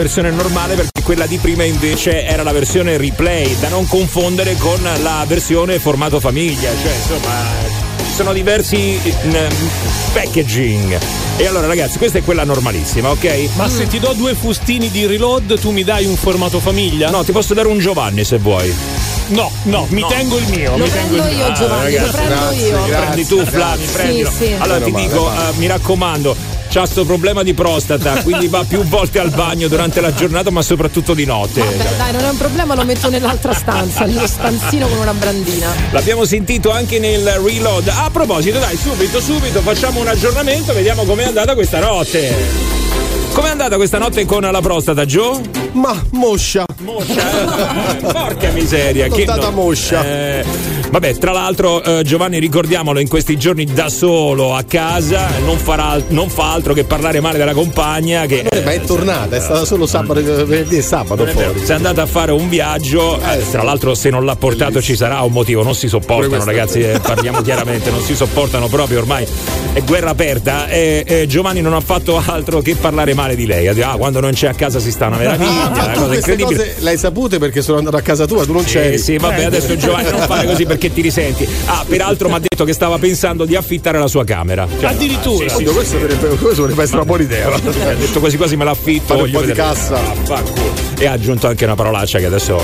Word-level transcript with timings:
versione 0.00 0.30
normale 0.30 0.76
perché 0.76 1.02
quella 1.02 1.26
di 1.26 1.36
prima 1.36 1.62
invece 1.64 2.24
era 2.24 2.42
la 2.42 2.52
versione 2.52 2.96
replay, 2.96 3.58
da 3.58 3.68
non 3.68 3.86
confondere 3.86 4.56
con 4.56 4.80
la 5.02 5.24
versione 5.28 5.78
formato 5.78 6.20
famiglia, 6.20 6.70
cioè 6.82 6.92
insomma 6.94 7.34
ci 8.06 8.12
sono 8.16 8.32
diversi 8.32 8.98
mm, 9.26 10.12
packaging. 10.14 10.98
E 11.36 11.46
allora 11.46 11.66
ragazzi, 11.66 11.98
questa 11.98 12.18
è 12.18 12.22
quella 12.22 12.44
normalissima, 12.44 13.10
ok? 13.10 13.48
Ma 13.56 13.68
se 13.68 13.86
ti 13.88 13.98
do 13.98 14.12
due 14.14 14.34
fustini 14.34 14.90
di 14.90 15.04
reload, 15.06 15.58
tu 15.60 15.70
mi 15.70 15.84
dai 15.84 16.06
un 16.06 16.16
formato 16.16 16.60
famiglia? 16.60 17.10
No, 17.10 17.22
ti 17.24 17.32
posso 17.32 17.52
dare 17.54 17.68
un 17.68 17.78
Giovanni 17.78 18.24
se 18.24 18.38
vuoi. 18.38 18.74
No, 19.28 19.50
no, 19.64 19.86
mi 19.90 20.00
No. 20.00 20.08
tengo 20.08 20.38
il 20.38 20.48
mio. 20.48 20.76
Lo 20.76 20.84
mi 20.84 20.90
tengo 20.90 21.14
prendo 21.14 21.28
il 21.28 21.36
mio. 21.36 21.46
io, 21.46 21.52
Giovanni, 21.52 21.92
lo 21.92 21.98
ragazzi, 21.98 22.10
prendo 22.16 22.34
grazie, 22.34 22.66
io. 22.66 22.70
grazie. 22.84 22.96
Prendi 23.06 23.26
tu, 23.26 23.44
Flavio, 23.46 23.86
Sì, 23.86 23.92
prendilo. 23.92 24.30
sì. 24.36 24.54
Allora 24.58 24.78
Meno 24.78 24.84
ti 24.84 24.90
male, 24.90 25.06
dico, 25.06 25.30
eh, 25.32 25.52
mi 25.56 25.66
raccomando, 25.66 26.36
c'ha 26.70 26.86
sto 26.86 27.04
problema 27.04 27.42
di 27.42 27.52
prostata, 27.52 28.22
quindi 28.22 28.46
va 28.46 28.64
più 28.64 28.84
volte 28.84 29.18
al 29.18 29.30
bagno 29.30 29.66
durante 29.66 30.00
la 30.00 30.14
giornata, 30.14 30.50
ma 30.50 30.62
soprattutto 30.62 31.14
di 31.14 31.24
notte. 31.24 31.60
Vabbè, 31.60 31.96
dai, 31.96 32.12
non 32.12 32.24
è 32.24 32.28
un 32.28 32.36
problema, 32.36 32.76
lo 32.76 32.84
metto 32.84 33.10
nell'altra 33.10 33.52
stanza, 33.52 34.04
nello 34.04 34.26
stanzino 34.26 34.86
con 34.86 34.98
una 34.98 35.12
brandina. 35.12 35.74
L'abbiamo 35.90 36.24
sentito 36.24 36.70
anche 36.70 37.00
nel 37.00 37.26
reload. 37.44 37.88
A 37.88 38.08
proposito, 38.12 38.60
dai, 38.60 38.76
subito, 38.76 39.20
subito 39.20 39.60
facciamo 39.62 39.98
un 39.98 40.06
aggiornamento, 40.06 40.72
vediamo 40.72 41.02
com'è 41.02 41.24
andata 41.24 41.54
questa 41.54 41.80
notte. 41.80 42.78
Com'è 43.32 43.48
andata 43.48 43.76
questa 43.76 43.98
notte 43.98 44.24
con 44.24 44.42
la 44.42 44.60
prostata, 44.60 45.04
Joe? 45.04 45.40
Ma 45.72 46.02
moscia. 46.12 46.64
Moscia. 46.80 47.96
eh? 47.98 48.00
Porca 48.12 48.50
miseria. 48.50 49.06
L'ho 49.06 49.14
che 49.14 49.24
data 49.24 49.50
no- 49.50 49.52
moscia. 49.52 50.04
Eh, 50.04 50.44
vabbè, 50.90 51.16
tra 51.16 51.32
l'altro, 51.32 51.82
eh, 51.82 52.02
Giovanni, 52.02 52.38
ricordiamolo, 52.38 52.98
in 52.98 53.08
questi 53.08 53.36
giorni 53.38 53.64
da 53.64 53.88
solo 53.88 54.54
a 54.54 54.62
casa, 54.64 55.28
non, 55.44 55.56
farà, 55.58 56.00
non 56.08 56.28
fa 56.28 56.52
altro 56.52 56.74
che 56.74 56.84
parlare 56.84 57.20
male 57.20 57.38
della 57.38 57.52
compagna. 57.54 58.26
Che, 58.26 58.46
Eh, 58.50 58.62
ma 58.62 58.72
è 58.72 58.80
tornata, 58.82 59.36
è 59.36 59.40
stata 59.40 59.64
solo 59.64 59.86
sabato, 59.86 60.22
venerdì 60.22 60.76
e 60.78 60.82
sabato 60.82 61.24
è 61.24 61.30
fuori. 61.30 61.60
sei 61.64 61.76
andata 61.76 62.02
a 62.02 62.06
fare 62.06 62.32
un 62.32 62.48
viaggio, 62.48 63.18
eh, 63.20 63.48
tra 63.50 63.62
l'altro 63.62 63.94
se 63.94 64.10
non 64.10 64.24
l'ha 64.24 64.36
portato 64.36 64.80
ci 64.82 64.96
sarà 64.96 65.20
un 65.22 65.32
motivo, 65.32 65.62
non 65.62 65.74
si 65.74 65.88
sopportano 65.88 66.42
è 66.42 66.44
ragazzi, 66.46 66.80
eh, 66.80 66.98
parliamo 67.00 67.40
chiaramente, 67.42 67.90
non 67.90 68.00
si 68.02 68.14
sopportano 68.14 68.66
proprio 68.68 68.98
ormai, 68.98 69.26
è 69.72 69.82
guerra 69.82 70.10
aperta 70.10 70.66
e 70.68 71.04
eh, 71.06 71.26
Giovanni 71.26 71.60
non 71.60 71.74
ha 71.74 71.80
fatto 71.80 72.20
altro 72.24 72.60
che 72.60 72.74
parlare 72.76 73.14
male 73.14 73.36
di 73.36 73.46
lei, 73.46 73.68
ah 73.68 73.96
quando 73.96 74.20
non 74.20 74.32
c'è 74.32 74.48
a 74.48 74.54
casa 74.54 74.78
si 74.78 74.90
sta 74.90 75.06
una 75.06 75.16
meraviglia, 75.16 75.59
una 75.68 75.86
Tu 75.92 76.00
cosa 76.00 76.06
queste 76.06 76.38
cose 76.38 76.74
le 76.78 76.90
hai 76.90 76.98
sapute 76.98 77.38
perché 77.38 77.62
sono 77.62 77.78
andato 77.78 77.96
a 77.96 78.00
casa 78.00 78.26
tua, 78.26 78.44
tu 78.44 78.52
non 78.52 78.62
Sì, 78.64 78.72
c'eri. 78.72 78.98
sì, 78.98 79.16
vabbè, 79.16 79.44
adesso 79.44 79.76
Giovanni 79.76 80.10
non 80.10 80.20
fare 80.20 80.46
così 80.46 80.64
perché 80.66 80.92
ti 80.92 81.00
risenti. 81.00 81.48
Ah, 81.66 81.84
peraltro 81.86 82.28
mi 82.28 82.34
ha 82.34 82.38
detto 82.38 82.64
che 82.64 82.72
stava 82.72 82.98
pensando 82.98 83.44
di 83.44 83.56
affittare 83.56 83.98
la 83.98 84.06
sua 84.08 84.24
camera. 84.24 84.66
Cioè, 84.78 84.90
Addirittura. 84.90 85.48
sì, 85.48 85.48
sì, 85.48 85.54
Oddio, 85.56 85.72
questo, 85.72 85.96
potrebbe, 85.98 86.28
questo 86.36 86.60
potrebbe 86.62 86.82
essere 86.82 86.96
una 86.98 87.06
buona 87.06 87.22
idea. 87.22 87.48
Ha 87.54 87.94
detto 87.94 88.20
quasi 88.20 88.36
quasi 88.36 88.56
me 88.56 88.64
l'affitto. 88.64 89.06
Fare 89.14 89.22
un 89.22 89.30
po' 89.30 89.40
di 89.40 89.46
vedere. 89.46 89.68
cassa. 89.68 89.98
Ah. 90.28 90.89
E 91.02 91.06
ha 91.06 91.12
aggiunto 91.12 91.46
anche 91.46 91.64
una 91.64 91.74
parolaccia 91.76 92.18
che 92.18 92.26
adesso 92.26 92.56
ho, 92.56 92.62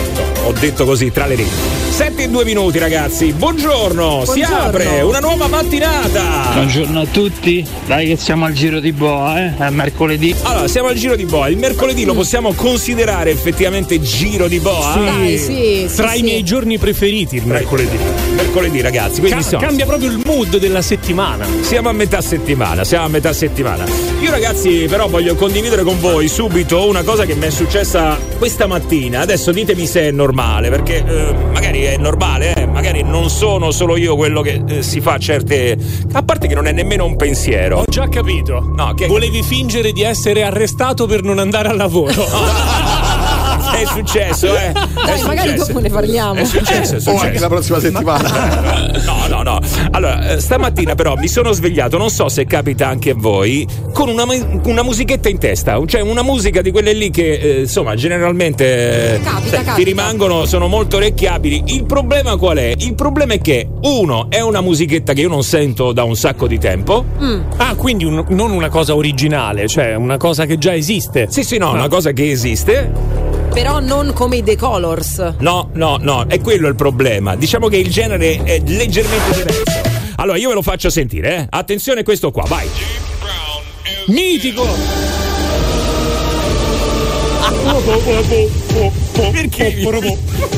ho 0.48 0.52
detto 0.52 0.84
così 0.84 1.10
tra 1.10 1.24
le 1.24 1.36
righe. 1.36 1.50
7 1.88 2.24
e 2.24 2.28
2 2.28 2.44
minuti, 2.44 2.78
ragazzi. 2.78 3.32
Buongiorno. 3.32 4.26
Si 4.26 4.40
Buongiorno. 4.40 4.56
apre 4.66 5.00
una 5.00 5.20
nuova 5.20 5.46
mattinata. 5.46 6.50
Buongiorno 6.52 7.00
a 7.00 7.06
tutti, 7.06 7.66
dai 7.86 8.08
che 8.08 8.16
siamo 8.18 8.44
al 8.44 8.52
giro 8.52 8.78
di 8.78 8.92
boa, 8.92 9.42
eh? 9.42 9.56
È 9.56 9.70
mercoledì. 9.70 10.34
Allora, 10.42 10.68
siamo 10.68 10.88
al 10.88 10.96
giro 10.96 11.16
di 11.16 11.24
boa. 11.24 11.48
Il 11.48 11.56
mercoledì 11.56 12.04
lo 12.04 12.12
possiamo 12.12 12.52
considerare 12.52 13.30
effettivamente 13.30 14.02
giro 14.02 14.48
di 14.48 14.58
boa? 14.60 14.92
Dai, 14.96 15.38
sì, 15.38 15.86
sì, 15.88 15.96
Tra 15.96 16.12
i 16.12 16.18
sì. 16.18 16.22
miei 16.24 16.42
giorni 16.42 16.76
preferiti 16.76 17.36
il 17.36 17.46
mercoledì. 17.46 17.96
Mercoledì, 18.56 18.80
ragazzi. 18.80 19.20
Quindi 19.20 19.44
Ca- 19.44 19.58
cambia 19.58 19.84
proprio 19.84 20.08
il 20.08 20.22
mood 20.24 20.56
della 20.56 20.80
settimana. 20.80 21.46
Siamo 21.60 21.90
a 21.90 21.92
metà 21.92 22.22
settimana, 22.22 22.84
siamo 22.84 23.04
a 23.04 23.08
metà 23.08 23.34
settimana. 23.34 23.84
Io 24.20 24.30
ragazzi 24.30 24.86
però 24.88 25.08
voglio 25.08 25.34
condividere 25.34 25.82
con 25.82 26.00
voi 26.00 26.26
subito 26.26 26.88
una 26.88 27.02
cosa 27.02 27.26
che 27.26 27.34
mi 27.34 27.44
è 27.44 27.50
successa 27.50 28.18
questa 28.38 28.66
mattina. 28.66 29.20
Adesso 29.20 29.52
ditemi 29.52 29.86
se 29.86 30.08
è 30.08 30.10
normale, 30.10 30.70
perché 30.70 31.04
eh, 31.06 31.34
magari 31.52 31.82
è 31.82 31.98
normale, 31.98 32.54
eh, 32.54 32.64
magari 32.64 33.02
non 33.02 33.28
sono 33.28 33.72
solo 33.72 33.98
io 33.98 34.16
quello 34.16 34.40
che 34.40 34.62
eh, 34.66 34.82
si 34.82 35.02
fa 35.02 35.18
certe... 35.18 35.76
A 36.12 36.22
parte 36.22 36.46
che 36.46 36.54
non 36.54 36.66
è 36.66 36.72
nemmeno 36.72 37.04
un 37.04 37.16
pensiero. 37.16 37.80
Ho 37.80 37.84
già 37.86 38.08
capito. 38.08 38.72
No, 38.74 38.94
che- 38.94 39.06
Volevi 39.06 39.42
fingere 39.42 39.92
di 39.92 40.02
essere 40.02 40.42
arrestato 40.44 41.04
per 41.04 41.22
non 41.22 41.38
andare 41.38 41.68
al 41.68 41.76
lavoro. 41.76 42.14
È 43.72 43.84
successo, 43.86 44.46
eh. 44.56 44.68
È 44.70 44.72
Dai, 44.72 45.22
magari 45.22 45.48
successo. 45.50 45.66
dopo 45.66 45.80
ne 45.80 45.88
parliamo. 45.90 46.34
È 46.40 46.44
successo, 46.44 46.94
è 46.96 46.98
O 47.06 47.10
anche 47.10 47.18
successo. 47.18 47.40
la 47.40 47.48
prossima 47.48 47.80
settimana. 47.80 48.94
No, 49.06 49.26
no, 49.28 49.42
no. 49.42 49.60
Allora, 49.92 50.30
eh, 50.30 50.40
stamattina 50.40 50.94
però 50.94 51.14
mi 51.16 51.28
sono 51.28 51.52
svegliato, 51.52 51.96
non 51.98 52.10
so 52.10 52.28
se 52.28 52.44
capita 52.44 52.88
anche 52.88 53.10
a 53.10 53.14
voi, 53.16 53.66
con 53.92 54.08
una, 54.08 54.24
una 54.64 54.82
musichetta 54.82 55.28
in 55.28 55.38
testa, 55.38 55.80
cioè 55.86 56.00
una 56.00 56.22
musica 56.22 56.60
di 56.62 56.70
quelle 56.70 56.92
lì 56.92 57.10
che 57.10 57.32
eh, 57.34 57.60
insomma 57.60 57.94
generalmente 57.94 59.14
eh, 59.14 59.20
Capita, 59.20 59.48
sai, 59.48 59.58
ti 59.60 59.64
capita. 59.64 59.88
rimangono, 59.88 60.44
sono 60.46 60.66
molto 60.66 60.96
orecchiabili. 60.96 61.64
Il 61.66 61.84
problema 61.84 62.36
qual 62.36 62.56
è? 62.58 62.74
Il 62.78 62.94
problema 62.94 63.34
è 63.34 63.40
che 63.40 63.68
uno 63.82 64.26
è 64.30 64.40
una 64.40 64.60
musichetta 64.60 65.12
che 65.12 65.20
io 65.20 65.28
non 65.28 65.42
sento 65.44 65.92
da 65.92 66.02
un 66.04 66.16
sacco 66.16 66.46
di 66.46 66.58
tempo. 66.58 67.04
ah, 67.58 67.74
quindi 67.76 68.04
un- 68.04 68.24
non 68.30 68.50
una 68.50 68.68
cosa 68.68 68.94
originale, 68.94 69.68
cioè 69.68 69.94
una 69.94 70.16
cosa 70.16 70.46
che 70.46 70.58
già 70.58 70.74
esiste. 70.74 71.26
Sì, 71.30 71.42
sì, 71.44 71.58
no, 71.58 71.70
una 71.72 71.88
cosa 71.88 72.12
che 72.12 72.30
esiste. 72.30 72.90
Però 73.52 73.80
non 73.80 74.12
come 74.12 74.36
i 74.36 74.42
The 74.42 74.56
Colors. 74.56 75.34
No, 75.38 75.70
no, 75.72 75.98
no, 76.00 76.26
è 76.26 76.40
quello 76.40 76.68
il 76.68 76.74
problema. 76.74 77.36
Diciamo 77.36 77.68
che 77.68 77.76
il 77.76 77.90
genere 77.90 78.42
è 78.42 78.60
leggermente 78.64 79.34
diverso. 79.34 79.62
Allora, 80.16 80.38
io 80.38 80.48
ve 80.48 80.54
lo 80.54 80.62
faccio 80.62 80.90
sentire, 80.90 81.36
eh. 81.36 81.46
Attenzione 81.50 82.02
questo 82.02 82.30
qua, 82.30 82.44
vai. 82.46 82.68
Mitico! 84.06 84.66
Perché 89.16 89.74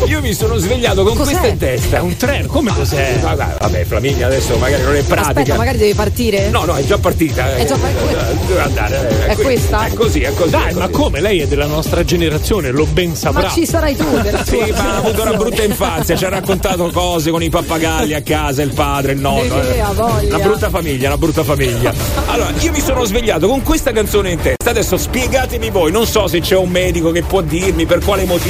io 0.06 0.20
mi 0.20 0.32
sono 0.34 0.56
svegliato 0.56 1.04
con 1.04 1.16
Cos'è? 1.16 1.30
questa 1.30 1.46
in 1.46 1.58
testa. 1.58 2.02
Un 2.02 2.16
treno, 2.16 2.46
come 2.48 2.72
cos'è? 2.74 3.18
Vabbè, 3.20 3.56
vabbè, 3.60 3.84
Flaminia 3.84 4.26
adesso 4.26 4.56
magari 4.56 4.82
non 4.82 4.96
è 4.96 5.02
pratica. 5.02 5.28
Aspetta, 5.28 5.56
magari 5.56 5.78
devi 5.78 5.94
partire? 5.94 6.48
No, 6.48 6.64
no, 6.64 6.74
è 6.74 6.84
già 6.84 6.98
partita. 6.98 7.54
eh. 7.54 7.62
È 7.62 7.66
già 7.66 7.76
partita. 7.76 8.32
Deve 8.46 8.60
andare. 8.60 9.08
eh, 9.08 9.26
È 9.28 9.34
qui- 9.34 9.44
questa? 9.44 9.86
È 9.86 9.92
così, 9.92 10.22
è 10.22 10.32
così. 10.34 10.50
Dai, 10.50 10.70
è 10.70 10.72
ma 10.74 10.88
così. 10.88 10.92
come? 10.92 11.20
Lei 11.20 11.40
è 11.40 11.46
della 11.46 11.66
nostra 11.66 12.04
generazione, 12.04 12.70
lo 12.70 12.84
ben 12.86 13.14
saprà. 13.14 13.42
Ma 13.42 13.50
ci 13.50 13.64
sarai 13.66 13.94
tu 13.96 14.04
della 14.20 14.42
tua 14.42 14.64
Sì, 14.64 14.70
ma 14.72 14.94
ha 14.94 14.96
avuto 14.96 15.22
una 15.22 15.34
brutta 15.34 15.62
infanzia, 15.62 16.16
ci 16.16 16.24
ha 16.24 16.28
raccontato 16.28 16.90
cose 16.90 17.30
con 17.30 17.42
i 17.42 17.48
pappagalli 17.50 18.14
a 18.14 18.22
casa, 18.22 18.62
il 18.62 18.72
padre, 18.72 19.12
il 19.12 19.20
nonno. 19.20 19.62
Eh. 19.62 19.80
Una 20.26 20.38
brutta 20.40 20.68
famiglia, 20.68 21.06
una 21.08 21.18
brutta 21.18 21.44
famiglia. 21.44 21.94
Allora, 22.26 22.50
io 22.58 22.72
mi 22.72 22.80
sono 22.80 23.04
svegliato 23.04 23.46
con 23.46 23.62
questa 23.62 23.92
canzone 23.92 24.32
in 24.32 24.40
testa. 24.40 24.70
Adesso 24.70 24.96
spiegatemi 24.96 25.70
voi, 25.70 25.92
non 25.92 26.06
so 26.06 26.26
se 26.26 26.40
c'è 26.40 26.56
un 26.56 26.68
medico 26.68 27.10
che 27.12 27.22
può 27.22 27.40
dirmi 27.40 27.86
per 27.86 28.00
quale 28.00 28.24
motivo. 28.24 28.46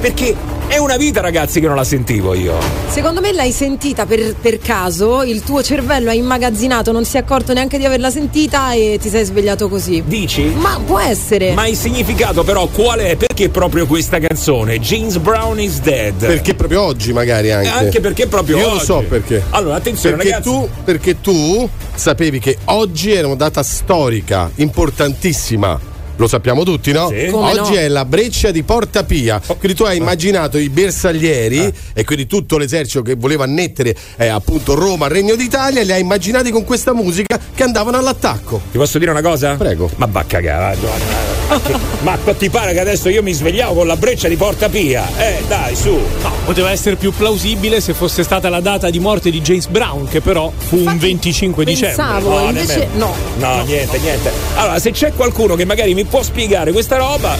Perché 0.00 0.34
è 0.68 0.76
una 0.76 0.98
vita, 0.98 1.22
ragazzi, 1.22 1.60
che 1.60 1.66
non 1.66 1.76
la 1.76 1.84
sentivo 1.84 2.34
io. 2.34 2.54
Secondo 2.88 3.20
me 3.22 3.32
l'hai 3.32 3.50
sentita 3.52 4.04
per, 4.04 4.34
per 4.38 4.58
caso, 4.58 5.22
il 5.22 5.42
tuo 5.42 5.62
cervello 5.62 6.10
ha 6.10 6.12
immagazzinato, 6.12 6.92
non 6.92 7.06
si 7.06 7.16
è 7.16 7.20
accorto 7.20 7.54
neanche 7.54 7.78
di 7.78 7.86
averla 7.86 8.10
sentita 8.10 8.72
e 8.72 8.98
ti 9.00 9.08
sei 9.08 9.24
svegliato 9.24 9.68
così. 9.70 10.02
Dici? 10.06 10.42
Ma 10.54 10.78
può 10.84 10.98
essere. 10.98 11.52
Ma 11.54 11.66
il 11.66 11.76
significato 11.76 12.44
però 12.44 12.66
qual 12.66 12.98
è? 13.00 13.16
Perché 13.16 13.48
proprio 13.48 13.86
questa 13.86 14.18
canzone? 14.18 14.78
James 14.80 15.16
Brown 15.16 15.58
is 15.58 15.80
dead. 15.80 16.14
Perché 16.26 16.54
proprio 16.54 16.82
oggi 16.82 17.14
magari 17.14 17.50
anche. 17.50 17.68
Anche 17.70 18.00
perché 18.00 18.26
proprio 18.26 18.58
Io 18.58 18.66
oggi. 18.66 18.74
lo 18.74 18.84
so 18.84 19.04
perché. 19.08 19.42
Allora, 19.50 19.76
attenzione 19.76 20.16
Perché 20.16 20.30
ragazzi. 20.32 20.50
tu, 20.50 20.68
perché 20.84 21.20
tu 21.22 21.68
sapevi 21.94 22.38
che 22.38 22.58
oggi 22.66 23.12
era 23.12 23.26
una 23.26 23.36
data 23.36 23.62
storica 23.62 24.50
importantissima. 24.56 25.87
Lo 26.18 26.26
sappiamo 26.26 26.64
tutti, 26.64 26.90
no? 26.90 27.08
Sì. 27.08 27.28
Come 27.30 27.52
Oggi 27.52 27.72
no? 27.72 27.78
è 27.78 27.88
la 27.88 28.04
breccia 28.04 28.50
di 28.50 28.64
Porta 28.64 29.04
Pia. 29.04 29.40
Quindi 29.40 29.74
tu 29.74 29.84
hai 29.84 29.96
immaginato 29.96 30.58
i 30.58 30.68
bersaglieri 30.68 31.72
e 31.94 32.04
quindi 32.04 32.26
tutto 32.26 32.58
l'esercito 32.58 33.02
che 33.02 33.14
voleva 33.14 33.44
annettere 33.44 33.94
eh, 34.16 34.26
appunto 34.26 34.74
Roma, 34.74 35.06
Regno 35.06 35.36
d'Italia, 35.36 35.82
li 35.82 35.92
hai 35.92 36.00
immaginati 36.00 36.50
con 36.50 36.64
questa 36.64 36.92
musica 36.92 37.38
che 37.54 37.62
andavano 37.62 37.98
all'attacco. 37.98 38.60
Ti 38.70 38.78
posso 38.78 38.98
dire 38.98 39.12
una 39.12 39.22
cosa? 39.22 39.54
Prego. 39.54 39.88
Ma 39.96 40.06
va 40.06 40.20
a 40.20 40.24
cagare, 40.24 40.74
va, 40.74 40.80
Giovanni. 40.80 41.37
Ma 42.02 42.16
ti 42.36 42.50
pare 42.50 42.72
che 42.72 42.80
adesso 42.80 43.08
io 43.08 43.22
mi 43.22 43.32
svegliavo 43.32 43.74
con 43.74 43.86
la 43.86 43.96
breccia 43.96 44.28
di 44.28 44.36
Porta 44.36 44.68
Pia? 44.68 45.06
Eh, 45.16 45.42
dai, 45.48 45.74
su. 45.74 45.90
No, 45.90 46.32
poteva 46.44 46.70
essere 46.70 46.96
più 46.96 47.12
plausibile 47.12 47.80
se 47.80 47.94
fosse 47.94 48.22
stata 48.22 48.48
la 48.48 48.60
data 48.60 48.90
di 48.90 48.98
morte 48.98 49.30
di 49.30 49.40
James 49.40 49.66
Brown, 49.66 50.06
che 50.08 50.20
però 50.20 50.52
fu 50.56 50.76
un 50.76 50.80
Infatti, 50.82 50.98
25 50.98 51.64
dicembre. 51.64 51.96
Pensavo, 52.04 52.40
invece 52.40 52.78
nemmeno. 52.78 53.14
no. 53.38 53.54
No, 53.56 53.62
niente, 53.64 53.98
niente. 53.98 54.30
Allora, 54.56 54.78
se 54.78 54.90
c'è 54.90 55.12
qualcuno 55.14 55.54
che 55.54 55.64
magari 55.64 55.94
mi 55.94 56.04
può 56.04 56.22
spiegare 56.22 56.72
questa 56.72 56.96
roba, 56.96 57.36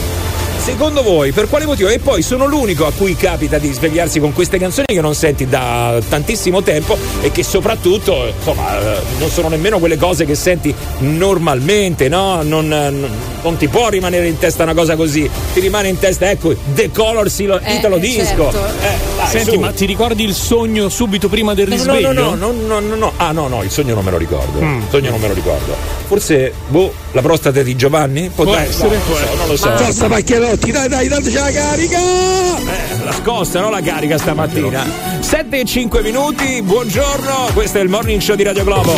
secondo 0.69 1.03
voi 1.03 1.33
per 1.33 1.49
quale 1.49 1.65
motivo? 1.65 1.89
E 1.89 1.99
poi 1.99 2.21
sono 2.21 2.45
l'unico 2.47 2.85
a 2.87 2.93
cui 2.93 3.17
capita 3.17 3.57
di 3.57 3.73
svegliarsi 3.73 4.21
con 4.21 4.35
queste 4.35 4.59
canzoni 4.59 4.85
che 4.89 5.01
non 5.01 5.15
senti 5.15 5.47
da 5.49 5.99
tantissimo 6.07 6.63
tempo 6.63 6.95
e 7.23 7.31
che 7.33 7.43
soprattutto, 7.43 8.27
insomma, 8.37 8.79
eh, 8.79 8.99
non 9.19 9.31
sono 9.31 9.49
nemmeno 9.49 9.79
quelle 9.79 9.97
cose 9.97 10.27
che 10.27 10.35
senti 10.35 10.75
normalmente, 10.99 12.09
no? 12.11 12.43
Non, 12.43 12.69
non, 12.69 13.09
non 13.43 13.57
ti 13.57 13.67
può 13.69 13.89
rimanere 13.89 14.29
in 14.29 14.37
testa 14.39 14.65
una 14.65 14.75
cosa 14.75 14.95
così. 14.95 15.29
Ti 15.55 15.61
rimane 15.61 15.89
in 15.89 15.99
testa, 15.99 16.29
ecco, 16.31 16.55
The 16.75 16.91
Colors 16.93 17.39
Italo 17.39 17.97
Eh, 17.97 18.01
Disco. 18.01 18.51
certo. 18.53 18.67
Eh, 18.83 19.17
dai, 19.17 19.27
Senti, 19.31 19.51
su. 19.53 19.59
ma 19.61 19.73
ti 19.73 19.87
ricordi 19.87 20.23
il 20.25 20.35
sogno 20.35 20.91
subito 20.91 21.29
prima 21.31 21.55
del 21.55 21.69
No, 21.69 21.75
risveglio? 21.77 22.13
no, 22.13 22.35
no, 22.35 22.53
no, 22.53 22.53
no, 22.67 22.81
no, 22.81 22.95
no. 22.95 23.13
Ah, 23.17 23.33
no, 23.33 23.49
no, 23.49 23.63
il 23.63 23.71
sogno 23.71 23.95
non 23.95 24.05
me 24.05 24.11
lo 24.11 24.19
ricordo. 24.19 24.61
Mm. 24.61 24.77
Il 24.81 24.87
sogno 24.91 25.11
non 25.11 25.21
me 25.21 25.29
lo 25.29 25.35
ricordo. 25.35 25.75
Forse, 26.07 26.53
boh, 26.69 26.93
la 27.13 27.23
prostata 27.23 27.63
di 27.63 27.75
Giovanni? 27.75 28.31
Può 28.35 28.45
darsi? 28.45 28.69
essere, 28.69 28.97
No, 28.97 29.03
può 29.07 29.17
non 29.47 29.57
so, 29.57 29.69
lo 29.69 29.77
so. 29.77 29.85
Forza 29.85 30.07
Pacchierotti, 30.09 30.58
dai 30.59 30.89
dai, 30.89 31.09
dateci 31.09 31.35
la 31.35 31.51
carica! 31.51 31.99
Eh, 31.99 33.05
la 33.05 33.13
scossa, 33.13 33.61
no? 33.61 33.71
La 33.71 33.81
carica 33.81 34.19
stamattina. 34.19 34.85
7 35.21 35.61
e 35.61 35.65
5 35.65 36.03
minuti, 36.03 36.61
buongiorno, 36.63 37.51
questo 37.55 37.79
è 37.79 37.81
il 37.81 37.89
morning 37.89 38.21
show 38.21 38.37
di 38.37 38.43
Radio 38.43 38.65
Globo. 38.65 38.93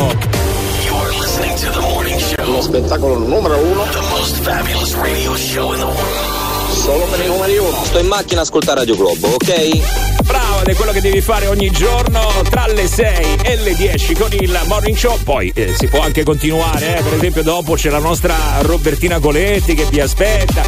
You're 0.84 1.10
listening 1.18 1.54
to 1.58 1.70
the 1.70 1.80
morning 1.80 2.18
show. 2.18 2.50
Lo 2.50 2.60
spettacolo 2.60 3.18
numero 3.18 3.56
uno, 3.58 3.84
The 3.84 4.00
most 4.10 4.36
fabulous 4.42 4.94
radio 4.94 5.36
show 5.36 5.72
in 5.72 5.78
the 5.78 5.84
world. 5.84 6.72
solo 6.72 7.04
per 7.04 7.20
i 7.24 7.26
numeri 7.28 7.56
uno. 7.58 7.84
Sto 7.84 7.98
in 7.98 8.06
macchina 8.06 8.40
a 8.40 8.42
ascoltare 8.42 8.80
Radio 8.80 8.96
Globo, 8.96 9.28
ok? 9.34 10.19
Bravo, 10.30 10.60
ed 10.60 10.68
è 10.68 10.74
quello 10.76 10.92
che 10.92 11.00
devi 11.00 11.20
fare 11.20 11.48
ogni 11.48 11.70
giorno 11.72 12.20
tra 12.48 12.66
le 12.68 12.86
6 12.86 13.38
e 13.42 13.56
le 13.56 13.74
10 13.74 14.14
con 14.14 14.28
il 14.32 14.60
morning 14.66 14.96
show. 14.96 15.18
Poi 15.24 15.50
eh, 15.56 15.74
si 15.76 15.88
può 15.88 16.00
anche 16.00 16.22
continuare, 16.22 16.98
eh. 16.98 17.02
per 17.02 17.14
esempio 17.14 17.42
dopo 17.42 17.74
c'è 17.74 17.90
la 17.90 17.98
nostra 17.98 18.36
Robertina 18.60 19.18
Coletti 19.18 19.74
che 19.74 19.86
vi 19.90 19.98
aspetta 20.00 20.62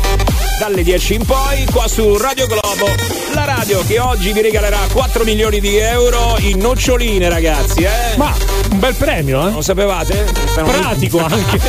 dalle 0.59 0.83
10 0.83 1.15
in 1.15 1.25
poi 1.25 1.65
qua 1.73 1.87
su 1.87 2.17
Radio 2.17 2.47
Globo, 2.49 2.93
la 3.35 3.45
radio 3.45 3.85
che 3.87 4.01
oggi 4.01 4.33
vi 4.33 4.41
regalerà 4.43 4.81
4 4.93 5.23
milioni 5.23 5.61
di 5.61 5.77
euro 5.77 6.35
in 6.39 6.59
noccioline 6.59 7.29
ragazzi, 7.29 7.83
eh? 7.85 8.17
Ma 8.17 8.35
un 8.71 8.79
bel 8.81 8.95
premio, 8.95 9.47
eh? 9.47 9.51
Non 9.53 9.63
sapevate? 9.63 10.25
È 10.57 10.61
un- 10.61 10.65
Pratico 10.71 11.19
anche. 11.25 11.61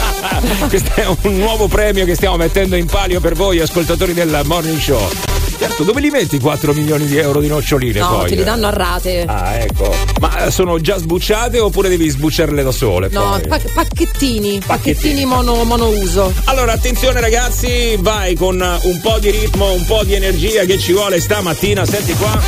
Questo 0.67 0.91
è 0.95 1.05
un 1.21 1.37
nuovo 1.37 1.67
premio 1.67 2.05
che 2.05 2.15
stiamo 2.15 2.37
mettendo 2.37 2.75
in 2.75 2.87
palio 2.87 3.19
per 3.19 3.33
voi, 3.35 3.59
ascoltatori 3.59 4.13
del 4.13 4.41
Morning 4.45 4.79
Show. 4.79 5.32
Certo, 5.63 5.83
dove 5.83 6.01
li 6.01 6.09
metti 6.09 6.39
4 6.39 6.73
milioni 6.73 7.05
di 7.05 7.17
euro 7.17 7.39
di 7.39 7.47
noccioline 7.47 7.99
No, 7.99 8.09
poi? 8.17 8.29
te 8.29 8.35
li 8.35 8.43
danno 8.43 8.67
a 8.67 8.71
rate. 8.71 9.23
Ah, 9.25 9.55
ecco. 9.55 9.95
Ma 10.19 10.49
sono 10.49 10.79
già 10.81 10.97
sbucciate 10.97 11.57
oppure 11.59 11.87
devi 11.87 12.09
sbucciarle 12.09 12.63
da 12.63 12.71
sole? 12.71 13.07
No, 13.11 13.37
poi? 13.39 13.47
pac- 13.47 13.71
pacchettini, 13.71 14.59
Pacchettini. 14.59 14.59
pacchettini 14.65 15.25
mono, 15.25 15.63
monouso. 15.63 16.33
Allora, 16.45 16.73
attenzione 16.73 17.21
ragazzi, 17.21 17.95
vai 17.99 18.35
con 18.35 18.59
un 18.59 18.99
po' 19.01 19.19
di 19.19 19.31
ritmo, 19.31 19.71
un 19.71 19.85
po' 19.85 20.03
di 20.03 20.13
energia 20.15 20.65
che 20.65 20.77
ci 20.77 20.91
vuole 20.91 21.21
stamattina, 21.21 21.85
senti 21.85 22.13
qua. 22.13 22.41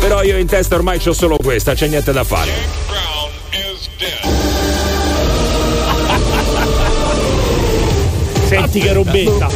Però 0.00 0.22
io 0.22 0.38
in 0.38 0.46
testa 0.46 0.74
ormai 0.76 0.98
c'ho 0.98 1.12
solo 1.12 1.36
questa, 1.36 1.74
c'è 1.74 1.86
niente 1.86 2.12
da 2.12 2.24
fare. 2.24 2.52
Senti 8.50 8.80
che 8.80 8.92
robetta. 8.92 9.48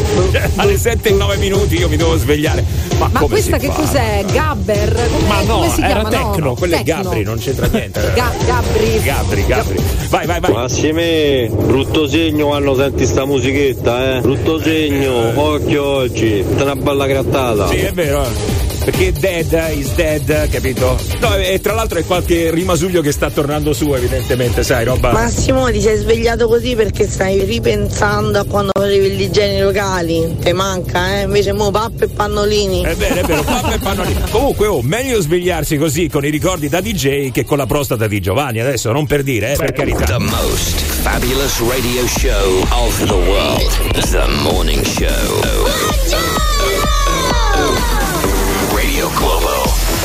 Alle 0.57 0.79
7 0.79 1.09
e 1.09 1.13
9 1.13 1.37
minuti 1.39 1.77
io 1.77 1.89
mi 1.89 1.97
devo 1.97 2.17
svegliare. 2.17 2.65
Ma, 2.99 3.09
Ma 3.13 3.19
come 3.21 3.31
questa 3.33 3.59
si 3.59 3.67
che 3.67 3.73
fa? 3.73 3.81
cos'è? 3.81 4.25
Gabber? 4.31 5.09
Come, 5.11 5.27
Ma 5.27 5.41
no, 5.43 5.55
come 5.57 5.69
si 5.71 5.81
era 5.81 5.87
chiama? 6.05 6.09
Tecno, 6.11 6.45
no, 6.47 6.55
Quello 6.55 6.75
è 6.77 6.83
Tecno. 6.85 7.03
Gabri, 7.03 7.23
non 7.25 7.39
c'entra 7.39 7.67
niente. 7.73 8.13
Ga- 8.15 8.33
Gabri. 8.47 9.01
Gabri, 9.03 9.47
Gabri. 9.47 9.77
Vai, 10.11 10.27
vai, 10.27 10.41
vai. 10.41 10.53
Massime, 10.53 11.49
brutto 11.53 12.07
segno 12.07 12.47
quando 12.47 12.77
senti 12.77 13.05
sta 13.05 13.25
musichetta, 13.25 14.17
eh. 14.17 14.21
Brutto 14.21 14.61
segno, 14.63 15.33
occhio 15.41 15.85
oggi, 15.85 16.45
tutta 16.49 16.63
una 16.63 16.77
bella 16.77 17.07
grattata. 17.07 17.67
Sì, 17.67 17.77
è 17.79 17.93
vero. 17.93 18.23
eh. 18.23 18.64
Perché 18.85 19.13
dead 19.13 19.71
is 19.75 19.95
dead, 19.95 20.51
capito? 20.51 20.99
No, 21.19 21.35
e 21.37 21.59
tra 21.61 21.73
l'altro 21.73 21.99
è 21.99 22.05
qualche 22.05 22.51
rimasuglio 22.51 23.01
che 23.01 23.13
sta 23.13 23.31
tornando 23.31 23.73
su, 23.73 23.95
evidentemente, 23.95 24.63
sai, 24.63 24.85
roba. 24.85 25.11
Massimo 25.11 25.71
ti 25.71 25.81
sei 25.81 25.97
svegliato 25.97 26.47
così 26.49 26.75
perché 26.75 27.09
stai 27.09 27.45
ripensando 27.45 28.39
a 28.39 28.45
quando 28.45 28.73
facevi 28.79 29.07
il 29.07 29.17
DJ 29.17 29.39
nei 29.39 29.61
locali. 29.63 30.37
Te 30.39 30.53
manca, 30.53 31.19
eh? 31.19 31.23
Invece 31.23 31.55
mo 31.55 31.71
pappe 31.71 32.05
e 32.05 32.09
pannolini. 32.09 32.83
È 32.83 32.95
vero, 32.95 33.15
è 33.15 33.25
vero, 33.25 33.43
pappa 33.45 33.73
e 33.73 33.79
pannolini. 33.79 34.21
Comunque, 34.31 34.67
oh, 34.67 34.83
meglio 34.83 35.19
svegliarsi 35.19 35.79
così 35.79 36.11
con 36.11 36.27
i 36.27 36.29
ricordi 36.29 36.69
da 36.69 36.83
DJ 36.83 37.31
che 37.31 37.47
con 37.47 37.57
la 37.57 37.67
prostata 37.67 38.07
di 38.07 38.21
Giovanni. 38.21 38.61
Adesso 38.61 38.93
non 38.93 39.07
per 39.07 39.23
dire, 39.23 39.55
eh, 39.55 39.57
per 39.57 39.73
carità. 39.73 40.05
The 40.05 40.19
most 40.19 40.79
fabulous 41.01 41.59
radio 41.61 42.07
show 42.07 42.61
of 42.69 43.05
the 43.07 43.15
world. 43.15 44.03
The 44.11 44.27
morning 44.43 44.85
show. 44.85 45.41
Radio 45.41 46.84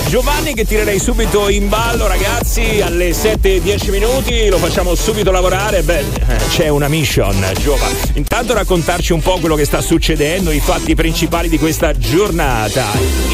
Giovanni 0.10 0.56
che 0.56 0.66
tirerei 0.66 0.98
subito 0.98 1.50
in 1.50 1.70
ballo 1.70 2.08
ragazzi 2.08 2.82
alle 2.82 3.14
7 3.14 3.58
e 3.58 3.62
10 3.62 3.92
minuti, 3.92 4.50
lo 4.50 4.58
facciamo 4.58 4.96
subito 4.96 5.30
lavorare, 5.30 5.84
beh 5.84 6.00
eh, 6.00 6.38
c'è 6.50 6.68
una 6.68 6.88
mission 6.88 7.40
Giova. 7.60 7.88
Intanto 8.14 8.56
raccontarci 8.56 9.14
un 9.14 9.22
po' 9.22 9.38
quello 9.38 9.54
che 9.54 9.66
sta 9.66 9.82
succedendo, 9.82 10.50
i 10.50 10.62
fatti 10.62 10.96
principali 10.96 11.48
di 11.48 11.60
questa 11.60 11.96
giornata. 11.96 12.88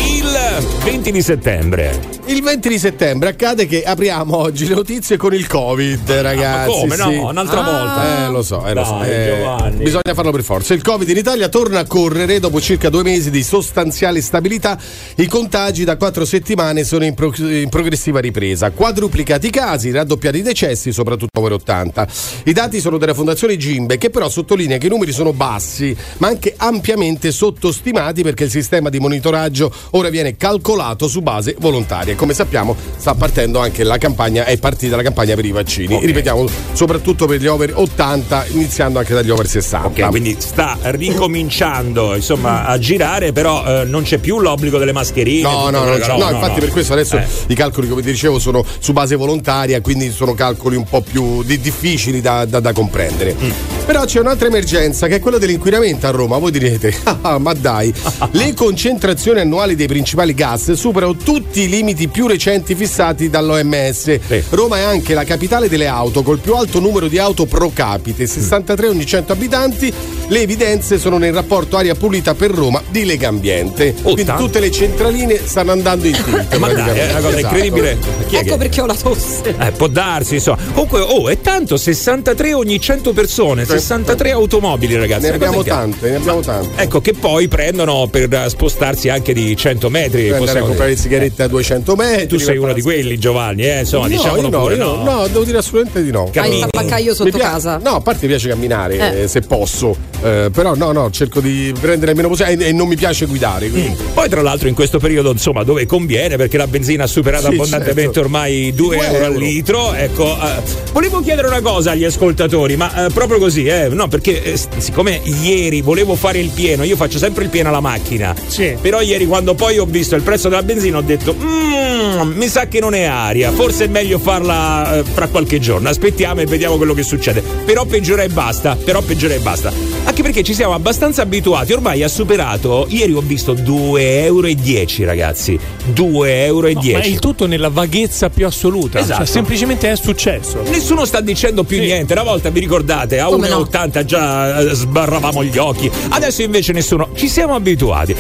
Il 0.05 0.54
20 0.59 1.11
di 1.11 1.21
settembre. 1.21 1.99
Il 2.27 2.41
20 2.41 2.69
di 2.69 2.79
settembre 2.79 3.29
accade 3.29 3.67
che 3.67 3.83
apriamo 3.83 4.37
oggi 4.37 4.65
le 4.67 4.75
notizie 4.75 5.17
con 5.17 5.33
il 5.33 5.47
Covid, 5.47 6.09
ragazzi. 6.09 6.69
Ma 6.69 6.95
come 6.95 6.95
sì. 6.95 7.19
no? 7.19 7.29
Un'altra 7.29 7.61
volta. 7.61 8.25
Eh, 8.25 8.29
lo 8.29 8.41
so, 8.41 8.65
eh, 8.65 8.73
lo 8.73 8.85
so. 8.85 8.97
Dai, 8.99 9.09
eh, 9.09 9.71
bisogna 9.75 10.13
farlo 10.13 10.31
per 10.31 10.43
forza. 10.43 10.73
Il 10.73 10.81
Covid 10.81 11.09
in 11.09 11.17
Italia 11.17 11.49
torna 11.49 11.79
a 11.79 11.85
correre 11.85 12.39
dopo 12.39 12.61
circa 12.61 12.89
due 12.89 13.03
mesi 13.03 13.31
di 13.31 13.43
sostanziale 13.43 14.21
stabilità. 14.21 14.79
I 15.15 15.27
contagi 15.27 15.83
da 15.83 15.97
quattro 15.97 16.23
settimane 16.23 16.85
sono 16.85 17.03
in, 17.03 17.15
pro- 17.15 17.33
in 17.35 17.67
progressiva 17.69 18.21
ripresa. 18.21 18.71
Quadruplicati 18.71 19.47
i 19.47 19.51
casi, 19.51 19.91
raddoppiati 19.91 20.37
i 20.37 20.41
decessi, 20.41 20.93
soprattutto 20.93 21.37
over 21.37 21.51
80. 21.53 22.07
I 22.45 22.53
dati 22.53 22.79
sono 22.79 22.97
della 22.97 23.13
Fondazione 23.13 23.57
Gimbe, 23.57 23.97
che 23.97 24.09
però 24.09 24.29
sottolinea 24.29 24.77
che 24.77 24.87
i 24.87 24.89
numeri 24.89 25.11
sono 25.11 25.33
bassi, 25.33 25.95
ma 26.19 26.27
anche 26.27 26.53
ampiamente 26.55 27.31
sottostimati 27.31 28.23
perché 28.23 28.45
il 28.45 28.51
sistema 28.51 28.89
di 28.89 28.99
monitoraggio 28.99 29.69
ora 29.91 30.09
viene 30.09 30.37
calcolato 30.49 31.07
su 31.07 31.21
base 31.21 31.55
volontaria. 31.57 32.13
E 32.13 32.15
come 32.15 32.35
sappiamo, 32.35 32.75
sta 32.97 33.15
partendo 33.15 33.57
anche 33.59 33.83
la 33.83 33.97
campagna, 33.97 34.45
è 34.45 34.57
partita 34.59 34.95
la 34.95 35.01
campagna 35.01 35.33
per 35.33 35.43
i 35.43 35.49
vaccini. 35.51 35.95
Ok. 35.95 36.03
Ripetiamo, 36.05 36.45
soprattutto 36.73 37.25
per 37.25 37.39
gli 37.41 37.47
over 37.47 37.71
80, 37.73 38.45
iniziando 38.51 38.99
anche 38.99 39.15
dagli 39.15 39.31
over 39.31 39.47
60. 39.47 39.87
Ok, 39.87 40.09
quindi 40.11 40.35
sta 40.37 40.77
ricominciando 40.83 42.13
insomma 42.13 42.65
a 42.65 42.77
girare, 42.77 43.31
però 43.31 43.81
eh, 43.81 43.85
non 43.85 44.03
c'è 44.03 44.19
più 44.19 44.39
l'obbligo 44.39 44.77
delle 44.77 44.91
mascherine. 44.91 45.41
No, 45.41 45.71
no, 45.71 45.83
no, 45.83 45.95
che- 45.95 46.15
no, 46.15 46.29
infatti 46.29 46.59
per 46.59 46.69
questo 46.69 46.93
adesso 46.93 47.17
Eh. 47.17 47.25
i 47.47 47.55
calcoli, 47.55 47.87
come 47.87 48.03
ti 48.03 48.11
dicevo, 48.11 48.37
sono 48.37 48.63
su 48.77 48.93
base 48.93 49.15
volontaria, 49.15 49.81
quindi 49.81 50.11
sono 50.11 50.35
calcoli 50.35 50.75
un 50.75 50.83
po' 50.83 51.01
più 51.01 51.41
di- 51.41 51.59
difficili 51.59 52.21
da, 52.21 52.45
da- 52.45 52.59
da 52.59 52.71
comprendere. 52.71 53.35
Mm. 53.41 53.49
Però 53.87 54.05
c'è 54.05 54.19
un'altra 54.19 54.47
emergenza 54.47 55.07
che 55.07 55.15
è 55.15 55.19
quella 55.19 55.39
dell'inquinamento 55.39 56.05
a 56.05 56.11
Roma. 56.11 56.37
Voi 56.37 56.51
direte, 56.51 56.95
"Ah, 57.21 57.39
ma 57.39 57.53
dai, 57.53 57.91
le 58.31 58.53
concentrazioni 58.53 59.39
annuali 59.39 59.75
dei 59.75 59.87
principali 59.87 60.33
gas 60.35 60.73
superano 60.73 61.15
tutti 61.15 61.61
i 61.61 61.69
limiti 61.69 62.07
più 62.07 62.27
recenti 62.27 62.75
fissati 62.75 63.29
dall'OMS. 63.29 64.19
Roma 64.49 64.77
è 64.77 64.81
anche 64.81 65.13
la 65.15 65.23
capitale 65.23 65.67
delle 65.67 65.87
auto 65.87 66.21
col 66.21 66.37
più 66.39 66.53
alto 66.53 66.79
numero 66.79 67.07
di 67.07 67.17
auto 67.17 67.45
pro 67.45 67.71
capite, 67.73 68.27
63 68.27 68.87
ogni 68.87 69.05
100 69.05 69.33
abitanti. 69.33 69.91
Le 70.27 70.41
evidenze 70.41 70.97
sono 70.97 71.17
nel 71.17 71.33
rapporto 71.33 71.77
aria 71.77 71.95
pulita 71.95 72.33
per 72.33 72.51
Roma 72.51 72.81
di 72.89 73.05
Legambiente. 73.05 73.93
Quindi 74.01 74.23
tanto. 74.25 74.43
tutte 74.43 74.59
le 74.59 74.71
centraline 74.71 75.39
stanno 75.43 75.71
andando 75.71 76.07
in 76.07 76.13
tilt. 76.23 76.57
Ma 76.57 76.71
dai, 76.73 76.97
è 76.97 77.11
una 77.11 77.21
cosa. 77.21 77.37
Esatto. 77.37 77.39
incredibile. 77.39 77.97
Chi 78.27 78.35
Ecco 78.35 78.51
che- 78.51 78.57
perché 78.57 78.81
ho 78.81 78.85
la 78.85 78.95
tosse. 78.95 79.55
Eh, 79.57 79.71
può 79.71 79.87
darsi, 79.87 80.35
insomma. 80.35 80.57
Comunque, 80.73 80.99
oh, 80.99 81.29
è 81.29 81.39
tanto, 81.39 81.77
63 81.77 82.53
ogni 82.53 82.79
100 82.79 83.13
persone, 83.13 83.65
63 83.65 84.31
automobili, 84.31 84.95
ragazzi. 84.95 85.27
Ne 85.27 85.33
abbiamo 85.35 85.63
tante, 85.63 86.09
ne 86.09 86.15
abbiamo 86.17 86.41
tante. 86.41 86.81
Ecco, 86.81 87.01
che 87.01 87.13
poi 87.13 87.47
prendono 87.47 88.07
per 88.07 88.31
eh, 88.33 88.49
spostarsi 88.49 89.09
anche 89.09 89.33
di 89.33 89.55
100 89.55 89.89
metri. 89.89 90.24
Per 90.29 90.35
andare 90.35 90.35
a 90.35 90.45
possiamo 90.45 90.65
comprare 90.67 90.89
le 90.91 90.97
sigarette 90.97 91.43
a 91.43 91.47
200 91.47 91.95
metri. 91.95 92.27
Tu 92.27 92.37
sei 92.37 92.57
uno 92.57 92.73
di 92.73 92.81
quelli, 92.81 93.17
Giovanni, 93.17 93.63
eh? 93.67 93.79
Insomma, 93.79 94.07
No, 94.07 94.15
diciamolo 94.15 94.49
no, 94.49 94.61
pure, 94.61 94.75
no. 94.75 94.95
no, 94.95 95.03
no, 95.03 95.27
devo 95.27 95.43
dire 95.43 95.57
assolutamente 95.57 96.03
di 96.03 96.11
no. 96.11 96.29
Hai 96.35 96.59
il 96.59 96.67
tabaccaio 96.69 97.13
sotto 97.13 97.29
pia- 97.31 97.49
casa. 97.49 97.79
No, 97.83 97.95
a 97.95 98.01
parte 98.01 98.19
mi 98.23 98.27
piace 98.29 98.49
camminare 98.49 98.97
Eh. 98.97 99.21
eh, 99.23 99.27
se 99.27 99.41
posso, 99.41 99.95
eh, 100.21 100.49
però 100.53 100.75
no, 100.75 100.91
no, 100.91 101.09
cerco 101.11 101.39
di 101.39 101.73
prendere 101.79 102.13
meno 102.13 102.27
possibile 102.27 102.65
e, 102.65 102.69
e 102.69 102.71
non 102.71 102.87
mi 102.87 102.95
piace 102.95 103.25
guidare. 103.25 103.69
Quindi. 103.69 103.95
Poi, 104.13 104.29
tra 104.29 104.41
l'altro, 104.41 104.67
in 104.67 104.73
questo 104.75 104.99
periodo, 104.99 105.31
insomma, 105.31 105.63
dove 105.63 105.85
conviene, 105.85 106.35
perché 106.37 106.57
la 106.57 106.67
benzina 106.67 107.03
ha 107.03 107.07
superato 107.07 107.47
Sì, 107.47 107.53
abbondantemente 107.53 108.01
certo. 108.13 108.19
ormai 108.21 108.73
2 108.73 108.95
Due 108.95 109.05
euro 109.05 109.17
al 109.25 109.31
euro. 109.33 109.39
litro. 109.39 109.93
Ecco, 109.93 110.25
eh, 110.41 110.61
volevo 110.91 111.19
chiedere 111.21 111.47
una 111.47 111.61
cosa 111.61 111.91
agli 111.91 112.03
ascoltatori, 112.03 112.75
ma 112.75 113.05
eh, 113.05 113.09
proprio 113.09 113.39
così, 113.39 113.65
eh? 113.65 113.87
No, 113.89 114.07
perché 114.07 114.41
eh, 114.43 114.59
siccome 114.77 115.21
ieri 115.23 115.81
volevo 115.81 116.15
fare 116.15 116.39
il 116.39 116.49
pieno, 116.49 116.83
io 116.83 116.95
faccio 116.95 117.17
sempre 117.17 117.43
il 117.43 117.49
pieno 117.49 117.69
alla 117.69 117.79
macchina. 117.81 118.33
Sì. 118.47 118.75
Però 118.81 119.01
ieri 119.01 119.25
quando 119.25 119.53
poi 119.53 119.77
ho 119.77 119.85
visto 119.85 120.14
il 120.15 120.23
prezzo 120.23 120.49
della 120.49 120.63
benzina 120.63 120.97
ho 120.97 121.01
detto 121.01 121.35
"Mm, 121.39 122.31
mi 122.35 122.47
sa 122.47 122.67
che 122.67 122.79
non 122.79 122.93
è 122.93 123.03
aria, 123.03 123.51
forse 123.51 123.85
è 123.85 123.87
meglio 123.87 124.19
farla 124.19 124.97
eh, 124.97 125.03
fra 125.03 125.27
qualche 125.27 125.59
giorno. 125.59 125.89
Aspettiamo 125.89 126.41
e 126.41 126.45
vediamo 126.45 126.77
quello 126.77 126.93
che 126.93 127.03
succede. 127.03 127.41
Però 127.65 127.85
peggiora 127.85 128.23
e 128.23 128.29
basta, 128.29 128.75
però 128.75 129.01
peggiora 129.01 129.33
e 129.33 129.39
basta. 129.39 129.71
Anche 130.03 130.21
perché 130.21 130.43
ci 130.43 130.53
siamo 130.53 130.73
abbastanza 130.73 131.21
abituati, 131.23 131.73
ormai 131.73 132.03
ha 132.03 132.07
superato, 132.07 132.85
ieri 132.89 133.13
ho 133.13 133.21
visto 133.21 133.53
2,10 133.53 135.01
euro 135.01 135.05
ragazzi, 135.05 135.59
2,10 135.93 136.25
euro. 136.25 136.69
No, 136.71 136.79
ma 136.99 137.03
il 137.03 137.19
tutto 137.19 137.47
nella 137.47 137.69
vaghezza 137.69 138.29
più 138.29 138.45
assoluta. 138.45 138.99
Esatto. 138.99 139.17
Cioè, 139.17 139.25
semplicemente 139.25 139.91
è 139.91 139.95
successo. 139.95 140.61
Nessuno 140.69 141.05
sta 141.05 141.21
dicendo 141.21 141.63
più 141.63 141.77
Sì. 141.77 141.83
niente. 141.85 142.13
Una 142.13 142.23
volta 142.23 142.49
vi 142.49 142.59
ricordate, 142.59 143.19
a 143.19 143.25
Come 143.25 143.47
no? 143.49 143.59
1,80 143.61 144.03
già 144.05 144.59
eh, 144.59 144.73
sbarravamo 144.73 145.43
gli 145.43 145.57
occhi. 145.57 145.89
Adesso 146.09 146.41
invece 146.43 146.71
nessuno. 146.73 147.09
Ci 147.15 147.27
siamo 147.27 147.55
abituati. 147.55 148.15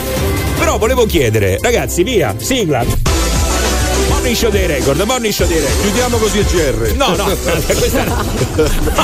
Però 0.57 0.77
volevo 0.77 1.05
chiedere, 1.05 1.57
ragazzi, 1.61 1.84
via, 2.03 2.33
sigla. 2.37 2.83
Morning 4.09 4.35
show 4.35 4.49
dei 4.49 4.65
record, 4.65 4.99
morning 5.01 5.31
show 5.33 5.47
dei 5.47 5.59
record. 5.59 5.81
Chiudiamo 5.81 6.17
così 6.17 6.39
il 6.39 6.45
GR. 6.45 6.93
No, 6.95 7.15
no, 7.15 7.25
questa 7.77 8.01
era- 8.01 8.23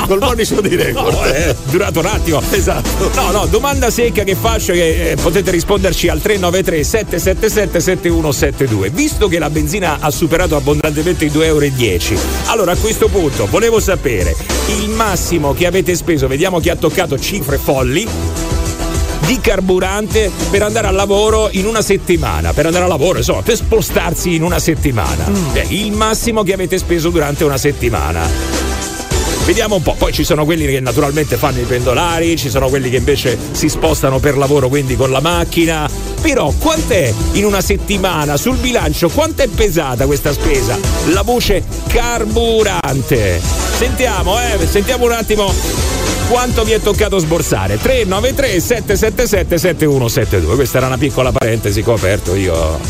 Col 0.06 0.18
morning 0.18 0.46
show 0.46 0.60
di 0.60 0.74
record. 0.74 1.12
No, 1.14 1.22
è 1.22 1.54
durato 1.70 2.00
un 2.00 2.06
attimo. 2.06 2.42
Esatto. 2.50 3.10
No, 3.14 3.30
no, 3.30 3.46
domanda 3.46 3.90
secca 3.90 4.24
che 4.24 4.34
faccio 4.34 4.72
che 4.72 5.12
eh, 5.12 5.16
potete 5.16 5.50
risponderci 5.50 6.08
al 6.08 6.20
393 6.20 6.82
777 6.84 7.80
7172. 7.80 8.90
Visto 8.90 9.28
che 9.28 9.38
la 9.38 9.50
benzina 9.50 9.98
ha 10.00 10.10
superato 10.10 10.56
abbondantemente 10.56 11.24
i 11.24 11.28
2,10 11.28 11.42
euro, 12.12 12.20
allora 12.46 12.72
a 12.72 12.76
questo 12.76 13.08
punto 13.08 13.46
volevo 13.46 13.78
sapere 13.80 14.34
il 14.68 14.88
massimo 14.90 15.52
che 15.54 15.66
avete 15.66 15.94
speso, 15.94 16.26
vediamo 16.26 16.58
chi 16.60 16.68
ha 16.68 16.76
toccato 16.76 17.18
cifre 17.18 17.58
folli 17.58 18.06
di 19.26 19.40
carburante 19.40 20.30
per 20.50 20.62
andare 20.62 20.86
al 20.86 20.94
lavoro 20.94 21.48
in 21.52 21.66
una 21.66 21.82
settimana, 21.82 22.52
per 22.52 22.66
andare 22.66 22.84
al 22.84 22.90
lavoro, 22.90 23.18
insomma, 23.18 23.42
per 23.42 23.56
spostarsi 23.56 24.34
in 24.34 24.42
una 24.42 24.58
settimana. 24.58 25.24
Beh, 25.52 25.66
il 25.68 25.92
massimo 25.92 26.42
che 26.42 26.52
avete 26.52 26.78
speso 26.78 27.10
durante 27.10 27.44
una 27.44 27.56
settimana. 27.56 28.70
Vediamo 29.44 29.74
un 29.74 29.82
po', 29.82 29.94
poi 29.98 30.12
ci 30.12 30.22
sono 30.22 30.44
quelli 30.44 30.66
che 30.66 30.78
naturalmente 30.78 31.36
fanno 31.36 31.58
i 31.58 31.64
pendolari, 31.64 32.36
ci 32.36 32.48
sono 32.48 32.68
quelli 32.68 32.88
che 32.88 32.98
invece 32.98 33.36
si 33.50 33.68
spostano 33.68 34.20
per 34.20 34.36
lavoro, 34.36 34.68
quindi 34.68 34.94
con 34.94 35.10
la 35.10 35.20
macchina. 35.20 35.90
Però 36.20 36.52
quant'è 36.56 37.12
in 37.32 37.44
una 37.44 37.60
settimana 37.60 38.36
sul 38.36 38.56
bilancio? 38.56 39.08
Quanto 39.08 39.42
è 39.42 39.48
pesata 39.48 40.06
questa 40.06 40.32
spesa? 40.32 40.78
La 41.06 41.22
voce 41.22 41.64
carburante. 41.88 43.40
Sentiamo, 43.76 44.38
eh, 44.38 44.64
sentiamo 44.68 45.06
un 45.06 45.12
attimo 45.12 45.52
quanto 46.32 46.64
vi 46.64 46.72
è 46.72 46.80
toccato 46.80 47.18
sborsare. 47.18 47.76
393 47.76 48.58
777 48.58 49.58
7172. 49.58 50.54
Questa 50.54 50.78
era 50.78 50.86
una 50.86 50.96
piccola 50.96 51.30
parentesi 51.30 51.82
che 51.82 51.90
ho 51.90 51.94
aperto 51.94 52.34
io. 52.34 52.80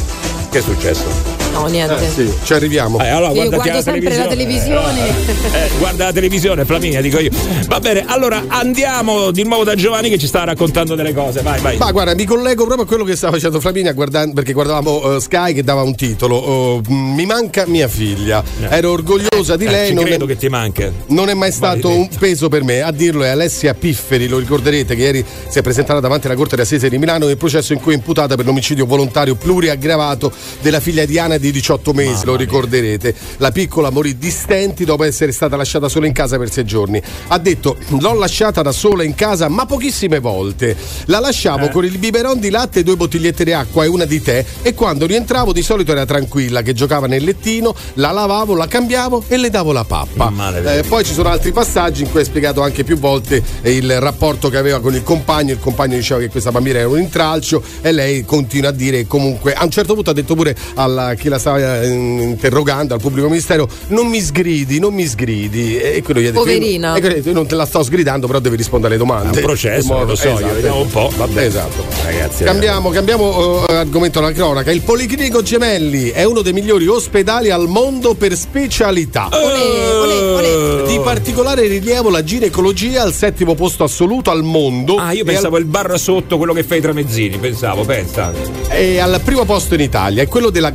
Che 0.49 0.58
è 0.58 0.62
successo? 0.62 1.41
No, 1.52 1.66
niente. 1.66 2.04
Eh, 2.06 2.11
sì, 2.11 2.32
ci 2.44 2.54
arriviamo. 2.54 2.99
Eh, 3.00 3.09
allora, 3.09 3.32
Io 3.32 3.49
guardo 3.50 3.80
sempre 3.82 4.16
la 4.16 4.26
televisione. 4.26 5.09
Eh, 5.09 5.32
eh, 5.52 5.71
guarda 5.78 6.04
la 6.06 6.12
televisione, 6.12 6.64
Flaminia, 6.64 7.00
dico 7.00 7.18
io. 7.18 7.30
Va 7.66 7.78
bene, 7.80 8.04
allora 8.06 8.44
andiamo 8.49 9.30
di 9.30 9.44
nuovo 9.44 9.64
da 9.64 9.75
Giovanni 9.75 10.09
che 10.09 10.18
ci 10.18 10.26
sta 10.26 10.44
raccontando 10.44 10.94
delle 10.94 11.12
cose. 11.12 11.42
Vai, 11.42 11.61
vai. 11.61 11.76
Ma 11.76 11.90
guarda, 11.92 12.14
mi 12.14 12.25
collego 12.25 12.64
proprio 12.64 12.85
a 12.85 12.87
quello 12.88 13.04
che 13.04 13.16
stava 13.16 13.35
facendo 13.35 13.61
Flaminia 13.61 13.92
guardando, 13.92 14.35
perché 14.35 14.52
guardavamo 14.52 15.16
eh, 15.16 15.21
Sky 15.21 15.52
che 15.52 15.62
dava 15.62 15.82
un 15.82 15.94
titolo. 15.94 16.80
mm, 16.90 17.14
mi 17.14 17.26
manca 17.26 17.64
mia 17.66 17.88
figlia. 17.88 18.42
Ero 18.68 18.90
orgogliosa 18.92 19.56
di 19.56 19.66
Eh, 19.66 19.71
lei. 19.71 19.87
ci 19.88 19.94
non, 19.94 20.04
credo 20.04 20.25
è, 20.25 20.28
che 20.28 20.37
ti 20.37 20.49
manca. 20.49 20.90
non 21.09 21.28
è 21.28 21.35
mai 21.35 21.52
stato 21.52 21.88
un 21.90 22.09
peso 22.18 22.49
per 22.49 22.64
me. 22.64 22.80
A 22.80 22.90
dirlo 22.92 23.23
è 23.25 23.28
Alessia 23.28 23.75
Pifferi, 23.75 24.26
lo 24.26 24.38
ricorderete, 24.38 24.94
che 24.97 25.02
ieri 25.02 25.25
si 25.49 25.59
è 25.59 25.62
presentata 25.62 26.00
davanti 26.00 26.26
alla 26.26 26.37
Corte 26.37 26.56
d'Assise 26.56 26.88
di 26.88 26.99
Milano 26.99 27.26
nel 27.26 27.37
processo 27.37 27.73
in 27.75 27.80
cui 27.80 27.92
è 27.92 27.97
imputata 27.97 28.37
per 28.37 28.47
l'omicidio 28.47 28.87
volontario 28.87 29.35
pluriaggravato 29.35 30.32
della 30.61 30.80
figlia 30.80 31.04
Diana 31.04 31.38
di 31.42 31.50
18 31.50 31.92
mesi, 31.92 32.25
lo 32.25 32.37
ricorderete. 32.37 33.14
La 33.38 33.50
piccola 33.50 33.90
morì 33.90 34.16
di 34.16 34.30
stenti 34.30 34.84
dopo 34.84 35.02
essere 35.02 35.32
stata 35.32 35.56
lasciata 35.56 35.88
sola 35.88 36.06
in 36.06 36.12
casa 36.12 36.38
per 36.38 36.50
sei 36.50 36.64
giorni. 36.64 37.02
Ha 37.28 37.38
detto: 37.38 37.76
L'ho 37.99 38.14
lasciata 38.14 38.62
da 38.62 38.72
sola 38.72 39.02
in 39.02 39.14
casa, 39.14 39.49
ma 39.49 39.66
pochissime 39.66 40.20
volte. 40.20 40.76
La 41.06 41.18
lasciavo 41.18 41.68
con 41.68 41.84
il 41.84 41.99
biberon 41.99 42.38
di 42.38 42.50
latte 42.50 42.80
e 42.80 42.82
due 42.84 42.96
bottigliette 42.96 43.44
di 43.44 43.52
acqua 43.52 43.84
e 43.84 43.88
una 43.88 44.04
di 44.04 44.22
tè. 44.22 44.44
E 44.62 44.75
quando 44.75 45.06
rientravo, 45.06 45.52
di 45.52 45.62
solito 45.62 45.90
era 45.90 46.06
tranquilla, 46.06 46.62
che 46.62 46.72
giocava 46.72 47.06
nel 47.06 47.25
lettino, 47.25 47.75
la 47.94 48.12
lavavo, 48.12 48.54
la 48.54 48.68
cambiavo 48.68 49.25
e 49.26 49.37
le 49.37 49.50
davo 49.50 49.72
la 49.72 49.84
pappa. 49.84 50.30
Eh, 50.78 50.82
poi 50.84 51.04
ci 51.04 51.12
sono 51.12 51.28
altri 51.28 51.50
passaggi 51.52 52.02
in 52.02 52.11
cui 52.11 52.20
ha 52.20 52.25
spiegato 52.25 52.62
anche 52.62 52.84
più 52.84 52.96
volte 52.99 53.42
eh, 53.62 53.75
il 53.75 54.00
rapporto 54.00 54.49
che 54.49 54.58
aveva 54.58 54.80
con 54.80 54.94
il 54.94 55.02
compagno. 55.02 55.52
Il 55.52 55.58
compagno 55.58 55.96
diceva 55.96 56.20
che 56.20 56.28
questa 56.28 56.52
bambina 56.52 56.78
era 56.78 56.88
un 56.88 57.00
intralcio 57.00 57.62
e 57.80 57.90
lei 57.90 58.25
continua 58.25 58.70
a 58.70 58.72
dire 58.72 59.06
comunque 59.06 59.54
a 59.54 59.64
un 59.64 59.70
certo 59.70 59.94
punto 59.94 60.11
ha 60.11 60.12
detto 60.12 60.34
pure 60.34 60.56
a 60.75 61.14
chi 61.14 61.28
la 61.33 61.39
stava 61.39 61.83
eh, 61.83 61.89
interrogando 61.89 62.95
al 62.95 63.01
pubblico 63.01 63.29
ministero 63.29 63.69
non 63.89 64.07
mi 64.07 64.21
sgridi, 64.21 64.79
non 64.79 64.95
mi 64.95 65.07
sgridi. 65.07 65.79
E 65.79 66.03
quello 66.03 66.21
gli 66.21 66.27
ha 66.27 66.31
detto 66.31 66.43
Poverina. 66.43 66.97
Io, 66.97 67.07
e 67.07 67.23
io 67.25 67.33
non 67.33 67.47
te 67.47 67.55
la 67.55 67.67
sto 67.67 67.83
sgridando, 67.83 68.27
però 68.27 68.39
devi 68.39 68.57
rispondere 68.57 68.95
alle 68.95 69.03
domande. 69.03 69.39
È 69.39 69.41
un 69.41 69.47
processo, 69.47 69.93
modo- 69.93 70.05
lo 70.05 70.15
so, 70.15 70.29
io 70.29 70.37
esatto, 70.37 70.55
vediamo 70.55 70.81
un 70.81 70.91
po'. 70.91 71.11
Vabbè. 71.17 71.43
Esatto. 71.43 71.85
Ragazzi, 72.05 72.45
Cambiamo, 72.45 72.91
cambiamo 72.91 73.67
eh, 73.67 73.75
argomento 73.75 74.19
alla 74.19 74.33
cronaca. 74.33 74.71
Il 74.71 74.83
Policlinico 74.83 75.43
Gemelli 75.43 76.11
è 76.11 76.25
uno 76.25 76.43
dei 76.43 76.53
migliori 76.53 76.87
ospedali 76.87 77.51
al 77.51 77.69
mondo 77.69 78.15
per 78.15 78.37
specialità. 78.37 79.29
Olè, 79.31 79.97
olè, 79.97 80.83
olè. 80.83 80.87
Di 80.87 81.01
particolare 81.01 81.67
rilievo 81.67 82.11
la 82.11 82.23
ginecologia 82.23 83.03
al 83.03 83.12
settimo 83.12 83.55
posto 83.55 83.85
assoluto 83.85 84.31
al 84.31 84.43
mondo. 84.43 84.97
Ah, 84.97 85.12
io 85.12 85.25
pensavo 85.25 85.59
il 85.59 85.65
bar 85.65 85.99
sotto, 85.99 86.37
quello 86.37 86.53
che 86.53 86.62
fa 86.62 86.77
i 86.77 86.81
tramezzini, 86.81 87.39
pensavo, 87.39 87.85
pensa. 87.85 88.27
al, 88.27 88.35
e 88.71 88.99
al 88.99 89.21
primo 89.25 89.45
posto 89.45 89.75
in 89.75 89.81
Italia. 89.81 90.23
È 90.23 90.29
quello 90.29 90.51
della 90.51 90.71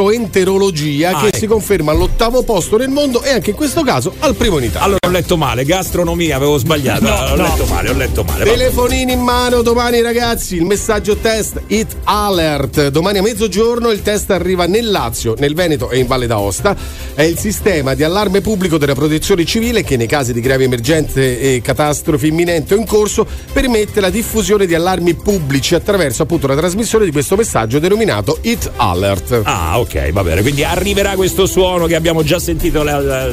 gastroenterologia 0.00 1.10
Ah, 1.10 1.20
che 1.20 1.26
ecco. 1.28 1.36
si 1.38 1.46
conferma 1.46 1.92
all'ottavo 1.92 2.42
posto 2.42 2.76
nel 2.76 2.88
mondo 2.88 3.22
e 3.22 3.30
anche 3.30 3.50
in 3.50 3.56
questo 3.56 3.82
caso 3.82 4.14
al 4.20 4.34
primo 4.34 4.58
in 4.58 4.64
Italia. 4.64 4.82
Allora 4.84 4.98
ho 5.06 5.10
letto 5.10 5.36
male, 5.36 5.64
gastronomia, 5.64 6.36
avevo 6.36 6.56
sbagliato. 6.58 7.04
No, 7.04 7.14
ho 7.14 7.36
no. 7.36 7.42
letto 7.42 7.64
male, 7.66 7.90
ho 7.90 7.94
letto 7.94 8.24
male. 8.24 8.44
Telefonini 8.44 9.12
in 9.12 9.20
mano 9.20 9.62
domani 9.62 10.00
ragazzi, 10.00 10.56
il 10.56 10.64
messaggio 10.64 11.16
test 11.16 11.60
It 11.68 11.96
Alert. 12.04 12.88
Domani 12.88 13.18
a 13.18 13.22
mezzogiorno 13.22 13.90
il 13.90 14.02
test 14.02 14.30
arriva 14.30 14.66
nel 14.66 14.90
Lazio, 14.90 15.34
nel 15.38 15.54
Veneto 15.54 15.90
e 15.90 15.98
in 15.98 16.06
Valle 16.06 16.26
d'Aosta. 16.26 16.76
È 17.14 17.22
il 17.22 17.38
sistema 17.38 17.94
di 17.94 18.02
allarme 18.02 18.40
pubblico 18.40 18.78
della 18.78 18.94
protezione 18.94 19.44
civile 19.44 19.82
che 19.82 19.96
nei 19.96 20.06
casi 20.06 20.32
di 20.32 20.40
gravi 20.40 20.64
emergenze 20.64 21.38
e 21.40 21.60
catastrofi 21.62 22.28
imminenti 22.28 22.74
o 22.74 22.76
in 22.76 22.86
corso 22.86 23.26
permette 23.52 24.00
la 24.00 24.10
diffusione 24.10 24.66
di 24.66 24.74
allarmi 24.74 25.14
pubblici 25.14 25.74
attraverso 25.74 26.22
appunto 26.22 26.46
la 26.46 26.56
trasmissione 26.56 27.04
di 27.04 27.10
questo 27.12 27.36
messaggio 27.36 27.78
denominato 27.78 28.38
It 28.42 28.70
Alert. 28.76 29.40
Ah, 29.44 29.78
ok, 29.78 29.89
va 30.12 30.22
bene. 30.22 30.40
Quindi 30.42 30.62
arriverà 30.64 31.14
questo 31.16 31.46
suono 31.46 31.86
che 31.86 31.94
abbiamo 31.96 32.22
già 32.22 32.38
sentito 32.38 32.82
la- 32.82 33.00
la- 33.00 33.32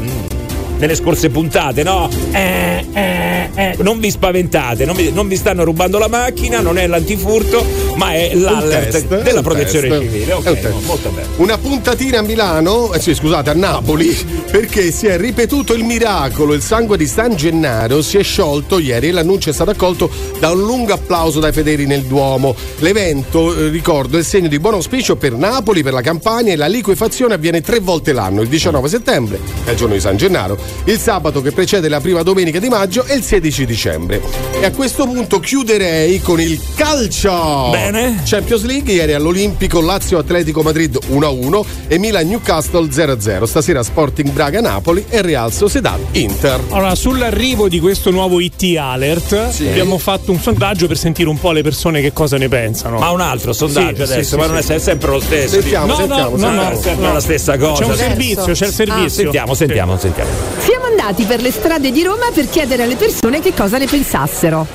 nelle 0.77 0.95
scorse 0.95 1.29
puntate, 1.29 1.83
no? 1.83 2.09
Eh, 2.31 2.85
eh, 2.93 3.49
eh. 3.53 3.75
Non 3.79 3.99
vi 3.99 4.11
spaventate, 4.11 4.85
non 4.85 4.95
vi, 4.95 5.11
non 5.11 5.27
vi 5.27 5.35
stanno 5.35 5.63
rubando 5.63 5.97
la 5.97 6.07
macchina, 6.07 6.59
non 6.61 6.77
è 6.77 6.87
l'antifurto, 6.87 7.65
ma 7.95 8.13
è 8.13 8.33
l'alert 8.33 8.91
test, 8.91 9.21
della 9.21 9.41
protezione 9.41 9.87
test. 9.89 10.01
civile. 10.01 10.33
Ok, 10.33 10.61
no, 10.63 10.81
molto 10.85 11.09
bene. 11.09 11.27
Una 11.37 11.57
puntatina 11.57 12.19
a 12.19 12.21
Milano, 12.21 12.93
eh 12.93 12.99
sì, 12.99 13.13
scusate, 13.13 13.49
a 13.49 13.53
Napoli, 13.53 14.15
perché 14.51 14.91
si 14.91 15.07
è 15.07 15.17
ripetuto 15.17 15.73
il 15.73 15.83
miracolo. 15.83 16.53
Il 16.53 16.61
sangue 16.61 16.97
di 16.97 17.07
San 17.07 17.35
Gennaro 17.35 18.01
si 18.01 18.17
è 18.17 18.23
sciolto 18.23 18.79
ieri 18.79 19.09
e 19.09 19.11
l'annuncio 19.11 19.49
è 19.49 19.53
stato 19.53 19.71
accolto 19.71 20.09
da 20.39 20.51
un 20.51 20.59
lungo 20.59 20.93
applauso 20.93 21.39
dai 21.39 21.51
fedeli 21.51 21.85
nel 21.85 22.03
Duomo. 22.03 22.55
L'evento, 22.79 23.55
eh, 23.55 23.69
ricordo, 23.69 24.17
è 24.17 24.23
segno 24.23 24.47
di 24.47 24.59
buon 24.59 24.75
auspicio 24.75 25.15
per 25.15 25.33
Napoli, 25.33 25.83
per 25.83 25.93
la 25.93 26.01
campagna 26.01 26.51
e 26.51 26.55
la 26.55 26.67
liquefazione 26.67 27.33
avviene 27.33 27.61
tre 27.61 27.79
volte 27.79 28.13
l'anno, 28.13 28.41
il 28.41 28.47
19 28.47 28.87
settembre, 28.87 29.39
è 29.63 29.71
il 29.71 29.77
giorno 29.77 29.93
di 29.93 29.99
San 29.99 30.17
Gennaro, 30.17 30.57
il 30.85 30.99
sabato 30.99 31.41
che 31.41 31.51
precede 31.51 31.89
la 31.89 31.99
prima 31.99 32.23
domenica 32.23 32.59
di 32.59 32.69
maggio 32.69 33.05
e 33.05 33.15
il 33.15 33.23
16 33.23 33.65
dicembre. 33.65 34.21
E 34.59 34.65
a 34.65 34.71
questo 34.71 35.05
punto 35.05 35.39
chiuderei 35.39 36.19
con 36.21 36.39
il 36.39 36.59
calcio. 36.75 37.69
Bene. 37.71 38.21
Champions 38.25 38.63
League 38.63 38.91
ieri 38.91 39.13
all'Olimpico 39.13 39.81
Lazio 39.81 40.17
Atletico 40.17 40.61
Madrid 40.61 40.97
1-1 41.09 41.65
e 41.87 41.97
Milan 41.97 42.27
Newcastle 42.27 42.87
0-0. 42.87 43.43
Stasera 43.43 43.83
Sporting 43.83 44.31
Braga 44.31 44.61
Napoli 44.61 45.05
e 45.09 45.21
Real 45.21 45.51
Sociedad 45.51 45.99
Inter. 46.11 46.59
Allora, 46.69 46.95
sull'arrivo 46.95 47.67
di 47.69 47.79
questo 47.79 48.11
nuovo 48.11 48.39
IT 48.39 48.75
Alert 48.77 49.33
abbiamo 49.59 49.97
fatto 49.97 50.31
un 50.31 50.39
sondaggio 50.39 50.87
per 50.87 50.97
sentire 50.97 51.29
un 51.29 51.39
po' 51.39 51.51
le 51.51 51.61
persone 51.61 52.01
che 52.01 52.13
cosa 52.13 52.37
ne 52.37 52.47
pensano. 52.47 52.99
Ma 52.99 53.09
un 53.11 53.21
altro 53.21 53.53
sondaggio 53.53 54.05
Sì, 54.05 54.13
adesso, 54.13 54.29
sì, 54.29 54.35
ma 54.35 54.43
sì, 54.45 54.51
non 54.51 54.61
sì. 54.63 54.71
è, 54.73 54.79
sempre 54.79 55.11
lo 55.11 55.19
stesso. 55.19 55.59
Sentiamo, 55.59 55.85
No, 55.87 55.93
no, 55.93 55.97
sentiamo, 55.99 56.29
no, 56.29 56.37
sentiamo. 56.37 56.69
è 56.71 56.81
sempre 56.81 57.05
no. 57.07 57.13
la 57.13 57.19
stessa 57.19 57.57
cosa. 57.57 57.83
C'è 57.83 57.89
un 57.89 57.95
servizio, 57.95 58.53
c'è 58.53 58.65
il 58.65 58.69
Ah, 58.69 58.73
servizio. 58.73 59.09
Sentiamo, 59.09 59.53
sentiamo, 59.53 59.97
sentiamo. 59.97 60.29
Siamo 60.59 60.85
andati 60.85 61.25
per 61.25 61.41
le 61.41 61.51
strade 61.51 61.91
di 61.91 62.03
Roma 62.03 62.29
per 62.33 62.49
chiedere 62.49 62.83
alle 62.83 62.95
persone 62.95 63.39
che 63.39 63.53
cosa 63.53 63.77
ne 63.77 63.85
pensassero. 63.85 64.65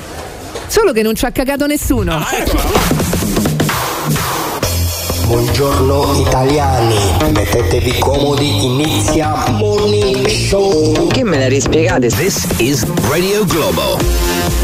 Solo 0.67 0.91
che 0.91 1.01
non 1.01 1.15
ci 1.15 1.25
ha 1.25 1.31
cagato 1.31 1.65
nessuno. 1.67 2.15
Ah, 2.15 2.27
ecco. 2.31 3.02
Buongiorno 5.25 6.19
italiani, 6.19 6.95
mettetevi 7.31 7.97
comodi, 7.99 8.65
inizia 8.65 9.33
Morning 9.51 10.27
Show. 10.27 11.07
Che 11.07 11.23
me 11.23 11.39
la 11.39 11.47
rispiegate? 11.47 12.07
This 12.07 12.45
is 12.57 12.85
Radio 13.09 13.45
Globo. 13.45 13.97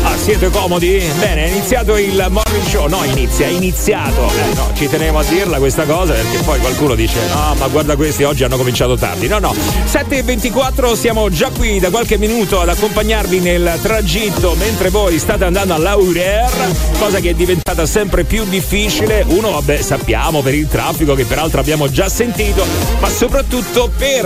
Ah, 0.04 0.18
siete 0.18 0.50
comodi? 0.50 1.02
Bene, 1.20 1.46
è 1.46 1.48
iniziato 1.50 1.98
il 1.98 2.26
morning 2.30 2.64
show. 2.66 2.88
No, 2.88 3.04
inizia, 3.04 3.48
è 3.48 3.50
iniziato. 3.50 4.28
Eh, 4.28 4.54
no, 4.56 4.72
ci 4.74 4.88
tenevo 4.88 5.20
a 5.20 5.24
dirla 5.24 5.58
questa 5.58 5.84
cosa 5.84 6.14
perché 6.14 6.38
poi 6.40 6.60
qualcuno 6.60 6.96
dice: 6.96 7.20
No, 7.34 7.56
ma 7.58 7.68
guarda 7.68 7.96
questi 7.96 8.24
oggi 8.24 8.44
hanno 8.44 8.58
cominciato 8.58 8.96
tardi. 8.96 9.28
No, 9.28 9.40
no. 9.40 9.54
7.24, 9.54 10.94
siamo 10.96 11.30
già 11.30 11.50
qui 11.50 11.80
da 11.80 11.90
qualche 11.90 12.18
minuto 12.18 12.62
ad 12.62 12.70
accompagnarvi 12.70 13.40
nel 13.40 13.80
tragitto 13.82 14.56
mentre 14.56 14.90
voi 14.90 15.20
state 15.20 15.44
andando 15.44 15.74
a 15.74 15.78
Laurer, 15.78 16.50
cosa 16.98 17.20
che 17.20 17.32
è 17.32 17.34
diventata 17.34 17.86
sempre 17.86 18.24
più 18.24 18.46
difficile. 18.46 19.26
Uno, 19.28 19.52
vabbè, 19.52 19.82
sappiamo 19.82 20.42
per 20.50 20.58
il 20.58 20.68
traffico 20.68 21.14
che 21.14 21.26
peraltro 21.26 21.60
abbiamo 21.60 21.92
già 21.92 22.10
sentito, 22.10 22.66
ma 23.00 23.08
soprattutto 23.08 23.92
per, 23.96 24.26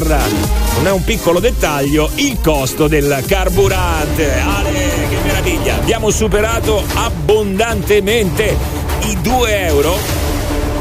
non 0.75 0.87
è 0.87 0.89
un 0.89 1.03
piccolo 1.03 1.41
dettaglio, 1.41 2.09
il 2.15 2.39
costo 2.41 2.87
del 2.87 3.21
carburante. 3.27 4.31
Ale, 4.39 4.71
che 5.09 5.17
meraviglia! 5.21 5.75
Abbiamo 5.75 6.11
superato 6.11 6.81
abbondantemente 6.93 8.55
i 9.01 9.17
2 9.19 9.65
euro. 9.65 9.97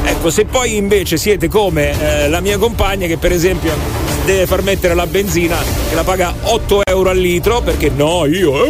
Ecco, 0.05 0.29
se 0.29 0.45
poi 0.45 0.77
invece 0.77 1.17
siete 1.17 1.49
come 1.49 1.91
eh, 1.91 2.29
la 2.29 2.39
mia 2.39 2.57
compagna 2.57 3.05
che 3.05 3.17
per 3.17 3.33
esempio 3.33 3.73
deve 4.25 4.45
far 4.45 4.61
mettere 4.63 4.93
la 4.93 5.05
benzina 5.05 5.57
e 5.91 5.95
la 5.95 6.03
paga 6.03 6.33
8 6.41 6.81
euro 6.85 7.09
al 7.09 7.17
litro 7.17 7.61
perché 7.61 7.89
no, 7.93 8.25
io 8.25 8.53
eh, 8.63 8.69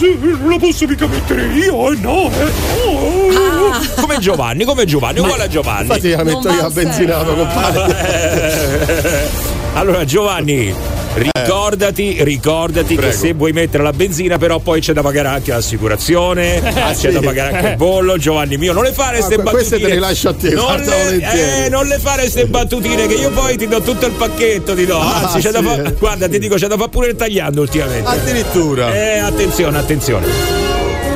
eh, 0.00 0.18
non 0.38 0.50
la 0.50 0.58
posso 0.58 0.86
mica 0.86 1.06
mettere 1.06 1.46
io, 1.46 1.92
eh, 1.92 1.96
no, 1.96 2.30
eh, 2.30 2.50
oh, 2.84 3.24
Ah. 3.68 3.80
come 4.00 4.18
Giovanni, 4.18 4.64
come 4.64 4.84
Giovanni, 4.86 5.18
uguale 5.18 5.42
a 5.44 5.48
Giovanni. 5.48 5.82
Infatti 5.82 6.10
la 6.10 6.22
metto 6.24 6.48
io 6.50 6.64
a 6.64 6.70
benzina, 6.70 7.22
ma 7.22 7.32
compagno. 7.34 7.94
Allora 9.74 10.04
Giovanni, 10.06 10.72
ricordati, 11.16 12.16
ricordati 12.22 12.94
che 12.94 13.00
Prego. 13.00 13.16
se 13.16 13.32
vuoi 13.32 13.52
mettere 13.52 13.82
la 13.82 13.92
benzina 13.92 14.36
però 14.38 14.58
poi 14.58 14.80
c'è 14.80 14.92
da 14.92 15.02
pagare 15.02 15.28
anche 15.28 15.50
l'assicurazione, 15.52 16.60
c'è 16.62 16.94
sì. 16.94 17.10
da 17.10 17.20
pagare 17.20 17.56
anche 17.56 17.68
il 17.70 17.76
bollo, 17.76 18.16
Giovanni 18.18 18.56
mio, 18.56 18.72
non 18.72 18.82
le 18.84 18.92
fare 18.92 19.18
Ah, 19.18 19.22
ste 19.22 19.34
que- 19.36 19.42
battutine. 19.44 19.68
queste 19.68 19.86
te 19.86 19.94
le 19.94 20.00
lascio 20.00 20.28
a 20.28 20.34
te, 20.34 20.50
non 20.50 20.80
le, 20.80 21.64
eh, 21.64 21.68
non 21.68 21.86
le 21.86 21.98
fare 21.98 22.28
ste 22.28 22.46
battutine 22.46 23.06
che 23.06 23.14
io 23.14 23.30
poi 23.30 23.56
ti 23.56 23.66
do 23.66 23.80
tutto 23.80 24.06
il 24.06 24.12
pacchetto, 24.12 24.74
ti 24.74 24.84
do. 24.84 24.98
Ah, 25.00 25.30
Anzi, 25.32 25.40
sì. 25.40 25.48
fa- 25.50 25.92
guarda, 25.98 26.28
ti 26.28 26.38
dico, 26.38 26.56
c'è 26.56 26.66
da 26.66 26.76
fare 26.76 26.90
pure 26.90 27.06
il 27.08 27.16
tagliando 27.16 27.60
ultimamente. 27.62 28.08
Addirittura. 28.08 28.94
Eh, 28.94 29.18
attenzione, 29.18 29.78
attenzione. 29.78 30.65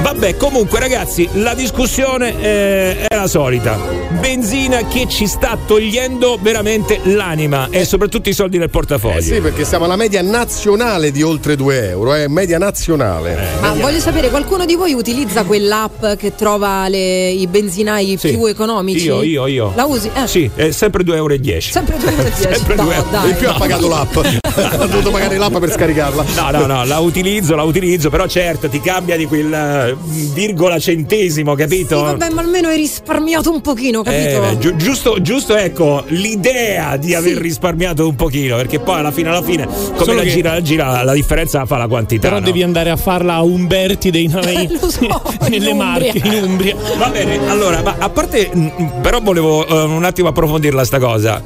Vabbè, 0.03 0.37
comunque 0.37 0.81
ragazzi, 0.81 1.29
la 1.35 1.55
discussione 1.55 2.35
eh, 2.41 3.07
è 3.07 3.15
la 3.15 3.27
solita. 3.27 3.79
Benzina 4.19 4.87
che 4.89 5.07
ci 5.09 5.27
sta 5.27 5.57
togliendo 5.67 6.39
veramente 6.41 7.01
l'anima 7.05 7.69
e 7.71 7.85
soprattutto 7.85 8.29
i 8.29 8.33
soldi 8.33 8.59
del 8.59 8.71
portafoglio. 8.71 9.19
Eh 9.19 9.23
sì, 9.23 9.41
perché 9.41 9.65
siamo 9.65 9.85
alla 9.85 9.97
media 9.97 10.23
nazionale 10.23 11.11
di 11.13 11.23
oltre 11.23 11.55
2 11.55 11.91
euro, 11.91 12.15
eh, 12.15 12.29
media 12.29 12.59
nazionale. 12.59 13.37
Ma 13.61 13.73
voglio 13.75 14.01
sapere, 14.01 14.31
qualcuno 14.31 14.65
di 14.65 14.75
voi 14.75 14.95
utilizza 14.95 15.45
quell'app 15.45 16.05
che 16.17 16.35
trova 16.35 16.89
le- 16.89 17.31
i 17.31 17.47
benzinai 17.47 18.17
Sì. 18.19 18.31
più 18.31 18.47
economici? 18.47 19.05
Io, 19.05 19.23
io, 19.23 19.47
io. 19.47 19.73
La 19.77 19.85
usi? 19.85 20.11
Eh. 20.13 20.27
Sì, 20.27 20.51
è 20.55 20.71
sempre 20.71 21.05
2,10 21.05 21.15
euro. 21.15 21.61
Sempre 21.61 21.97
2,10 21.99 22.43
euro. 22.45 22.55
Sempre 22.57 22.75
No, 22.75 22.83
due 22.85 22.95
euro. 22.95 23.09
dai. 23.13 23.31
In 23.31 23.37
più 23.37 23.49
ha 23.49 23.55
pagato 23.55 23.89
l'app, 23.89 24.17
ha 24.17 24.87
dovuto 24.87 25.11
pagare 25.11 25.37
l'app 25.37 25.57
per 25.59 25.71
scaricarla. 25.71 26.25
No, 26.37 26.51
no, 26.59 26.67
no, 26.67 26.85
la 26.85 26.99
utilizzo, 26.99 27.55
la 27.55 27.63
utilizzo, 27.63 28.11
però 28.11 28.27
certo 28.27 28.69
ti 28.69 28.81
cambia 28.81 29.17
di 29.17 29.27
quel 29.27 29.90
eh, 29.91 29.97
virgola 30.35 30.79
centesimo, 30.79 31.55
capito? 31.55 31.97
Sì, 31.99 32.03
vabbè, 32.05 32.31
ma 32.31 32.41
almeno 32.41 32.69
hai 32.69 32.77
risparmiato 32.77 33.51
un 33.53 33.61
pochino, 33.61 34.03
capito? 34.03 34.45
Eh, 34.45 34.59
giu- 34.59 34.77
giusto, 34.77 35.21
giusto, 35.21 35.57
ecco, 35.57 36.05
l'idea 36.09 36.97
di 36.97 37.15
aver 37.15 37.37
risparmiato 37.37 38.07
un 38.09 38.17
pochino, 38.17 38.57
perché 38.57 38.79
poi 38.81 38.99
alla 38.99 39.11
fine, 39.13 39.29
alla 39.29 39.43
fine, 39.43 39.67
come 39.67 39.99
Solo 40.05 40.13
la 40.15 40.23
che- 40.23 40.31
gira, 40.31 40.53
la 40.53 40.63
gira, 40.63 41.03
la 41.03 41.13
differenza 41.13 41.59
la 41.59 41.67
fa 41.67 41.77
la 41.77 41.89
quantità. 41.89 42.29
Però 42.29 42.39
no? 42.41 42.45
devi 42.45 42.63
andare 42.63 42.91
a 42.91 42.97
farla 42.97 43.35
a 43.35 43.43
Umberti 43.43 44.11
dei 44.11 44.27
Navei 44.33 44.69
Lo 44.81 44.91
so, 44.91 45.23
nelle 45.49 45.71
in 45.71 45.77
Marche, 45.77 46.21
in 46.23 46.43
Umbria. 46.45 46.77
Va 46.99 47.09
bene, 47.09 47.49
allora, 47.49 47.83
ma 47.83 47.97
a 47.99 48.09
parte, 48.09 48.49
mh, 48.53 49.01
però 49.03 49.21
volevo 49.21 49.67
eh, 49.67 49.83
un 49.85 50.05
attimo 50.05 50.29
approfondirla 50.29 50.85
sta 50.85 50.99
cosa. 50.99 51.43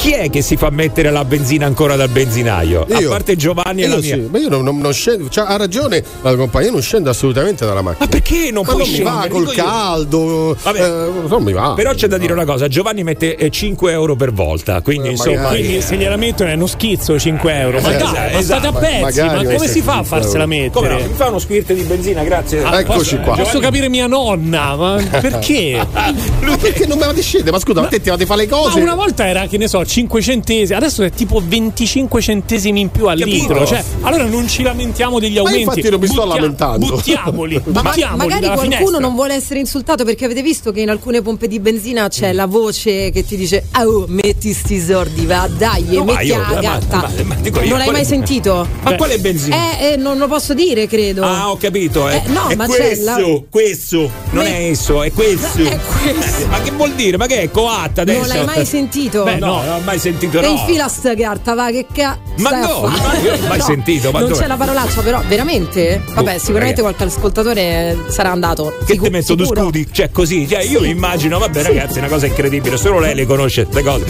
Chi 0.00 0.12
è 0.12 0.30
che 0.30 0.40
si 0.40 0.56
fa 0.56 0.70
mettere 0.70 1.10
la 1.10 1.26
benzina 1.26 1.66
ancora 1.66 1.94
dal 1.94 2.08
benzinaio? 2.08 2.86
A 2.90 2.98
Io. 3.00 3.10
parte 3.10 3.36
Giovanni 3.36 3.82
e 3.82 3.86
la 3.86 3.96
Io 3.96 4.00
mia. 4.00 4.14
sì, 4.14 4.28
ma 4.30 4.38
io 4.38 4.48
non, 4.48 4.64
non- 4.64 4.78
non 4.78 4.94
scendo, 4.94 5.28
cioè, 5.28 5.44
ha 5.46 5.58
ragione 5.58 6.02
la 6.22 6.34
compagnia, 6.36 6.68
io 6.68 6.72
non 6.72 6.80
scendo 6.80 7.10
assolutamente 7.10 7.66
dalla 7.66 7.82
macchina. 7.82 8.06
Ma 8.06 8.10
perché 8.10 8.50
non 8.50 8.64
Ma 8.64 8.72
puoi 8.72 8.84
non 8.84 8.92
mi 8.96 9.02
va 9.02 9.10
scendere? 9.20 9.28
col 9.44 9.54
caldo, 9.54 10.56
Vabbè. 10.62 10.80
eh, 10.82 11.10
non 11.28 11.42
mi 11.42 11.52
va. 11.52 11.74
Però 11.76 11.92
c'è 11.92 12.06
da 12.06 12.16
dire 12.16 12.32
una 12.32 12.46
cosa, 12.46 12.66
Giovanni 12.66 13.02
mette 13.02 13.36
eh, 13.36 13.50
5 13.50 13.92
euro 13.92 14.16
per 14.16 14.32
volta, 14.32 14.80
quindi 14.80 15.08
Eh, 15.08 15.10
insomma... 15.10 15.42
magari. 15.42 15.58
Quindi 15.64 15.82
se 15.82 15.96
gliela 15.96 16.16
mettono 16.16 16.48
è 16.48 16.54
uno 16.54 16.66
schizzo 16.66 17.18
5 17.18 17.52
euro. 17.60 17.80
Ma 17.82 17.88
Eh, 17.94 17.96
dai, 17.98 18.00
esatto, 18.00 18.32
ma 18.32 18.40
state 18.42 18.66
a 18.66 18.70
esatto. 18.70 18.78
pezzi, 18.78 19.00
Magari 19.20 19.46
ma 19.46 19.52
come 19.52 19.68
si 19.68 19.80
fa 19.82 19.92
a 19.92 19.96
5 20.02 20.08
farsela 20.18 20.44
euro. 20.44 20.70
Come 20.70 20.88
no? 20.88 20.94
mettere? 20.94 21.10
Mi 21.10 21.16
fa 21.16 21.26
uno 21.28 21.38
squirt 21.38 21.72
di 21.74 21.82
benzina, 21.82 22.22
grazie. 22.24 22.62
Ah, 22.64 22.80
Eccoci 22.80 22.96
posso, 22.98 23.16
qua. 23.18 23.36
Posso 23.36 23.58
capire 23.58 23.90
mia 23.90 24.06
nonna, 24.06 24.76
ma 24.76 25.02
perché? 25.20 25.86
Ma 25.92 26.56
perché 26.56 26.86
non 26.86 26.96
me 26.96 27.04
la 27.04 27.14
scende? 27.20 27.50
Ma 27.50 27.58
scusa, 27.58 27.82
ma 27.82 27.88
te 27.88 28.00
ti 28.00 28.08
fate 28.08 28.24
fare 28.24 28.44
le 28.44 28.48
Ma 28.50 28.56
cose? 28.56 28.80
una 28.80 28.94
volta 28.94 29.28
era, 29.28 29.46
che 29.46 29.58
ne 29.58 29.68
so, 29.68 29.84
5 29.90 30.22
centesimi, 30.22 30.76
adesso 30.78 31.02
è 31.02 31.10
tipo 31.10 31.42
25 31.44 32.20
centesimi 32.22 32.78
in 32.80 32.90
più 32.90 33.06
al 33.08 33.18
Capito? 33.18 33.36
litro. 33.54 33.66
Cioè, 33.66 33.82
allora 34.02 34.24
non 34.24 34.46
ci 34.46 34.62
lamentiamo 34.62 35.18
degli 35.18 35.34
Ma 35.34 35.40
aumenti. 35.40 35.60
infatti 35.62 35.90
non 35.90 35.98
mi 35.98 36.06
sto 36.06 36.22
Buttia- 36.22 36.34
lamentando. 36.40 36.86
Buttiamoli, 36.86 37.54
Ma 37.66 37.82
buttiamoli 37.82 38.16
magari 38.18 38.40
dalla 38.42 38.54
qualcuno 38.54 38.76
finestra. 38.76 38.98
non 39.00 39.14
vuole 39.14 39.34
essere 39.34 39.58
insultato 39.58 40.04
perché 40.04 40.26
avete 40.26 40.42
visto 40.42 40.70
che 40.70 40.80
in 40.82 40.90
alcune 40.90 41.22
pompe 41.22 41.48
di 41.48 41.58
benzina 41.58 42.06
c'è 42.08 42.32
la 42.32 42.46
voce 42.46 43.10
che 43.10 43.24
ti 43.24 43.36
dice 43.36 43.66
oh 43.78 44.04
metti 44.06 44.52
sti 44.52 44.80
sordi 44.80 45.26
va 45.26 45.48
dai 45.58 45.82
No, 45.88 46.04
ma 46.04 46.12
metti 46.12 46.26
io- 46.26 46.38
la 46.38 46.46
ma- 46.54 46.60
gatta 46.60 46.96
ma- 46.96 47.10
ma 47.24 47.34
dico 47.40 47.60
io, 47.60 47.68
non 47.70 47.78
l'hai 47.78 47.86
quale- 47.88 47.90
mai 47.90 48.04
sentito? 48.04 48.66
Ma 48.82 48.94
quale 48.94 49.18
benzina? 49.18 49.56
Eh, 49.80 49.92
eh, 49.92 49.96
non 49.96 50.18
lo 50.18 50.28
posso 50.28 50.54
dire 50.54 50.86
credo 50.86 51.24
Ah, 51.24 51.50
ho 51.50 51.56
capito. 51.56 52.06
È, 52.06 52.22
Eh, 52.24 52.30
no, 52.30 52.46
è 52.46 52.54
ma 52.54 52.66
c'è 52.68 52.76
questo, 52.76 53.04
la- 53.04 53.40
questo. 53.50 54.10
Non 54.30 54.44
Me- 54.44 54.56
è 54.56 54.70
esso, 54.70 55.02
è 55.02 55.10
questo. 55.12 55.62
È 55.64 55.78
questo. 55.80 56.42
Eh, 56.42 56.46
Ma 56.46 56.60
che 56.60 56.70
vuol 56.70 56.92
dire? 56.92 57.16
Ma 57.16 57.26
che 57.26 57.40
è 57.42 57.50
coatta 57.50 58.02
adesso? 58.02 58.18
non 58.20 58.28
l'hai 58.28 58.44
mai 58.44 58.64
sentito? 58.64 59.24
Beh, 59.24 59.36
no, 59.38 59.62
non 59.64 59.79
ho 59.80 59.84
mai 59.84 59.98
sentito 59.98 60.38
e 60.38 60.42
no. 60.42 60.48
infila 60.48 60.88
sta 60.88 61.14
carta 61.14 61.54
va 61.54 61.70
che 61.70 61.86
ca 61.92 62.18
Ma 62.36 62.50
no, 62.50 62.82
ma 62.82 63.18
io 63.18 63.30
non 63.36 63.44
ho 63.44 63.48
mai 63.48 63.60
sentito, 63.60 64.10
ma 64.10 64.20
non 64.20 64.28
dove? 64.28 64.40
c'è 64.40 64.46
la 64.46 64.56
parolaccia 64.56 65.00
però 65.02 65.22
veramente? 65.26 66.02
vabbè 66.14 66.34
Oh, 66.34 66.38
sicuramente 66.38 66.80
ragazzi. 66.82 66.96
qualche 66.96 67.04
ascoltatore 67.04 67.96
sarà 68.08 68.30
andato 68.30 68.72
Che 68.80 68.92
Sicu- 68.92 69.04
ti 69.06 69.10
metto 69.10 69.36
sicuro. 69.38 69.62
scudi? 69.62 69.88
Cioè 69.90 70.10
così, 70.10 70.46
cioè, 70.48 70.62
io 70.62 70.80
mi 70.80 70.88
immagino, 70.90 71.38
vabbè 71.38 71.62
ragazzi, 71.62 71.96
è 71.96 71.98
una 71.98 72.08
cosa 72.08 72.26
incredibile, 72.26 72.76
solo 72.76 72.98
lei 72.98 73.14
le 73.14 73.26
conosce 73.26 73.64
queste 73.66 73.82
cose. 73.82 74.04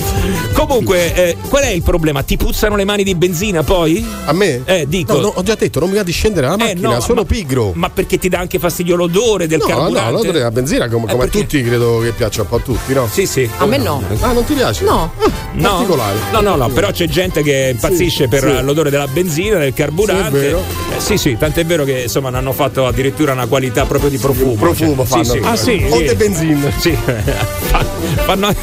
Comunque, 0.52 1.14
eh, 1.14 1.37
qual 1.48 1.62
è 1.64 1.68
il 1.70 1.83
problema? 1.83 2.22
Ti 2.22 2.37
puzzano 2.37 2.76
le 2.76 2.85
mani 2.85 3.02
di 3.02 3.14
benzina 3.14 3.62
poi? 3.62 4.04
A 4.26 4.33
me? 4.33 4.62
Eh, 4.64 4.87
dico. 4.88 5.14
No, 5.14 5.20
no, 5.20 5.33
ho 5.37 5.42
già 5.42 5.54
detto, 5.54 5.80
non 5.80 5.88
mi 5.90 5.96
va 5.96 6.02
di 6.02 6.12
scendere 6.12 6.46
dalla 6.48 6.62
Eh, 6.64 6.66
macchina, 6.74 6.94
no, 6.94 7.00
sono 7.00 7.20
ma- 7.22 7.26
pigro. 7.26 7.72
Ma 7.74 7.90
perché 7.90 8.18
ti 8.18 8.28
dà 8.28 8.38
anche 8.38 8.59
fastidio 8.59 8.96
l'odore 8.96 9.46
del 9.46 9.59
No, 9.61 9.66
carburante? 9.66 10.00
no, 10.00 10.11
l'odore 10.16 10.33
della 10.38 10.50
benzina 10.50 10.88
come, 10.88 11.06
Eh, 11.06 11.12
come 11.12 11.24
a 11.24 11.28
tutti 11.28 11.62
credo 11.62 12.00
che 12.00 12.12
piaccia 12.12 12.42
un 12.42 12.48
po' 12.48 12.56
a 12.56 12.61
tutti, 12.61 12.92
no? 12.92 13.09
Sì, 13.11 13.26
sì. 13.26 13.48
a 13.59 13.66
me 13.66 13.78
no 13.78 14.02
Ah, 14.20 14.33
non 14.33 14.44
ti 14.44 14.54
piace? 14.54 14.85
no 14.85 15.12
No, 15.61 15.68
particolare. 15.77 16.18
no, 16.33 16.40
no, 16.40 16.57
no, 16.57 16.68
però 16.68 16.90
c'è 16.90 17.07
gente 17.09 17.42
che 17.42 17.70
impazzisce 17.73 18.25
Sì, 18.25 18.29
per 18.29 18.40
sì. 18.40 18.62
l'odore 18.62 18.90
della 18.90 19.07
benzina, 19.07 19.59
del 19.59 19.73
carburante. 19.75 20.51
Sì. 20.51 20.55
Eh, 20.96 21.01
sì, 21.01 21.16
sì, 21.16 21.37
tant'è 21.38 21.64
vero 21.64 21.85
che 21.85 22.03
insomma 22.03 22.31
ne 22.31 22.38
hanno 22.38 22.53
fatto 22.53 22.87
addirittura 22.87 23.33
una 23.33 23.46
qualità 23.46 23.85
proprio 23.87 24.11
di 24.11 24.18
profumo. 24.18 24.55
Profumo 24.55 24.96
Cioè, 24.96 25.07
fanno. 25.07 25.25
Sì, 25.25 25.31
sì. 25.31 25.40
Ah, 25.44 25.57
sì? 25.57 25.87
O 25.90 25.99
de 26.01 26.14
benzina. 26.16 26.70
Sì, 26.79 26.92
Fa- 26.92 27.85
fanno, 28.25 28.53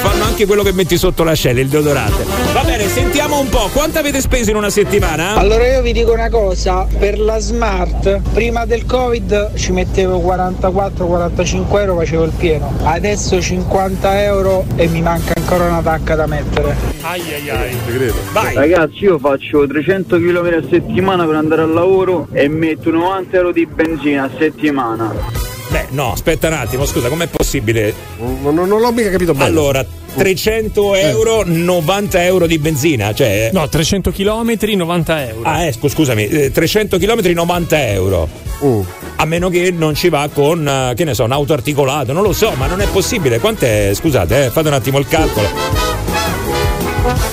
fanno 0.00 0.24
anche 0.36 0.44
quello 0.44 0.62
che 0.62 0.74
metti 0.74 0.98
sotto 0.98 1.24
l'ascella, 1.24 1.60
il 1.60 1.68
deodorante. 1.68 2.22
Va 2.52 2.62
bene, 2.62 2.86
sentiamo 2.88 3.40
un 3.40 3.48
po', 3.48 3.70
quanto 3.72 4.00
avete 4.00 4.20
speso 4.20 4.50
in 4.50 4.56
una 4.56 4.68
settimana? 4.68 5.34
Allora 5.34 5.66
io 5.66 5.80
vi 5.80 5.94
dico 5.94 6.12
una 6.12 6.28
cosa, 6.28 6.86
per 6.98 7.18
la 7.18 7.38
smart 7.38 8.20
prima 8.34 8.66
del 8.66 8.84
covid 8.84 9.54
ci 9.54 9.72
mettevo 9.72 10.18
44-45 10.18 11.80
euro, 11.80 11.96
facevo 11.96 12.24
il 12.24 12.32
pieno, 12.36 12.70
adesso 12.82 13.40
50 13.40 14.24
euro 14.24 14.66
e 14.76 14.88
mi 14.88 15.00
manca 15.00 15.32
ancora 15.34 15.68
una 15.68 15.80
tacca 15.80 16.14
da 16.14 16.26
mettere. 16.26 16.76
Ai 17.00 17.22
ai 17.32 17.48
ai. 17.48 17.76
Credo. 17.86 18.16
Vai. 18.32 18.54
Ragazzi, 18.54 19.04
io 19.04 19.18
faccio 19.18 19.66
300 19.66 20.18
km 20.18 20.46
a 20.62 20.68
settimana 20.68 21.24
per 21.24 21.36
andare 21.36 21.62
al 21.62 21.72
lavoro 21.72 22.28
e 22.30 22.46
metto 22.48 22.90
90 22.90 23.36
euro 23.38 23.52
di 23.52 23.64
benzina 23.64 24.24
a 24.24 24.30
settimana. 24.38 25.45
Beh, 25.76 25.86
no, 25.90 26.12
aspetta 26.12 26.46
un 26.48 26.54
attimo, 26.54 26.86
scusa, 26.86 27.08
com'è 27.08 27.26
possibile? 27.26 27.92
Non, 28.18 28.54
non- 28.54 28.66
non 28.66 28.80
l'ho 28.80 28.92
mica 28.92 29.10
capito 29.10 29.32
bene. 29.34 29.44
Allora, 29.44 29.84
300 30.16 30.94
euro, 30.94 31.42
90 31.44 32.24
euro 32.24 32.46
di 32.46 32.58
benzina, 32.58 33.12
cioè... 33.12 33.50
No, 33.52 33.68
300 33.68 34.10
km, 34.10 34.56
90 34.74 35.28
euro. 35.28 35.42
Ah, 35.42 35.64
ecco, 35.66 35.88
scusami, 35.88 36.28
eh, 36.28 36.50
300 36.50 36.96
km 36.96 37.20
90 37.30 37.88
euro. 37.88 38.26
Mm. 38.64 38.80
A 39.16 39.24
meno 39.26 39.50
che 39.50 39.70
non 39.70 39.94
ci 39.94 40.08
va 40.08 40.30
con, 40.32 40.66
eh, 40.66 40.94
che 40.96 41.04
ne 41.04 41.12
so, 41.12 41.24
un 41.24 41.32
auto 41.32 41.52
articolato, 41.52 42.14
non 42.14 42.22
lo 42.22 42.32
so, 42.32 42.52
ma 42.56 42.66
non 42.66 42.80
è 42.80 42.86
possibile. 42.86 43.38
Quant'è? 43.38 43.92
Scusate, 43.92 44.46
eh, 44.46 44.50
fate 44.50 44.68
un 44.68 44.74
attimo 44.74 44.98
il 44.98 45.06
calcolo. 45.06 45.46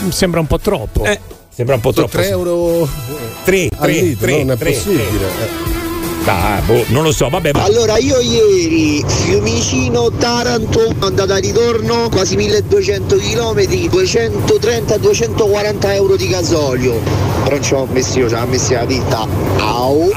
Mi 0.04 0.12
sembra 0.12 0.42
un 0.42 0.48
po' 0.48 0.60
troppo. 0.60 1.06
Eh, 1.06 1.18
sembra 1.50 1.76
un 1.76 1.82
po' 1.82 1.94
troppo. 1.94 2.18
3 2.18 2.28
euro 2.28 2.90
3, 3.46 3.70
al 3.78 3.78
3, 3.88 3.92
litro, 3.94 4.26
3, 4.28 4.44
non 4.44 4.52
è 4.52 4.58
possibile. 4.58 5.04
eh. 5.06 5.83
Ah, 6.26 6.62
boh, 6.66 6.86
non 6.88 7.04
lo 7.04 7.12
so, 7.12 7.30
vabbè. 7.30 7.52
Ma... 7.54 7.64
Allora 7.64 7.98
io 7.98 8.20
ieri 8.20 9.04
Fiumicino 9.06 10.10
Taranto 10.12 10.94
andata 11.00 11.38
e 11.38 11.42
ritorno 11.42 12.10
quasi 12.10 12.36
1200 12.36 13.16
km 13.18 13.60
230-240 13.60 15.94
euro 15.94 16.16
di 16.16 16.28
gasolio 16.28 17.32
però 17.44 17.60
ci 17.60 17.74
ho 17.74 17.86
messo 17.92 18.20
io 18.20 18.30
ci 18.30 18.36
ho 18.36 18.46
messo 18.46 18.74
la 18.74 18.86
vita 18.86 19.28
au 19.58 20.10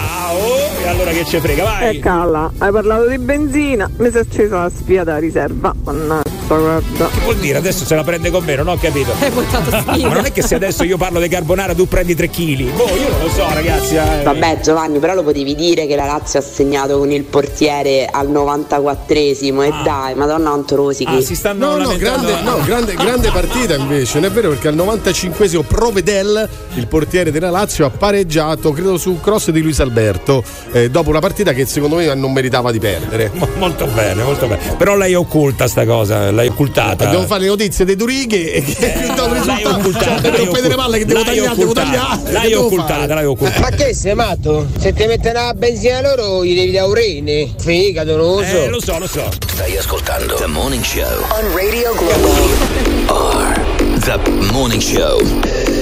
e 0.83 0.87
allora 0.87 1.11
che 1.11 1.25
ci 1.25 1.41
frega 1.41 1.65
vai 1.65 1.97
E 1.97 1.99
calla, 1.99 2.53
hai 2.59 2.71
parlato 2.71 3.09
di 3.09 3.19
benzina, 3.19 3.91
mi 3.97 4.09
si 4.11 4.17
è 4.17 4.21
accesa 4.21 4.63
la 4.63 4.71
spia 4.71 5.03
da 5.03 5.19
riserva. 5.19 5.75
Mannaggia, 5.83 6.31
guarda. 6.55 7.09
Che 7.09 7.21
vuol 7.23 7.37
dire? 7.37 7.59
Adesso 7.59 7.85
se 7.85 7.95
la 7.95 8.05
prende 8.05 8.31
con 8.31 8.45
me, 8.45 8.55
non 8.55 8.69
ho 8.69 8.77
capito. 8.79 9.13
Hai 9.19 9.31
buttato 9.31 9.71
Ma 10.07 10.15
non 10.15 10.25
è 10.25 10.33
che 10.33 10.43
se 10.43 10.55
adesso 10.55 10.85
io 10.85 10.97
parlo 10.97 11.21
di 11.21 11.29
carbonara 11.29 11.75
tu 11.75 11.87
prendi 11.89 12.15
3 12.15 12.31
kg. 12.31 12.63
Boh, 12.73 12.85
io 12.85 13.09
non 13.11 13.21
lo 13.23 13.29
so, 13.31 13.47
ragazzi. 13.53 13.97
eh. 13.97 14.23
Vabbè 14.23 14.61
Giovanni, 14.63 14.99
però 14.99 15.15
lo 15.15 15.23
potevi 15.23 15.55
dire 15.55 15.87
che 15.87 15.97
la 15.97 16.05
Lazio 16.07 16.39
ha 16.39 16.43
segnato 16.43 16.99
con 16.99 17.11
il 17.11 17.23
portiere 17.25 18.09
al 18.11 18.29
94esimo 18.31 19.63
e 19.63 19.73
dai, 19.85 20.15
madonna 20.15 20.51
quanto 20.51 20.77
rosichi. 20.77 21.17
Ah, 21.17 21.21
si 21.21 21.35
stanno 21.35 21.77
No, 21.77 21.85
no, 21.91 21.97
grande, 21.97 22.41
no, 22.43 22.61
grande, 22.65 22.95
grande 22.95 23.31
partita 23.31 23.75
invece, 23.75 24.21
non 24.21 24.31
è 24.31 24.33
vero 24.33 24.51
perché 24.51 24.69
al 24.69 24.77
95esimo 24.77 25.63
Provedel, 25.67 26.49
il 26.75 26.87
portiere 26.87 27.31
della 27.31 27.51
Lazio, 27.51 27.87
ha 27.87 27.91
pareggiato, 27.91 28.73
credo 28.73 28.97
su 28.99 29.11
un 29.11 29.21
cross 29.21 29.51
di 29.51 29.61
Luis 29.63 29.81
Alberto, 29.81 30.43
eh, 30.73 30.91
dopo 30.91 31.11
una 31.11 31.19
partita 31.21 31.53
che 31.53 31.67
secondo 31.67 31.97
me 31.97 32.13
non 32.15 32.33
meritava 32.33 32.71
di 32.71 32.79
perdere. 32.79 33.31
Mo- 33.35 33.49
Molto 33.57 33.87
bene, 33.87 34.23
molto 34.23 34.47
bene. 34.47 34.75
Però 34.77 34.97
lei 34.97 35.15
occulta 35.15 35.67
sta 35.67 35.85
cosa, 35.85 36.31
l'hai 36.37 36.47
occultata. 36.49 37.07
Devo 37.07 37.27
fare 37.27 37.41
le 37.43 37.49
notizie 37.49 37.85
dei 37.85 37.97
Durighe 37.97 38.53
e 38.53 38.63
che 38.63 39.13
do 39.17 39.25
il 39.27 39.31
risultato. 39.33 39.69
occultata. 39.71 40.05
Cioè, 40.05 40.21
l'hai 40.21 40.31
devo 40.31 40.45
rompere 40.45 40.69
le 40.69 40.75
palle 40.77 40.99
che 40.99 41.05
devo 41.07 41.23
tagliare, 41.25 41.57
devo 41.57 41.73
tagliare. 41.73 42.33
L'hai 42.33 42.53
occultata, 42.53 42.95
fare? 43.01 43.15
l'hai 43.15 43.25
occultata. 43.25 43.61
Ma 43.61 43.69
che 43.71 43.95
sei 43.95 44.15
matto? 44.15 44.67
Se 44.79 44.93
ti 44.93 45.07
mettono 45.07 45.33
la 45.33 45.55
benzina 45.55 46.01
loro 46.03 46.45
gli 46.45 46.55
devi 46.55 46.71
dare 46.71 46.87
un 46.87 46.95
rene. 46.95 47.55
Fegato, 47.59 48.17
lo 48.17 48.43
so. 48.45 48.63
Eh, 48.63 48.69
lo 48.69 48.81
so, 48.81 48.99
lo 48.99 49.07
so. 49.09 49.29
Stai 49.53 49.77
ascoltando 49.77 50.35
The 50.35 50.47
Morning 50.47 50.85
Show. 50.85 51.03
On 51.31 51.55
Radio 51.57 51.93
Globo. 51.95 53.55
The 54.01 54.19
Morning 54.53 54.81
Show. 54.83 55.21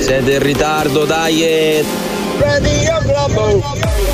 Siete 0.02 0.32
in 0.34 0.38
ritardo, 0.42 1.04
dai. 1.04 1.42
e- 1.42 1.84
Radio 2.38 2.98
Globo. 3.02 4.13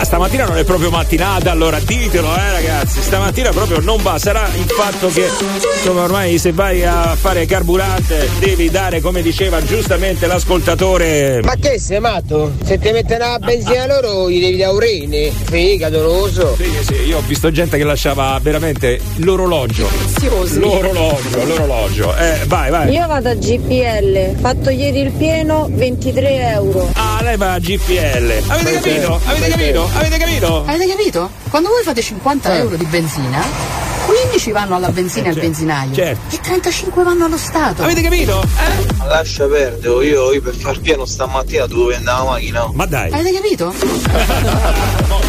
Ah, 0.00 0.04
stamattina 0.04 0.44
non 0.44 0.56
è 0.56 0.62
proprio 0.62 0.90
mattinata, 0.90 1.50
allora 1.50 1.80
ditelo, 1.80 2.32
eh 2.32 2.52
ragazzi. 2.52 3.02
Stamattina 3.02 3.50
proprio 3.50 3.80
non 3.80 4.00
va. 4.00 4.16
Sarà 4.16 4.48
il 4.54 4.70
fatto 4.70 5.08
che 5.08 5.28
insomma 5.74 6.04
ormai 6.04 6.38
se 6.38 6.52
vai 6.52 6.84
a 6.84 7.16
fare 7.16 7.46
carburante 7.46 8.30
devi 8.38 8.70
dare, 8.70 9.00
come 9.00 9.22
diceva 9.22 9.60
giustamente 9.60 10.28
l'ascoltatore. 10.28 11.40
Ma 11.42 11.56
che 11.56 11.80
sei 11.80 11.98
matto? 11.98 12.52
Se 12.62 12.78
ti 12.78 12.92
mettono 12.92 13.26
la 13.26 13.38
benzina 13.40 13.86
loro 13.86 14.30
gli 14.30 14.40
devi 14.40 14.56
dare 14.56 14.72
un 14.72 14.78
rene. 14.78 15.32
Fegato. 15.32 16.54
Sì, 16.54 16.78
sì, 16.82 16.94
io 17.02 17.18
ho 17.18 17.22
visto 17.26 17.50
gente 17.50 17.76
che 17.76 17.82
lasciava 17.82 18.38
veramente 18.40 19.00
l'orologio. 19.16 19.88
L'orologio, 20.58 21.44
l'orologio. 21.44 22.16
Eh, 22.16 22.44
vai, 22.46 22.70
vai. 22.70 22.92
Io 22.92 23.04
vado 23.08 23.30
a 23.30 23.34
GPL, 23.34 24.36
fatto 24.40 24.70
ieri 24.70 25.00
il 25.00 25.10
pieno 25.10 25.68
23 25.72 26.52
euro. 26.52 26.88
Ah, 26.92 27.18
lei 27.20 27.36
va 27.36 27.54
a 27.54 27.58
GPL. 27.58 28.44
Avete 28.46 28.72
capito? 28.74 29.20
Avete 29.24 29.48
capito? 29.50 29.86
Avete 29.94 30.18
capito? 30.18 30.64
Avete 30.66 30.86
capito? 30.86 31.30
Quando 31.50 31.68
voi 31.70 31.82
fate 31.82 32.02
50 32.02 32.54
Eh. 32.54 32.58
euro 32.58 32.76
di 32.76 32.84
benzina, 32.84 33.42
15 34.06 34.52
vanno 34.52 34.76
alla 34.76 34.90
benzina 34.90 35.26
e 35.26 35.28
al 35.28 35.34
certo, 35.34 35.48
benzinaio 35.48 35.94
certo. 35.94 36.34
e 36.34 36.40
35 36.40 37.02
vanno 37.04 37.24
allo 37.26 37.36
Stato. 37.36 37.82
Avete 37.82 38.00
capito? 38.02 38.42
Ma 38.96 39.04
lascia 39.06 39.46
perdere, 39.46 40.04
io, 40.06 40.32
io 40.32 40.40
per 40.40 40.54
far 40.54 40.80
pieno 40.80 41.04
stamattina 41.04 41.66
dovevo 41.66 41.88
prendere 41.88 42.16
la 42.16 42.24
macchina. 42.24 42.68
Ma 42.72 42.86
dai. 42.86 43.10
Avete 43.12 43.32
capito? 43.32 43.74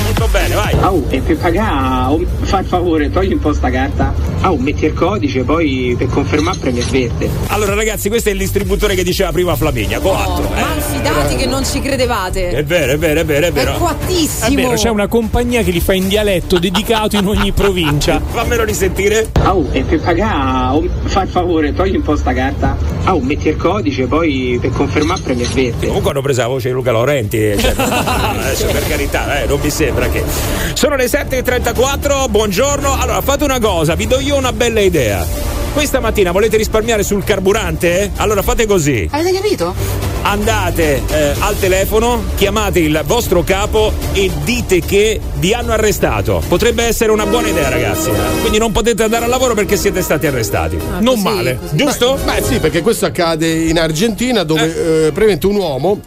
Molto 0.06 0.28
bene, 0.32 0.56
vai. 0.56 0.74
Oh, 0.82 1.04
e 1.10 1.20
per 1.20 1.38
pagare, 1.38 2.12
oh, 2.14 2.22
fa 2.42 2.60
il 2.60 2.66
favore, 2.68 3.12
togli 3.12 3.34
un 3.34 3.40
po' 3.40 3.54
sta 3.54 3.70
carta. 3.70 4.14
Oh, 4.42 4.58
metti 4.58 4.86
il 4.86 4.94
codice, 4.94 5.44
poi 5.44 5.96
per 5.98 6.08
confermare 6.08 6.58
premi 6.60 6.82
verde. 6.90 7.30
Allora, 7.48 7.74
ragazzi, 7.74 8.08
questo 8.08 8.30
è 8.30 8.32
il 8.32 8.38
distributore 8.38 8.96
che 8.96 9.04
diceva 9.04 9.32
prima 9.32 9.56
Flaminia. 9.56 10.00
Coatto. 10.00 10.44
eh. 10.56 10.60
Ma 10.62 10.68
fidati 10.80 11.36
che 11.36 11.46
non 11.46 11.66
ci 11.66 11.82
credevate. 11.82 12.50
È 12.50 12.64
vero, 12.64 12.94
è 12.94 12.98
vero, 12.98 13.20
è 13.20 13.26
vero, 13.26 13.48
è 13.48 13.52
vero. 13.52 13.74
È 13.74 13.78
coattissimo. 13.78 14.48
È 14.48 14.54
vero, 14.62 14.74
c'è 14.76 14.90
una 14.90 15.08
compagnia 15.08 15.62
che 15.62 15.72
li 15.72 15.82
fa 15.82 15.94
in 15.94 16.08
dialetto 16.08 16.58
dedicato 16.58 17.18
in 17.18 17.28
ogni 17.28 17.52
provincia. 17.52 18.22
Fammelo 18.32 18.64
risentire. 18.64 19.30
Oh, 19.44 19.68
e 19.72 19.82
per 19.84 20.00
pagare, 20.00 20.76
oh, 20.78 20.88
fa 21.06 21.24
il 21.24 21.30
favore, 21.30 21.74
togli 21.74 21.98
un 21.98 22.02
po' 22.02 22.16
sta 22.16 22.34
carta. 22.34 22.78
Oh, 23.08 23.20
metti 23.20 23.50
il 23.50 23.58
codice, 23.58 24.06
poi 24.06 24.58
per 24.62 24.72
confermare 24.72 25.20
premi 25.22 25.44
verde. 25.54 25.88
Comunque 25.88 26.12
hanno 26.12 26.22
preso 26.22 26.42
la 26.42 26.48
voce 26.48 26.70
di 26.70 26.74
Luca 26.74 26.92
Laurenti. 26.94 27.56
Cioè, 27.58 27.74
adesso 27.76 28.66
per 28.72 28.88
carità, 28.88 29.42
eh, 29.42 29.48
non 29.48 29.60
mi 29.62 29.70
sembra 29.70 30.08
che. 30.08 30.24
Sono 30.74 30.96
le 30.96 31.06
7.34, 31.06 32.30
buongiorno. 32.30 32.98
Allora, 33.00 33.20
fate 33.22 33.44
una 33.44 33.60
cosa, 33.60 33.96
vi 33.96 34.08
do 34.08 34.20
io 34.20 34.29
una 34.38 34.54
bella 34.54 34.80
idea. 34.80 35.26
Questa 35.74 36.00
mattina 36.00 36.32
volete 36.32 36.58
risparmiare 36.58 37.04
sul 37.04 37.24
carburante? 37.24 38.12
Allora 38.18 38.42
fate 38.42 38.66
così. 38.66 39.08
Avete 39.12 39.32
capito? 39.32 39.74
Andate 40.22 41.02
eh, 41.08 41.34
al 41.40 41.58
telefono, 41.58 42.24
chiamate 42.36 42.80
il 42.80 43.02
vostro 43.06 43.44
capo 43.44 43.94
e 44.14 44.30
dite 44.44 44.82
che 44.82 45.20
vi 45.36 45.54
hanno 45.54 45.72
arrestato. 45.72 46.44
Potrebbe 46.48 46.84
essere 46.84 47.12
una 47.12 47.26
buona 47.26 47.48
idea, 47.48 47.70
ragazzi. 47.70 48.12
Quindi 48.42 48.58
non 48.58 48.72
potete 48.72 49.04
andare 49.04 49.24
al 49.26 49.30
lavoro 49.30 49.54
perché 49.54 49.78
siete 49.78 50.02
stati 50.02 50.28
arrestati. 50.28 50.78
non 51.00 51.22
male, 51.22 51.58
giusto? 51.72 52.18
Beh, 52.26 52.44
sì, 52.44 52.60
perché 52.60 52.82
questo 52.82 53.06
accade 53.06 53.50
in 53.50 53.80
Argentina 53.80 54.44
dove 54.44 54.66
eh, 54.66 55.12
praticamente 55.12 55.48
un 55.48 55.56
uomo 55.56 56.00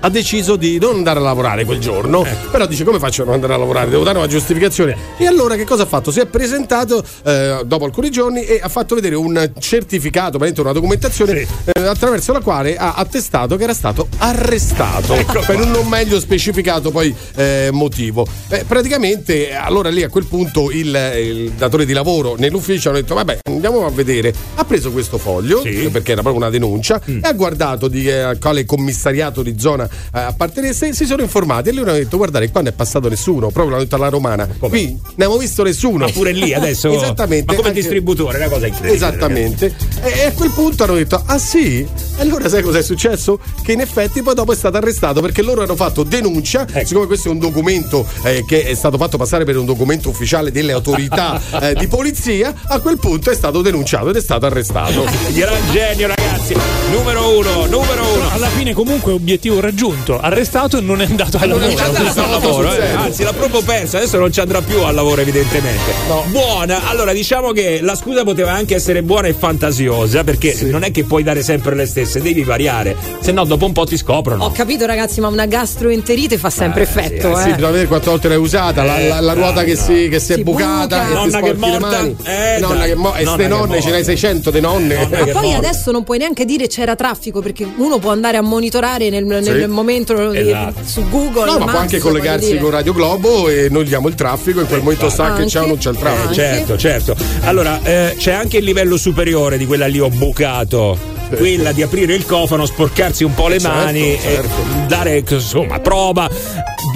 ha 0.00 0.10
deciso 0.10 0.56
di 0.56 0.78
non 0.78 0.96
andare 0.96 1.18
a 1.18 1.22
lavorare 1.22 1.64
quel 1.64 1.78
giorno, 1.78 2.24
però 2.50 2.66
dice 2.66 2.84
come 2.84 2.98
faccio 2.98 3.22
a 3.22 3.24
non 3.24 3.34
andare 3.34 3.54
a 3.54 3.56
lavorare? 3.56 3.90
Devo 3.90 4.04
dare 4.04 4.18
una 4.18 4.26
giustificazione. 4.26 4.96
E 5.16 5.26
allora 5.26 5.56
che 5.56 5.64
cosa 5.64 5.82
ha 5.84 5.86
fatto? 5.86 6.10
Si 6.10 6.20
è 6.20 6.26
presentato 6.26 7.02
eh, 7.24 7.62
dopo 7.64 7.84
alcuni 7.84 8.10
giorni 8.10 8.44
e 8.44 8.60
ha 8.62 8.68
fatto 8.68 8.94
vedere 8.94 9.14
un 9.14 9.52
certificato, 9.58 10.38
una 10.38 10.72
documentazione 10.72 11.46
eh, 11.64 11.80
attraverso 11.80 12.32
la 12.32 12.40
quale 12.40 12.76
ha 12.76 12.94
attestato 12.94 13.56
che 13.56 13.64
era 13.64 13.74
stato 13.74 14.08
arrestato 14.18 15.14
per 15.46 15.60
un 15.60 15.70
non 15.70 15.88
meglio 15.88 16.20
specificato 16.20 16.90
poi 16.90 17.14
eh, 17.36 17.70
motivo. 17.72 18.26
Eh, 18.48 18.64
praticamente 18.66 19.54
allora 19.54 19.88
lì 19.88 20.02
a 20.02 20.08
quel 20.08 20.26
punto 20.26 20.70
il, 20.70 20.86
il 21.16 21.50
datore 21.52 21.84
di 21.84 21.92
lavoro 21.92 22.36
nell'ufficio 22.36 22.88
hanno 22.88 23.00
detto 23.00 23.14
vabbè 23.14 23.38
andiamo 23.48 23.86
a 23.86 23.90
vedere. 23.90 24.32
Ha 24.54 24.64
preso 24.64 24.90
questo 24.92 25.18
foglio 25.18 25.62
perché 25.62 26.12
era 26.12 26.22
proprio 26.22 26.42
una 26.42 26.50
denuncia 26.50 27.00
e 27.04 27.20
ha 27.22 27.32
guardato 27.32 27.88
di 27.88 28.08
eh, 28.08 28.36
quale 28.40 28.64
commissariato 28.64 29.42
di 29.42 29.58
zona 29.58 29.85
eh, 29.86 30.20
appartenesse, 30.20 30.92
si 30.92 31.06
sono 31.06 31.22
informati 31.22 31.68
e 31.68 31.72
loro 31.72 31.90
hanno 31.90 31.98
detto 31.98 32.16
guardate 32.16 32.50
qua 32.50 32.60
non 32.60 32.70
è 32.70 32.74
passato 32.74 33.08
nessuno, 33.08 33.50
proprio 33.50 33.70
l'hanno 33.70 33.82
detto 33.82 33.96
alla 33.96 34.08
romana. 34.08 34.46
Qui 34.46 34.86
ne 34.86 35.10
abbiamo 35.12 35.36
visto 35.36 35.62
nessuno. 35.62 36.04
Ma 36.06 36.10
pure 36.10 36.32
lì 36.32 36.52
adesso. 36.54 36.90
Esattamente. 36.94 37.46
Ma 37.46 37.54
come 37.54 37.68
anche- 37.68 37.80
distributore, 37.80 38.38
una 38.38 38.48
cosa 38.48 38.66
incredibile. 38.66 38.94
Esattamente. 38.94 39.74
E, 40.02 40.10
e 40.10 40.24
a 40.24 40.32
quel 40.32 40.50
punto 40.50 40.84
hanno 40.84 40.94
detto: 40.94 41.22
Ah 41.24 41.38
sì? 41.38 41.78
E 41.78 42.20
allora 42.20 42.48
sai 42.48 42.62
cosa 42.62 42.78
è 42.78 42.82
successo? 42.82 43.38
Che 43.62 43.72
in 43.72 43.80
effetti 43.80 44.22
poi 44.22 44.34
dopo 44.34 44.52
è 44.52 44.56
stato 44.56 44.76
arrestato 44.76 45.20
perché 45.20 45.42
loro 45.42 45.62
hanno 45.62 45.76
fatto 45.76 46.02
denuncia. 46.02 46.66
Ecco. 46.70 46.86
Siccome 46.86 47.06
questo 47.06 47.28
è 47.28 47.30
un 47.30 47.38
documento 47.38 48.06
eh, 48.22 48.44
che 48.46 48.64
è 48.64 48.74
stato 48.74 48.96
fatto 48.96 49.16
passare 49.16 49.44
per 49.44 49.56
un 49.56 49.64
documento 49.64 50.08
ufficiale 50.08 50.50
delle 50.50 50.72
autorità 50.72 51.40
eh, 51.60 51.74
di 51.74 51.86
polizia, 51.86 52.54
a 52.64 52.80
quel 52.80 52.98
punto 52.98 53.30
è 53.30 53.34
stato 53.34 53.62
denunciato 53.62 54.10
ed 54.10 54.16
è 54.16 54.20
stato 54.20 54.46
arrestato. 54.46 55.04
Gran 55.32 55.70
genio, 55.70 56.08
ragazzi. 56.08 56.35
Numero 56.54 57.36
uno, 57.38 57.66
numero 57.66 58.06
uno. 58.14 58.30
Alla 58.30 58.46
fine, 58.48 58.72
comunque, 58.72 59.10
obiettivo 59.12 59.58
raggiunto. 59.60 60.20
Arrestato 60.20 60.78
e 60.78 60.80
non 60.80 61.00
è 61.00 61.06
andato 61.06 61.38
al 61.38 61.48
Non 61.48 61.58
lavoro. 61.60 61.76
è 61.76 61.82
andato 61.84 62.20
al 62.22 62.30
lavoro, 62.30 62.72
eh. 62.72 62.86
anzi 62.90 63.22
l'ha 63.24 63.32
proprio 63.32 63.62
perso, 63.62 63.96
adesso 63.96 64.16
non 64.18 64.30
ci 64.32 64.38
andrà 64.40 64.62
più 64.62 64.80
al 64.82 64.94
lavoro 64.94 65.20
evidentemente. 65.22 65.92
Buona, 66.28 66.88
allora 66.88 67.12
diciamo 67.12 67.50
che 67.50 67.80
la 67.82 67.96
scusa 67.96 68.22
poteva 68.22 68.52
anche 68.52 68.76
essere 68.76 69.02
buona 69.02 69.26
e 69.26 69.32
fantasiosa 69.34 70.22
perché 70.22 70.56
non 70.62 70.84
è 70.84 70.90
che 70.92 71.02
puoi 71.04 71.22
dare 71.24 71.42
sempre 71.42 71.74
le 71.74 71.86
stesse, 71.86 72.20
devi 72.20 72.42
variare, 72.44 72.94
se 73.20 73.32
no 73.32 73.44
dopo 73.44 73.64
un 73.66 73.72
po' 73.72 73.84
ti 73.84 73.96
scoprono. 73.96 74.44
Ho 74.44 74.52
capito 74.52 74.86
ragazzi, 74.86 75.20
ma 75.20 75.26
una 75.28 75.46
gastroenterite 75.46 76.38
fa 76.38 76.50
sempre 76.50 76.82
effetto, 76.82 77.28
Eh 77.36 77.40
eh. 77.40 77.42
sì, 77.42 77.48
bisogna 77.54 77.70
vedere 77.70 77.86
quante 77.88 78.08
volte 78.10 78.28
l'hai 78.28 78.36
usata, 78.38 78.84
la, 78.84 78.98
la- 78.98 79.20
la 79.20 79.32
ruota 79.32 79.64
che 79.64 79.74
si, 79.74 80.08
che 80.08 80.20
si 80.20 80.34
è 80.34 80.38
bucata, 80.38 80.98
buca. 81.04 81.10
e 81.10 81.12
Nonna 81.14 81.40
che 81.40 81.50
è 81.50 81.54
morta. 81.54 82.00
Eh, 82.22 82.58
nonna 82.60 82.78
dai. 82.78 82.88
che 82.90 82.94
mo- 82.94 83.14
e 83.16 83.26
ste 83.26 83.48
nonne, 83.48 83.80
ce 83.82 83.90
n'hai 83.90 84.04
600 84.04 84.50
di 84.52 84.60
nonne. 84.60 85.08
Ma 85.10 85.26
poi 85.32 85.52
adesso 85.54 85.90
non 85.90 86.04
puoi 86.04 86.18
neanche 86.18 86.35
dire 86.44 86.66
c'era 86.66 86.94
traffico 86.96 87.40
perché 87.40 87.66
uno 87.76 87.98
può 87.98 88.10
andare 88.10 88.36
a 88.36 88.42
monitorare 88.42 89.08
nel, 89.10 89.24
nel 89.24 89.44
Sì. 89.44 89.66
momento 89.66 90.30
di- 90.30 90.38
Esatto. 90.38 90.80
su 90.84 91.08
Google. 91.08 91.44
No, 91.46 91.58
ma 91.58 91.64
può 91.70 91.78
anche 91.80 91.98
collegarsi 91.98 92.56
con 92.58 92.70
Radio 92.70 92.92
Globo 92.92 93.48
e 93.48 93.68
noi 93.70 93.84
gli 93.84 93.88
diamo 93.88 94.08
il 94.08 94.14
traffico. 94.14 94.60
In 94.60 94.66
quel 94.66 94.80
momento 94.80 95.08
sa 95.08 95.34
che 95.34 95.44
c'è 95.44 95.62
o 95.62 95.66
non 95.66 95.78
c'è 95.78 95.90
il 95.90 95.96
traffico. 95.98 96.30
Eh, 96.30 96.34
certo, 96.34 96.76
certo. 96.76 97.16
Allora, 97.42 97.80
eh, 97.82 98.14
c'è 98.18 98.32
anche 98.32 98.58
il 98.58 98.64
livello 98.64 98.96
superiore 98.96 99.56
di 99.58 99.66
quella 99.66 99.86
lì 99.86 99.98
ho 100.00 100.08
bucato. 100.08 101.14
Quella 101.36 101.72
di 101.72 101.82
aprire 101.82 102.14
il 102.14 102.24
cofano, 102.24 102.66
sporcarsi 102.66 103.24
un 103.24 103.34
po' 103.34 103.48
le 103.48 103.58
certo, 103.58 103.76
mani 103.76 104.16
certo. 104.20 104.46
e 104.46 104.86
dare 104.86 105.24
insomma 105.28 105.80
prova. 105.80 106.30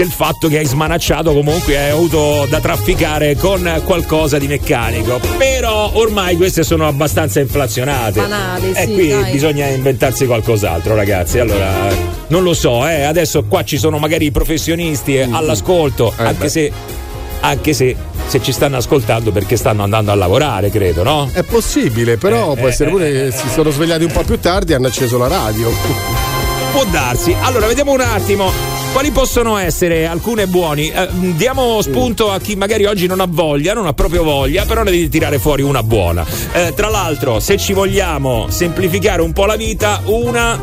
Del 0.00 0.10
fatto 0.10 0.48
che 0.48 0.56
hai 0.56 0.64
smanacciato 0.64 1.34
comunque 1.34 1.76
hai 1.76 1.90
avuto 1.90 2.46
da 2.48 2.58
trafficare 2.58 3.36
con 3.36 3.82
qualcosa 3.84 4.38
di 4.38 4.46
meccanico. 4.46 5.20
Però 5.36 5.90
ormai 5.92 6.36
queste 6.36 6.62
sono 6.62 6.88
abbastanza 6.88 7.38
inflazionate. 7.38 8.18
Banali, 8.18 8.70
e 8.72 8.86
sì, 8.86 8.92
qui 8.94 9.08
dai. 9.10 9.30
bisogna 9.30 9.66
inventarsi 9.66 10.24
qualcos'altro, 10.24 10.94
ragazzi. 10.94 11.38
Allora, 11.38 11.70
non 12.28 12.42
lo 12.42 12.54
so, 12.54 12.88
eh, 12.88 13.02
adesso 13.02 13.44
qua 13.44 13.62
ci 13.62 13.76
sono 13.76 13.98
magari 13.98 14.24
i 14.24 14.30
professionisti 14.30 15.16
eh, 15.16 15.28
all'ascolto, 15.30 16.14
Eh, 16.16 16.22
anche 16.22 16.44
beh. 16.44 16.48
se 16.48 16.72
anche 17.42 17.72
se, 17.74 17.94
se 18.26 18.40
ci 18.42 18.52
stanno 18.52 18.78
ascoltando 18.78 19.32
perché 19.32 19.56
stanno 19.56 19.82
andando 19.82 20.12
a 20.12 20.14
lavorare, 20.14 20.70
credo, 20.70 21.02
no? 21.02 21.28
È 21.30 21.42
possibile, 21.42 22.16
però 22.16 22.52
Eh, 22.52 22.56
può 22.56 22.68
eh, 22.68 22.70
essere 22.70 22.88
pure 22.88 23.10
che 23.12 23.32
si 23.32 23.50
sono 23.50 23.68
svegliati 23.68 24.04
un 24.04 24.12
po' 24.12 24.22
più 24.22 24.38
tardi 24.38 24.72
e 24.72 24.76
hanno 24.76 24.86
acceso 24.86 25.18
la 25.18 25.28
radio. 25.28 25.70
Può 26.72 26.84
darsi. 26.86 27.36
Allora, 27.42 27.66
vediamo 27.66 27.92
un 27.92 28.00
attimo. 28.00 28.80
Quali 28.92 29.12
possono 29.12 29.57
essere 29.57 30.07
alcune 30.07 30.46
buoni? 30.46 30.88
Eh, 30.90 31.09
diamo 31.37 31.81
spunto 31.81 32.31
a 32.33 32.38
chi 32.40 32.57
magari 32.57 32.87
oggi 32.87 33.07
non 33.07 33.20
ha 33.20 33.26
voglia, 33.29 33.72
non 33.72 33.87
ha 33.87 33.92
proprio 33.92 34.24
voglia, 34.24 34.64
però 34.64 34.83
ne 34.83 34.90
devi 34.90 35.09
tirare 35.09 35.38
fuori 35.38 35.62
una 35.62 35.83
buona. 35.83 36.26
Eh, 36.53 36.72
tra 36.74 36.88
l'altro, 36.88 37.38
se 37.40 37.57
ci 37.57 37.72
vogliamo 37.72 38.46
semplificare 38.50 39.22
un 39.22 39.33
po' 39.33 39.46
la 39.46 39.57
vita, 39.57 40.00
una 40.07 40.62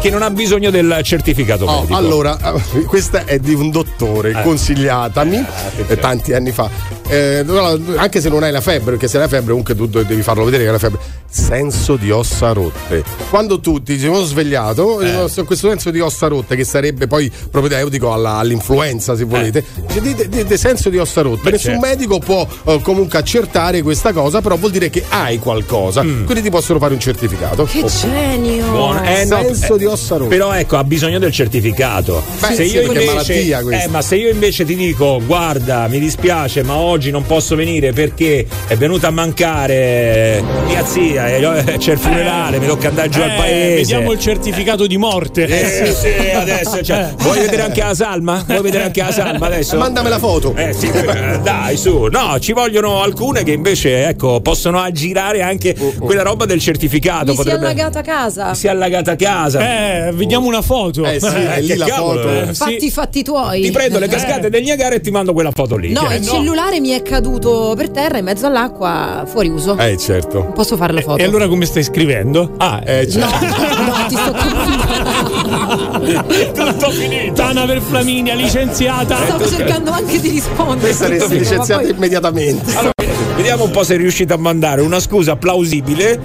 che 0.00 0.10
non 0.10 0.22
ha 0.22 0.30
bisogno 0.30 0.70
del 0.70 1.00
certificato 1.02 1.64
Oh, 1.64 1.80
medico. 1.80 1.96
allora, 1.96 2.36
questa 2.86 3.24
è 3.24 3.38
di 3.38 3.54
un 3.54 3.70
dottore 3.70 4.30
Eh. 4.30 4.42
consigliatami 4.42 5.44
eh, 5.88 5.96
tanti 5.98 6.32
anni 6.34 6.52
fa. 6.52 6.68
Eh, 7.10 7.42
no, 7.44 7.76
no, 7.76 7.94
anche 7.96 8.20
se 8.20 8.28
non 8.28 8.42
hai 8.44 8.52
la 8.52 8.60
febbre, 8.60 8.92
perché 8.92 9.08
se 9.08 9.16
hai 9.16 9.24
la 9.24 9.28
febbre 9.28 9.48
comunque 9.50 9.74
tu 9.74 9.86
devi 9.86 10.22
farlo 10.22 10.44
vedere 10.44 10.62
che 10.62 10.68
hai 10.68 10.74
la 10.74 10.78
febbre. 10.80 11.00
Senso 11.28 11.96
di 11.96 12.10
ossa 12.10 12.52
rotte. 12.52 13.02
Quando 13.28 13.58
tu 13.60 13.82
ti 13.82 13.98
sei 13.98 14.24
svegliato, 14.24 15.00
Eh. 15.00 15.24
eh, 15.36 15.44
questo 15.44 15.68
senso 15.68 15.90
di 15.90 16.00
ossa 16.00 16.28
rotte, 16.28 16.54
che 16.56 16.64
sarebbe 16.64 17.06
poi 17.06 17.30
propedeutico 17.50 18.12
alla- 18.12 18.36
all'influenza, 18.36 19.16
se 19.16 19.24
volete. 19.24 19.64
Dice, 19.86 20.00
dite, 20.00 20.28
dite 20.28 20.56
senso 20.56 20.88
di 20.88 20.98
ossa 20.98 21.22
rotte. 21.22 21.42
Beh, 21.44 21.50
Nessun 21.52 21.72
certo. 21.80 21.86
medico 21.86 22.18
può 22.18 22.46
eh, 22.66 22.80
comunque 22.82 23.18
accertare 23.18 23.82
questa 23.82 24.12
cosa, 24.12 24.40
però 24.40 24.56
vuol 24.56 24.70
dire 24.70 24.88
che 24.90 25.04
hai 25.08 25.38
qualcosa. 25.38 26.02
Quindi 26.02 26.42
ti 26.42 26.50
possono 26.50 26.78
fare 26.78 26.94
un 26.94 27.00
certificato. 27.00 27.64
Che 27.64 27.84
genio! 27.86 28.68
Buono. 28.70 29.02
Eh, 29.04 29.24
no, 29.24 29.40
senso 29.42 29.74
eh, 29.74 29.78
di 29.78 29.84
ossa 29.86 30.16
rotte. 30.16 30.28
Però 30.30 30.52
ecco, 30.52 30.76
ha 30.76 30.84
bisogno 30.84 31.18
del 31.18 31.32
certificato. 31.32 32.22
Beh, 32.40 32.54
se 32.54 32.66
sì, 32.66 32.74
io 32.74 32.82
invece, 32.82 33.06
malattia 33.06 33.58
eh, 33.82 33.88
ma 33.88 34.02
se 34.02 34.16
io 34.16 34.30
invece 34.30 34.64
ti 34.64 34.74
dico, 34.76 35.20
guarda, 35.24 35.88
mi 35.88 35.98
dispiace, 35.98 36.62
ma 36.62 36.74
oggi 36.74 36.99
non 37.08 37.24
posso 37.24 37.56
venire 37.56 37.92
perché 37.92 38.46
è 38.66 38.76
venuta 38.76 39.06
a 39.06 39.10
mancare 39.10 40.42
mia 40.66 40.84
zia, 40.84 41.28
e 41.28 41.38
io- 41.40 41.54
eh, 41.54 41.76
c'è 41.78 41.92
il 41.92 41.98
funerale, 41.98 42.58
mi 42.58 42.66
tocca 42.66 42.88
andare 42.88 43.08
giù 43.08 43.20
al 43.22 43.30
Eh, 43.30 43.36
paese. 43.36 43.76
Vediamo 43.76 44.12
il 44.12 44.18
certificato 44.18 44.86
di 44.86 44.96
morte. 44.98 45.44
Eh, 45.46 45.92
sì, 45.92 46.30
adesso 46.34 46.82
cioè, 46.82 47.14
vuoi 47.18 47.38
vedere 47.38 47.62
anche 47.62 47.80
la 47.82 47.94
salma? 47.94 48.44
Vuoi 48.46 48.60
vedere 48.62 48.84
anche 48.84 49.02
la 49.02 49.12
salma 49.12 49.46
adesso? 49.46 49.76
Mandami 49.78 50.08
la 50.10 50.18
foto. 50.18 50.54
Eh 50.54 50.72
sì, 50.72 50.86
eh, 50.90 51.38
dai, 51.42 51.76
su. 51.76 52.08
No, 52.10 52.38
ci 52.38 52.52
vogliono 52.52 53.00
alcune 53.02 53.42
che 53.44 53.52
invece, 53.52 54.06
ecco, 54.06 54.40
possono 54.40 54.80
aggirare 54.80 55.40
anche 55.42 55.74
quella 55.98 56.22
roba 56.22 56.44
del 56.44 56.60
certificato. 56.60 57.26
Mi 57.26 57.34
si 57.34 57.40
è 57.40 57.44
potrebbe- 57.44 57.64
allagato 57.66 57.98
a 57.98 58.02
casa. 58.02 58.54
Si 58.54 58.66
è 58.66 58.70
allagata 58.70 59.12
a 59.12 59.16
casa. 59.16 59.60
Eh, 60.08 60.12
vediamo 60.12 60.46
una 60.46 60.62
foto. 60.62 61.04
Eh 61.04 61.20
sì, 61.20 61.26
è 61.26 61.60
lì 61.60 61.76
la 61.76 61.86
cavolo, 61.86 62.20
foto. 62.20 62.30
eh. 62.50 62.54
Fatti 62.54 62.84
i 62.86 62.90
fatti 62.90 63.22
tuoi. 63.22 63.62
Ti 63.62 63.70
prendo 63.70 63.98
le 63.98 64.08
cascate 64.08 64.50
del 64.50 64.62
Niagara 64.62 64.94
e 64.96 65.00
ti 65.00 65.10
mando 65.10 65.32
quella 65.32 65.50
foto 65.52 65.76
lì. 65.76 65.92
No, 65.92 66.08
Eh, 66.10 66.16
il 66.16 66.26
cellulare 66.26 66.80
mi 66.80 66.89
è 66.92 67.02
caduto 67.02 67.74
per 67.76 67.90
terra 67.90 68.18
in 68.18 68.24
mezzo 68.24 68.46
all'acqua, 68.46 69.24
fuori 69.26 69.48
uso. 69.48 69.76
Eh, 69.78 69.96
certo. 69.96 70.42
Non 70.42 70.52
posso 70.52 70.76
fare 70.76 70.92
la 70.92 71.00
foto. 71.00 71.18
E 71.18 71.24
allora 71.24 71.48
come 71.48 71.64
stai 71.66 71.82
scrivendo? 71.82 72.54
Ah, 72.58 72.80
eh, 72.84 73.08
No, 73.14 73.26
no, 73.26 74.06
ti 74.08 74.16
sto 74.16 74.32
tutto 76.54 76.90
finito. 76.90 77.32
Tana 77.34 77.64
per 77.66 77.80
Flaminia, 77.80 78.34
licenziata. 78.34 79.16
Stavo 79.24 79.46
cercando 79.46 79.90
anche 79.90 80.20
di 80.20 80.30
rispondere. 80.30 80.92
Saresti 80.92 81.34
Ma 81.34 81.40
licenziato 81.40 81.82
poi- 81.82 81.90
immediatamente. 81.90 82.70
Allora, 82.76 82.92
vediamo 83.36 83.64
un 83.64 83.70
po' 83.70 83.82
se 83.84 83.96
riuscite 83.96 84.32
a 84.32 84.36
mandare 84.36 84.80
una 84.82 85.00
scusa 85.00 85.36
plausibile 85.36 86.18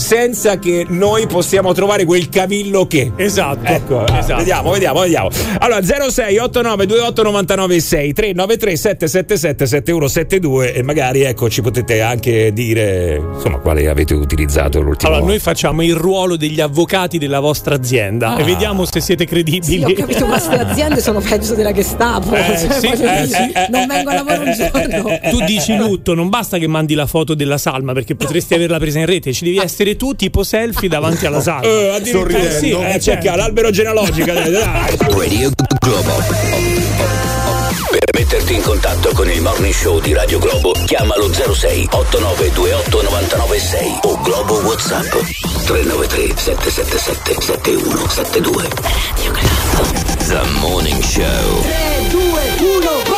senza 0.00 0.58
che 0.58 0.86
noi 0.88 1.26
possiamo 1.26 1.72
trovare 1.72 2.04
quel 2.04 2.28
cavillo 2.28 2.86
che. 2.86 3.12
Esatto. 3.16 3.64
Ecco, 3.64 4.06
eh, 4.06 4.18
esatto. 4.18 4.36
vediamo, 4.36 4.70
vediamo, 4.72 5.00
vediamo. 5.00 5.28
Allora 5.58 5.82
06 5.82 6.38
89 6.38 6.86
28 6.86 7.22
99 7.22 7.80
6 7.80 8.12
393 8.12 8.76
777 8.76 9.66
7172 9.66 10.74
e 10.74 10.82
magari 10.82 11.22
ecco 11.22 11.48
ci 11.50 11.60
potete 11.62 12.00
anche 12.00 12.52
dire 12.52 13.20
insomma 13.34 13.58
quale 13.58 13.88
avete 13.88 14.14
utilizzato 14.14 14.80
l'ultimo. 14.80 15.12
Allora, 15.12 15.26
noi 15.26 15.38
facciamo 15.38 15.82
il 15.82 15.94
ruolo 15.94 16.36
degli 16.36 16.60
avvocati 16.60 17.18
della 17.18 17.40
vostra 17.40 17.74
azienda 17.74 18.30
Ah. 18.30 18.40
e 18.40 18.44
vediamo 18.44 18.84
se 18.84 19.00
siete 19.00 19.24
credibili. 19.26 19.78
Sì, 19.78 19.82
ho 19.84 19.92
capito, 19.92 20.26
ma 20.26 20.32
queste 20.32 20.58
aziende 20.58 21.00
sono 21.00 21.20
peggio 21.20 21.54
della 21.54 21.72
Gestapo. 21.72 22.34
Eh, 22.34 22.42
cioè, 22.58 22.78
sì, 22.80 22.86
eh, 22.86 22.96
dire, 22.96 23.26
sì. 23.26 23.52
non 23.70 23.86
vengo 23.86 24.10
a 24.10 24.14
lavoro 24.14 24.42
un 24.42 24.52
giorno. 24.52 25.18
Tu 25.30 25.44
dici 25.44 25.76
lutto, 25.76 26.14
non 26.14 26.28
basta 26.28 26.58
che 26.58 26.66
mandi 26.66 26.94
la 26.94 27.06
foto 27.06 27.34
della 27.34 27.58
salma 27.58 27.92
perché 27.92 28.14
potresti 28.14 28.54
averla 28.60 28.78
presa 28.78 28.98
in 28.98 29.06
rete, 29.06 29.32
ci 29.32 29.44
devi 29.44 29.58
essere 29.58 29.89
tu 29.96 30.14
tipo 30.14 30.42
selfie 30.42 30.88
davanti 30.88 31.26
alla 31.26 31.40
salma. 31.40 31.62
Eh, 31.66 31.90
addirittura 31.94 32.38
Eh, 32.38 32.50
sì, 32.58 32.70
eh, 32.70 32.94
eh, 32.94 33.00
cerca 33.00 33.36
l'albero 33.36 33.70
genealogico. 33.70 34.32
dai, 34.32 34.50
dai. 34.50 34.96
Radio 34.98 35.50
Globo. 35.78 36.12
Per 37.90 38.10
metterti 38.14 38.54
in 38.54 38.62
contatto 38.62 39.10
con 39.14 39.28
il 39.30 39.40
morning 39.40 39.72
show 39.74 40.00
di 40.00 40.12
Radio 40.12 40.38
Globo, 40.38 40.72
chiamalo 40.86 41.32
06 41.32 41.88
8928 41.90 43.02
996 43.02 43.98
o 44.02 44.20
Globo 44.22 44.54
WhatsApp 44.60 45.10
393 45.66 46.32
777 46.36 47.40
7172. 47.40 48.68
Radio 48.68 49.32
Globo. 49.32 50.08
The 50.28 50.40
Morning 50.60 51.02
Show. 51.02 51.62
3, 51.62 52.08
2, 52.10 52.20
1, 52.60 53.09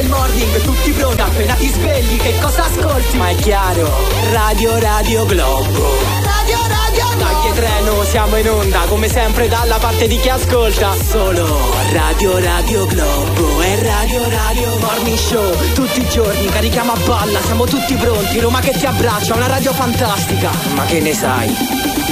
il 0.00 0.08
morning, 0.08 0.60
tutti 0.62 0.90
pronti, 0.92 1.20
appena 1.20 1.54
ti 1.54 1.68
svegli, 1.68 2.16
che 2.18 2.38
cosa 2.40 2.64
ascolti? 2.64 3.16
Ma 3.16 3.28
è 3.28 3.34
chiaro, 3.36 3.90
Radio 4.32 4.78
Radio 4.78 5.24
Globo. 5.26 5.94
Radio 6.22 6.58
Radio 6.68 7.04
Globo. 7.16 7.42
Dai 7.42 7.52
treno, 7.54 8.04
siamo 8.04 8.36
in 8.36 8.50
onda, 8.50 8.80
come 8.88 9.08
sempre 9.08 9.48
dalla 9.48 9.78
parte 9.78 10.06
di 10.06 10.18
chi 10.18 10.28
ascolta. 10.28 10.94
Solo 11.08 11.46
Radio 11.92 12.38
Radio 12.38 12.86
Globo 12.86 13.60
e 13.62 13.82
Radio 13.82 14.28
Radio 14.28 14.78
Morning 14.78 15.16
Show. 15.16 15.72
Tutti 15.72 16.00
i 16.00 16.08
giorni 16.08 16.46
carichiamo 16.46 16.92
a 16.92 16.98
balla, 17.04 17.40
siamo 17.40 17.64
tutti 17.64 17.94
pronti, 17.94 18.40
Roma 18.40 18.60
che 18.60 18.72
ti 18.72 18.86
abbraccia, 18.86 19.34
una 19.34 19.46
radio 19.46 19.72
fantastica. 19.72 20.50
Ma 20.74 20.84
che 20.84 21.00
ne 21.00 21.14
sai? 21.14 21.54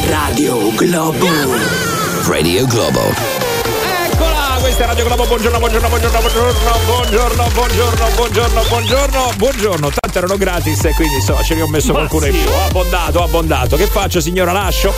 Radio 0.09 0.71
Globo. 0.75 1.27
Radio 2.27 2.67
Globo. 2.67 3.54
Questa 4.65 4.85
è 4.85 4.87
Radio 4.87 5.05
Globo. 5.05 5.27
Buongiorno, 5.27 5.59
buongiorno, 5.59 5.89
buongiorno, 5.89 6.21
buongiorno, 6.21 6.79
buongiorno, 6.87 7.49
buongiorno, 7.53 8.09
buongiorno, 8.15 8.63
buongiorno, 8.67 9.33
buongiorno. 9.37 9.91
Tanto 9.91 10.19
erano 10.19 10.39
gratis 10.39 10.83
e 10.85 10.95
quindi 10.95 11.17
insomma 11.17 11.43
ce 11.43 11.55
ne 11.55 11.61
ho 11.61 11.69
messo 11.69 11.93
Ma 11.93 11.99
qualcuno 11.99 12.25
sì. 12.25 12.31
in 12.31 12.43
più. 12.43 12.51
Ho 12.51 12.65
abbondato, 12.65 13.19
ho 13.19 13.25
abbondato. 13.25 13.77
Che 13.77 13.87
faccio, 13.87 14.23
signora? 14.23 14.53
Lascio. 14.53 14.95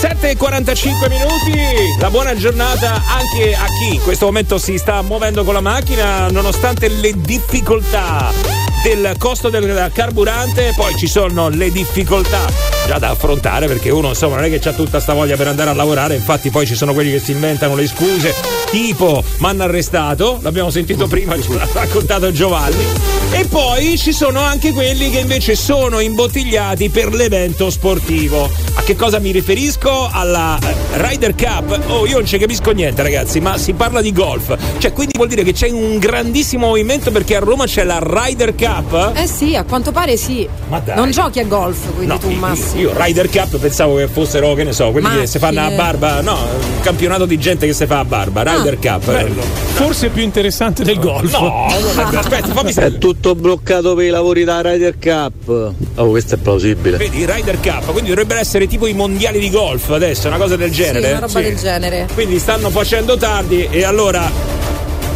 7.45 0.00 1.08
minuti. 1.08 1.60
La 1.98 2.10
buona 2.10 2.36
giornata 2.36 3.02
anche 3.08 3.56
a 3.56 3.66
chi 3.80 3.96
in 3.96 4.02
questo 4.02 4.26
momento 4.26 4.56
si 4.56 4.78
sta 4.78 5.02
muovendo 5.02 5.42
con 5.42 5.54
la 5.54 5.62
macchina 5.62 6.28
nonostante 6.30 6.86
le 6.86 7.12
difficoltà 7.16 8.67
del 8.82 9.14
costo 9.18 9.48
del 9.48 9.90
carburante, 9.92 10.72
poi 10.76 10.96
ci 10.96 11.06
sono 11.06 11.48
le 11.48 11.70
difficoltà 11.70 12.76
già 12.86 12.98
da 12.98 13.10
affrontare 13.10 13.66
perché 13.66 13.90
uno 13.90 14.08
insomma 14.08 14.36
non 14.36 14.44
è 14.44 14.48
che 14.48 14.60
c'ha 14.60 14.72
tutta 14.72 14.98
sta 14.98 15.12
voglia 15.12 15.36
per 15.36 15.46
andare 15.48 15.70
a 15.70 15.74
lavorare, 15.74 16.14
infatti 16.14 16.48
poi 16.48 16.66
ci 16.66 16.74
sono 16.74 16.94
quelli 16.94 17.10
che 17.10 17.18
si 17.18 17.32
inventano 17.32 17.74
le 17.74 17.86
scuse, 17.86 18.34
tipo 18.70 19.22
m'hanno 19.38 19.64
arrestato, 19.64 20.38
l'abbiamo 20.40 20.70
sentito 20.70 21.06
prima, 21.06 21.38
ce 21.40 21.52
l'ha 21.52 21.68
raccontato 21.70 22.32
Giovanni, 22.32 22.84
e 23.32 23.44
poi 23.44 23.98
ci 23.98 24.12
sono 24.12 24.40
anche 24.40 24.72
quelli 24.72 25.10
che 25.10 25.18
invece 25.18 25.54
sono 25.54 26.00
imbottigliati 26.00 26.88
per 26.88 27.12
l'evento 27.12 27.68
sportivo. 27.68 28.50
A 28.74 28.82
che 28.82 28.96
cosa 28.96 29.18
mi 29.18 29.32
riferisco? 29.32 30.08
Alla 30.10 30.58
eh, 30.62 30.74
Ryder 30.92 31.34
Cup. 31.34 31.78
Oh, 31.88 32.06
io 32.06 32.18
non 32.18 32.26
ci 32.26 32.38
capisco 32.38 32.70
niente, 32.70 33.02
ragazzi, 33.02 33.40
ma 33.40 33.58
si 33.58 33.74
parla 33.74 34.00
di 34.00 34.12
golf. 34.12 34.56
Cioè, 34.78 34.92
quindi 34.92 35.12
vuol 35.16 35.28
dire 35.28 35.42
che 35.42 35.52
c'è 35.52 35.68
un 35.68 35.98
grandissimo 35.98 36.68
movimento 36.68 37.10
perché 37.10 37.36
a 37.36 37.40
Roma 37.40 37.66
c'è 37.66 37.84
la 37.84 37.98
Ryder 38.00 38.54
Cup? 38.54 38.67
Eh 39.14 39.26
sì, 39.26 39.56
a 39.56 39.64
quanto 39.64 39.92
pare 39.92 40.16
sì. 40.16 40.46
Ma 40.68 40.78
dai. 40.80 40.94
Non 40.96 41.10
giochi 41.10 41.40
a 41.40 41.44
golf, 41.44 41.86
quindi 41.94 42.06
No, 42.12 42.18
tu 42.18 42.28
io- 42.28 42.36
Massimo. 42.36 42.80
Io 42.80 42.92
Ryder 42.94 43.28
Cup 43.30 43.56
pensavo 43.58 43.96
che 43.96 44.08
fossero, 44.08 44.54
che 44.54 44.64
ne 44.64 44.72
so, 44.72 44.84
quelli 44.90 45.06
che 45.06 45.12
Macchine. 45.12 45.26
si 45.26 45.38
fanno 45.38 45.60
a 45.60 45.70
barba. 45.70 46.20
No, 46.20 46.34
un 46.34 46.80
campionato 46.80 47.24
di 47.26 47.38
gente 47.38 47.66
che 47.66 47.72
si 47.72 47.86
fa 47.86 48.00
a 48.00 48.04
barba. 48.04 48.42
Ryder 48.42 48.78
Cup. 48.78 49.04
Bello. 49.06 49.42
Forse 49.74 50.08
più 50.10 50.22
interessante 50.22 50.84
del 50.84 50.98
golf. 50.98 51.32
No, 51.32 51.66
è- 51.68 51.72
aspetta, 52.16 52.48
fammi 52.48 52.70
È 52.70 52.72
sentire. 52.72 52.98
tutto 52.98 53.34
bloccato 53.34 53.94
per 53.94 54.04
i 54.04 54.10
lavori 54.10 54.44
da 54.44 54.60
Ryder 54.60 54.96
Cup. 54.98 55.72
Oh, 55.96 56.08
questo 56.10 56.34
è 56.34 56.38
plausibile. 56.38 56.96
Vedi, 56.96 57.24
Ryder 57.26 57.58
Cup, 57.60 57.90
quindi 57.92 58.08
dovrebbero 58.10 58.40
essere 58.40 58.66
tipo 58.66 58.86
i 58.86 58.92
mondiali 58.92 59.38
di 59.40 59.50
golf 59.50 59.90
adesso, 59.90 60.28
una 60.28 60.36
cosa 60.38 60.56
del 60.56 60.70
Sì, 60.70 60.82
genere. 60.82 61.10
una 61.10 61.20
roba 61.20 61.40
del 61.40 61.56
genere. 61.56 62.08
Quindi 62.14 62.38
stanno 62.38 62.70
facendo 62.70 63.16
tardi 63.16 63.66
e 63.70 63.84
allora 63.84 64.30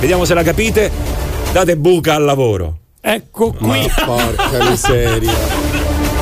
vediamo 0.01 0.25
se 0.25 0.35
la 0.35 0.43
capite. 0.43 0.91
Date 1.53 1.77
buca 1.77 2.15
al 2.15 2.25
lavoro. 2.25 2.77
Ecco 3.05 3.53
qui. 3.53 3.67
Ma 3.97 4.05
porca 4.05 4.65
miseria. 4.71 5.33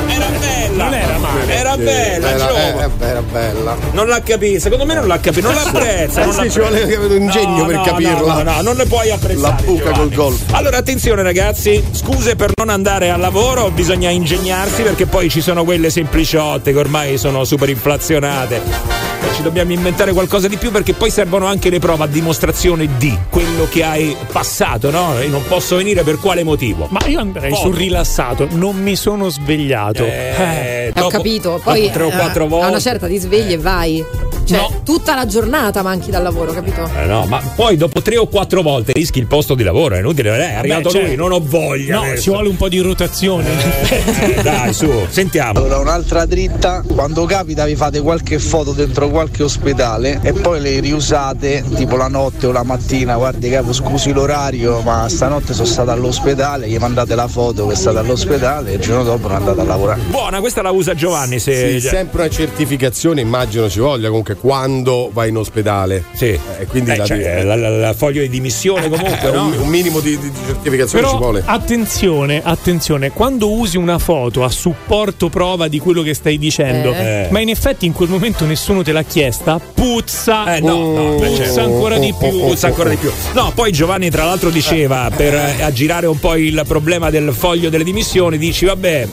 Era 0.09 0.27
bella. 0.29 0.85
Non 0.85 0.95
era 0.95 1.19
male. 1.19 1.55
Era 1.55 1.77
bella, 1.77 2.29
era, 2.31 2.47
Giova. 2.47 2.59
eh, 2.59 2.91
era 3.07 3.21
bella. 3.23 3.77
Non 3.93 4.07
l'ha 4.07 4.21
capito, 4.23 4.61
secondo 4.61 4.87
me 4.87 4.95
non 4.95 5.07
l'ha 5.07 5.19
capito, 5.21 5.47
non 5.53 5.63
l'apprezza. 5.63 6.23
Eh 6.23 6.25
non 6.25 6.33
sì, 6.33 6.39
l'apprezza. 6.39 6.51
ci 6.51 6.59
vuole 6.59 6.83
avere 6.83 7.15
un 7.15 7.21
ingegno 7.23 7.57
No, 7.59 7.67
per 7.67 7.75
no, 7.77 7.83
capirla. 7.83 8.15
No, 8.35 8.43
no, 8.43 8.53
no, 8.55 8.61
non 8.63 8.77
ne 8.77 8.87
puoi 8.87 9.11
apprezzare. 9.11 9.41
La 9.57 9.63
buca 9.63 9.83
Giovanni. 9.93 9.99
col 9.99 10.15
gol. 10.15 10.39
Allora, 10.53 10.79
attenzione, 10.79 11.23
ragazzi, 11.23 11.85
scuse 11.93 12.35
per 12.35 12.53
non 12.57 12.71
andare 12.71 13.11
al 13.11 13.21
lavoro, 13.21 13.71
bisogna 13.71 14.09
ingegnarsi 14.09 14.81
perché 14.83 15.05
poi 15.05 15.29
ci 15.29 15.43
sono 15.43 15.65
quelle 15.65 15.91
sempliciotte 15.91 16.73
che 16.73 16.79
ormai 16.79 17.19
sono 17.19 17.45
super 17.45 17.69
inflazionate. 17.69 19.00
Ci 19.35 19.43
dobbiamo 19.43 19.73
inventare 19.73 20.13
qualcosa 20.13 20.49
di 20.49 20.57
più 20.57 20.71
perché 20.71 20.93
poi 20.93 21.11
servono 21.11 21.47
anche 21.47 21.71
le 21.71 21.79
prove 21.79 22.05
a 22.05 22.07
dimostrazione 22.07 22.89
di 22.99 23.17
quello 23.31 23.67
che 23.71 23.83
hai 23.85 24.15
passato, 24.31 24.91
no? 24.91 25.19
E 25.19 25.29
non 25.29 25.43
posso 25.47 25.77
venire 25.77 26.03
per 26.03 26.19
quale 26.19 26.43
motivo? 26.43 26.87
Ma 26.91 27.01
io 27.07 27.21
andrei 27.21 27.51
Poco. 27.51 27.63
sul 27.63 27.75
rilassato, 27.77 28.47
non 28.51 28.77
mi 28.77 28.97
sono 28.97 29.29
svegliato. 29.31 30.05
Eh, 30.05 30.89
Ho 30.91 30.93
dopo- 31.01 31.09
capito, 31.09 31.61
poi 31.63 31.91
tre 31.91 32.03
o 32.05 32.09
eh, 32.09 32.13
quattro 32.17 32.45
a 32.45 32.49
volte. 32.49 32.69
una 32.69 32.81
certa 32.81 33.07
ti 33.07 33.19
svegli 33.19 33.53
e 33.53 33.59
vai. 33.59 34.05
Cioè, 34.45 34.67
tutta 34.85 35.15
la 35.15 35.27
giornata 35.27 35.81
manchi 35.83 36.11
dal 36.11 36.25
lavoro, 36.25 36.51
capito? 36.53 36.83
Eh 37.01 37.05
no, 37.07 37.25
ma 37.27 37.41
poi 37.55 37.77
dopo 37.77 38.03
tre 38.03 38.17
o 38.17 38.27
quattro 38.27 38.63
volte 38.63 38.93
rischi 38.93 39.21
il 39.21 39.27
posto 39.27 39.55
di 39.55 39.63
lavoro, 39.63 39.95
è 39.95 39.99
inutile, 40.01 40.37
eh, 40.37 40.51
è 40.51 40.55
arrivato 40.55 40.89
Beh, 40.89 40.99
lui, 40.99 41.07
certo. 41.09 41.23
non 41.23 41.33
ho 41.33 41.41
voglia. 41.41 41.95
No, 41.97 42.03
adesso. 42.03 42.23
ci 42.23 42.31
vuole 42.31 42.49
un 42.49 42.57
po' 42.57 42.69
di 42.69 42.81
rotazione. 42.81 43.49
Eh, 43.89 44.43
dai, 44.43 44.73
su, 44.73 44.91
sentiamo. 45.09 45.61
Allora, 45.61 45.79
un'altra 45.79 46.25
dritta, 46.27 46.83
quando 46.85 47.25
capita 47.27 47.65
vi 47.65 47.77
fate 47.77 48.01
qualche 48.01 48.41
foto 48.41 48.73
dentro 48.73 49.09
qualche 49.11 49.43
ospedale 49.43 50.21
e 50.23 50.33
poi 50.33 50.61
le 50.61 50.81
riusate 50.81 51.65
tipo 51.75 51.97
la 51.97 52.09
notte 52.09 52.47
o 52.47 52.53
la 52.53 52.63
mattina, 52.63 53.17
guardi 53.17 53.49
capo 53.51 53.73
scusi 53.73 54.13
l'orario 54.13 54.81
ma 54.81 55.09
stanotte 55.09 55.53
sono 55.53 55.67
stata 55.67 55.93
all'ospedale, 55.93 56.69
gli 56.69 56.79
mandate 56.79 57.15
la 57.15 57.29
foto 57.29 57.67
che 57.67 57.73
è 57.73 57.77
stata 57.77 58.01
all'ospedale 58.01 58.71
e 58.73 58.75
il 58.75 58.81
giorno 58.81 59.03
dopo 59.05 59.29
non 59.29 59.37
andate 59.39 59.61
a 59.61 59.65
lavorare. 59.65 60.01
Buona, 60.09 60.41
questa 60.41 60.63
la 60.63 60.71
usa 60.71 60.95
Giovanni. 60.95 61.39
Se... 61.39 61.81
Sì, 61.81 61.87
sempre 61.87 62.23
una 62.23 62.31
certificazione, 62.31 63.21
immagino 63.21 63.69
ci 63.69 63.81
voglia 63.81 64.09
comunque 64.09 64.35
quando 64.37 65.11
vai 65.13 65.29
in 65.31 65.37
ospedale. 65.37 66.05
Sì. 66.13 66.27
Eh, 66.29 66.67
quindi 66.69 66.91
Eh, 66.93 66.97
la, 66.97 67.05
cioè, 67.05 67.43
la, 67.43 67.57
la- 67.57 67.69
la 67.71 67.93
foglio 67.93 68.21
di 68.23 68.29
dimissione 68.29 68.89
comunque, 68.89 69.29
eh, 69.29 69.33
no? 69.33 69.47
un, 69.47 69.59
un 69.59 69.69
minimo 69.69 70.01
di, 70.01 70.19
di- 70.19 70.31
certificazione 70.47 71.05
ci 71.05 71.11
Però 71.11 71.19
vuole. 71.19 71.43
attenzione, 71.45 72.41
attenzione, 72.45 73.11
quando 73.11 73.51
usi 73.53 73.77
una 73.77 73.99
foto 73.99 74.45
a 74.45 74.51
supporto 74.51 75.29
prova 75.29 75.69
di 75.69 75.79
quello 75.79 76.03
che 76.03 76.15
stai 76.15 76.39
dicendo, 76.39 76.93
Eh. 76.93 77.29
ma 77.31 77.41
in 77.41 77.49
effetti 77.49 77.87
in 77.87 77.93
quel 77.93 78.09
momento 78.09 78.45
nessuno 78.45 78.83
te 78.83 78.93
l'ha 79.01 79.03
chiesta, 79.03 79.59
puzza, 79.59 80.57
Eh, 80.57 80.61
no, 80.61 80.93
no, 80.93 81.15
beh, 81.17 81.27
puzza 81.31 81.63
ancora 81.63 81.99
di 81.99 82.15
più. 82.19 82.29
Puzza 82.29 82.67
ancora 82.69 82.91
di 82.91 82.97
più. 82.97 83.11
No, 83.33 83.53
poi 83.55 83.73
Giovanni, 83.73 84.11
tra 84.11 84.25
l'altro, 84.25 84.51
diceva 84.51 85.11
per 85.15 85.35
eh, 85.35 85.63
aggirare 85.63 86.07
un 86.07 86.19
po' 86.19 86.37
il 86.37 86.63
problema 86.67 87.11
del 87.11 87.33
foglio 87.33 87.71
delle 87.71 87.85
dimissioni, 87.85 88.39
dici, 88.39 88.65
vabbè. 88.67 89.09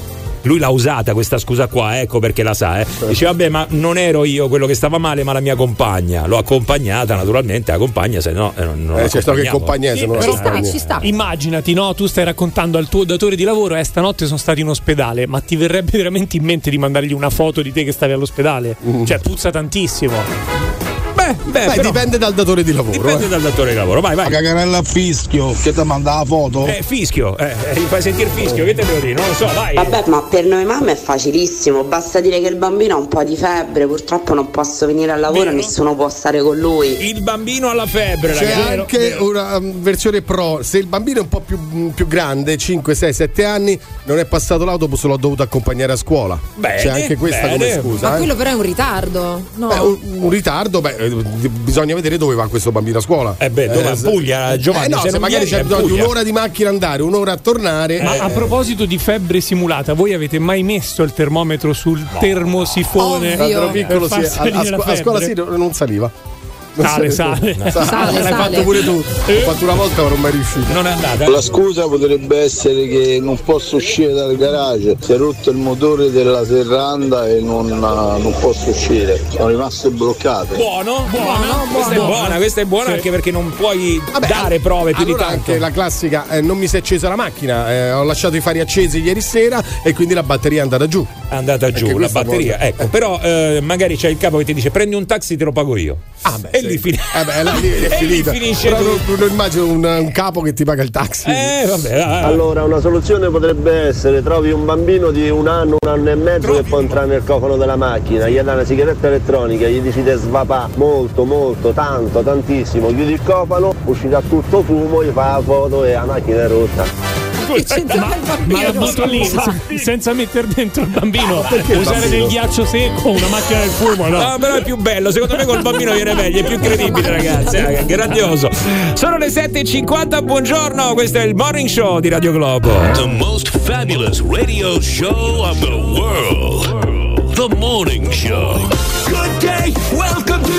Lui 0.47 0.59
l'ha 0.59 0.69
usata 0.69 1.13
questa 1.13 1.37
scusa 1.37 1.67
qua, 1.67 1.99
ecco 1.99 2.19
perché 2.19 2.41
la 2.41 2.53
sa. 2.53 2.79
Eh. 2.79 2.87
Dice, 3.07 3.25
vabbè, 3.25 3.49
ma 3.49 3.65
non 3.71 3.97
ero 3.97 4.23
io 4.23 4.47
quello 4.47 4.65
che 4.65 4.73
stava 4.73 4.97
male, 4.97 5.23
ma 5.23 5.33
la 5.33 5.41
mia 5.41 5.55
compagna. 5.55 6.25
L'ho 6.25 6.37
accompagnata, 6.37 7.15
naturalmente, 7.15 7.71
la 7.71 7.77
compagna, 7.77 8.21
se 8.21 8.31
no, 8.31 8.53
eh, 8.55 8.63
non, 8.63 8.97
Eh, 8.97 9.09
c'è 9.09 9.21
sto 9.21 9.33
che 9.33 9.47
compagnia 9.49 9.95
se 9.95 10.05
non 10.05 10.21
Ci 10.21 10.31
sta, 10.31 10.63
ci 10.63 10.79
sta. 10.79 10.99
Immaginati, 11.01 11.73
no? 11.73 11.93
Tu 11.93 12.07
stai 12.07 12.23
raccontando 12.23 12.77
al 12.77 12.87
tuo 12.87 13.03
datore 13.03 13.35
di 13.35 13.43
lavoro, 13.43 13.75
eh, 13.75 13.83
stanotte 13.83 14.25
sono 14.25 14.37
stato 14.37 14.59
in 14.61 14.69
ospedale, 14.69 15.27
ma 15.27 15.41
ti 15.41 15.55
verrebbe 15.57 15.97
veramente 15.97 16.37
in 16.37 16.43
mente 16.43 16.69
di 16.69 16.77
mandargli 16.77 17.11
una 17.11 17.29
foto 17.29 17.61
di 17.61 17.73
te 17.73 17.83
che 17.83 17.91
stavi 17.91 18.13
all'ospedale? 18.13 18.77
Cioè, 19.05 19.19
puzza 19.19 19.51
tantissimo. 19.51 20.86
Beh, 21.33 21.51
beh, 21.51 21.73
però- 21.75 21.81
dipende 21.81 22.17
dal 22.17 22.33
datore 22.33 22.63
di 22.63 22.73
lavoro. 22.73 22.91
dipende 22.91 23.25
eh. 23.25 23.29
dal 23.29 23.41
datore 23.41 23.71
di 23.71 23.75
lavoro. 23.77 24.01
Vai, 24.01 24.15
vai. 24.15 24.29
cagarella 24.29 24.77
a 24.77 24.83
fischio 24.83 25.53
che 25.61 25.73
ti 25.73 25.83
manda 25.83 26.15
la 26.15 26.25
foto. 26.25 26.65
Eh, 26.67 26.81
fischio, 26.85 27.37
eh, 27.37 27.53
eh, 27.73 27.79
fai 27.81 28.01
sentire 28.01 28.29
fischio, 28.29 28.63
che 28.65 28.73
te 28.73 28.85
devo 28.85 28.99
dire? 28.99 29.13
Non 29.13 29.27
lo 29.27 29.33
so, 29.33 29.47
vai. 29.53 29.75
Vabbè, 29.75 30.03
ma 30.07 30.21
per 30.23 30.45
noi 30.45 30.65
mamme 30.65 30.93
è 30.93 30.95
facilissimo, 30.95 31.83
basta 31.83 32.19
dire 32.19 32.39
che 32.39 32.47
il 32.47 32.55
bambino 32.55 32.95
ha 32.95 32.97
un 32.97 33.07
po' 33.07 33.23
di 33.23 33.35
febbre, 33.35 33.87
purtroppo 33.87 34.33
non 34.33 34.51
posso 34.51 34.85
venire 34.85 35.11
al 35.11 35.19
lavoro, 35.19 35.45
Vero. 35.45 35.55
nessuno 35.55 35.95
può 35.95 36.09
stare 36.09 36.41
con 36.41 36.57
lui. 36.57 37.07
Il 37.07 37.21
bambino 37.21 37.69
alla 37.69 37.85
febbre, 37.85 38.33
C'è 38.33 38.45
ragazzi. 38.45 38.79
anche 38.79 39.15
una 39.19 39.57
um, 39.57 39.81
versione 39.81 40.21
pro. 40.21 40.59
Se 40.61 40.77
il 40.77 40.87
bambino 40.87 41.19
è 41.19 41.21
un 41.21 41.29
po' 41.29 41.41
più, 41.41 41.57
mm, 41.57 41.89
più 41.89 42.07
grande, 42.07 42.57
5, 42.57 42.93
6, 42.95 43.13
7 43.13 43.45
anni, 43.45 43.79
non 44.03 44.19
è 44.19 44.25
passato 44.25 44.65
l'autobus, 44.65 45.03
l'ho 45.03 45.17
dovuto 45.17 45.43
accompagnare 45.43 45.93
a 45.93 45.95
scuola. 45.95 46.39
Bene, 46.55 46.75
C'è 46.81 46.89
anche 46.89 47.15
questa 47.15 47.47
come 47.47 47.57
bene. 47.57 47.81
scusa. 47.81 48.09
Ma 48.09 48.15
eh. 48.15 48.17
quello 48.17 48.35
però 48.35 48.49
è 48.51 48.53
un 48.53 48.61
ritardo. 48.61 49.41
No. 49.55 49.67
Beh, 49.67 49.79
un, 49.79 49.97
un 50.23 50.29
ritardo, 50.29 50.81
beh, 50.81 50.95
eh, 50.95 51.16
bisogna 51.23 51.95
vedere 51.95 52.17
dove 52.17 52.35
va 52.35 52.47
questo 52.47 52.71
bambino 52.71 52.97
a 52.97 53.01
scuola. 53.01 53.35
Eh 53.37 53.49
beh, 53.49 53.67
dove? 53.67 53.87
A 53.87 53.95
se- 53.95 54.09
Puglia, 54.09 54.57
Giovanni, 54.57 54.85
Eh 54.85 54.95
no, 54.95 55.01
se 55.01 55.09
se, 55.09 55.19
magari 55.19 55.45
c'è 55.45 55.63
bisogno 55.63 55.85
di 55.85 55.91
un'ora 55.93 56.23
di 56.23 56.31
macchina 56.31 56.69
andare, 56.69 57.01
un'ora 57.01 57.33
a 57.33 57.37
tornare. 57.37 58.01
Ma 58.01 58.15
eh, 58.15 58.19
a 58.19 58.29
proposito 58.29 58.85
di 58.85 58.97
febbre 58.97 59.41
simulata, 59.41 59.93
voi 59.93 60.13
avete 60.13 60.39
mai 60.39 60.63
messo 60.63 61.03
il 61.03 61.13
termometro 61.13 61.73
sul 61.73 62.03
termosifone? 62.19 63.33
Ovvio. 63.33 63.35
quando 63.35 63.57
ero 63.57 63.69
piccolo 63.69 64.07
sì, 64.07 64.13
a, 64.13 64.17
a 64.19 64.65
scu- 64.65 64.87
a 64.87 64.95
scuola 64.95 65.21
sì, 65.21 65.33
non 65.35 65.73
saliva. 65.73 66.35
Sale, 66.83 67.09
saliva. 67.11 67.69
sale. 67.71 67.85
Sale, 67.87 68.11
L'hai 68.11 68.23
sale. 68.23 68.35
fatto 68.35 68.61
pure 68.63 68.83
tu. 68.83 68.95
L'ho 69.25 69.39
fatto 69.45 69.63
una 69.63 69.73
volta 69.73 70.03
ma 70.03 70.09
non 70.09 70.19
mai 70.19 70.31
riuscito. 70.31 70.73
Non 70.73 70.87
è 70.87 70.91
andata. 70.91 71.29
La 71.29 71.41
scusa 71.41 71.87
potrebbe 71.87 72.39
essere 72.39 72.87
che 72.87 73.19
non 73.21 73.37
posso 73.43 73.75
uscire 73.77 74.13
dal 74.13 74.35
garage, 74.35 74.95
si 74.99 75.11
è 75.13 75.17
rotto 75.17 75.49
il 75.49 75.57
motore 75.57 76.11
della 76.11 76.45
serranda 76.45 77.27
e 77.27 77.39
non, 77.41 77.67
non 77.67 78.35
posso 78.39 78.69
uscire, 78.69 79.21
sono 79.29 79.47
rimasto 79.49 79.89
bloccato. 79.91 80.55
Buono, 80.55 81.05
buono, 81.09 81.67
questa 81.73 81.91
è 81.91 81.95
buono. 81.95 82.09
buona, 82.11 82.35
questa 82.37 82.61
è 82.61 82.65
buona 82.65 82.85
Sì. 82.87 82.91
anche 82.93 83.09
perché 83.11 83.31
non 83.31 83.51
puoi 83.55 84.01
Vabbè, 84.11 84.27
dare 84.27 84.59
prove 84.59 84.91
più 84.93 85.03
allora 85.03 85.17
di 85.17 85.23
tanto. 85.23 85.51
anche 85.51 85.59
la 85.59 85.71
classica 85.71 86.29
eh, 86.29 86.41
non 86.41 86.57
mi 86.57 86.67
si 86.67 86.75
è 86.75 86.79
accesa 86.79 87.09
la 87.09 87.15
macchina 87.15 87.71
eh, 87.71 87.91
ho 87.91 88.03
lasciato 88.03 88.35
i 88.35 88.41
fari 88.41 88.59
accesi 88.59 89.01
ieri 89.01 89.21
sera 89.21 89.63
e 89.83 89.93
quindi 89.93 90.13
la 90.13 90.23
batteria 90.23 90.59
è 90.59 90.61
andata 90.63 90.87
giù 90.87 91.05
È 91.29 91.35
andata 91.35 91.71
giù 91.71 91.87
la 91.87 91.93
questa 91.93 92.23
batteria, 92.23 92.53
cosa- 92.55 92.65
ecco, 92.67 92.87
però 92.87 93.19
eh, 93.21 93.59
magari 93.61 93.95
c'è 93.97 94.09
il 94.09 94.17
capo 94.17 94.37
che 94.37 94.45
ti 94.45 94.53
dice 94.53 94.69
prendi 94.71 94.95
un 94.95 95.05
taxi 95.05 95.35
te 95.37 95.43
lo 95.43 95.51
pago 95.51 95.75
io. 95.77 95.97
Ah 96.23 96.37
beh 96.39 96.49
e 96.51 96.59
sì. 96.59 96.67
lì, 96.67 96.77
fini- 96.77 96.97
eh 96.97 97.23
beh, 97.23 97.43
là, 97.43 97.51
lì 97.53 97.71
è 97.85 97.97
e 98.01 98.05
lì 98.05 98.23
finisce 98.23 98.69
Però 98.69 98.81
tutto. 98.81 99.11
non, 99.11 99.19
non 99.19 99.29
immagino 99.29 99.65
un, 99.65 99.83
un 99.83 100.11
capo 100.11 100.41
che 100.41 100.53
ti 100.53 100.63
paga 100.63 100.83
il 100.83 100.89
taxi 100.89 101.29
Eh, 101.29 101.65
vabbè, 101.67 101.99
ah, 101.99 102.25
Allora, 102.25 102.63
una 102.63 102.79
soluzione 102.79 103.29
potrebbe 103.29 103.71
essere: 103.87 104.21
trovi 104.23 104.51
un 104.51 104.65
bambino 104.65 105.11
di 105.11 105.29
un 105.29 105.47
anno, 105.47 105.77
un 105.79 105.89
anno 105.89 106.09
e 106.09 106.15
mezzo 106.15 106.53
che 106.53 106.63
può 106.63 106.79
entrare 106.79 107.07
nel 107.07 107.23
cofano 107.23 107.55
della 107.57 107.75
macchina, 107.75 108.27
gli 108.27 108.35
dai 108.39 108.53
una 108.53 108.63
sigaretta 108.63 109.07
elettronica, 109.07 109.67
gli 109.67 109.79
dici 109.79 110.03
di 110.03 110.11
svapà 110.11 110.69
molto, 110.75 111.23
molto, 111.23 111.71
tanto, 111.71 112.21
tantissimo, 112.21 112.87
chiudi 112.87 113.13
il 113.13 113.21
cofano, 113.23 113.73
uscirà 113.85 114.21
tutto 114.27 114.61
fumo, 114.63 115.03
gli 115.03 115.11
fa 115.11 115.37
la 115.37 115.41
foto 115.41 115.83
e 115.83 115.93
la 115.93 116.05
macchina 116.05 116.43
è 116.43 116.47
rotta. 116.47 117.06
Il 117.55 117.85
Ma 117.99 118.15
bambino? 118.25 118.61
la 118.61 118.71
butto 118.71 119.05
lì 119.05 119.25
se- 119.25 119.77
senza 119.77 120.13
mettere 120.13 120.47
dentro 120.47 120.83
il 120.83 120.89
bambino. 120.89 121.45
perché 121.47 121.73
il 121.73 121.79
Usare 121.79 121.99
bambino? 122.01 122.21
del 122.23 122.27
ghiaccio 122.31 122.65
secco, 122.65 123.09
una 123.09 123.27
macchina 123.27 123.59
del 123.59 123.69
fumo, 123.69 124.07
no? 124.07 124.17
No, 124.21 124.37
però 124.39 124.55
è 124.55 124.63
più 124.63 124.75
bello, 124.77 125.11
secondo 125.11 125.35
me 125.35 125.45
col 125.45 125.61
bambino 125.61 125.93
viene 125.93 126.13
meglio, 126.13 126.39
è 126.39 126.43
più 126.43 126.59
credibile 126.59 127.09
ragazzi, 127.09 127.55
eh, 127.55 127.79
è 127.79 127.85
grandioso. 127.85 128.49
Sono 128.93 129.17
le 129.17 129.27
7.50, 129.27 130.21
buongiorno, 130.23 130.93
questo 130.93 131.17
è 131.19 131.23
il 131.23 131.35
Morning 131.35 131.67
Show 131.69 131.99
di 131.99 132.09
Radio 132.09 132.31
Globo. 132.31 132.71
The 132.93 133.05
most 133.05 133.49
fabulous 133.57 134.21
radio 134.21 134.79
show 134.81 135.43
of 135.43 135.59
the 135.59 135.69
world. 135.71 137.33
The 137.33 137.55
Morning 137.55 138.09
Show. 138.11 138.67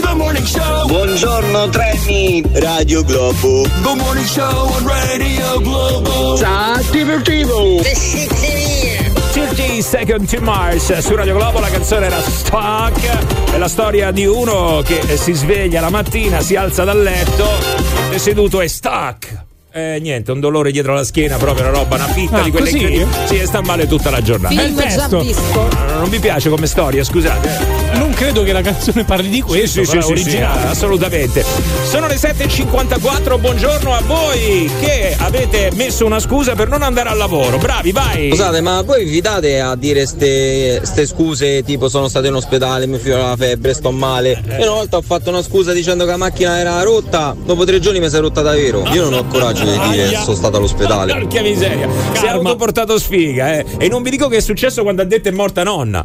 The 0.00 0.14
morning 0.14 0.44
show. 0.46 0.86
Buongiorno 0.86 1.68
treni, 1.68 2.42
Radio 2.54 3.02
Globo. 3.04 3.62
The 3.82 3.94
morning 3.94 4.26
show 4.26 4.68
on 4.72 4.86
Radio 4.86 5.60
Globo. 5.60 6.36
Sta 6.36 6.80
divertivo. 6.90 7.80
30 9.32 9.82
Second 9.82 10.28
to 10.28 10.40
Mars 10.40 10.98
su 10.98 11.14
Radio 11.14 11.34
Globo 11.34 11.60
la 11.60 11.68
canzone 11.68 12.06
era 12.06 12.20
Stuck 12.20 13.52
è 13.52 13.58
la 13.58 13.68
storia 13.68 14.10
di 14.10 14.26
uno 14.26 14.82
che 14.84 15.00
si 15.16 15.32
sveglia 15.32 15.80
la 15.80 15.90
mattina 15.90 16.40
si 16.40 16.56
alza 16.56 16.82
dal 16.84 17.00
letto 17.00 17.46
è 18.10 18.18
seduto 18.18 18.60
e 18.60 18.68
stuck 18.68 19.46
eh, 19.70 19.98
niente, 20.00 20.32
un 20.32 20.40
dolore 20.40 20.72
dietro 20.72 20.94
la 20.94 21.04
schiena, 21.04 21.36
proprio 21.36 21.68
una 21.68 21.78
roba, 21.78 21.96
una 21.96 22.08
fitta 22.08 22.38
Ah, 22.38 22.42
di 22.42 22.50
quelle 22.50 22.70
così? 22.70 22.82
incredibili. 22.82 23.26
Sì, 23.26 23.46
sta 23.46 23.60
male 23.60 23.86
tutta 23.86 24.10
la 24.10 24.20
giornata. 24.22 24.54
Film 24.60 24.74
già 24.76 24.82
testo. 24.82 25.20
visto. 25.20 25.68
Non, 25.76 25.98
non 26.00 26.08
mi 26.08 26.18
piace 26.18 26.48
come 26.48 26.66
storia, 26.66 27.04
scusate. 27.04 27.77
Non 27.98 28.12
credo 28.12 28.42
che 28.44 28.52
la 28.52 28.60
canzone 28.62 29.04
parli 29.04 29.28
di 29.28 29.40
questo, 29.40 29.80
Sì, 29.80 29.84
sì, 29.84 29.90
sì, 29.90 29.96
è 29.98 30.02
sì, 30.02 30.10
originale. 30.12 30.68
assolutamente. 30.68 31.44
Sono 31.84 32.06
le 32.06 32.14
7.54, 32.14 33.40
buongiorno 33.40 33.92
a 33.92 34.00
voi 34.02 34.70
che 34.80 35.16
avete 35.18 35.70
messo 35.74 36.06
una 36.06 36.20
scusa 36.20 36.54
per 36.54 36.68
non 36.68 36.82
andare 36.82 37.08
al 37.08 37.16
lavoro. 37.16 37.58
Bravi, 37.58 37.90
vai! 37.92 38.28
Scusate, 38.30 38.60
ma 38.60 38.82
voi 38.82 39.04
vi 39.04 39.20
date 39.20 39.60
a 39.60 39.74
dire 39.74 40.06
ste, 40.06 40.80
ste 40.84 41.06
scuse 41.06 41.62
tipo 41.64 41.88
sono 41.88 42.08
stato 42.08 42.26
in 42.26 42.34
ospedale, 42.34 42.86
mi 42.86 42.98
filo 42.98 43.16
la 43.18 43.34
febbre, 43.36 43.74
sto 43.74 43.90
male. 43.90 44.42
Io 44.48 44.62
una 44.62 44.70
volta 44.74 44.96
ho 44.96 45.02
fatto 45.02 45.30
una 45.30 45.42
scusa 45.42 45.72
dicendo 45.72 46.04
che 46.04 46.10
la 46.10 46.16
macchina 46.16 46.56
era 46.58 46.80
rotta, 46.82 47.34
dopo 47.44 47.64
tre 47.64 47.80
giorni 47.80 47.98
mi 48.00 48.08
si 48.08 48.16
è 48.16 48.20
rotta 48.20 48.42
davvero. 48.42 48.84
Io 48.92 49.04
non 49.10 49.14
ho 49.14 49.26
coraggio 49.26 49.64
di 49.64 49.78
dire 49.90 50.18
sono 50.22 50.36
stato 50.36 50.56
all'ospedale. 50.58 51.14
Porca 51.14 51.40
miseria, 51.42 51.88
si 52.12 52.18
è 52.22 52.26
Karma. 52.26 52.48
autoportato 52.48 52.96
sfiga, 52.98 53.54
eh. 53.54 53.64
E 53.78 53.88
non 53.88 54.02
vi 54.02 54.10
dico 54.10 54.28
che 54.28 54.36
è 54.36 54.40
successo 54.40 54.82
quando 54.82 55.02
ha 55.02 55.04
detto 55.04 55.28
è 55.28 55.32
morta 55.32 55.62
nonna. 55.64 56.04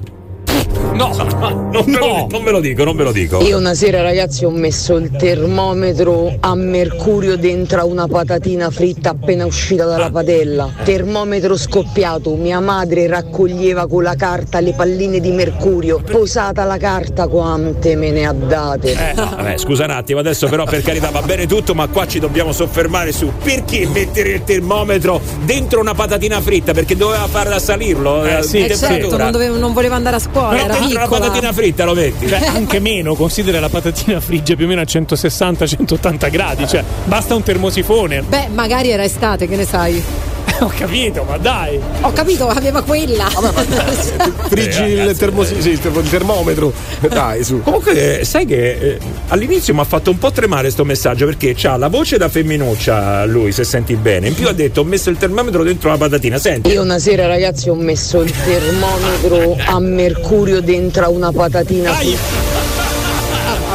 No, 0.94 1.12
no, 1.16 1.70
non, 1.72 1.84
Ve 1.86 1.98
lo, 1.98 2.28
non 2.30 2.44
ve 2.44 2.52
lo 2.52 2.60
dico, 2.60 2.84
non 2.84 2.96
ve 2.96 3.04
lo 3.04 3.12
dico. 3.12 3.42
Io 3.42 3.58
una 3.58 3.74
sera 3.74 4.02
ragazzi 4.02 4.46
ho 4.46 4.52
messo 4.52 4.96
il 4.98 5.10
termometro 5.12 6.36
a 6.40 6.56
mercurio 6.56 7.36
dentro 7.38 7.82
a 7.82 7.86
una 7.86 8.08
patatina 8.08 8.70
fritta 8.70 9.12
appena 9.12 9.46
uscita 9.46 9.86
dalla 9.86 10.10
padella. 10.12 10.70
Termometro 10.84 11.58
scoppiato, 11.58 12.36
mia 12.36 12.60
madre 12.60 13.08
raccoglieva 13.08 13.88
con 13.88 14.04
la 14.04 14.16
carta 14.16 14.60
le 14.60 14.74
palline 14.74 15.20
di 15.20 15.32
mercurio. 15.32 16.00
Posata 16.00 16.64
la 16.64 16.78
carta 16.78 17.28
quante 17.28 17.96
me 17.96 18.12
ne 18.12 18.26
ha 18.26 18.34
date. 18.34 18.92
Eh, 18.92 19.14
no, 19.16 19.34
vabbè, 19.36 19.58
scusa 19.58 19.86
un 19.86 19.92
attimo, 19.92 20.20
adesso 20.20 20.48
però 20.48 20.66
per 20.66 20.82
carità 20.82 21.10
va 21.10 21.22
bene 21.22 21.48
tutto, 21.48 21.74
ma 21.74 21.88
qua 21.88 22.06
ci 22.08 22.20
dobbiamo 22.20 22.52
soffermare 22.52 23.12
su 23.12 23.32
perché 23.44 23.88
mettere 23.88 24.30
il 24.34 24.44
termometro 24.44 25.22
dentro 25.44 25.80
una 25.80 25.94
patatina 25.94 26.40
fritta? 26.42 26.74
Perché 26.74 26.96
doveva 26.96 27.28
farla 27.28 27.60
salirlo? 27.60 28.26
Eh, 28.26 28.38
eh, 28.38 28.44
sì, 28.44 28.60
Eh, 28.64 28.76
certo, 28.76 29.18
non, 29.18 29.32
dovevo- 29.32 29.58
non 29.58 29.74
voleva 29.74 29.96
andare 29.96 30.18
a 30.18 30.20
scuola, 30.20 30.50
Però 30.50 30.64
era 30.66 30.83
una 30.86 31.02
piccola. 31.02 31.20
patatina 31.20 31.54
fritta 31.54 31.86
lo 31.86 31.94
metti. 31.94 32.28
Cioè, 32.28 32.46
anche 32.48 32.80
meno, 32.80 33.16
considera 33.16 33.60
la 33.60 33.70
patatina 33.70 34.20
frigge 34.20 34.56
più 34.56 34.66
o 34.66 34.68
meno 34.68 34.82
a 34.82 34.86
160-180 34.86 36.30
gradi, 36.30 36.68
cioè 36.68 36.84
basta 37.06 37.36
un 37.36 37.44
termosifone. 37.44 38.22
Beh, 38.22 38.48
magari 38.54 38.90
era 38.90 39.04
estate, 39.04 39.48
che 39.48 39.56
ne 39.56 39.66
sai? 39.66 40.04
Ho 40.60 40.72
capito, 40.78 41.24
ma 41.28 41.38
dai. 41.38 41.80
Ho 42.02 42.12
capito, 42.14 42.48
aveva 42.48 42.82
quella. 42.84 43.26
Friggi 44.50 44.84
il, 44.84 45.16
termosi- 45.18 45.62
sì, 45.62 45.70
il 45.72 45.80
termo- 45.80 46.00
il 46.00 46.10
termometro. 46.10 46.72
Dai, 47.10 47.44
su. 47.44 47.62
Comunque, 47.62 48.20
eh, 48.20 48.26
sai 48.26 48.46
che 48.46 48.72
eh, 48.72 48.98
all'inizio 49.30 49.74
mi 49.74 49.80
ha 49.82 49.84
fatto 49.84 50.12
un 50.12 50.18
po' 50.18 50.32
tremare 50.32 50.70
sto 50.70 50.84
messaggio 50.86 51.26
perché 51.26 51.54
c'ha 51.56 51.76
la 51.78 51.88
voce 51.88 52.18
da 52.18 52.30
femminuccia 52.30 53.26
lui, 53.26 53.52
se 53.52 53.64
senti 53.64 53.96
bene. 53.96 54.28
In 54.30 54.36
più 54.36 54.48
ha 54.48 54.54
detto 54.54 54.82
ho 54.82 54.84
messo 54.84 55.10
il 55.10 55.18
termometro 55.18 55.64
dentro 55.64 55.90
la 55.90 55.98
patatina. 55.98 56.38
Senti. 56.38 56.70
Io 56.72 56.82
una 56.82 57.00
sera 57.00 57.26
ragazzi 57.28 57.70
ho 57.70 57.76
messo 57.76 58.22
il 58.22 58.32
termometro 58.44 59.56
a 59.66 59.80
mercurio 59.80 60.62
dentro 60.62 61.06
a 61.06 61.10
una 61.10 61.32
patatina 61.32 61.92
fritta. 61.94 62.22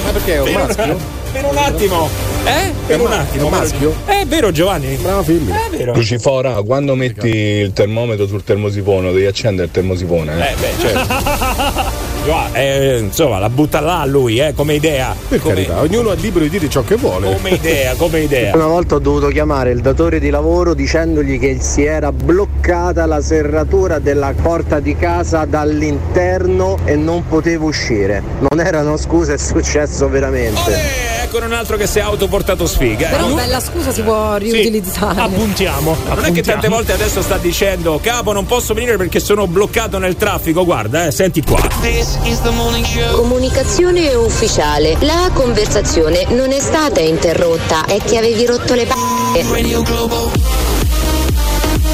Ma 0.05 0.11
perché 0.13 0.35
è 0.35 0.39
un 0.41 0.45
Per 0.45 0.55
un- 0.57 0.63
maschio? 0.67 0.99
Per 1.33 1.45
un 1.45 1.57
attimo. 1.57 2.09
Eh? 2.49 2.73
Per 2.87 3.01
un 3.01 3.13
attimo. 3.13 3.43
È 3.43 3.45
un 3.45 3.51
maschio? 3.51 3.95
È 4.07 4.25
vero 4.27 4.51
Giovanni? 4.51 4.95
Brava 4.97 5.23
femmina. 5.23 5.67
È 5.67 5.71
vero. 5.71 5.95
Lucifora, 5.95 6.63
quando 6.63 6.95
metti 6.95 7.29
il 7.29 7.73
termometro 7.73 8.27
sul 8.27 8.43
termosifone, 8.45 9.13
devi 9.13 9.27
accendere 9.27 9.67
il 9.67 9.71
termosifone. 9.73 10.33
Eh, 10.49 10.53
Eh 10.53 10.55
beh, 10.57 10.73
certo. 10.81 12.07
Gio- 12.25 12.53
eh, 12.55 12.99
insomma, 12.99 13.39
la 13.39 13.49
butta 13.49 13.81
là 13.81 14.05
lui, 14.05 14.39
eh, 14.39 14.53
come 14.55 14.75
idea. 14.75 15.15
Per 15.29 15.41
come, 15.41 15.55
carità, 15.55 15.81
ognuno 15.81 16.13
è 16.13 16.17
libero 16.17 16.45
di 16.45 16.51
dire 16.51 16.69
ciò 16.69 16.83
che 16.83 16.97
vuole. 16.97 17.33
come 17.35 17.51
idea, 17.51 17.95
come 17.95 18.21
idea. 18.21 18.55
Una 18.55 18.67
volta 18.67 18.97
ho 18.97 18.99
dovuto 18.99 19.29
chiamare 19.29 19.71
il 19.71 19.81
datore 19.81 20.19
di 20.21 20.29
lavoro 20.31 20.75
dicendogli 20.75 21.39
che 21.39 21.59
si 21.61 21.85
era 21.85 22.13
bloccata 22.13 23.07
la 23.07 23.21
serratura 23.23 23.99
della 23.99 24.35
porta 24.41 24.79
di 24.81 24.95
casa 24.97 25.45
dall'interno 25.47 26.77
e 26.85 26.97
non 26.97 27.27
potevo 27.27 27.67
uscire. 27.67 28.23
Non 28.51 28.61
erano 28.65 28.97
scuse, 28.97 29.35
è 29.35 29.39
successo 29.39 30.09
veramente. 30.09 30.73
Eh, 30.75 31.23
ecco 31.25 31.37
un 31.45 31.53
altro 31.53 31.77
che 31.77 31.87
si 31.87 31.99
è 31.99 32.03
autoportato 32.03 32.67
sfiga. 32.67 33.09
eh. 33.09 33.11
Però 33.13 33.33
bella 33.33 33.61
scusa 33.61 33.91
si 33.91 34.03
può 34.03 34.37
riutilizzare. 34.37 35.21
Appuntiamo. 35.21 35.97
Non 36.15 36.25
è 36.25 36.33
che 36.33 36.43
tante 36.43 36.69
volte 36.69 36.93
adesso 36.93 37.23
sta 37.23 37.39
dicendo 37.39 37.99
capo 38.03 38.33
non 38.33 38.45
posso 38.45 38.75
venire 38.75 38.97
perché 38.97 39.19
sono 39.21 39.47
bloccato 39.47 39.99
nel 39.99 40.17
traffico, 40.17 40.65
guarda, 40.65 41.07
eh, 41.07 41.11
senti 41.11 41.43
qua. 41.43 41.61
Comunicazione 43.13 44.15
ufficiale. 44.15 44.97
La 45.01 45.31
conversazione 45.35 46.25
non 46.31 46.53
è 46.53 46.59
stata 46.59 47.01
interrotta, 47.01 47.85
è 47.85 47.99
che 47.99 48.17
avevi 48.17 48.47
rotto 48.47 48.75
le 48.75 48.87
palle. 48.87 49.41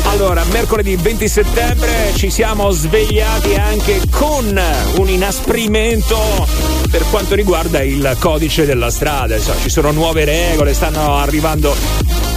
Allora, 0.05 0.45
mercoledì 0.53 0.95
20 0.95 1.29
settembre 1.29 2.13
ci 2.15 2.31
siamo 2.31 2.71
svegliati 2.71 3.55
anche 3.55 4.03
con 4.11 4.61
un 4.99 5.09
inasprimento 5.09 6.47
per 6.89 7.05
quanto 7.11 7.35
riguarda 7.35 7.83
il 7.83 8.17
codice 8.21 8.65
della 8.67 8.91
strada. 8.91 9.35
Insomma, 9.35 9.59
ci 9.59 9.71
sono 9.71 9.91
nuove 9.91 10.25
regole, 10.25 10.75
stanno 10.75 11.17
arrivando 11.17 11.75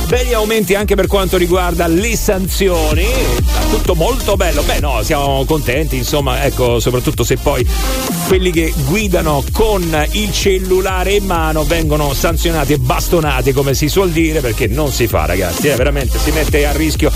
belli 0.08 0.34
aumenti 0.34 0.74
anche 0.74 0.96
per 0.96 1.08
quanto 1.08 1.38
riguarda 1.38 1.86
le 1.88 2.16
sanzioni. 2.16 3.06
Tutto 3.70 3.94
molto 3.94 4.36
bello. 4.36 4.64
Beh, 4.64 4.80
no, 4.80 5.04
siamo 5.04 5.44
contenti, 5.46 5.98
insomma, 5.98 6.44
ecco, 6.46 6.80
soprattutto 6.80 7.24
se 7.24 7.36
poi 7.36 7.68
quelli 8.28 8.52
che 8.52 8.74
guidano 8.86 9.44
con 9.52 10.08
il 10.12 10.32
cellulare 10.32 11.14
in 11.14 11.26
mano 11.26 11.64
vengono 11.64 12.14
sanzionati 12.14 12.74
e 12.74 12.78
bastonati, 12.78 13.52
come 13.52 13.74
si 13.74 13.90
suol 13.90 14.12
dire, 14.12 14.40
perché 14.40 14.68
non 14.68 14.92
si 14.92 15.08
fa, 15.08 15.26
ragazzi. 15.26 15.68
Eh, 15.68 15.76
veramente 15.76 16.18
si 16.20 16.32
mette 16.32 16.66
a 16.66 16.72
rischio 16.72 17.12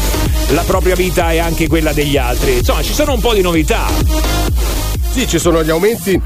la 0.50 0.64
propria 0.64 0.96
vita 0.96 1.32
e 1.32 1.39
anche 1.39 1.68
quella 1.68 1.94
degli 1.94 2.18
altri. 2.18 2.58
Insomma, 2.58 2.84
ci 2.84 2.94
sono 2.94 3.14
un 3.14 3.22
po' 3.22 3.34
di 3.34 3.42
novità. 3.42 3.88
Sì, 5.12 5.28
ci 5.28 5.39
sono 5.39 5.64
gli 5.64 5.70
aumenti 5.70 6.20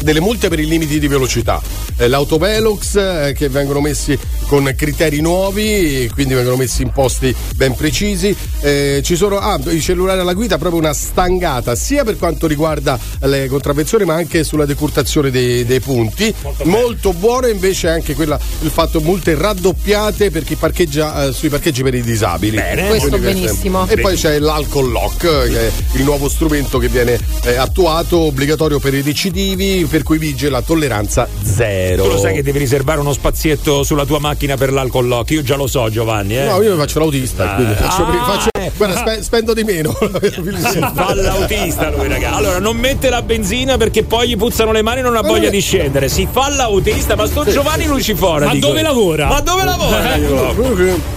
delle 0.00 0.20
multe 0.20 0.48
per 0.48 0.58
i 0.58 0.66
limiti 0.66 0.98
di 0.98 1.08
velocità. 1.08 1.60
Eh, 1.96 2.08
L'autovelox 2.08 2.96
eh, 2.96 3.34
che 3.36 3.48
vengono 3.48 3.80
messi 3.80 4.18
con 4.46 4.72
criteri 4.76 5.20
nuovi, 5.20 6.10
quindi 6.12 6.34
vengono 6.34 6.56
messi 6.56 6.82
in 6.82 6.90
posti 6.90 7.34
ben 7.54 7.74
precisi. 7.74 8.34
Eh, 8.60 9.00
ci 9.04 9.16
sono 9.16 9.38
ah, 9.38 9.58
i 9.68 9.80
cellulari 9.80 10.20
alla 10.20 10.34
guida, 10.34 10.58
proprio 10.58 10.80
una 10.80 10.92
stangata 10.92 11.74
sia 11.74 12.04
per 12.04 12.16
quanto 12.16 12.46
riguarda 12.46 12.98
le 13.20 13.46
contravvenzioni, 13.48 14.04
ma 14.04 14.14
anche 14.14 14.44
sulla 14.44 14.64
decurtazione 14.66 15.30
dei, 15.30 15.64
dei 15.64 15.80
punti. 15.80 16.34
Molto, 16.64 17.12
buono 17.12 17.46
invece 17.46 17.88
anche 17.88 18.14
quella, 18.14 18.38
il 18.60 18.70
fatto 18.70 19.00
multe 19.00 19.34
raddoppiate 19.34 20.30
per 20.30 20.44
chi 20.44 20.56
parcheggia 20.56 21.32
sui 21.32 21.48
parcheggi 21.48 21.82
per 21.82 21.94
i 21.94 22.02
disabili. 22.02 22.56
Bene. 22.56 22.88
Questo 22.88 23.18
benissimo. 23.18 23.86
E 23.86 23.98
poi 23.98 24.16
c'è 24.16 24.38
l'alcol 24.38 24.90
lock, 24.90 25.18
che 25.18 25.68
è 25.68 25.72
il 25.94 26.02
nuovo 26.02 26.28
strumento 26.28 26.78
che 26.78 26.88
viene 26.88 27.18
attuato, 27.56 28.18
obbligatorio 28.18 28.78
per 28.78 28.94
i 28.94 29.02
recidivi, 29.02 29.86
per 29.90 30.04
cui 30.04 30.18
vige 30.18 30.48
la 30.48 30.62
tolleranza 30.62 31.28
zero. 31.42 32.04
Tu 32.04 32.10
lo 32.10 32.18
sai 32.18 32.34
che 32.34 32.42
devi 32.44 32.58
riservare 32.58 33.00
uno 33.00 33.12
spazietto 33.12 33.82
sulla 33.82 34.04
tua 34.06 34.20
macchina 34.20 34.56
per 34.56 34.72
l'alcol 34.72 35.08
lock? 35.08 35.30
Io 35.30 35.42
già 35.42 35.56
lo 35.56 35.66
so, 35.66 35.90
Giovanni. 35.90 36.38
Eh. 36.38 36.44
No, 36.44 36.62
io 36.62 36.76
faccio 36.76 37.00
l'autista, 37.00 37.52
Ah, 37.52 37.54
quindi 37.56 37.74
faccio, 37.74 38.04
ah, 38.04 38.24
faccio-. 38.24 38.59
Guarda, 38.76 38.96
spe- 38.98 39.22
spendo 39.22 39.54
di 39.54 39.64
meno. 39.64 39.92
Fa 39.92 41.14
l'autista 41.14 41.90
lui, 41.90 42.08
raga. 42.08 42.32
Allora, 42.34 42.58
non 42.58 42.76
mette 42.76 43.08
la 43.10 43.22
benzina 43.22 43.76
perché 43.76 44.02
poi 44.04 44.28
gli 44.28 44.36
puzzano 44.36 44.72
le 44.72 44.82
mani 44.82 45.00
e 45.00 45.02
non 45.02 45.16
ha 45.16 45.22
voglia 45.22 45.50
di 45.50 45.60
scendere. 45.60 46.08
Si 46.08 46.28
fa 46.30 46.48
l'autista, 46.48 47.16
ma 47.16 47.26
sto 47.26 47.44
Giovanni 47.44 47.86
Lucifora. 47.86 48.46
Ma 48.46 48.52
dico 48.52 48.68
dove 48.68 48.80
io. 48.80 48.86
lavora? 48.86 49.26
Ma 49.26 49.40
dove 49.40 49.64
lavora? 49.64 50.14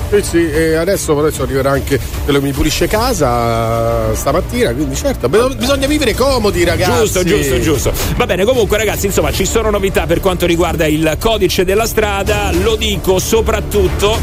Eh 0.10 0.22
sì, 0.22 0.50
e 0.50 0.76
adesso, 0.76 1.18
adesso 1.18 1.42
arriverà 1.42 1.72
anche 1.72 2.00
quello 2.24 2.40
che 2.40 2.46
mi 2.46 2.52
pulisce 2.52 2.88
casa 2.88 4.14
stamattina, 4.14 4.72
quindi 4.72 4.96
certo, 4.96 5.28
bisogna 5.28 5.88
vivere 5.88 6.14
comodi 6.14 6.64
ragazzi. 6.64 7.00
Giusto, 7.00 7.24
giusto, 7.24 7.60
giusto. 7.60 7.94
Va 8.16 8.26
bene, 8.28 8.46
comunque 8.46 8.78
ragazzi, 8.78 9.08
insomma, 9.08 9.32
ci 9.32 9.46
sono 9.46 9.72
novità 9.72 10.06
per 10.06 10.20
quanto 10.20 10.46
riguarda 10.46 10.86
il 10.86 11.18
codice 11.20 11.66
della 11.66 11.88
strada, 11.88 12.52
lo 12.52 12.76
dico 12.76 13.18
soprattutto 13.18 14.18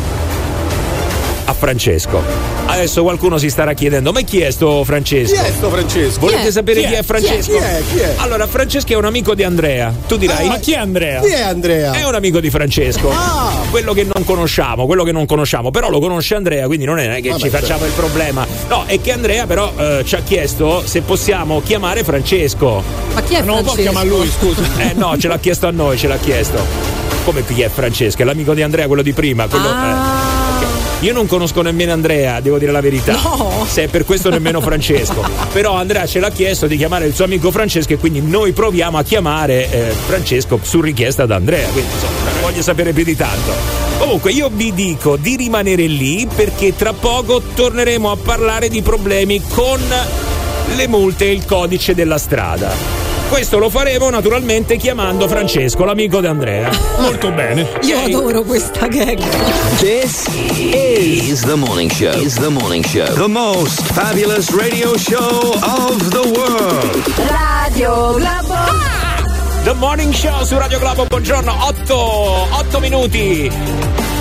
a 1.51 1.55
Francesco. 1.55 2.22
Adesso 2.66 3.03
qualcuno 3.03 3.36
si 3.36 3.51
starà 3.51 3.72
chiedendo, 3.72 4.12
ma 4.12 4.20
chi 4.20 4.40
è 4.40 4.51
sto 4.51 4.84
Francesco? 4.84 5.34
Chi 5.34 5.40
è 5.40 5.53
sto 5.57 5.68
Francesco? 5.70 6.20
Volete 6.20 6.42
Chi 6.42 6.46
è? 6.46 6.51
sapere 6.53 6.80
Chi 6.80 6.86
chi 6.86 6.92
è? 6.94 6.98
è, 6.98 7.03
Francesco? 7.03 7.53
Chi 7.53 7.59
è? 7.59 7.82
Chi 7.92 7.98
è? 7.98 8.14
Allora, 8.18 8.46
Francesco 8.46 8.92
è 8.92 8.96
un 8.96 9.05
amico 9.05 9.34
di 9.34 9.42
Andrea. 9.42 9.92
Tu 10.07 10.16
dirai. 10.16 10.46
Ma 10.46 10.59
chi 10.59 10.72
è 10.72 10.76
Andrea? 10.76 11.20
Chi 11.20 11.28
è 11.28 11.40
Andrea? 11.40 11.92
È 11.92 12.07
un 12.07 12.14
amico 12.14 12.38
di 12.40 12.48
Francesco. 12.48 13.11
Ah. 13.11 13.51
Quello 13.70 13.92
che 13.92 14.05
non 14.12 14.24
conosciamo, 14.24 14.86
quello 14.86 15.03
che 15.03 15.11
non 15.12 15.26
conosciamo, 15.26 15.70
però 15.72 15.90
lo 15.90 15.98
conosce 15.98 16.36
Andrea, 16.36 16.66
quindi 16.66 16.84
non 16.84 16.98
è 17.01 17.20
che 17.20 17.30
Vabbè, 17.30 17.42
ci 17.42 17.48
facciamo 17.51 17.80
certo. 17.80 17.86
il 17.86 17.92
problema. 17.92 18.46
No, 18.68 18.84
è 18.86 19.01
che 19.01 19.12
Andrea 19.12 19.46
però 19.46 19.72
eh, 19.76 20.03
ci 20.07 20.14
ha 20.14 20.20
chiesto 20.20 20.82
se 20.86 21.01
possiamo 21.03 21.61
chiamare 21.62 22.05
Francesco. 22.05 22.82
Ma 23.14 23.20
chi 23.22 23.34
è 23.34 23.40
Non 23.42 23.57
lo 23.57 23.62
può 23.62 23.72
Francesco? 23.72 23.80
chiamare 23.82 24.09
lui, 24.09 24.30
scusa. 24.30 24.62
Eh 24.78 24.92
no, 24.94 25.16
ce 25.18 25.26
l'ha 25.28 25.38
chiesto 25.38 25.66
a 25.66 25.70
noi, 25.72 25.98
ce 25.98 26.07
l'ha 26.07 26.18
chiesto. 26.18 26.59
Come 27.24 27.44
chi 27.44 27.61
è 27.62 27.68
Francesco? 27.68 28.22
È 28.22 28.24
l'amico 28.24 28.55
di 28.55 28.62
Andrea, 28.62 28.86
quello 28.86 29.03
di 29.03 29.12
prima. 29.12 29.46
Quello, 29.48 29.68
Ah. 29.68 30.22
eh. 30.30 30.30
Io 31.01 31.14
non 31.14 31.26
conosco 31.26 31.62
nemmeno 31.62 31.92
Andrea, 31.92 32.40
devo 32.40 32.59
dire 32.59 32.72
la 32.72 32.82
verità. 32.82 33.12
No. 33.12 33.64
Se 33.66 33.84
è 33.84 33.88
per 33.88 34.05
questo 34.05 34.28
nemmeno 34.28 34.61
Francesco. 34.61 35.26
Però 35.51 35.72
Andrea 35.72 36.07
ce 36.07 36.20
l'ha 36.20 36.30
chiesto 36.30 36.66
di 36.66 36.76
chiamare 36.76 37.07
il 37.07 37.14
suo 37.14 37.24
amico 37.24 37.51
Francesco 37.51 37.94
e 37.94 37.96
quindi 37.96 38.20
noi 38.20 38.53
proviamo 38.53 38.98
a 38.98 39.03
chiamare 39.03 39.70
eh, 39.70 39.92
Francesco 39.92 40.59
su 40.61 40.82
richiesta 40.82 41.24
da 41.24 41.36
Andrea. 41.36 41.68
Quindi 41.68 41.90
insomma, 41.90 42.30
non 42.30 42.40
voglio 42.42 42.61
sapere 42.61 42.92
più 42.92 43.05
di 43.05 43.16
tanto. 43.16 43.51
Comunque 43.96 44.32
io 44.32 44.51
vi 44.53 44.74
dico 44.74 45.16
di 45.16 45.36
rimanere 45.36 45.86
lì 45.86 46.28
perché 46.34 46.76
tra 46.76 46.92
poco 46.92 47.40
torneremo 47.40 48.11
a 48.11 48.16
parlare 48.16 48.68
di 48.68 48.82
problemi 48.82 49.40
con 49.55 49.80
le 50.76 50.86
multe 50.86 51.24
e 51.24 51.32
il 51.32 51.46
codice 51.46 51.94
della 51.94 52.18
strada. 52.18 52.99
Questo 53.31 53.59
lo 53.59 53.70
faremo 53.70 54.11
naturalmente 54.11 54.76
chiamando 54.76 55.28
Francesco, 55.28 55.85
l'amico 55.85 56.20
di 56.20 56.26
Andrea. 56.26 56.68
Molto 56.99 57.31
bene. 57.31 57.66
Io 57.83 57.97
Ok. 57.99 58.05
adoro 58.07 58.43
questa 58.43 58.87
gag. 58.89 59.18
This 59.78 60.26
is 60.59 61.41
the 61.43 61.55
morning 61.55 61.91
show. 61.91 62.12
Is 62.20 62.35
the 62.35 62.49
morning 62.49 62.85
show. 62.85 63.07
The 63.14 63.28
most 63.28 63.81
fabulous 63.93 64.51
radio 64.51 64.97
show 64.99 65.55
of 65.62 66.09
the 66.09 66.28
world. 66.37 67.14
Radio 67.16 68.14
Globo. 68.14 68.99
The 69.62 69.74
Morning 69.74 70.12
Show 70.14 70.43
su 70.45 70.57
Radio 70.57 70.78
Globo, 70.78 71.05
buongiorno, 71.05 71.55
8, 71.66 71.95
8 71.95 72.81
minuti 72.81 73.51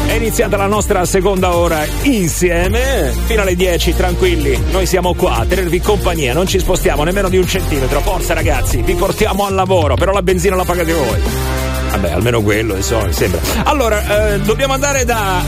È 0.10 0.14
iniziata 0.14 0.58
la 0.58 0.66
nostra 0.66 1.06
seconda 1.06 1.56
ora 1.56 1.86
insieme. 2.02 3.14
Fino 3.26 3.44
alle 3.44 3.56
10, 3.56 3.96
tranquilli. 3.96 4.60
Noi 4.72 4.88
siamo 4.88 5.14
qua 5.14 5.36
a 5.36 5.46
tenervi 5.46 5.80
compagnia. 5.82 6.34
Non 6.34 6.48
ci 6.48 6.58
spostiamo 6.58 7.04
nemmeno 7.04 7.30
di 7.30 7.38
un 7.38 7.46
centimetro. 7.46 8.00
Forza, 8.00 8.34
ragazzi, 8.34 8.82
vi 8.82 8.96
portiamo 8.96 9.46
al 9.46 9.54
lavoro. 9.54 9.94
Però 9.94 10.12
la 10.12 10.24
benzina 10.24 10.56
la 10.56 10.66
pagate 10.66 10.94
voi. 10.94 11.22
Vabbè, 11.92 12.10
almeno 12.10 12.42
quello, 12.42 12.76
insomma, 12.76 13.12
sembra. 13.12 13.40
Allora, 13.66 14.34
eh, 14.34 14.40
dobbiamo 14.40 14.74
andare 14.74 15.06
da 15.06 15.44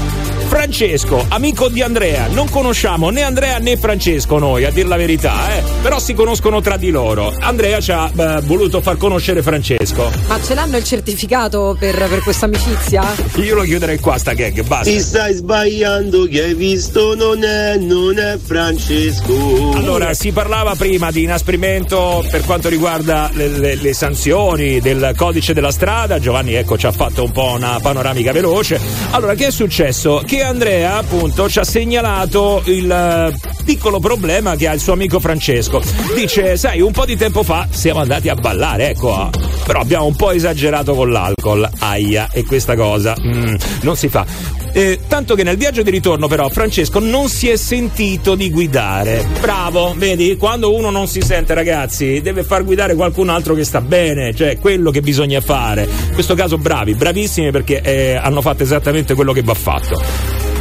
Francesco, 0.52 1.26
amico 1.30 1.70
di 1.70 1.82
Andrea. 1.82 2.28
Non 2.28 2.49
conosciamo 2.49 3.10
né 3.10 3.22
Andrea 3.22 3.58
né 3.60 3.78
Francesco 3.78 4.38
noi, 4.38 4.66
a 4.66 4.70
dir 4.70 4.86
la 4.86 4.97
verità, 4.97 5.56
eh. 5.56 5.64
Però 5.82 5.97
si 5.97 6.14
conoscono 6.14 6.60
tra 6.60 6.76
di 6.76 6.89
loro. 6.89 7.34
Andrea 7.39 7.80
ci 7.80 7.93
ha 7.93 8.12
eh, 8.14 8.41
voluto 8.41 8.82
far 8.82 8.97
conoscere 8.97 9.41
Francesco. 9.41 10.12
Ma 10.28 10.41
ce 10.43 10.54
l'hanno 10.54 10.76
il 10.76 10.84
certificato 10.84 11.78
per, 11.80 11.95
per 11.95 12.20
questa 12.20 12.47
amicizia? 12.47 13.02
Io 13.41 13.56
lo 13.56 13.62
chiuderei 13.62 13.97
qua 13.99 14.18
sta 14.18 14.34
gag, 14.34 14.62
basta. 14.64 14.91
Ti 14.91 14.99
stai 14.99 15.34
sbagliando, 15.36 16.26
che 16.26 16.43
hai 16.43 16.54
visto 16.54 17.16
non 17.16 17.45
è, 17.45 17.78
non 17.78 18.20
è 18.20 18.38
Francesco. 18.38 19.72
Allora, 19.74 20.14
si 20.14 20.34
parlava 20.34 20.76
prima 20.76 21.12
di 21.12 21.24
inasprimento 21.24 22.26
per 22.30 22.43
quanto 22.43 22.68
riguarda 22.68 23.30
le, 23.34 23.47
le- 23.47 23.76
le 23.76 23.93
sanzioni 23.93 24.82
del 24.82 25.14
codice 25.16 25.54
della 25.54 25.72
strada. 25.72 26.20
Giovanni, 26.20 26.56
ecco, 26.56 26.78
ci 26.78 26.88
ha 26.88 26.91
fatto 26.91 27.24
un 27.24 27.32
po' 27.32 27.54
una 27.54 27.80
panoramica 27.82 28.34
veloce. 28.34 28.78
Allora, 29.12 29.34
che 29.34 29.47
è 29.47 29.52
successo? 29.52 30.22
Che 30.26 30.39
Andrea, 30.41 30.97
appunto, 30.97 31.49
ci 31.49 31.59
ha 31.59 31.63
segnalato 31.63 32.61
il 32.65 32.89
eh, 32.89 33.33
piccolo 33.63 33.99
problema 33.99 34.55
che 34.55 34.67
ha 34.67 34.73
il 34.73 34.79
suo 34.79 34.93
amico 34.93 35.19
Francesco. 35.19 35.81
Dice, 36.15 36.57
sai, 36.57 36.81
un 36.81 36.91
po' 36.91 37.05
di 37.05 37.15
tempo 37.15 37.43
fa 37.43 37.67
siamo 37.69 37.99
andati 37.99 38.29
a 38.29 38.35
ballare, 38.35 38.89
ecco, 38.89 39.15
ah, 39.15 39.29
però 39.65 39.79
abbiamo 39.79 40.05
un 40.05 40.15
po' 40.15 40.31
esagerato 40.31 40.93
con 40.93 41.11
l'alcol. 41.11 41.69
Aia, 41.79 42.29
e 42.31 42.43
questa 42.43 42.75
cosa 42.75 43.15
mm, 43.19 43.55
non 43.81 43.95
si 43.95 44.09
fa. 44.09 44.25
Eh, 44.74 44.99
tanto 45.07 45.36
che 45.36 45.43
nel 45.43 45.57
viaggio 45.57 45.82
di 45.82 45.89
ritorno, 45.89 46.28
però, 46.28 46.47
Francesco 46.49 46.99
non 46.99 47.28
si 47.28 47.49
è 47.49 47.57
sentito 47.57 48.36
di 48.36 48.49
guidare. 48.49 49.28
Bravo, 49.39 49.93
vedi? 49.97 50.38
Quando 50.38 50.74
uno 50.74 50.89
non 50.89 51.07
si 51.07 51.22
sente, 51.22 51.53
ragazzi, 51.53 52.22
deve 52.22 52.43
far 52.43 52.63
guidare 52.63 52.95
qualcun 52.95 53.30
altro 53.30 53.53
che 53.53 53.63
sta 53.63 53.82
bene, 53.82 54.34
cioè 54.34 54.57
quello 54.59 54.91
che 54.91 55.01
bisogna 55.01 55.41
fare. 55.41 55.84
In 55.84 56.13
questo 56.13 56.36
caso, 56.36 56.57
bravi, 56.57 56.93
bravissimi 56.93 57.51
perché 57.51 57.82
eh, 57.82 58.15
hanno 58.15 58.41
fatto 58.41 58.63
esattamente 58.63 59.13
quello 59.13 59.34
che 59.34 59.41
va 59.41 59.53
fatto. 59.53 60.01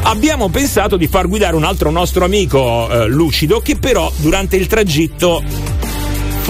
Abbiamo 0.02 0.48
pensato 0.48 0.96
di 0.96 1.06
far 1.06 1.28
guidare 1.28 1.54
un 1.54 1.64
altro 1.64 1.90
nostro 1.90 2.24
amico 2.24 2.88
eh, 2.90 3.06
lucido 3.06 3.60
che 3.60 3.76
però 3.76 4.10
durante 4.16 4.56
il 4.56 4.66
tragitto 4.66 5.42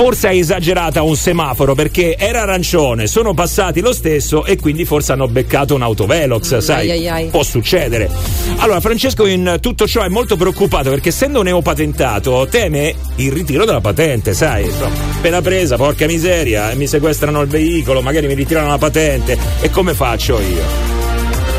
forse 0.01 0.29
ha 0.29 0.33
esagerato 0.33 0.99
a 0.99 1.03
un 1.03 1.15
semaforo 1.15 1.75
perché 1.75 2.17
era 2.17 2.41
arancione, 2.41 3.07
sono 3.07 3.35
passati 3.35 3.81
lo 3.81 3.93
stesso 3.93 4.47
e 4.47 4.57
quindi 4.57 4.87
forse 4.87 5.13
hanno 5.13 5.29
beccato 5.29 5.75
un 5.75 5.83
autovelox, 5.83 6.57
sai? 6.57 6.91
ai, 6.91 7.07
ai. 7.07 7.27
Può 7.27 7.43
succedere. 7.43 8.09
Allora, 8.57 8.81
Francesco 8.81 9.27
in 9.27 9.59
tutto 9.61 9.87
ciò 9.87 10.01
è 10.01 10.09
molto 10.09 10.39
preoccupato 10.39 10.89
perché 10.89 11.11
essendo 11.11 11.43
neopatentato 11.43 12.49
teme 12.51 12.95
il 13.17 13.31
ritiro 13.31 13.67
della 13.67 13.83
patente, 13.83 14.33
sai? 14.33 14.73
Appena 15.17 15.43
presa, 15.43 15.77
porca 15.77 16.07
miseria, 16.07 16.73
mi 16.77 16.87
sequestrano 16.87 17.43
il 17.43 17.49
veicolo, 17.49 18.01
magari 18.01 18.27
mi 18.27 18.33
ritirano 18.33 18.69
la 18.69 18.79
patente 18.79 19.37
e 19.61 19.69
come 19.69 19.93
faccio 19.93 20.41
io? 20.41 21.00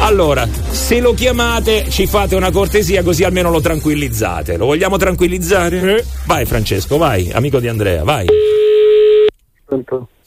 Allora, 0.02 0.48
se 0.48 1.00
lo 1.00 1.14
chiamate, 1.14 1.88
ci 1.90 2.08
fate 2.08 2.36
una 2.36 2.52
cortesia 2.52 3.04
così 3.04 3.24
almeno 3.24 3.52
lo 3.52 3.62
tranquillizzate. 3.62 4.58
Lo 4.58 4.66
vogliamo 4.66 4.98
tranquillizzare? 4.98 6.04
Vai 6.26 6.46
Francesco, 6.46 6.98
vai, 6.98 7.32
amico 7.32 7.60
di 7.60 7.68
Andrea, 7.68 8.04
vai. 8.04 8.26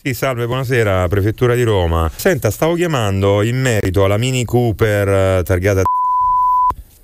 Sì, 0.01 0.15
salve, 0.15 0.47
buonasera, 0.47 1.09
Prefettura 1.09 1.55
di 1.55 1.65
Roma. 1.65 2.11
Senta, 2.15 2.51
stavo 2.51 2.75
chiamando 2.75 3.43
in 3.43 3.61
merito 3.61 4.05
alla 4.05 4.17
Mini 4.17 4.45
Cooper 4.45 5.09
eh, 5.09 5.43
targata 5.43 5.83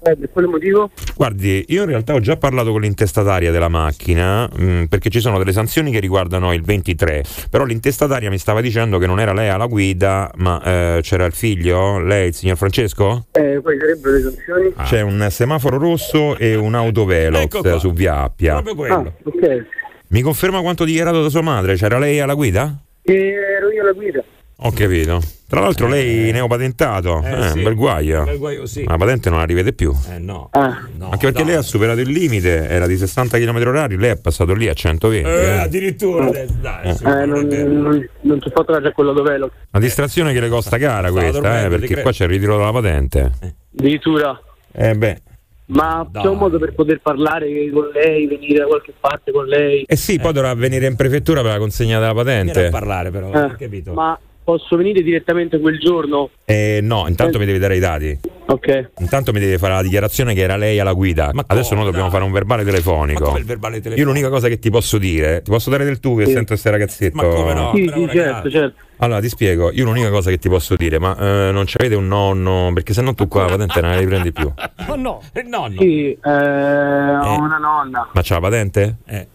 Eh, 0.03 0.17
per 0.17 0.31
quale 0.31 0.47
motivo? 0.47 0.91
Guardi, 1.15 1.65
io 1.69 1.83
in 1.83 1.89
realtà 1.89 2.15
ho 2.15 2.21
già 2.21 2.37
parlato 2.37 2.71
con 2.73 2.81
l'intestataria 2.81 3.51
della 3.51 3.69
macchina 3.69 4.49
mh, 4.49 4.85
perché 4.85 5.11
ci 5.11 5.21
sono 5.21 5.37
delle 5.37 5.53
sanzioni 5.53 5.91
che 5.91 6.01
riguardano 6.01 6.55
il 6.55 6.63
23, 6.63 7.23
però 7.51 7.65
l'intestataria 7.65 8.31
mi 8.31 8.39
stava 8.39 8.63
dicendo 8.63 8.97
che 8.99 9.07
non 9.07 9.21
era 9.21 9.35
lei 9.35 9.49
alla 9.49 9.67
guida, 9.67 10.31
ma 10.37 10.63
eh, 10.63 11.01
c'era 11.03 11.27
il 11.27 11.33
figlio, 11.33 11.99
lei, 11.99 12.29
il 12.29 12.35
signor 12.35 12.57
Francesco? 12.57 13.27
Eh, 13.33 13.59
quali 13.61 13.79
sarebbero 13.79 14.15
le 14.15 14.23
sanzioni? 14.23 14.73
C'è 14.85 15.01
un 15.03 15.27
semaforo 15.31 15.77
rosso 15.77 16.37
e 16.39 16.55
un 16.55 16.75
autovelox 16.75 17.43
Ecco 17.43 17.79
su 17.79 17.93
via 17.93 18.23
Appia. 18.23 18.57
Ah, 18.57 19.13
ok. 19.25 19.67
Mi 20.09 20.23
conferma 20.23 20.61
quanto 20.61 20.85
dichiarato 20.85 21.23
da 21.23 21.29
sua 21.29 21.43
madre? 21.43 21.77
C'era 21.77 21.99
lei 21.99 22.21
alla 22.21 22.35
guida? 22.35 22.75
E 23.03 23.15
ero 23.15 23.71
io 23.71 23.85
la 23.85 23.93
guida. 23.93 24.25
Ho 24.63 24.73
capito. 24.73 25.21
Tra 25.51 25.59
l'altro 25.59 25.89
lei 25.89 26.31
neopatentato, 26.31 27.25
eh, 27.25 27.49
sì. 27.49 27.59
un 27.59 27.65
bel 27.65 27.75
guaio. 27.75 28.19
Un 28.21 28.25
bel 28.27 28.39
guaio, 28.39 28.67
sì. 28.67 28.85
La 28.85 28.97
patente 28.97 29.31
non 29.31 29.41
la 29.41 29.45
rivede 29.45 29.73
più. 29.73 29.93
Eh 30.09 30.21
no. 30.21 30.49
Anche 30.53 31.19
perché 31.19 31.43
lei 31.43 31.57
ha 31.57 31.63
superato 31.63 31.99
il 31.99 32.09
limite, 32.09 32.69
era 32.69 32.87
di 32.87 32.97
60 32.97 33.37
km 33.37 33.59
h 33.59 33.97
lei 33.97 34.11
è 34.11 34.17
passato 34.17 34.55
lì 34.55 34.69
a 34.69 34.75
120. 34.75 35.29
Eh, 35.29 35.33
eh. 35.33 35.59
addirittura, 35.59 36.31
dai, 36.31 36.47
Eh. 36.85 36.91
Eh, 36.91 37.27
non, 37.27 37.49
non, 37.49 38.09
non 38.21 38.41
ci 38.41 38.49
fatto 38.55 38.81
già 38.81 38.93
quello 38.93 39.13
dov'ero. 39.13 39.51
Una 39.73 39.83
distrazione 39.83 40.33
che 40.33 40.39
le 40.39 40.49
costa 40.49 40.79
cara 40.79 41.11
questa, 41.11 41.65
eh, 41.65 41.69
perché 41.69 42.01
qua 42.01 42.13
c'è 42.13 42.27
il 42.27 42.31
ritiro 42.31 42.57
della 42.57 42.71
patente. 42.71 43.33
Addirittura. 43.77 44.41
Eh 44.71 44.95
beh. 44.95 45.21
Ma 45.67 46.09
c'è 46.13 46.29
un 46.29 46.39
modo 46.39 46.61
per 46.61 46.75
poter 46.75 47.01
parlare 47.03 47.49
con 47.73 47.91
lei, 47.93 48.29
venire 48.29 48.61
da 48.61 48.67
qualche 48.67 48.93
parte 49.01 49.33
con 49.33 49.47
lei? 49.47 49.83
Eh 49.83 49.97
sì, 49.97 50.21
poi 50.21 50.33
dovrà 50.33 50.55
venire 50.55 50.87
in 50.87 50.95
prefettura 50.95 51.43
per 51.43 51.51
la 51.51 51.59
consegna 51.59 51.99
della 51.99 52.15
patente. 52.15 52.53
Vieni 52.53 52.69
a 52.69 52.71
parlare 52.71 53.11
però, 53.11 53.33
Eh, 53.33 53.57
capito? 53.57 53.93
Ma 53.95 54.17
posso 54.51 54.77
venire 54.77 55.03
direttamente 55.03 55.61
quel 55.61 55.79
giorno? 55.79 56.31
Eh, 56.45 56.81
no, 56.83 57.07
intanto 57.07 57.39
mi 57.39 57.47
devi 57.47 57.59
dare 57.59 57.77
i 57.77 57.79
dati. 57.79 58.19
Ok. 58.47 58.91
Intanto 58.99 59.33
mi 59.33 59.39
devi 59.39 59.57
fare 59.59 59.75
la 59.75 59.83
dichiarazione 59.83 60.35
che 60.35 60.41
era 60.41 60.57
lei 60.57 60.81
alla 60.81 60.93
guida. 60.93 61.31
Adesso 61.47 61.77
noi 61.77 61.85
dobbiamo 61.85 62.11
fare 62.11 62.25
un 62.25 62.33
verbale 62.33 62.65
telefonico. 62.65 63.21
Ma 63.21 63.27
come 63.29 63.39
il 63.39 63.45
verbale 63.45 63.81
telefonico? 63.81 64.01
Io 64.01 64.07
l'unica 64.07 64.29
cosa 64.29 64.49
che 64.49 64.59
ti 64.59 64.71
posso 64.71 64.99
dire, 64.99 65.43
ti 65.43 65.51
posso 65.51 65.71
dare 65.71 65.85
del 65.85 66.01
tu 66.01 66.17
che 66.17 66.25
Sì. 66.27 66.33
sento 66.33 66.47
questo 66.49 66.71
ragazzetto. 66.71 67.17
Ma 67.17 67.23
come 67.29 67.55
no? 67.55 67.73
Sì, 67.75 67.91
sì, 67.95 68.09
certo, 68.11 68.51
certo. 68.51 68.83
Allora 68.97 69.21
ti 69.21 69.29
spiego, 69.29 69.71
io 69.73 69.85
l'unica 69.85 70.11
cosa 70.11 70.31
che 70.31 70.39
ti 70.39 70.49
posso 70.49 70.75
dire, 70.75 70.99
ma 70.99 71.17
eh, 71.17 71.53
non 71.53 71.65
c'avete 71.67 71.95
un 71.95 72.09
nonno, 72.09 72.71
perché 72.75 72.93
se 72.93 73.01
no 73.03 73.15
tu 73.15 73.29
qua 73.29 73.43
la 73.43 73.51
patente 73.57 73.81
non 73.81 73.91
la 73.93 73.99
riprendi 73.99 74.33
più. 74.33 74.53
Ma 74.89 74.95
no, 74.97 75.23
il 75.33 75.47
nonno. 75.47 75.81
Sì, 75.81 76.11
eh, 76.11 76.19
ho 76.29 77.39
una 77.41 77.59
nonna. 77.59 78.09
Ma 78.13 78.21
c'ha 78.23 78.35
la 78.35 78.41
patente? 78.41 78.97
Eh. 79.07 79.27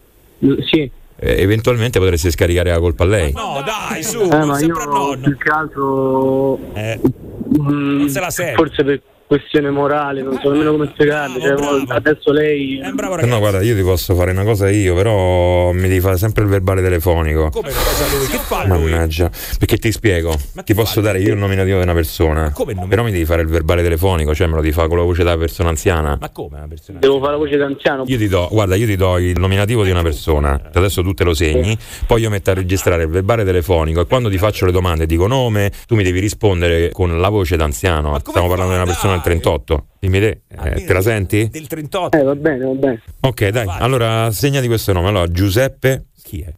Sì. 0.70 0.91
Eh, 1.18 1.41
eventualmente 1.41 1.97
potresti 1.99 2.30
scaricare 2.30 2.72
la 2.72 2.80
colpa 2.80 3.03
a 3.03 3.07
lei. 3.07 3.32
No, 3.32 3.63
dai, 3.66 4.03
su, 4.03 4.20
Eh, 4.20 4.45
ma 4.45 4.55
sempre 4.57 4.84
io 4.84 4.89
nonno. 4.89 5.18
più 5.22 5.38
che 5.38 5.49
altro 5.49 6.57
mm, 6.57 7.97
non 7.99 8.09
se 8.09 8.20
la 8.20 8.30
sente. 8.30 8.55
forse 8.55 8.84
per 8.84 9.01
questione 9.28 9.69
morale, 9.71 10.21
non 10.21 10.38
so 10.39 10.51
nemmeno 10.51 10.71
come 10.71 10.89
spiegarlo. 10.93 11.39
cioè, 11.39 11.84
adesso 11.88 12.32
lei 12.32 12.80
Eh, 12.80 13.26
no, 13.26 13.39
guarda, 13.39 13.61
io 13.61 13.76
ti 13.76 13.82
posso 13.82 14.15
fare 14.15 14.32
una 14.32 14.43
cosa 14.43 14.69
io, 14.69 14.93
però 14.95 15.71
mi 15.71 15.88
devi 15.88 15.99
fare 15.99 16.17
sempre 16.17 16.43
il 16.43 16.49
verbale 16.49 16.82
telefonico. 16.82 17.49
Come 17.49 17.69
cosa 17.69 18.05
lui? 18.15 18.28
Che 18.28 18.38
fa 18.38 18.65
lui? 18.65 18.91
Mannaggia, 18.91 19.32
perché 19.57 19.78
ti 19.78 19.91
spiego, 19.91 20.36
ti 20.63 20.73
posso 20.73 21.01
dare 21.01 21.19
io 21.19 21.34
il 21.34 21.39
nominativo 21.39 21.78
di 21.78 21.84
una 21.84 21.93
persona, 21.93 22.51
come 22.51 22.71
il 22.71 22.78
nominativo? 22.78 22.88
però 22.88 23.03
mi 23.03 23.11
devi 23.11 23.26
fare 23.26 23.41
il 23.41 23.47
verbale 23.47 23.82
telefonico, 23.82 24.36
cioè 24.36 24.47
me 24.47 24.55
lo 24.55 24.61
devi 24.61 24.73
fare 24.73 24.88
con 24.88 24.97
la 24.97 25.03
voce 25.03 25.23
della 25.23 25.38
persona 25.38 25.69
anziana. 25.69 26.17
Ma 26.19 26.30
come 26.30 26.57
una 26.57 26.67
persona? 26.67 26.99
devo 26.99 27.19
fare 27.19 27.32
la 27.32 27.38
voce 27.38 27.57
d'anziano. 27.57 28.03
Io 28.05 28.17
ti 28.17 28.28
do, 28.28 28.47
guarda, 28.51 28.76
io 28.76 28.86
ti 28.86 28.95
do 28.95 29.17
il 29.17 29.39
nominativo 29.39 29.84
di 29.84 29.89
una 29.91 30.03
persona, 30.03 30.59
adesso 30.73 31.01
tu 31.01 31.13
te 31.13 31.23
lo 31.23 31.34
segni, 31.34 31.76
poi 32.05 32.21
io 32.21 32.30
metto 32.30 32.51
a 32.51 32.53
registrare 32.53 33.03
il 33.03 33.09
verbale 33.09 33.43
telefonico 33.43 34.01
e 34.01 34.05
quando 34.05 34.30
ti 34.30 34.38
faccio 34.38 34.65
le 34.65 34.71
domande 34.71 35.05
dico 35.05 35.26
nome, 35.28 35.71
tu 35.88 35.95
mi 35.95 36.03
devi 36.03 36.19
rispondere 36.19 36.91
con 36.91 37.19
la 37.19 37.30
voce 37.30 37.57
d'anziano. 37.57 38.19
Stiamo 38.19 38.47
parlando 38.47 38.73
di 38.73 38.80
una 38.80 38.86
persona 38.86 39.14
del 39.16 39.24
38. 39.24 39.86
Dimmi 39.99 40.20
te, 40.20 40.41
eh, 40.47 40.86
te 40.86 40.93
la 40.93 41.01
senti? 41.01 41.49
Del 41.49 41.68
38. 41.68 42.18
Eh, 42.18 42.24
va 42.24 42.36
bene, 42.36 42.66
va 42.66 42.74
bene. 42.74 43.01
Ok, 43.22 43.47
dai, 43.47 43.66
allora 43.68 44.32
segnati 44.32 44.68
questo 44.68 44.93
nome. 44.93 45.09
Allora, 45.09 45.28
Giuseppe 45.28 46.05
Chi 46.22 46.41
è? 46.41 46.53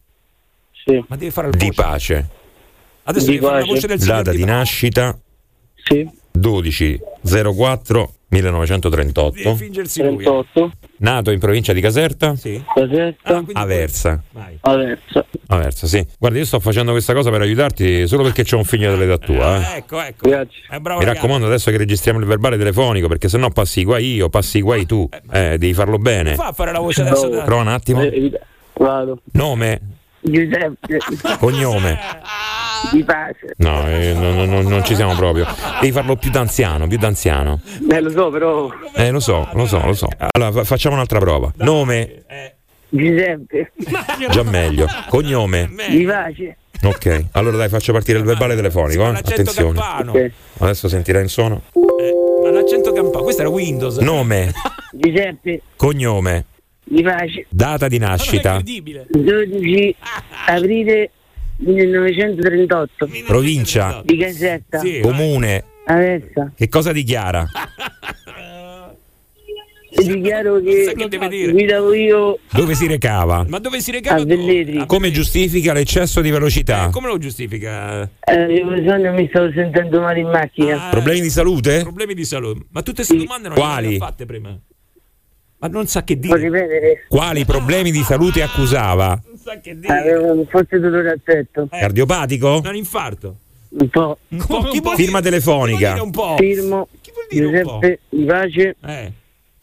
Sì. 0.86 1.04
Ma 1.08 1.16
devi 1.16 1.32
fare 1.32 1.48
il 1.50 1.58
Di 1.58 1.72
Pace. 1.74 2.28
Adesso 3.04 3.26
Di 3.26 3.32
devi 3.34 3.46
fare 3.46 3.60
la 3.60 3.66
voce 3.66 3.88
del 3.88 4.00
signor 4.00 4.16
Data 4.18 4.32
Di 4.32 4.38
di 4.38 4.44
nascita 4.44 5.18
Sì. 5.84 6.10
12 6.32 7.00
04 7.56 8.14
1938. 8.30 9.42
Devi 9.44 9.56
fingersi 9.56 10.04
lui. 10.04 10.14
eh. 10.22 10.24
38. 10.24 10.72
Nato 11.00 11.32
in 11.32 11.40
provincia 11.40 11.74
di 11.74 11.82
Caserta. 11.82 12.36
Sì. 12.36 12.62
Caserta. 12.74 13.44
Aversa. 13.54 14.22
Aversa. 14.62 15.26
Aversa, 15.48 15.88
sì. 15.88 16.06
Guarda, 16.20 16.38
io 16.40 16.46
sto 16.46 16.60
facendo 16.60 16.92
questa 16.92 17.14
cosa 17.14 17.30
per 17.30 17.42
aiutarti 17.42 18.06
solo 18.08 18.24
perché 18.24 18.44
c'ho 18.44 18.58
un 18.58 18.66
figlio 18.66 18.96
dell'età 18.96 19.18
tua. 19.18 19.74
eh. 19.74 19.78
Ecco, 19.78 20.02
ecco. 20.02 20.28
Grazie. 20.30 20.60
È 20.70 20.78
bravo 20.80 21.00
Mi 21.00 21.06
ragazzo. 21.06 21.22
raccomando 21.22 21.48
adesso 21.48 21.72
che 21.72 21.78
registriamo 21.78 22.20
il 22.20 22.26
verbale 22.26 22.58
telefonico 22.58 23.08
perché 23.08 23.30
sennò 23.30 23.50
passi 23.50 23.84
guai 23.84 24.14
io, 24.16 24.30
passi 24.30 24.62
guai 24.62 24.86
tu. 24.86 25.08
Eh, 25.32 25.58
devi 25.58 25.74
farlo 25.74 25.98
bene. 25.98 26.36
Fa 26.36 26.48
a 26.48 26.52
fare 26.54 26.72
la 26.72 26.80
voce 26.80 27.02
adesso. 27.04 27.30
Prova 27.30 27.62
un 27.62 27.68
attimo. 27.70 28.02
Eh, 28.02 28.32
Vado. 28.80 29.22
Nome, 29.32 29.82
Giuseppe. 30.30 30.98
cognome. 31.40 32.00
Di 32.92 33.04
pace. 33.04 33.54
No, 33.58 33.88
eh, 33.90 34.14
no, 34.14 34.32
no, 34.34 34.46
no, 34.46 34.62
non 34.62 34.84
ci 34.86 34.96
siamo 34.96 35.16
proprio. 35.16 35.46
Devi 35.80 35.92
farlo 35.92 36.16
più 36.16 36.30
d'anziano, 36.30 36.88
più 36.88 36.98
d'anziano. 36.98 37.60
Eh, 37.90 38.00
lo 38.02 38.10
so, 38.12 38.30
però. 38.30 38.70
Eh, 38.96 39.10
lo 39.10 39.20
so, 39.20 39.48
lo 39.54 39.66
so, 39.66 39.84
lo 39.84 39.94
so. 39.94 40.08
Allora, 40.32 40.52
fa- 40.52 40.64
facciamo 40.64 40.96
un'altra 40.96 41.20
prova. 41.20 41.52
Nome, 41.58 42.24
Giuseppe. 42.90 43.72
già 44.30 44.44
meglio. 44.44 44.86
Cognome. 45.10 45.70
Di 45.90 46.06
pace. 46.06 46.58
Ok, 46.84 47.26
allora 47.32 47.58
dai, 47.58 47.70
faccio 47.70 47.92
partire 47.92 48.20
il 48.20 48.24
verbale 48.24 48.56
telefonico. 48.56 49.04
Eh? 49.04 49.08
Attenzione. 49.18 49.80
Ok. 49.80 50.32
Adesso 50.60 50.88
sentirai 50.88 51.24
in 51.24 51.30
suono. 51.30 51.64
Ma 52.44 52.52
l'accento 52.52 52.92
100 52.92 52.94
campane. 52.94 53.24
Questo 53.24 53.42
era 53.42 53.50
Windows. 53.50 53.98
Nome, 53.98 54.54
Giuseppe 54.94 55.62
cognome, 55.76 56.46
Di 56.90 57.02
Pace, 57.02 57.46
data 57.50 57.90
di 57.90 57.98
nascita, 57.98 58.62
12 58.64 59.96
aprile 60.48 61.12
1938, 61.58 63.10
provincia, 63.26 64.02
di 64.06 64.16
Caserta, 64.16 64.80
comune, 65.02 65.64
Aversa. 65.86 66.54
che 66.56 66.70
cosa 66.70 66.94
dichiara? 66.94 67.46
Dichiaro 69.98 70.62
che, 70.62 70.94
guidavo 71.52 71.94
io 71.94 72.40
Dove 72.52 72.76
si 72.76 72.86
recava? 72.88 73.44
Ma 73.48 73.58
dove 73.58 73.82
si 73.82 73.92
recava? 73.92 74.22
a 74.22 74.26
Velletri. 74.26 74.86
Come 74.86 75.12
giustifica 75.12 75.74
l'eccesso 75.74 76.22
di 76.22 76.30
velocità? 76.30 76.90
Come 76.92 77.08
lo 77.08 77.18
giustifica? 77.18 78.04
Eh, 78.04 78.60
e 78.60 78.64
mi 78.64 79.28
stavo 79.30 79.52
sentendo 79.52 80.00
male 80.00 80.20
in 80.20 80.28
macchina. 80.28 80.90
Problemi 80.92 81.22
di 81.22 81.30
salute? 81.30 81.82
Problemi 81.82 82.14
di 82.14 82.26
salute. 82.26 82.62
Ma 82.70 82.82
tutte 82.82 83.04
queste 83.04 83.18
domande 83.18 83.48
non 83.48 83.58
Quali? 83.58 83.82
le 83.82 83.88
abbiamo 83.96 84.06
fatte 84.06 84.26
prima. 84.26 84.60
Ma 85.60 85.68
non 85.68 85.88
sa 85.88 86.04
che 86.04 86.20
dire. 86.20 87.06
Quali 87.08 87.44
problemi 87.46 87.92
di 87.92 88.04
salute 88.04 88.44
accusava? 88.44 89.20
Avevo 89.88 90.34
un 90.34 90.46
forte 90.48 90.80
dolore 90.80 91.10
al 91.12 91.20
petto. 91.22 91.68
Cardiopatico? 91.72 92.62
Un 92.64 92.76
infarto. 92.76 93.38
Un 93.70 93.90
po'. 93.90 94.18
Un 94.30 94.46
po'. 94.46 94.62
Chi 94.64 94.80
vuol 94.82 94.96
Firma 94.96 95.22
telefonica? 95.22 96.02
un 96.02 96.12
po'? 96.12 96.36
Firmo. 96.38 96.88
Giuseppe 97.30 98.00
Di 98.10 98.24
Pace. 98.26 98.76
Eh. 98.86 99.12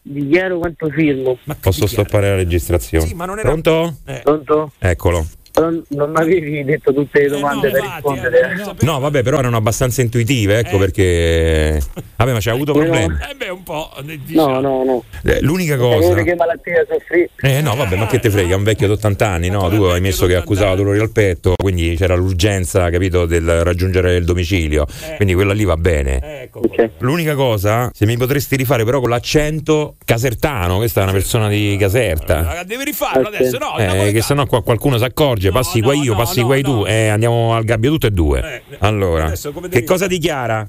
Dichiaro 0.01 0.59
quanto 0.59 0.89
firmo. 0.89 1.37
Posso 1.61 1.87
stoppare 1.87 2.29
la 2.29 2.35
registrazione? 2.35 3.07
Sì, 3.07 3.13
ma 3.15 3.25
non 3.25 3.39
era- 3.39 3.47
Pronto? 3.49 3.95
Pronto? 4.21 4.71
Eccolo. 4.77 5.25
Però 5.55 5.69
non 5.69 6.11
mi 6.11 6.17
avevi 6.17 6.65
detto 6.65 6.93
tutte 6.93 7.21
le 7.21 7.29
domande 7.29 7.71
da 7.71 7.79
rispondere. 7.79 8.75
No, 8.81 8.99
vabbè, 8.99 9.23
però 9.23 9.39
erano 9.39 9.55
abbastanza 9.55 10.01
intuitive, 10.01 10.59
ecco 10.59 10.77
perché. 10.77 11.81
Vabbè, 12.17 12.33
ma 12.33 12.39
c'è 12.39 12.51
avuto 12.51 12.73
problemi. 12.73 13.15
Eh 13.31 13.35
beh, 13.35 13.49
un 13.49 13.63
po'. 13.63 13.89
No, 14.27 14.59
no, 14.59 14.83
no. 14.83 15.03
Eh, 15.23 15.41
L'unica 15.41 15.77
cosa. 15.77 16.13
che 16.23 16.35
malattia 16.35 16.85
soffrì? 16.89 17.29
Eh 17.41 17.61
no, 17.61 17.73
vabbè, 17.73 17.95
ma 17.95 18.07
che 18.07 18.19
te 18.19 18.29
frega, 18.29 18.53
è 18.53 18.57
un 18.57 18.63
vecchio 18.63 18.87
di 18.87 18.93
80 18.93 19.27
anni, 19.27 19.49
no? 19.49 19.69
Tu 19.69 19.81
hai 19.83 20.01
messo 20.01 20.25
che 20.25 20.35
accusava 20.35 20.75
dolori 20.75 20.99
al 20.99 21.11
petto, 21.11 21.53
quindi 21.55 21.95
c'era 21.95 22.15
l'urgenza, 22.15 22.89
capito, 22.89 23.25
del 23.25 23.63
raggiungere 23.63 24.15
il 24.17 24.25
domicilio. 24.25 24.85
Quindi 25.15 25.33
quella 25.33 25.53
lì 25.53 25.63
va 25.63 25.77
bene. 25.77 26.49
L'unica 26.97 27.35
cosa, 27.35 27.89
se 27.93 28.05
mi 28.05 28.17
potresti 28.17 28.57
rifare 28.57 28.83
però 28.83 28.99
con 28.99 29.09
l'accento 29.09 29.95
casertano, 30.03 30.77
questa 30.77 30.99
è 30.99 31.03
una 31.03 31.13
persona 31.13 31.47
di 31.47 31.77
Caserta. 31.79 32.63
Devi 32.65 32.83
rifarlo 32.83 33.27
adesso, 33.27 33.57
no? 33.57 33.77
Eh, 33.77 34.11
che 34.11 34.21
sennò 34.21 34.45
qua 34.45 34.63
qualcuno 34.63 34.97
si 34.97 35.03
accorge, 35.03 35.44
passi 35.51 35.81
qua 35.81 35.93
io, 35.93 36.15
passi 36.15 36.41
qua 36.41 36.59
tu, 36.61 36.83
eh, 36.85 37.07
andiamo 37.09 37.53
al 37.55 37.63
gabbio 37.63 37.91
tutte 37.91 38.07
e 38.07 38.11
due. 38.11 38.63
Allora, 38.79 39.25
adesso 39.25 39.51
che 39.69 39.83
cosa 39.83 40.07
dichiara? 40.07 40.67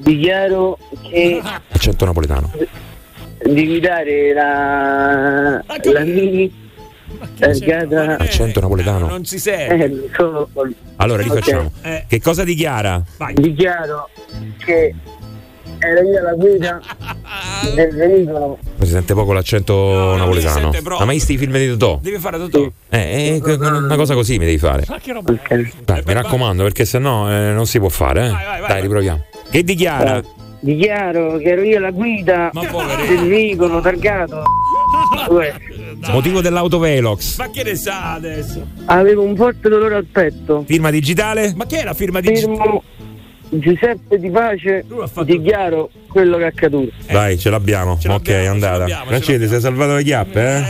Dichiaro 0.00 0.78
che 1.08 1.40
Accento 1.70 2.04
napoletano. 2.04 2.50
di 3.44 3.66
guidare 3.66 4.32
la, 4.32 5.62
la 5.92 6.00
mini 6.00 6.62
targata 7.38 8.16
Accento 8.18 8.60
napoletano. 8.60 9.06
Non 9.08 9.24
si 9.24 9.38
sente. 9.38 9.84
eh, 9.84 10.10
solo 10.16 10.48
Allora, 10.96 11.22
rifacciamo. 11.22 11.70
Ok. 11.82 12.06
Che 12.08 12.20
cosa 12.20 12.42
dichiara? 12.44 13.02
Dichiaro 13.34 14.08
che 14.64 14.94
ero 15.84 16.08
io 16.08 16.22
la 16.22 16.32
guida 16.34 16.80
del 17.74 17.94
veicolo 17.94 18.58
Si 18.80 18.86
sente 18.86 19.14
poco 19.14 19.32
l'accento 19.32 20.16
napoletano. 20.16 20.72
sente. 20.72 20.88
Ma 20.88 21.04
mai 21.04 21.16
i 21.16 21.20
film 21.20 21.52
di 21.52 21.68
Totò? 21.68 21.98
Devi 22.02 22.18
fare 22.18 22.38
tutto. 22.38 22.72
Eh, 22.88 23.34
eh, 23.36 23.40
que- 23.40 23.54
una 23.54 23.96
cosa 23.96 24.14
così 24.14 24.38
mi 24.38 24.44
devi 24.44 24.58
fare. 24.58 24.84
Dai, 25.84 26.02
mi 26.06 26.12
raccomando, 26.12 26.62
perché 26.62 26.84
sennò 26.84 27.30
eh, 27.30 27.52
non 27.52 27.66
si 27.66 27.78
può 27.78 27.88
fare. 27.88 28.26
Eh. 28.26 28.66
Dai, 28.66 28.80
riproviamo. 28.80 29.24
Che 29.50 29.62
dichiara? 29.62 30.22
dichiaro 30.60 31.36
che 31.36 31.50
ero 31.50 31.62
io 31.62 31.78
la 31.78 31.90
guida 31.90 32.50
del 33.06 33.28
veicolo 33.28 33.80
targato. 33.80 34.42
Motivo 36.10 36.40
dell'autovelox. 36.40 37.38
Ma 37.38 37.50
che 37.50 37.62
ne 37.62 37.74
sa 37.74 38.14
adesso? 38.14 38.66
avevo 38.86 39.22
un 39.22 39.36
forte 39.36 39.68
dolore 39.68 39.94
al 39.96 40.04
petto 40.04 40.64
Firma 40.66 40.90
digitale? 40.90 41.52
Ma 41.56 41.66
che 41.66 41.80
è 41.80 41.84
la 41.84 41.94
firma 41.94 42.20
di 42.20 42.34
firmo 42.34 42.82
Giuseppe 43.58 44.18
Di 44.18 44.30
Pace 44.30 44.84
dichiaro 45.24 45.90
quello 46.14 46.36
che 46.36 46.44
è 46.44 46.46
accaduto 46.46 46.92
Dai, 47.10 47.36
ce 47.40 47.50
l'abbiamo. 47.50 47.98
ok, 48.06 48.28
è 48.28 48.44
andata. 48.44 48.86
Francese, 49.04 49.48
sei 49.48 49.60
salvato 49.60 49.96
le 49.96 50.04
chiappe, 50.04 50.40
eh? 50.40 50.62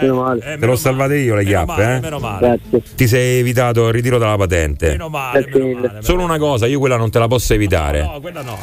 meno 0.00 0.22
male. 0.22 0.56
Te 0.58 0.66
l'ho 0.66 0.74
salvate 0.74 1.16
io 1.18 1.36
le 1.36 1.44
chiappe, 1.44 1.94
eh? 1.94 2.00
Grazie. 2.00 2.82
Ti 2.96 3.06
sei 3.06 3.38
evitato 3.38 3.86
il 3.86 3.92
ritiro 3.92 4.18
della 4.18 4.36
patente. 4.36 4.96
Grazie 4.96 5.60
mille. 5.60 5.98
Solo 6.00 6.24
una 6.24 6.38
cosa, 6.38 6.66
io 6.66 6.80
quella 6.80 6.96
non 6.96 7.10
te 7.10 7.20
la 7.20 7.28
posso 7.28 7.54
evitare. 7.54 8.02
No, 8.02 8.18
quella 8.20 8.42
no. 8.42 8.58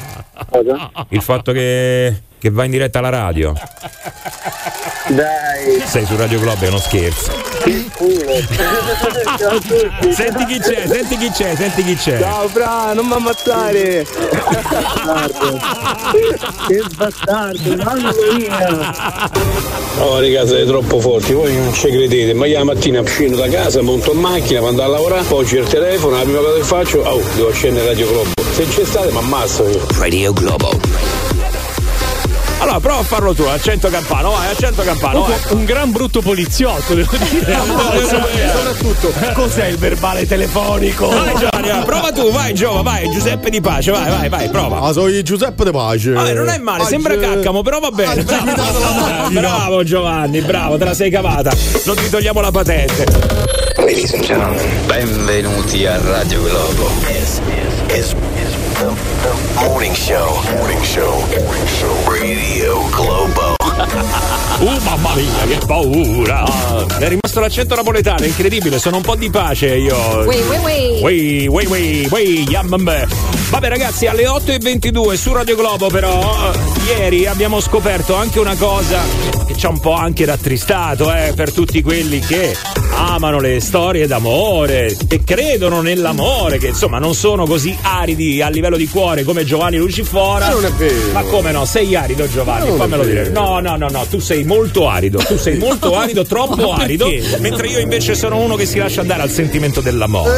Il 1.09 1.21
fatto 1.21 1.53
che, 1.53 2.13
che 2.37 2.49
va 2.49 2.65
in 2.65 2.71
diretta 2.71 2.99
alla 2.99 3.09
radio. 3.09 3.53
Dai. 5.07 5.79
Sei 5.85 6.05
su 6.05 6.17
Radio 6.17 6.39
Globo, 6.41 6.65
è 6.65 6.67
uno 6.67 6.79
scherzo. 6.79 7.31
Senti 10.11 10.45
chi 10.45 10.59
c'è, 10.59 10.85
senti 10.85 11.17
chi 11.17 11.29
c'è, 11.29 11.55
senti 11.55 11.83
chi 11.83 11.95
c'è. 11.95 12.19
Ciao 12.19 12.47
Fra, 12.49 12.93
non 12.93 13.05
mi 13.05 13.13
ammazzare! 13.13 14.05
Che 16.67 16.83
bastardo, 16.95 17.75
mamma 17.83 18.11
mia. 18.37 19.31
Oh 19.99 20.19
raga 20.19 20.45
siete 20.45 20.65
troppo 20.65 20.99
forti, 20.99 21.33
voi 21.33 21.55
non 21.55 21.73
ci 21.73 21.87
credete, 21.87 22.33
ma 22.33 22.45
io 22.45 22.57
la 22.57 22.63
mattina 22.63 23.03
scendo 23.03 23.37
da 23.37 23.47
casa, 23.47 23.81
monto 23.81 24.11
in 24.13 24.19
macchina, 24.19 24.59
vado 24.59 24.81
a 24.81 24.87
lavorare, 24.87 25.23
poi 25.23 25.45
giro 25.45 25.63
il 25.63 25.69
telefono, 25.69 26.17
la 26.17 26.23
prima 26.23 26.39
cosa 26.39 26.57
che 26.57 26.63
faccio, 26.63 26.99
oh, 26.99 27.21
devo 27.35 27.51
scendere 27.51 27.87
Radio 27.87 28.07
Globo. 28.07 28.31
Se 28.53 28.65
c'è 28.67 28.85
state 28.85 29.11
mi 29.11 29.17
ammazzo 29.17 29.67
io. 29.67 29.85
Radio 29.97 30.33
Globo. 30.33 31.12
Allora, 32.59 32.79
prova 32.79 32.99
a 32.99 33.03
farlo 33.03 33.33
tu, 33.33 33.43
accento 33.43 33.89
campano, 33.89 34.31
vai, 34.31 34.51
accento 34.51 34.83
campano. 34.83 35.21
vai. 35.23 35.37
Un 35.49 35.65
gran 35.65 35.91
brutto 35.91 36.21
poliziotto, 36.21 36.93
devo 36.93 37.15
dire. 37.17 37.57
Soprattutto, 38.53 39.13
cos'è 39.33 39.67
il 39.67 39.77
verbale 39.77 40.25
telefonico? 40.25 41.07
Vai 41.07 41.35
Giovanni, 41.35 41.69
vai, 41.69 41.83
prova 41.83 42.11
tu, 42.11 42.31
vai 42.31 42.53
Giova, 42.53 42.81
vai, 42.81 43.09
Giuseppe 43.09 43.49
Di 43.49 43.59
Pace, 43.61 43.91
vai, 43.91 44.09
vai, 44.09 44.29
vai, 44.29 44.49
prova. 44.49 44.79
Ah, 44.79 44.93
sono 44.93 45.21
Giuseppe 45.21 45.63
De 45.65 45.71
Pace. 45.71 46.11
Vabbè, 46.11 46.33
non 46.33 46.49
è 46.49 46.57
male, 46.57 46.85
sembra 46.85 47.17
caccamo, 47.17 47.61
però 47.61 47.79
va 47.79 47.91
bene. 47.91 48.23
Bravo, 48.23 49.29
bravo 49.29 49.83
Giovanni, 49.83 50.41
bravo, 50.41 50.77
te 50.77 50.85
la 50.85 50.93
sei 50.93 51.09
cavata. 51.09 51.51
Non 51.85 51.95
ti 51.95 52.09
togliamo 52.09 52.39
la 52.39 52.51
patente. 52.51 53.05
Ladies 53.77 54.13
and 54.13 54.23
gentlemen, 54.23 54.85
benvenuti 54.85 55.85
a 55.85 55.99
Radio 55.99 56.41
Globo. 56.41 56.89
This 57.05 57.41
is, 57.89 58.13
the 58.13 58.42
morning 59.55 59.93
show. 59.93 60.41
Morning 60.57 60.83
show. 60.83 61.11
Morning 61.39 61.67
show. 61.67 61.93
Radio 62.09 62.89
Globo. 62.89 63.55
Uh, 64.53 64.79
mamma 64.83 65.13
mia, 65.15 65.45
che 65.47 65.65
paura! 65.65 66.45
Mi 66.97 67.03
è 67.03 67.09
rimasto 67.09 67.39
l'accento 67.41 67.75
napoletano, 67.75 68.23
incredibile, 68.23 68.79
sono 68.79 68.97
un 68.97 69.01
po' 69.01 69.15
di 69.15 69.29
pace 69.29 69.75
io. 69.75 69.97
Ui, 70.25 70.37
ui. 70.37 71.01
Ui, 71.01 71.47
ui, 71.47 71.65
ui, 71.65 72.07
ui, 72.09 72.47
yammambe. 72.47 73.07
Vabbè 73.49 73.67
ragazzi, 73.67 74.05
alle 74.05 74.23
8.22 74.23 75.15
su 75.15 75.33
Radio 75.33 75.55
Globo 75.55 75.87
però, 75.87 76.51
eh, 76.53 76.93
ieri 76.93 77.25
abbiamo 77.25 77.59
scoperto 77.59 78.15
anche 78.15 78.39
una 78.39 78.55
cosa 78.55 79.42
che 79.45 79.55
ci 79.55 79.65
ha 79.65 79.69
un 79.69 79.79
po' 79.79 79.93
anche 79.93 80.25
rattristato, 80.25 81.13
eh, 81.13 81.33
per 81.35 81.51
tutti 81.51 81.81
quelli 81.81 82.19
che 82.19 82.55
amano 82.95 83.39
le 83.39 83.59
storie 83.59 84.07
d'amore, 84.07 84.95
che 85.07 85.23
credono 85.23 85.81
nell'amore, 85.81 86.57
che 86.57 86.67
insomma 86.67 86.99
non 86.99 87.13
sono 87.13 87.45
così 87.45 87.75
aridi 87.81 88.41
a 88.41 88.49
livello 88.49 88.77
di 88.77 88.87
cuore 88.87 89.23
come 89.23 89.45
Giovanni 89.45 89.77
Lucifora. 89.77 90.47
Ma 90.47 90.53
non 90.53 90.65
è 90.65 90.71
vero. 90.71 91.11
Ma 91.11 91.21
come 91.23 91.51
no? 91.51 91.65
Sei 91.65 91.95
arido 91.95 92.27
Giovanni, 92.27 92.67
non 92.69 92.77
fammelo 92.77 93.03
dire. 93.03 93.29
No, 93.29 93.59
no, 93.59 93.75
no, 93.75 93.87
no, 93.89 94.05
tu 94.09 94.19
sei 94.19 94.43
molto 94.43 94.87
arido, 94.87 95.19
tu 95.19 95.37
sei 95.37 95.57
molto 95.57 95.95
arido, 95.97 96.23
troppo 96.25 96.73
arido, 96.73 97.07
mentre 97.39 97.67
io 97.67 97.79
invece 97.79 98.15
sono 98.15 98.37
uno 98.39 98.55
che 98.55 98.65
si 98.65 98.77
lascia 98.77 99.01
andare 99.01 99.21
al 99.21 99.29
sentimento 99.29 99.81
dell'amore. 99.81 100.31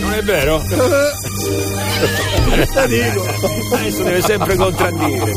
Non 0.00 0.12
è 0.14 0.22
vero? 0.22 0.60
Adesso 2.52 4.02
deve 4.02 4.20
sempre 4.20 4.56
contraddire. 4.56 5.32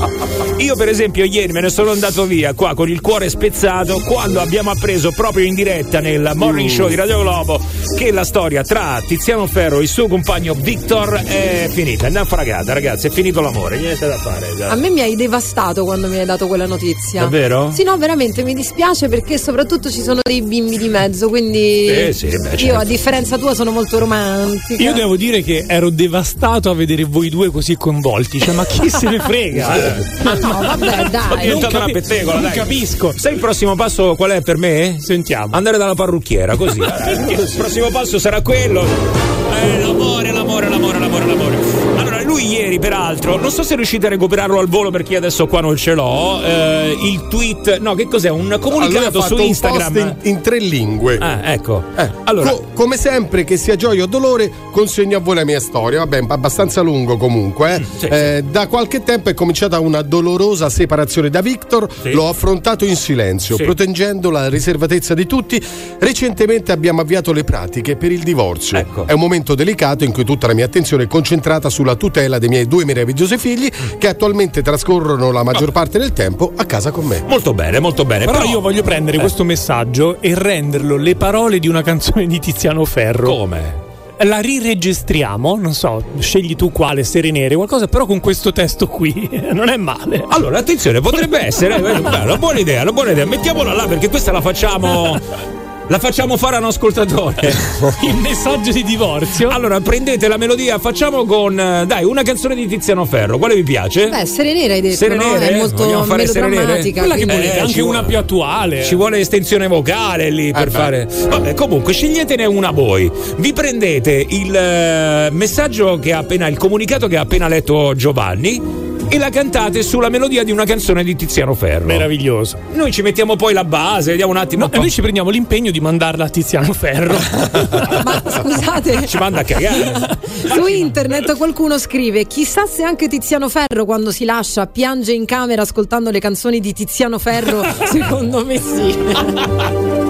Io, 0.57 0.75
per 0.75 0.89
esempio, 0.89 1.23
ieri 1.23 1.53
me 1.53 1.61
ne 1.61 1.69
sono 1.69 1.91
andato 1.91 2.25
via 2.25 2.53
qua 2.53 2.73
con 2.73 2.89
il 2.89 2.99
cuore 2.99 3.29
spezzato 3.29 4.01
quando 4.01 4.41
abbiamo 4.41 4.71
appreso 4.71 5.11
proprio 5.11 5.45
in 5.45 5.55
diretta 5.55 6.01
nel 6.01 6.31
morning 6.35 6.69
show 6.69 6.87
di 6.89 6.95
Radio 6.95 7.21
Globo 7.21 7.59
che 7.97 8.11
la 8.11 8.25
storia 8.25 8.63
tra 8.63 9.01
Tiziano 9.05 9.47
Ferro 9.47 9.79
e 9.79 9.83
il 9.83 9.87
suo 9.87 10.07
compagno 10.07 10.53
Victor 10.55 11.13
è 11.25 11.69
finita, 11.71 12.07
è 12.07 12.09
naufragata, 12.09 12.73
ragazzi, 12.73 13.07
è 13.07 13.09
finito 13.09 13.39
l'amore, 13.39 13.77
niente 13.77 14.07
da 14.07 14.17
fare. 14.17 14.47
A 14.67 14.75
me 14.75 14.89
mi 14.89 14.99
hai 15.01 15.15
devastato 15.15 15.85
quando 15.85 16.07
mi 16.07 16.17
hai 16.19 16.25
dato 16.25 16.47
quella 16.47 16.65
notizia. 16.65 17.21
Davvero? 17.21 17.71
Sì, 17.71 17.83
no, 17.83 17.97
veramente 17.97 18.43
mi 18.43 18.53
dispiace 18.53 19.07
perché 19.07 19.37
soprattutto 19.37 19.89
ci 19.89 20.01
sono 20.01 20.19
dei 20.21 20.41
bimbi 20.41 20.77
di 20.77 20.89
mezzo, 20.89 21.29
quindi 21.29 21.87
Eh, 21.87 22.13
sì, 22.13 22.27
beh, 22.27 22.49
io 22.49 22.57
certo. 22.57 22.77
a 22.79 22.83
differenza 22.83 23.37
tua 23.37 23.53
sono 23.53 23.71
molto 23.71 23.99
romantica. 23.99 24.83
Io 24.83 24.91
devo 24.93 25.15
dire 25.15 25.41
che 25.41 25.63
ero 25.67 25.89
devastato 25.89 26.69
a 26.69 26.73
vedere 26.75 27.03
voi 27.07 27.29
due 27.29 27.49
così 27.51 27.75
coinvolti. 27.77 28.39
Cioè, 28.39 28.53
ma 28.53 28.65
chi 28.65 28.89
se 28.91 29.09
ne 29.09 29.19
frega? 29.19 29.75
Ma 30.23 30.33
no, 30.33 30.61
vabbè, 30.61 31.09
dai. 31.09 31.39
Diventata 31.41 31.47
Non 31.47 31.57
una 31.57 31.69
capi- 31.79 31.91
pettegola, 31.91 32.33
non 32.33 32.41
dai. 32.43 32.51
capisco. 32.53 33.13
Sai 33.15 33.33
il 33.33 33.39
prossimo 33.39 33.75
passo 33.75 34.15
qual 34.15 34.31
è 34.31 34.41
per 34.41 34.57
me? 34.57 34.97
Sentiamo. 34.99 35.55
Andare 35.55 35.77
dalla 35.77 35.95
parrucchiera, 35.95 36.55
così. 36.55 36.79
il 36.81 37.53
prossimo 37.57 37.89
passo 37.89 38.17
sarà 38.19 38.41
quello. 38.41 38.83
Eh, 38.83 39.79
l'amore, 39.79 40.31
l'amore, 40.31 40.69
l'amore, 40.69 40.99
l'amore, 40.99 41.25
l'amore. 41.25 41.57
Allora, 41.97 42.14
lui 42.35 42.47
ieri, 42.51 42.79
peraltro, 42.79 43.37
non 43.37 43.49
so 43.49 43.63
se 43.63 43.75
riuscite 43.75 44.07
a 44.07 44.09
recuperarlo 44.09 44.59
al 44.59 44.67
volo 44.67 44.91
perché 44.91 45.13
io 45.13 45.19
adesso 45.19 45.47
qua 45.47 45.61
non 45.61 45.77
ce 45.77 45.93
l'ho. 45.93 46.41
eh, 46.43 46.93
il 47.01 47.27
tweet, 47.29 47.79
no, 47.79 47.95
che 47.95 48.07
cos'è? 48.09 48.29
Un 48.29 48.57
comunicato 48.59 49.21
su 49.21 49.37
Instagram. 49.37 49.95
in, 49.97 50.15
in 50.23 50.41
tre 50.41 50.59
lingue. 50.59 51.17
Ah, 51.17 51.53
ecco. 51.53 51.81
Eh, 51.95 52.09
Allora- 52.25 52.49
co- 52.49 52.65
come 52.73 52.97
sempre, 52.97 53.45
che 53.45 53.55
sia 53.55 53.77
gioia 53.77 54.03
o 54.03 54.05
dolore, 54.05 54.51
consegno 54.71 55.15
a 55.17 55.19
voi 55.21 55.35
la 55.35 55.45
mia 55.45 55.61
storia. 55.61 55.99
Vabbè, 55.99 56.23
abbastanza 56.27 56.81
lungo 56.81 57.15
comunque. 57.15 57.81
eh. 58.01 58.35
Eh, 58.37 58.43
Da 58.43 58.67
qualche 58.67 59.01
tempo 59.03 59.29
è 59.29 59.33
cominciata 59.33 59.79
una 59.79 60.01
dolorosa 60.01 60.69
separazione 60.69 61.29
da 61.29 61.39
Victor. 61.41 61.87
L'ho 62.11 62.27
affrontato 62.27 62.83
in 62.83 62.97
silenzio, 62.97 63.55
Sì. 63.55 63.63
proteggendo 63.63 64.29
la 64.29 64.49
riservatezza 64.49 65.13
di 65.13 65.25
tutti. 65.25 65.61
Recentemente 65.99 66.71
abbiamo 66.73 66.99
avviato 67.01 67.31
le 67.31 67.43
pratiche 67.45 67.95
per 67.95 68.11
il 68.11 68.23
divorzio. 68.23 68.77
Ecco. 68.77 69.05
È 69.07 69.13
un 69.13 69.19
momento 69.21 69.55
delicato 69.55 70.03
in 70.03 70.11
cui 70.11 70.25
tutta 70.25 70.47
la 70.47 70.53
mia 70.53 70.65
attenzione 70.65 71.03
è 71.03 71.07
concentrata 71.07 71.69
sulla 71.69 71.95
tutela 71.95 72.23
dei 72.39 72.49
miei 72.49 72.67
due 72.67 72.85
meravigliosi 72.85 73.37
figli 73.37 73.69
che 73.97 74.07
attualmente 74.07 74.61
trascorrono 74.61 75.31
la 75.31 75.43
maggior 75.43 75.71
parte 75.71 75.97
del 75.99 76.13
tempo 76.13 76.51
a 76.55 76.65
casa 76.65 76.91
con 76.91 77.05
me. 77.05 77.23
Molto 77.27 77.53
bene, 77.53 77.79
molto 77.79 78.05
bene. 78.05 78.25
Però, 78.25 78.39
Però, 78.39 78.49
io 78.49 78.61
voglio 78.61 78.83
prendere 78.83 79.17
Eh. 79.17 79.19
questo 79.19 79.43
messaggio 79.43 80.17
e 80.21 80.33
renderlo 80.35 80.97
le 80.97 81.15
parole 81.15 81.59
di 81.59 81.67
una 81.67 81.81
canzone 81.81 82.27
di 82.27 82.39
Tiziano 82.39 82.83
Ferro. 82.85 83.27
Come? 83.27 83.83
La 84.19 84.39
riregistriamo, 84.39 85.57
non 85.57 85.73
so, 85.73 86.01
scegli 86.19 86.55
tu 86.55 86.71
quale, 86.71 87.03
Serenere, 87.03 87.55
qualcosa, 87.55 87.87
però 87.87 88.05
con 88.05 88.21
questo 88.21 88.53
testo 88.53 88.87
qui. 88.87 89.29
Non 89.51 89.69
è 89.69 89.77
male. 89.77 90.23
Allora, 90.29 90.59
attenzione, 90.59 91.01
potrebbe 91.01 91.45
essere 91.45 91.75
eh, 91.83 91.97
una 91.99 92.37
buona 92.37 92.59
idea, 92.59 92.81
una 92.83 92.91
buona 92.93 93.11
idea. 93.11 93.25
Mettiamola 93.25 93.73
là 93.73 93.87
perché 93.87 94.09
questa 94.09 94.31
la 94.31 94.41
facciamo. 94.41 95.53
La 95.87 95.99
facciamo 95.99 96.35
fare 96.35 96.55
a 96.55 96.59
un 96.59 96.65
ascoltatore. 96.65 97.53
Il 98.01 98.15
messaggio 98.15 98.71
di 98.71 98.83
divorzio. 98.83 99.49
Allora, 99.49 99.79
prendete 99.81 100.27
la 100.27 100.37
melodia, 100.37 100.79
facciamo 100.79 101.25
con. 101.25 101.59
eh, 101.59 101.85
Dai, 101.85 102.03
una 102.03 102.23
canzone 102.23 102.55
di 102.55 102.65
Tiziano 102.65 103.05
Ferro. 103.05 103.37
Quale 103.37 103.53
vi 103.53 103.61
piace? 103.61 104.09
Beh, 104.09 104.25
Serenera 104.25 104.73
hai 104.73 104.81
detto, 104.81 104.95
Sere 104.95 105.15
no? 105.15 105.35
È 105.35 105.55
molto 105.55 105.83
Vogliamo 105.83 106.03
fare 106.05 106.23
melodrammatica. 106.25 107.01
Quella 107.01 107.15
che 107.15 107.25
volete, 107.25 107.55
Eh, 107.57 107.59
anche 107.59 107.81
una 107.81 108.03
più 108.03 108.17
attuale. 108.17 108.83
Ci 108.83 108.95
vuole 108.95 109.19
estensione 109.19 109.67
vocale 109.67 110.31
lì 110.31 110.51
per 110.51 110.65
beh. 110.65 110.71
fare. 110.71 111.07
Vabbè, 111.27 111.53
comunque, 111.53 111.93
sceglietene 111.93 112.45
una 112.45 112.71
voi. 112.71 113.11
Vi 113.37 113.53
prendete 113.53 114.25
il 114.27 114.55
eh, 114.55 115.29
messaggio 115.31 115.99
che 115.99 116.13
ha 116.13 116.17
appena. 116.17 116.47
il 116.47 116.57
comunicato 116.57 117.07
che 117.07 117.17
ha 117.17 117.21
appena 117.21 117.47
letto 117.47 117.93
Giovanni. 117.95 118.84
E 119.07 119.17
la 119.17 119.29
cantate 119.29 119.81
sulla 119.83 120.09
melodia 120.09 120.43
di 120.43 120.51
una 120.51 120.65
canzone 120.65 121.03
di 121.03 121.15
Tiziano 121.15 121.53
Ferro. 121.53 121.85
Meraviglioso. 121.85 122.57
Noi 122.73 122.91
ci 122.91 123.01
mettiamo 123.01 123.35
poi 123.35 123.53
la 123.53 123.63
base, 123.63 124.11
vediamo 124.11 124.31
un 124.31 124.37
attimo. 124.37 124.63
No, 124.63 124.67
e 124.67 124.73
po'. 124.73 124.81
noi 124.81 124.91
ci 124.91 125.01
prendiamo 125.01 125.29
l'impegno 125.29 125.71
di 125.71 125.79
mandarla 125.79 126.25
a 126.25 126.29
Tiziano 126.29 126.73
Ferro. 126.73 127.15
Ma 128.03 128.21
scusate, 128.25 129.07
Ci 129.07 129.17
manda 129.17 129.39
a 129.41 129.43
cagare. 129.43 130.17
su 130.47 130.65
internet 130.67 131.37
qualcuno 131.37 131.77
scrive: 131.77 132.25
Chissà 132.25 132.65
se 132.65 132.83
anche 132.83 133.07
Tiziano 133.07 133.47
Ferro 133.47 133.85
quando 133.85 134.11
si 134.11 134.25
lascia 134.25 134.65
piange 134.67 135.13
in 135.13 135.25
camera 135.25 135.61
ascoltando 135.61 136.09
le 136.09 136.19
canzoni 136.19 136.59
di 136.59 136.73
Tiziano 136.73 137.17
Ferro. 137.19 137.63
Secondo 137.85 138.43
me 138.45 138.59
sì. 138.59 140.04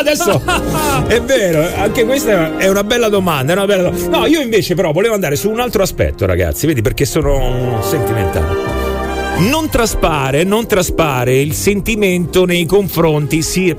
Adesso 0.00 0.42
è 1.08 1.20
vero, 1.20 1.62
anche 1.76 2.06
questa 2.06 2.56
è 2.56 2.68
una 2.68 2.82
bella 2.84 3.08
domanda. 3.10 3.52
una 3.52 3.66
bella 3.66 3.90
do- 3.90 4.08
No, 4.08 4.24
io 4.26 4.40
invece, 4.40 4.74
però, 4.74 4.92
volevo 4.92 5.12
andare 5.14 5.36
su 5.36 5.50
un 5.50 5.60
altro 5.60 5.82
aspetto, 5.82 6.24
ragazzi. 6.24 6.66
Vedi, 6.66 6.80
perché 6.80 7.04
sono 7.04 7.80
sentimentale. 7.82 8.78
Non 9.40 9.68
traspare, 9.68 10.42
non 10.44 10.66
traspare 10.66 11.38
il 11.38 11.52
sentimento 11.52 12.44
nei 12.46 12.64
confronti, 12.64 13.42
sia 13.42 13.74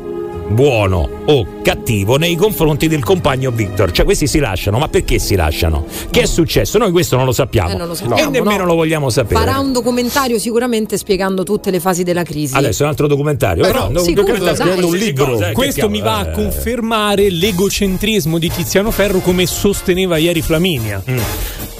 buono 0.51 1.09
o 1.25 1.45
cattivo, 1.61 2.17
nei 2.17 2.35
confronti 2.35 2.87
del 2.87 3.03
compagno 3.03 3.51
Victor. 3.51 3.91
Cioè, 3.91 4.05
questi 4.05 4.27
si 4.27 4.39
lasciano, 4.39 4.77
ma 4.77 4.87
perché 4.87 5.19
si 5.19 5.35
lasciano? 5.35 5.85
Che 6.09 6.21
è 6.21 6.25
successo? 6.25 6.77
Noi 6.77 6.91
questo 6.91 7.15
non 7.15 7.25
lo 7.25 7.31
sappiamo. 7.31 7.71
Eh, 7.71 7.75
non 7.75 7.87
lo 7.87 7.93
e 7.93 7.97
sappiamo, 7.97 8.31
nemmeno 8.31 8.61
no. 8.61 8.65
lo 8.65 8.75
vogliamo 8.75 9.09
sapere. 9.09 9.39
Farà 9.39 9.59
un 9.59 9.71
documentario 9.71 10.39
sicuramente 10.39 10.97
spiegando 10.97 11.43
tutte 11.43 11.71
le 11.71 11.79
fasi 11.79 12.03
della 12.03 12.23
crisi. 12.23 12.55
Adesso 12.55 12.81
è 12.81 12.85
un 12.85 12.91
altro 12.91 13.07
documentario. 13.07 13.63
Beh, 13.63 13.71
però, 13.71 13.89
no, 13.89 13.99
un 13.99 14.05
sicuro, 14.05 14.33
documentario, 14.33 14.87
Un 14.87 14.95
libro. 14.95 15.25
cosa, 15.25 15.49
eh, 15.49 15.53
Questo 15.53 15.89
mi 15.89 16.01
va 16.01 16.17
a 16.17 16.27
eh. 16.29 16.31
confermare 16.31 17.29
l'egocentrismo 17.29 18.37
di 18.37 18.49
Tiziano 18.49 18.91
Ferro 18.91 19.19
come 19.19 19.45
sosteneva 19.45 20.17
ieri 20.17 20.41
Flaminia. 20.41 21.01
Mm. 21.09 21.17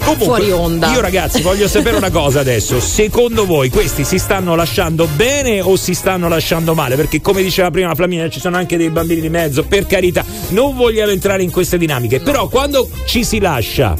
Comunque, 0.04 0.24
Fuori 0.24 0.50
onda. 0.50 0.92
Io 0.92 1.00
ragazzi 1.00 1.42
voglio 1.42 1.68
sapere 1.68 1.96
una 1.96 2.10
cosa 2.10 2.40
adesso. 2.40 2.80
Secondo 2.80 3.46
voi 3.46 3.70
questi 3.70 4.04
si 4.04 4.18
stanno 4.18 4.54
lasciando 4.54 5.06
bene 5.06 5.60
o 5.60 5.76
si 5.76 5.94
stanno 5.94 6.28
lasciando 6.28 6.74
male? 6.74 6.96
Perché 6.96 7.20
come 7.20 7.42
diceva 7.42 7.70
prima 7.70 7.94
Flaminia 7.94 8.28
ci 8.28 8.40
sono 8.40 8.56
anche 8.56 8.76
dei 8.76 8.90
bambini 8.90 9.20
di 9.20 9.28
mezzo, 9.28 9.62
per 9.62 9.86
carità. 9.86 10.24
Non 10.48 10.74
vogliamo 10.74 11.12
entrare 11.12 11.42
in 11.42 11.50
queste 11.50 11.78
dinamiche. 11.78 12.20
Però 12.20 12.48
quando 12.48 12.88
ci 13.06 13.24
si 13.24 13.38
lascia, 13.38 13.96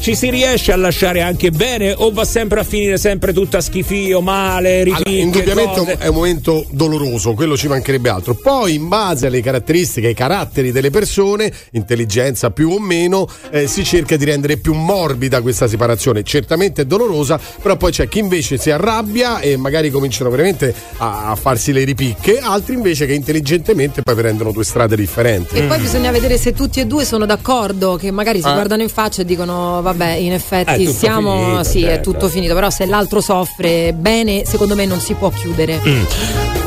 ci 0.00 0.14
si 0.14 0.30
riesce 0.30 0.72
a 0.72 0.76
lasciare 0.76 1.20
anche 1.22 1.50
bene 1.50 1.94
o 1.96 2.10
va 2.12 2.24
sempre 2.24 2.60
a 2.60 2.64
finire 2.64 2.98
sempre 2.98 3.32
tutta 3.32 3.60
schifio, 3.60 4.20
male, 4.20 4.82
Allora, 4.82 4.96
ripicche, 4.98 5.18
indubbiamente 5.20 5.78
cose? 5.78 5.96
è 5.98 6.06
un 6.08 6.14
momento 6.14 6.66
doloroso, 6.70 7.34
quello 7.34 7.56
ci 7.56 7.68
mancherebbe 7.68 8.08
altro. 8.08 8.34
Poi, 8.34 8.74
in 8.74 8.88
base 8.88 9.26
alle 9.26 9.40
caratteristiche, 9.40 10.08
ai 10.08 10.14
caratteri 10.14 10.72
delle 10.72 10.90
persone, 10.90 11.52
intelligenza 11.72 12.50
più 12.50 12.70
o 12.70 12.80
meno, 12.80 13.28
eh, 13.50 13.66
si 13.66 13.84
cerca 13.84 14.16
di 14.16 14.24
rendere 14.24 14.56
più 14.56 14.74
morbida 14.74 15.40
questa 15.40 15.68
separazione. 15.68 16.22
Certamente 16.22 16.82
è 16.82 16.84
dolorosa, 16.84 17.38
però 17.60 17.76
poi 17.76 17.92
c'è 17.92 18.08
chi 18.08 18.18
invece 18.18 18.58
si 18.58 18.70
arrabbia 18.70 19.40
e 19.40 19.56
magari 19.56 19.90
cominciano 19.90 20.30
veramente 20.30 20.74
a, 20.98 21.30
a 21.30 21.36
farsi 21.36 21.72
le 21.72 21.84
ripicche, 21.84 22.38
altri 22.38 22.74
invece 22.74 23.06
che 23.06 23.12
intelligentemente 23.14 24.02
poi 24.02 24.14
prendono 24.14 24.50
due 24.52 24.64
strade 24.64 24.96
differenti. 24.96 25.56
E 25.56 25.62
poi 25.62 25.78
bisogna 25.78 26.10
vedere 26.10 26.38
se 26.38 26.52
tutti 26.52 26.80
e 26.80 26.86
due 26.86 27.04
sono 27.04 27.24
d'accordo, 27.26 27.96
che 27.96 28.10
magari 28.10 28.40
si 28.40 28.46
Ah. 28.46 28.52
guardano 28.54 28.82
in 28.82 28.88
faccia 28.88 29.22
e 29.22 29.24
dicono 29.24 29.71
vabbè 29.80 30.14
in 30.14 30.32
È 30.32 30.34
effetti 30.34 30.86
siamo, 30.92 31.44
finito, 31.44 31.62
sì 31.64 31.82
è 31.82 31.88
certo. 31.88 32.10
tutto 32.10 32.28
finito, 32.28 32.54
però 32.54 32.68
se 32.70 32.86
l'altro 32.86 33.20
soffre 33.20 33.92
bene 33.92 34.44
secondo 34.44 34.74
me 34.74 34.84
non 34.84 35.00
si 35.00 35.14
può 35.14 35.30
chiudere. 35.30 35.80
Mm. 35.86 36.02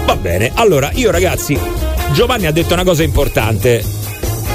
Va 0.06 0.16
bene, 0.16 0.51
allora 0.56 0.89
io 0.93 1.12
ragazzi, 1.12 1.60
Giovanni 2.14 2.45
ha 2.45 2.51
detto 2.51 2.74
una 2.74 2.84
cosa 2.84 3.03
importante. 3.03 3.84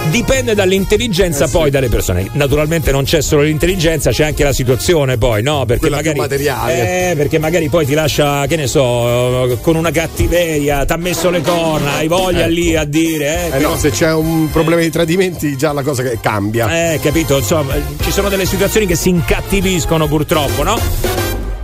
Dipende 0.09 0.57
dall'intelligenza 0.57 1.45
Eh 1.45 1.47
sì. 1.47 1.53
poi 1.53 1.71
dalle 1.71 1.89
persone. 1.89 2.29
Naturalmente 2.33 2.91
non 2.91 3.05
c'è 3.05 3.23
solo 3.23 3.43
l'intelligenza, 3.43 4.11
c'è 4.11 4.25
anche 4.25 4.43
la 4.43 4.53
situazione 4.53 5.19
poi, 5.19 5.41
no? 5.43 5.65
Perché 5.67 5.83
Quella 5.83 5.97
magari 5.97 6.19
materiale. 6.19 7.11
Eh, 7.11 7.15
perché 7.17 7.39
magari 7.39 7.69
poi 7.69 7.87
ti 7.87 7.95
lascia, 7.95 8.45
che 8.47 8.57
ne 8.57 8.67
so, 8.67 9.57
con 9.61 9.77
una 9.77 9.93
cattiveria, 9.93 10.85
ti 10.85 10.93
ha 10.93 10.97
messo 10.97 11.31
le 11.31 11.43
corna, 11.43 11.95
hai 11.97 12.09
voglia 12.09 12.41
Ecco. 12.41 12.51
lì 12.51 12.75
a 12.75 12.85
dire, 12.85 13.53
eh, 13.53 13.57
Eh 13.57 13.61
no, 13.61 13.77
se 13.77 13.91
c'è 13.91 14.13
un 14.13 14.49
problema 14.51 14.81
di 14.81 14.91
tradimenti, 14.91 15.57
già 15.57 15.73
la 15.73 15.83
cosa 15.83 16.03
cambia. 16.21 16.93
eh, 16.95 16.99
capito? 17.01 17.37
Insomma, 17.37 17.75
ci 18.03 18.11
sono 18.11 18.29
delle 18.29 18.47
situazioni 18.47 18.87
che 18.87 18.97
si 18.97 19.11
incattiviscono 19.11 20.09
purtroppo, 20.09 20.65
no? 20.65 20.77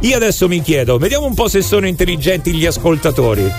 Io 0.01 0.15
adesso 0.15 0.47
mi 0.47 0.63
chiedo, 0.63 0.99
vediamo 0.99 1.27
un 1.27 1.35
po' 1.35 1.49
se 1.49 1.63
sono 1.63 1.89
intelligenti 1.89 2.53
gli 2.55 2.67
ascoltatori. 2.67 3.51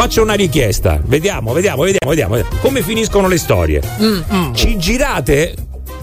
Faccio 0.00 0.22
una 0.22 0.32
richiesta, 0.32 0.98
vediamo, 1.04 1.52
vediamo, 1.52 1.82
vediamo, 1.82 2.08
vediamo. 2.08 2.34
vediamo. 2.36 2.56
Come 2.62 2.80
finiscono 2.80 3.28
le 3.28 3.36
storie? 3.36 3.82
Ci 4.54 4.78
girate? 4.78 5.54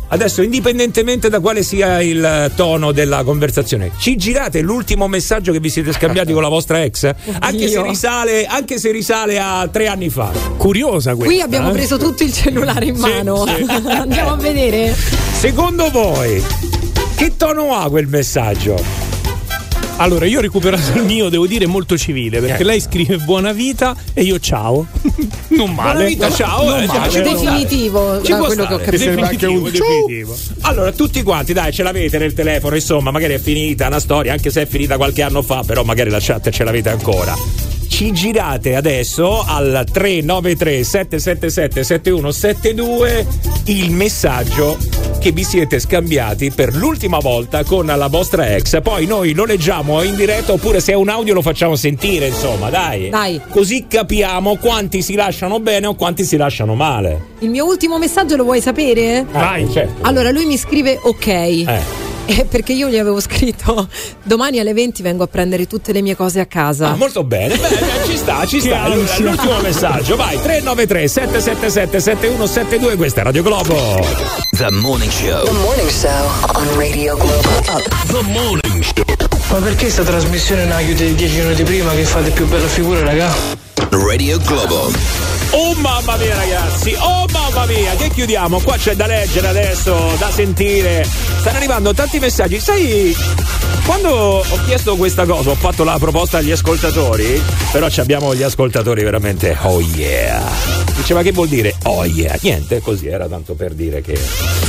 Adesso, 0.09 0.43
indipendentemente 0.43 1.29
da 1.29 1.39
quale 1.39 1.63
sia 1.63 1.99
il 2.03 2.51
tono 2.55 2.91
della 2.91 3.23
conversazione, 3.23 3.89
ci 3.97 4.15
girate 4.15 4.61
l'ultimo 4.61 5.07
messaggio 5.07 5.51
che 5.51 5.59
vi 5.59 5.71
siete 5.71 5.93
scambiati 5.93 6.31
con 6.31 6.43
la 6.43 6.47
vostra 6.47 6.83
ex? 6.83 7.11
Anche 7.39 7.67
se, 7.67 7.81
risale, 7.81 8.45
anche 8.45 8.77
se 8.77 8.91
risale 8.91 9.39
a 9.39 9.67
tre 9.67 9.87
anni 9.87 10.09
fa. 10.09 10.29
Curiosa 10.57 11.15
questa. 11.15 11.33
Qui 11.33 11.41
abbiamo 11.41 11.69
eh? 11.69 11.73
preso 11.73 11.97
tutto 11.97 12.21
il 12.21 12.31
cellulare 12.31 12.85
in 12.85 12.95
Sì, 12.97 13.01
mano. 13.01 13.47
sì. 13.47 13.65
Andiamo 13.89 14.33
a 14.33 14.35
vedere. 14.35 14.95
Secondo 15.33 15.89
voi, 15.89 16.43
che 17.15 17.35
tono 17.35 17.73
ha 17.75 17.89
quel 17.89 18.05
messaggio? 18.05 19.06
Allora, 19.99 20.25
io 20.27 20.37
ho 20.37 20.41
recuperato 20.41 20.95
il 20.95 21.03
mio, 21.05 21.27
devo 21.29 21.47
dire, 21.47 21.65
molto 21.65 21.97
civile, 21.97 22.39
perché 22.39 22.61
Eh. 22.61 22.65
lei 22.65 22.79
scrive 22.79 23.17
buona 23.17 23.51
vita 23.51 23.95
e 24.13 24.21
io 24.21 24.39
ciao. 24.39 24.85
non 25.49 25.71
male. 25.73 25.91
Buona 25.93 26.05
vita, 26.07 26.31
ciao, 26.31 26.69
Non 26.69 26.81
eh, 26.83 26.85
male. 26.85 27.09
ci 27.09 27.21
può 27.21 27.31
Definitivo, 27.33 28.21
Ci 28.21 28.31
da 28.31 28.37
può 28.37 28.45
quello 28.45 28.67
che 28.67 28.73
ho 28.73 28.77
stare. 28.77 28.83
capito. 28.91 29.03
sembra 29.03 29.27
anche 29.27 29.45
un 29.47 29.63
Definitivo, 29.63 29.95
definitivo. 30.03 30.35
Allora, 30.61 30.91
tutti 30.91 31.23
quanti, 31.23 31.53
dai, 31.53 31.73
ce 31.73 31.81
l'avete 31.81 32.19
nel 32.19 32.33
telefono, 32.33 32.75
insomma, 32.75 33.09
magari 33.09 33.33
è 33.33 33.39
finita 33.39 33.87
una 33.87 33.99
storia, 33.99 34.33
anche 34.33 34.51
se 34.51 34.61
è 34.61 34.65
finita 34.67 34.97
qualche 34.97 35.23
anno 35.23 35.41
fa, 35.41 35.63
però 35.65 35.83
magari 35.83 36.11
la 36.11 36.19
chat 36.21 36.47
ce 36.51 36.63
l'avete 36.63 36.89
ancora. 36.89 37.33
Ci 37.87 38.11
girate 38.11 38.75
adesso 38.75 39.43
al 39.47 39.83
393 39.91 40.83
777 40.83 41.83
7172 41.83 43.25
il 43.65 43.89
messaggio 43.91 44.77
che 45.27 45.33
vi 45.33 45.43
siete 45.43 45.79
scambiati 45.79 46.51
per 46.51 46.73
l'ultima 46.73 47.17
volta 47.17 47.65
con 47.65 47.85
la 47.85 48.07
vostra 48.07 48.55
ex. 48.55 48.81
Poi 48.81 49.05
noi 49.05 49.33
lo 49.33 49.43
leggiamo 49.43 50.01
in 50.01 50.15
diretta 50.15 50.53
oppure 50.53 50.79
se 50.79 50.93
è 50.93 50.95
un 50.95 51.09
audio 51.09 51.33
lo 51.33 51.41
facciamo 51.41 51.75
sentire, 51.75 52.27
insomma, 52.27 52.69
dai. 52.69 53.09
Dai. 53.09 53.41
Così 53.49 53.87
capiamo 53.89 54.55
quanti 54.55 55.01
si 55.01 55.15
lasciano 55.15 55.59
bene 55.59 55.87
o 55.87 55.95
quanti 55.95 56.23
si 56.23 56.37
lasciano 56.37 56.75
male. 56.75 57.35
Il 57.39 57.49
mio 57.49 57.65
ultimo 57.65 57.97
messaggio 57.97 58.37
lo 58.37 58.43
vuoi 58.43 58.61
sapere? 58.61 59.25
Vai, 59.29 59.69
certo. 59.69 60.07
Allora 60.07 60.31
lui 60.31 60.45
mi 60.45 60.57
scrive 60.57 60.97
ok. 61.01 61.27
Eh. 61.27 62.15
Eh, 62.37 62.43
perché 62.43 62.73
io 62.73 62.89
gli 62.89 62.97
avevo 62.97 63.21
scritto 63.21 63.87
domani 64.23 64.59
alle 64.59 64.73
20 64.73 65.01
vengo 65.01 65.23
a 65.23 65.27
prendere 65.27 65.65
tutte 65.65 65.93
le 65.93 66.01
mie 66.01 66.15
cose 66.15 66.41
a 66.41 66.45
casa. 66.45 66.89
Ah, 66.89 66.95
molto 66.95 67.23
bene, 67.23 67.55
beh, 67.55 67.69
beh, 67.69 68.05
ci 68.05 68.17
sta, 68.17 68.45
ci 68.45 68.59
sta. 68.59 68.83
Allora. 68.83 69.17
L'ultimo 69.19 69.59
messaggio, 69.61 70.17
vai 70.17 70.35
393 70.35 71.07
777 71.07 71.99
7172, 72.01 72.95
questa 72.97 73.21
è 73.21 73.23
Radio 73.23 73.43
Globo. 73.43 74.05
The 74.51 74.69
Morning 74.71 75.11
Show. 75.11 75.45
The 75.45 75.51
Morning 75.51 75.89
Show 75.89 76.29
on 76.55 76.77
Radio 76.77 77.15
Globo. 77.15 77.49
The 78.07 78.21
Morning 78.23 78.83
Show. 78.83 79.05
Ma 79.51 79.59
perché 79.59 79.89
sta 79.89 80.03
trasmissione 80.03 80.65
non 80.65 80.77
la 80.77 80.83
chiudete 80.83 81.15
10 81.15 81.37
minuti 81.37 81.63
prima 81.63 81.91
che 81.93 82.03
fate 82.03 82.31
più 82.31 82.45
bella 82.47 82.67
figura, 82.67 82.99
raga? 82.99 83.66
Radio 83.89 84.37
Globo. 84.39 84.91
Oh 85.51 85.73
mamma 85.75 86.17
mia 86.17 86.35
ragazzi, 86.35 86.95
oh 86.99 87.25
mamma 87.31 87.65
mia, 87.65 87.95
che 87.95 88.09
chiudiamo? 88.09 88.59
Qua 88.59 88.75
c'è 88.75 88.95
da 88.95 89.07
leggere 89.07 89.47
adesso, 89.47 90.15
da 90.17 90.29
sentire. 90.31 91.07
Stanno 91.39 91.57
arrivando 91.57 91.93
tanti 91.93 92.19
messaggi. 92.19 92.59
Sai, 92.59 93.15
quando 93.85 94.09
ho 94.09 94.59
chiesto 94.65 94.97
questa 94.97 95.25
cosa, 95.25 95.51
ho 95.51 95.55
fatto 95.55 95.85
la 95.85 95.97
proposta 95.97 96.39
agli 96.39 96.51
ascoltatori, 96.51 97.41
però 97.71 97.89
ci 97.89 98.01
abbiamo 98.01 98.35
gli 98.35 98.43
ascoltatori 98.43 99.01
veramente, 99.03 99.57
oh 99.61 99.79
yeah. 99.79 100.43
Diceva 100.97 101.21
che 101.21 101.31
vuol 101.31 101.47
dire 101.47 101.75
oh 101.83 102.03
yeah? 102.03 102.35
Niente, 102.41 102.81
così 102.81 103.07
era 103.07 103.27
tanto 103.27 103.53
per 103.53 103.73
dire 103.73 104.01
che... 104.01 104.19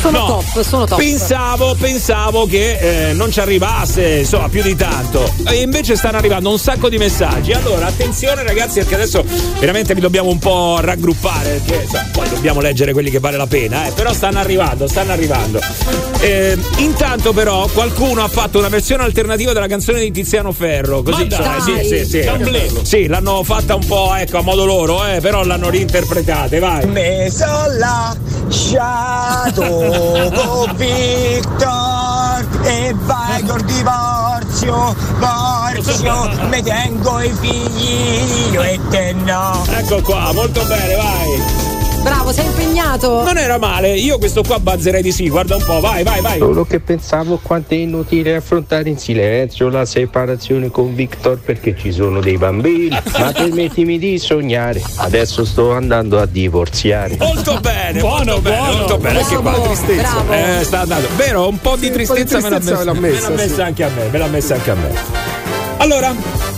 Sono 0.01 0.19
No, 0.19 0.27
top, 0.27 0.63
sono 0.63 0.87
top. 0.87 0.99
Pensavo, 0.99 1.75
pensavo 1.75 2.47
che 2.47 3.09
eh, 3.09 3.13
non 3.15 3.33
ci 3.33 3.41
arrivasse, 3.41 4.19
insomma, 4.19 4.49
più 4.49 4.63
di 4.63 4.77
tanto. 4.77 5.33
E 5.47 5.63
invece 5.63 5.97
stanno 5.97 6.19
arrivando 6.19 6.51
un 6.51 6.59
sacco 6.59 6.89
di 6.89 6.99
messaggi. 6.99 7.53
Allora, 7.53 7.87
attenzione 7.87 8.45
ragazzi, 8.45 8.79
perché 8.79 8.95
adesso 8.99 9.25
veramente 9.59 9.95
vi 9.95 10.01
dobbiamo 10.01 10.31
un 10.31 10.39
po' 10.39 10.79
raggruppare, 10.81 11.61
perché 11.65 11.83
insomma, 11.83 12.09
poi 12.13 12.29
dobbiamo 12.29 12.61
leggere 12.61 12.93
quelli 12.93 13.11
che 13.11 13.19
vale 13.19 13.37
la 13.37 13.47
pena, 13.47 13.87
eh. 13.87 13.93
Però 13.93 14.13
stanno 14.13 14.39
arrivando, 14.39 14.87
stanno 14.87 15.13
arrivando. 15.13 15.61
Eh, 16.21 16.59
intanto 16.79 17.33
però 17.33 17.67
qualcuno 17.69 18.23
ha 18.25 18.29
fatto 18.29 18.59
una 18.59 18.69
versione 18.69 19.05
alternativa 19.05 19.53
della 19.53 19.67
canzone 19.69 20.01
di 20.01 20.11
Tiziano 20.11 20.53
Ferro. 20.53 21.03
Così, 21.03 21.23
Ma 21.23 21.37
dai, 21.37 21.55
insomma, 21.57 21.79
sì, 21.81 21.87
sì, 21.87 22.05
sì. 22.05 22.31
Sì, 22.83 23.07
l'hanno 23.07 23.43
fatta 23.43 23.75
un 23.75 23.87
po', 23.87 24.15
ecco, 24.15 24.39
a 24.39 24.43
modo 24.43 24.65
loro, 24.65 25.07
eh, 25.07 25.21
però 25.21 25.45
l'hanno 25.45 25.71
reinterpretate, 25.71 26.59
vai. 26.59 26.87
Me 26.87 27.31
son 27.31 27.79
lasciato 27.79 29.63
con 30.35 30.75
Victor 30.77 32.28
e 32.65 32.95
vai 32.95 33.43
col 33.45 33.63
divorzio, 33.63 34.95
divorzio, 35.19 36.49
me 36.49 36.63
tengo 36.63 37.21
i 37.21 37.33
figli 37.41 38.53
io 38.53 38.63
e 38.63 38.81
te 38.91 39.13
no. 39.13 39.65
Ecco 39.69 40.03
qua, 40.03 40.33
molto 40.33 40.65
bene, 40.65 40.95
vai. 40.97 41.58
Bravo, 42.09 42.33
sei 42.33 42.47
impegnato. 42.47 43.23
Non 43.23 43.37
era 43.37 43.59
male, 43.59 43.95
io 43.95 44.17
questo 44.17 44.43
qua 44.43 44.59
bazzerei 44.59 45.03
di 45.03 45.13
sì, 45.13 45.29
guarda 45.29 45.57
un 45.57 45.63
po', 45.63 45.79
vai, 45.81 46.03
vai, 46.03 46.23
vai. 46.23 46.39
Solo 46.39 46.65
che 46.65 46.81
pensavo 46.81 47.39
quanto 47.43 47.75
è 47.75 47.77
inutile 47.77 48.35
affrontare 48.37 48.89
in 48.89 48.97
silenzio 48.99 49.69
la 49.69 49.85
separazione 49.85 50.71
con 50.71 50.95
Victor 50.95 51.39
perché 51.39 51.77
ci 51.79 51.93
sono 51.93 52.21
dei 52.21 52.39
bambini. 52.39 52.89
Ma 53.19 53.33
permettimi 53.33 53.99
di 53.99 54.19
sognare, 54.19 54.83
adesso 54.97 55.45
sto 55.45 55.73
andando 55.73 56.19
a 56.19 56.25
divorziare. 56.25 57.17
Molto 57.19 57.61
bene, 57.61 58.01
Buono, 58.01 58.25
molto 58.33 58.41
bene, 58.41 58.57
buono. 58.57 58.73
molto 58.79 58.99
bene. 58.99 59.19
Anche 59.21 59.35
qua 59.35 59.43
Bravo, 59.51 59.63
tristezza. 59.65 60.21
bravo. 60.23 60.33
Eh, 60.33 60.65
sta 60.65 60.81
andando. 60.81 61.09
Vero, 61.17 61.49
un 61.49 61.59
po' 61.61 61.77
di 61.77 61.87
Sì, 61.93 62.01
un 62.01 62.07
po' 62.07 62.15
di 62.15 62.25
tristezza, 62.25 62.41
me 62.41 62.49
l'ha 62.49 62.57
tristezza 62.57 62.75
messa, 62.75 62.85
me 62.85 62.85
l'ha 62.85 63.01
me 63.01 63.11
messa, 63.11 63.29
l'ha 63.29 63.35
messa 63.37 63.55
sì. 63.55 63.61
anche 63.61 63.85
a 63.85 63.89
me, 63.95 64.09
me 64.11 64.19
l'ha 64.19 64.27
messa 64.29 64.55
anche 64.55 64.71
a 64.71 64.75
me. 64.75 64.95
Allora, 65.77 66.15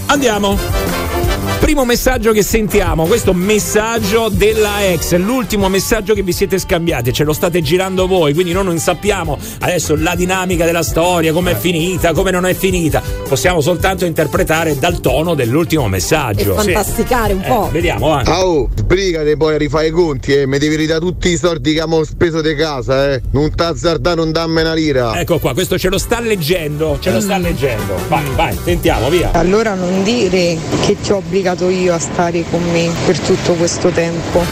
andiamo. 0.06 0.99
Primo 1.70 1.84
messaggio 1.84 2.32
che 2.32 2.42
sentiamo, 2.42 3.06
questo 3.06 3.32
messaggio 3.32 4.28
della 4.28 4.84
ex, 4.90 5.14
l'ultimo 5.14 5.68
messaggio 5.68 6.14
che 6.14 6.22
vi 6.24 6.32
siete 6.32 6.58
scambiati, 6.58 7.12
ce 7.12 7.22
lo 7.22 7.32
state 7.32 7.62
girando 7.62 8.08
voi, 8.08 8.34
quindi 8.34 8.52
noi 8.52 8.64
non 8.64 8.78
sappiamo 8.80 9.38
adesso 9.60 9.94
la 9.94 10.16
dinamica 10.16 10.64
della 10.64 10.82
storia, 10.82 11.32
come 11.32 11.52
è 11.52 11.54
finita, 11.54 12.12
come 12.12 12.32
non 12.32 12.44
è 12.44 12.54
finita, 12.54 13.00
possiamo 13.28 13.60
soltanto 13.60 14.04
interpretare 14.04 14.80
dal 14.80 14.98
tono 15.00 15.36
dell'ultimo 15.36 15.84
E 15.84 15.88
messaggio. 15.90 16.58
Sì. 16.60 16.72
fantasticare 16.72 17.34
un 17.34 17.42
Eh, 17.42 17.46
po'. 17.46 17.68
vediamo, 17.70 18.08
va. 18.08 18.22
Ah, 18.24 18.44
oh, 18.44 18.68
sbrigate 18.74 19.36
poi 19.36 19.54
a 19.54 19.58
rifare 19.58 19.86
i 19.86 19.90
conti, 19.90 20.32
eh. 20.34 20.46
Mi 20.48 20.58
devi 20.58 20.74
ridare 20.74 20.98
tutti 20.98 21.28
i 21.28 21.36
soldi 21.36 21.72
che 21.74 21.80
abbiamo 21.82 22.02
speso 22.02 22.40
di 22.40 22.56
casa, 22.56 23.12
eh. 23.12 23.22
Non 23.30 23.54
t'azzardare, 23.54 24.16
non 24.16 24.32
dammi 24.32 24.60
una 24.62 24.74
lira. 24.74 25.20
Ecco 25.20 25.38
qua, 25.38 25.54
questo 25.54 25.78
ce 25.78 25.88
lo 25.88 25.98
sta 25.98 26.18
leggendo, 26.18 26.98
ce 27.00 27.12
lo 27.12 27.20
sta 27.20 27.38
leggendo. 27.38 27.94
Vai, 28.08 28.24
vai, 28.34 28.58
sentiamo, 28.60 29.08
via. 29.08 29.30
Allora 29.34 29.74
non 29.74 30.02
dire 30.02 30.58
che 30.84 30.96
ti 31.00 31.12
ho 31.12 31.18
obbligato 31.18 31.58
io 31.68 31.94
a 31.94 31.98
stare 31.98 32.44
con 32.48 32.62
me 32.70 32.90
per 33.04 33.18
tutto 33.18 33.54
questo 33.54 33.90
tempo. 33.90 34.42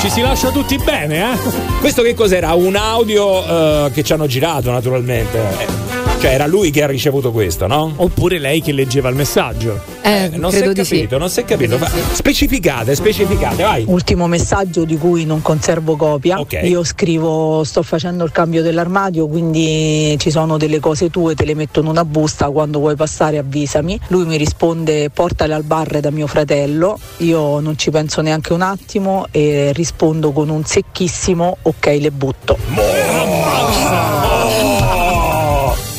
Ci 0.00 0.10
si 0.10 0.20
lascia 0.20 0.50
tutti 0.50 0.78
bene, 0.78 1.32
eh? 1.32 1.38
Questo 1.80 2.02
che 2.02 2.14
cos'era? 2.14 2.54
Un 2.54 2.76
audio 2.76 3.86
eh, 3.86 3.90
che 3.90 4.04
ci 4.04 4.12
hanno 4.12 4.26
girato 4.26 4.70
naturalmente. 4.70 5.38
Eh, 5.38 5.87
Cioè 6.20 6.32
era 6.32 6.46
lui 6.46 6.70
che 6.70 6.82
ha 6.82 6.86
ricevuto 6.86 7.30
questo, 7.30 7.66
no? 7.68 7.92
Oppure 7.96 8.38
lei 8.38 8.60
che 8.60 8.72
leggeva 8.72 9.08
il 9.08 9.14
messaggio. 9.14 9.80
Eh, 10.02 10.30
Non 10.34 10.50
si 10.50 10.56
credo 10.56 10.72
è 10.72 10.74
di 10.74 10.82
capito, 10.82 11.14
sì. 11.14 11.18
non 11.18 11.28
si 11.30 11.40
è 11.40 11.44
capito. 11.44 11.78
Ma 11.78 11.88
Specificate, 12.12 12.94
specificate, 12.96 13.62
vai. 13.62 13.84
Ultimo 13.86 14.26
messaggio 14.26 14.84
di 14.84 14.96
cui 14.98 15.24
non 15.24 15.42
conservo 15.42 15.94
copia. 15.96 16.40
Ok. 16.40 16.60
Io 16.64 16.82
scrivo, 16.82 17.62
sto 17.62 17.82
facendo 17.82 18.24
il 18.24 18.32
cambio 18.32 18.62
dell'armadio, 18.62 19.28
quindi 19.28 20.16
ci 20.18 20.30
sono 20.30 20.56
delle 20.56 20.80
cose 20.80 21.08
tue, 21.08 21.34
te 21.36 21.44
le 21.44 21.54
metto 21.54 21.80
in 21.80 21.86
una 21.86 22.04
busta, 22.04 22.50
quando 22.50 22.80
vuoi 22.80 22.96
passare 22.96 23.38
avvisami. 23.38 24.00
Lui 24.08 24.24
mi 24.24 24.36
risponde 24.36 25.10
portale 25.10 25.54
al 25.54 25.62
bar 25.62 26.00
da 26.00 26.10
mio 26.10 26.26
fratello, 26.26 26.98
io 27.18 27.60
non 27.60 27.78
ci 27.78 27.90
penso 27.90 28.20
neanche 28.22 28.52
un 28.52 28.62
attimo 28.62 29.26
e 29.30 29.72
rispondo 29.72 30.32
con 30.32 30.48
un 30.48 30.64
secchissimo 30.64 31.58
ok 31.62 31.86
le 32.00 32.10
butto. 32.10 32.58
Oh! 32.74 34.67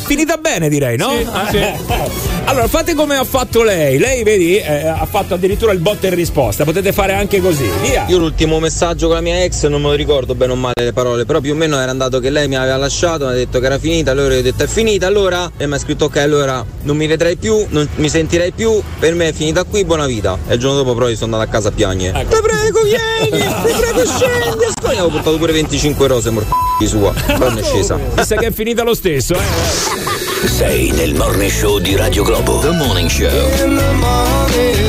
Finita 0.10 0.38
bene 0.38 0.70
direi, 0.70 0.98
no? 0.98 1.12
Sì, 1.12 1.28
sì. 1.52 2.39
Allora 2.50 2.68
fate 2.68 2.96
come 2.96 3.16
ha 3.16 3.24
fatto 3.24 3.62
lei. 3.62 4.00
Lei, 4.00 4.24
vedi, 4.24 4.58
eh, 4.58 4.88
ha 4.88 5.06
fatto 5.06 5.36
addirittura 5.36 5.72
il 5.72 5.78
botta 5.78 6.08
e 6.08 6.16
risposta. 6.16 6.64
Potete 6.64 6.92
fare 6.92 7.14
anche 7.14 7.40
così. 7.42 7.70
Via. 7.80 8.06
Io 8.08 8.18
l'ultimo 8.18 8.60
messaggio 8.60 9.06
con 9.06 9.18
la 9.18 9.22
mia 9.22 9.44
ex 9.44 9.68
non 9.68 9.80
me 9.80 9.90
lo 9.90 9.94
ricordo 9.94 10.34
bene 10.34 10.54
o 10.54 10.56
male 10.56 10.74
le 10.84 10.92
parole, 10.92 11.26
però 11.26 11.42
più 11.42 11.54
o 11.54 11.56
meno 11.56 11.80
era 11.80 11.92
andato 11.92 12.20
che 12.20 12.32
lei 12.32 12.48
mi 12.48 12.56
aveva 12.56 12.78
lasciato, 12.78 13.26
mi 13.26 13.34
ha 13.34 13.36
detto 13.36 13.60
che 13.60 13.68
era 13.68 13.78
finita, 13.78 14.10
allora 14.10 14.34
io 14.34 14.40
ho 14.40 14.42
detto 14.42 14.64
è 14.64 14.68
finita, 14.68 15.06
allora 15.06 15.52
e 15.58 15.68
mi 15.68 15.76
ha 15.76 15.78
scritto 15.78 16.06
ok, 16.06 16.18
allora 16.18 16.66
non 16.82 16.98
mi 16.98 17.06
vedrai 17.06 17.36
più, 17.36 17.68
non 17.70 17.88
mi 17.98 18.10
sentirai 18.10 18.52
più, 18.52 18.82
per 18.98 19.14
me 19.14 19.28
è 19.28 19.32
finita 19.32 19.64
qui, 19.64 19.86
buona 19.86 20.08
vita. 20.08 20.36
E 20.48 20.56
il 20.56 20.60
giorno 20.60 20.78
dopo 20.78 20.96
però 20.96 21.08
io 21.08 21.16
sono 21.16 21.36
andato 21.36 21.48
a 21.48 21.54
casa 21.54 21.70
a 21.70 21.72
piagne. 21.72 22.08
Ecco. 22.16 22.36
Ti 22.36 22.42
prego, 22.42 22.82
vieni, 22.82 23.46
ti 23.62 23.74
prego 23.80 24.06
scendi, 24.08 24.66
ascolta. 24.66 24.88
Avevo 24.88 25.10
portato 25.10 25.38
pure 25.38 25.52
25 25.52 26.08
rose, 26.08 26.32
morto 26.32 26.56
di 26.80 26.88
sua, 26.90 27.14
però 27.14 27.50
non 27.50 27.60
è 27.60 27.64
scesa. 27.64 27.96
Mi 27.96 28.26
sa 28.26 28.36
che 28.38 28.48
è 28.48 28.52
finita 28.52 28.82
lo 28.82 28.96
stesso, 28.96 29.36
eh. 29.36 30.09
Sei 30.46 30.92
nel 30.92 31.16
Morning 31.16 31.52
Show 31.52 31.80
di 31.80 31.96
Radio 31.96 32.24
Globo. 32.24 32.60
The 32.60 32.72
Morning 32.72 33.10
Show. 33.10 33.30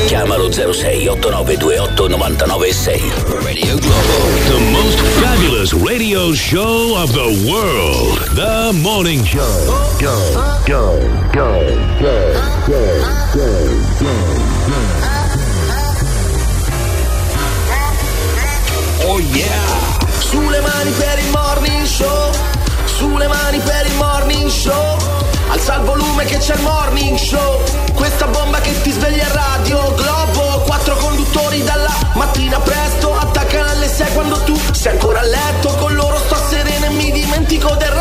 Chiamalo 0.07 0.51
06 0.51 1.09
8928 1.09 2.09
996. 2.09 3.03
Radio 3.43 3.77
Globo. 3.79 4.17
The 4.47 4.61
most 4.71 4.99
fabulous 5.21 5.73
radio 5.73 6.33
show 6.33 6.97
of 7.03 7.13
the 7.13 7.49
world. 7.51 8.19
The 8.35 8.73
Morning 8.81 9.25
Show. 9.25 9.41
Go, 9.99 10.15
go, 10.67 11.09
go, 11.33 11.61
go, 12.01 12.21
go, 12.67 12.85
go, 13.35 14.11
Oh 19.03 19.19
yeah! 19.19 19.99
Sulle 20.21 20.61
mani 20.61 20.91
per 20.93 21.19
il 21.19 21.31
morning 21.31 21.85
show, 21.87 22.31
sulle 22.85 23.27
mani 23.27 23.59
per 23.59 23.87
il 23.87 23.97
morning 23.97 24.49
show. 24.49 25.20
Alza 25.51 25.75
il 25.75 25.83
volume 25.83 26.25
che 26.27 26.39
c'è 26.39 26.55
il 26.55 26.63
morning 26.63 27.19
show. 27.19 27.61
Questa 27.95 28.27
bomba 28.29 28.61
che 28.61 28.81
ti 28.83 28.93
sveglia 28.93 29.27
a 29.27 29.33
radio 29.33 29.95
globo. 29.95 30.63
Quattro 30.65 30.95
conduttori 30.95 31.65
dalla 31.65 31.93
mattina 32.15 32.61
presto. 32.61 33.17
Attaccano 33.17 33.69
alle 33.69 33.89
6 33.89 34.13
quando 34.13 34.37
tu 34.45 34.57
sei 34.71 34.93
ancora 34.93 35.19
a 35.19 35.25
letto. 35.25 35.75
Con 35.75 35.93
loro 35.95 36.19
sto 36.19 36.37
sereno 36.49 36.87
e 36.87 36.91
mi 36.91 37.11
dimentico 37.11 37.75
del 37.75 37.89
resto. 37.89 38.00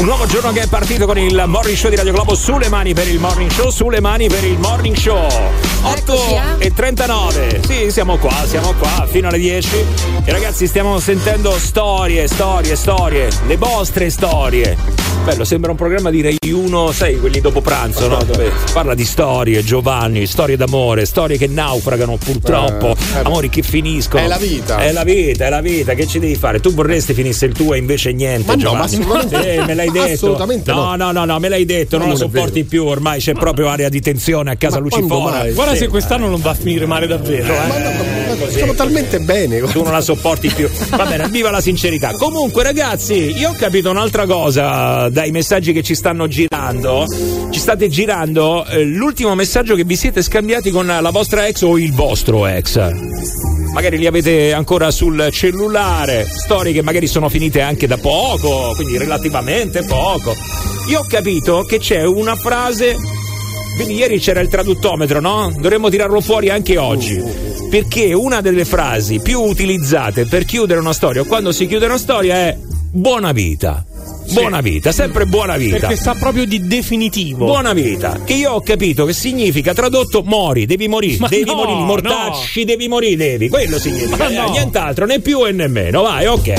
Un 0.00 0.06
nuovo 0.06 0.24
giorno 0.24 0.50
che 0.50 0.62
è 0.62 0.66
partito 0.66 1.04
con 1.04 1.18
il 1.18 1.44
morning 1.46 1.76
show 1.76 1.90
di 1.90 1.96
Radio 1.96 2.14
Globo 2.14 2.34
sulle 2.34 2.70
mani 2.70 2.94
per 2.94 3.06
il 3.06 3.20
morning 3.20 3.50
show, 3.50 3.68
sulle 3.68 4.00
mani 4.00 4.28
per 4.28 4.42
il 4.44 4.58
morning 4.58 4.96
show. 4.96 5.26
8 5.82 6.56
e 6.56 6.72
39. 6.72 7.60
Sì, 7.66 7.90
siamo 7.90 8.16
qua, 8.16 8.34
siamo 8.46 8.72
qua 8.78 9.06
fino 9.06 9.28
alle 9.28 9.36
10. 9.36 9.84
E 10.24 10.32
ragazzi, 10.32 10.66
stiamo 10.66 10.98
sentendo 10.98 11.50
storie, 11.58 12.26
storie, 12.28 12.76
storie, 12.76 13.28
le 13.46 13.56
vostre 13.58 14.08
storie. 14.08 15.09
Bello, 15.24 15.44
sembra 15.44 15.70
un 15.70 15.76
programma 15.76 16.10
di 16.10 16.22
Rai 16.22 16.36
1, 16.50 16.92
sai, 16.92 17.18
quelli 17.20 17.40
dopo 17.40 17.60
pranzo, 17.60 18.08
no? 18.08 18.18
Dove 18.24 18.50
parla 18.72 18.94
di 18.94 19.04
storie, 19.04 19.62
Giovanni, 19.62 20.26
storie 20.26 20.56
d'amore, 20.56 21.04
storie 21.04 21.36
che 21.36 21.46
naufragano 21.46 22.16
purtroppo, 22.16 22.96
Eh, 22.96 23.18
eh. 23.18 23.22
amori 23.22 23.48
che 23.48 23.62
finiscono. 23.62 24.24
È 24.24 24.26
la 24.26 24.38
vita. 24.38 24.78
È 24.78 24.90
la 24.92 25.04
vita, 25.04 25.46
è 25.46 25.50
la 25.50 25.60
vita, 25.60 25.94
che 25.94 26.06
ci 26.06 26.18
devi 26.18 26.34
fare? 26.34 26.58
Tu 26.58 26.72
vorresti 26.72 27.12
finisse 27.12 27.44
il 27.46 27.52
tuo 27.52 27.74
e 27.74 27.78
invece 27.78 28.12
niente, 28.12 28.46
Ma 28.46 28.54
no, 28.54 28.58
Giovanni. 28.60 28.78
ma 28.78 28.84
assolutamente- 29.18 29.52
Sì, 29.60 29.66
me 29.66 29.74
l'hai 29.74 29.90
detto. 29.90 30.12
Assolutamente 30.12 30.72
no. 30.72 30.84
no. 30.84 30.96
No, 30.96 31.12
no, 31.12 31.24
no, 31.26 31.38
me 31.38 31.48
l'hai 31.48 31.64
detto, 31.64 31.96
non 31.98 32.06
non 32.08 32.16
è 32.16 32.18
sopporti 32.18 32.64
più, 32.64 32.84
ormai 32.86 33.20
c'è 33.20 33.32
proprio 33.34 33.68
area 33.68 33.88
di 33.88 34.00
tensione 34.00 34.50
a 34.50 34.56
casa 34.56 34.76
Ma 34.78 34.82
Lucifora. 34.84 35.44
Guarda 35.52 35.76
se 35.76 35.86
quest'anno 35.88 36.28
non 36.28 36.40
va 36.40 36.50
a 36.50 36.54
finire 36.54 36.86
male 36.86 37.06
davvero. 37.06 37.52
Eh. 37.52 38.09
Sono 38.58 38.74
talmente 38.74 39.18
bene. 39.20 39.60
Tu 39.60 39.82
non 39.82 39.92
la 39.92 40.00
sopporti 40.00 40.48
più. 40.48 40.68
Va 40.90 41.06
bene, 41.06 41.28
viva 41.28 41.50
la 41.50 41.60
sincerità. 41.60 42.12
Comunque, 42.12 42.62
ragazzi, 42.62 43.36
io 43.36 43.50
ho 43.50 43.54
capito 43.54 43.90
un'altra 43.90 44.26
cosa 44.26 45.08
dai 45.08 45.30
messaggi 45.30 45.72
che 45.72 45.82
ci 45.82 45.94
stanno 45.94 46.26
girando. 46.28 47.04
Ci 47.50 47.58
state 47.58 47.88
girando 47.88 48.64
eh, 48.66 48.84
l'ultimo 48.84 49.34
messaggio 49.34 49.74
che 49.74 49.84
vi 49.84 49.96
siete 49.96 50.22
scambiati 50.22 50.70
con 50.70 50.86
la 50.86 51.10
vostra 51.10 51.46
ex 51.46 51.62
o 51.62 51.78
il 51.78 51.92
vostro 51.92 52.46
ex. 52.46 52.78
Magari 53.72 53.98
li 53.98 54.06
avete 54.06 54.52
ancora 54.52 54.90
sul 54.90 55.28
cellulare, 55.30 56.26
storie 56.28 56.72
che 56.72 56.82
magari 56.82 57.06
sono 57.06 57.28
finite 57.28 57.60
anche 57.60 57.86
da 57.86 57.98
poco, 57.98 58.72
quindi 58.74 58.98
relativamente 58.98 59.84
poco. 59.84 60.34
Io 60.88 61.00
ho 61.00 61.06
capito 61.08 61.62
che 61.62 61.78
c'è 61.78 62.04
una 62.04 62.34
frase 62.34 62.96
quindi 63.80 63.98
ieri 63.98 64.18
c'era 64.20 64.40
il 64.40 64.48
traduttometro, 64.48 65.20
no? 65.20 65.50
Dovremmo 65.58 65.88
tirarlo 65.88 66.20
fuori 66.20 66.50
anche 66.50 66.76
oggi. 66.76 67.18
Perché 67.70 68.12
una 68.12 68.42
delle 68.42 68.66
frasi 68.66 69.20
più 69.20 69.40
utilizzate 69.40 70.26
per 70.26 70.44
chiudere 70.44 70.80
una 70.80 70.92
storia 70.92 71.22
o 71.22 71.24
quando 71.24 71.50
si 71.50 71.66
chiude 71.66 71.86
una 71.86 71.96
storia 71.96 72.34
è 72.34 72.58
buona 72.90 73.32
vita. 73.32 73.82
Buona 74.32 74.60
vita, 74.60 74.92
sempre 74.92 75.24
buona 75.24 75.56
vita. 75.56 75.78
Perché 75.78 75.96
sa 75.96 76.14
proprio 76.14 76.44
di 76.44 76.66
definitivo. 76.66 77.46
Buona 77.46 77.72
vita, 77.72 78.20
che 78.22 78.34
io 78.34 78.52
ho 78.52 78.60
capito 78.60 79.06
che 79.06 79.14
significa 79.14 79.72
tradotto 79.72 80.22
mori, 80.26 80.66
devi 80.66 80.86
morire, 80.86 81.16
Ma 81.18 81.28
devi 81.28 81.44
no, 81.44 81.54
morire, 81.54 81.80
mortacci, 81.80 82.64
devi 82.64 82.86
morire, 82.86 83.16
devi. 83.16 83.48
Quello 83.48 83.78
significa, 83.78 84.16
Ma 84.16 84.28
no. 84.28 84.46
eh, 84.46 84.50
nient'altro, 84.50 85.06
né 85.06 85.20
più 85.20 85.46
e 85.46 85.52
nemmeno. 85.52 86.02
Vai, 86.02 86.26
ok. 86.26 86.52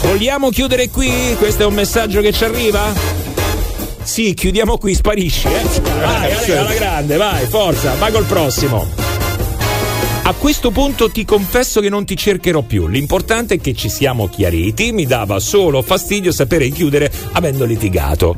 Vogliamo 0.00 0.48
chiudere 0.48 0.88
qui? 0.88 1.10
Questo 1.36 1.64
è 1.64 1.66
un 1.66 1.74
messaggio 1.74 2.22
che 2.22 2.32
ci 2.32 2.44
arriva? 2.44 3.23
Sì, 4.04 4.34
chiudiamo 4.34 4.76
qui, 4.78 4.94
sparisci, 4.94 5.48
eh. 5.48 5.80
Vai, 5.82 6.32
Ale, 6.32 6.58
alla 6.58 6.74
grande, 6.74 7.16
vai, 7.16 7.46
forza, 7.46 7.94
vai 7.94 8.12
col 8.12 8.24
prossimo. 8.24 8.86
A 10.26 10.32
questo 10.32 10.70
punto 10.70 11.10
ti 11.10 11.24
confesso 11.24 11.80
che 11.80 11.88
non 11.88 12.04
ti 12.04 12.16
cercherò 12.16 12.62
più. 12.62 12.86
L'importante 12.86 13.54
è 13.54 13.60
che 13.60 13.74
ci 13.74 13.88
siamo 13.90 14.28
chiariti. 14.28 14.92
Mi 14.92 15.04
dava 15.04 15.38
solo 15.38 15.82
fastidio 15.82 16.32
sapere 16.32 16.68
chiudere 16.70 17.12
avendo 17.32 17.64
litigato. 17.66 18.34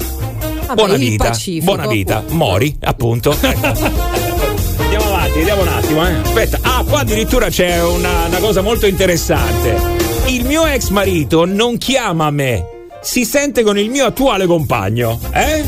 buona 0.75 0.95
il 0.95 0.99
vita, 0.99 1.29
Pacifico. 1.29 1.64
buona 1.64 1.87
vita. 1.87 2.25
Mori, 2.31 2.77
appunto. 2.81 3.37
Andiamo 3.41 5.05
avanti, 5.07 5.39
vediamo 5.39 5.62
un 5.62 5.69
attimo, 5.69 6.07
eh. 6.09 6.12
Aspetta, 6.12 6.59
ah, 6.62 6.85
qua 6.85 7.01
addirittura 7.01 7.49
c'è 7.51 7.81
una, 7.85 8.27
una 8.27 8.39
cosa 8.39 8.62
molto 8.62 8.87
interessante. 8.87 9.79
Il 10.27 10.45
mio 10.45 10.67
ex 10.67 10.89
marito 10.89 11.45
non 11.45 11.77
chiama 11.79 12.31
me. 12.31 12.76
Si 13.07 13.25
sente 13.25 13.63
con 13.63 13.79
il 13.79 13.89
mio 13.89 14.07
attuale 14.07 14.47
compagno. 14.47 15.21
Eh? 15.33 15.63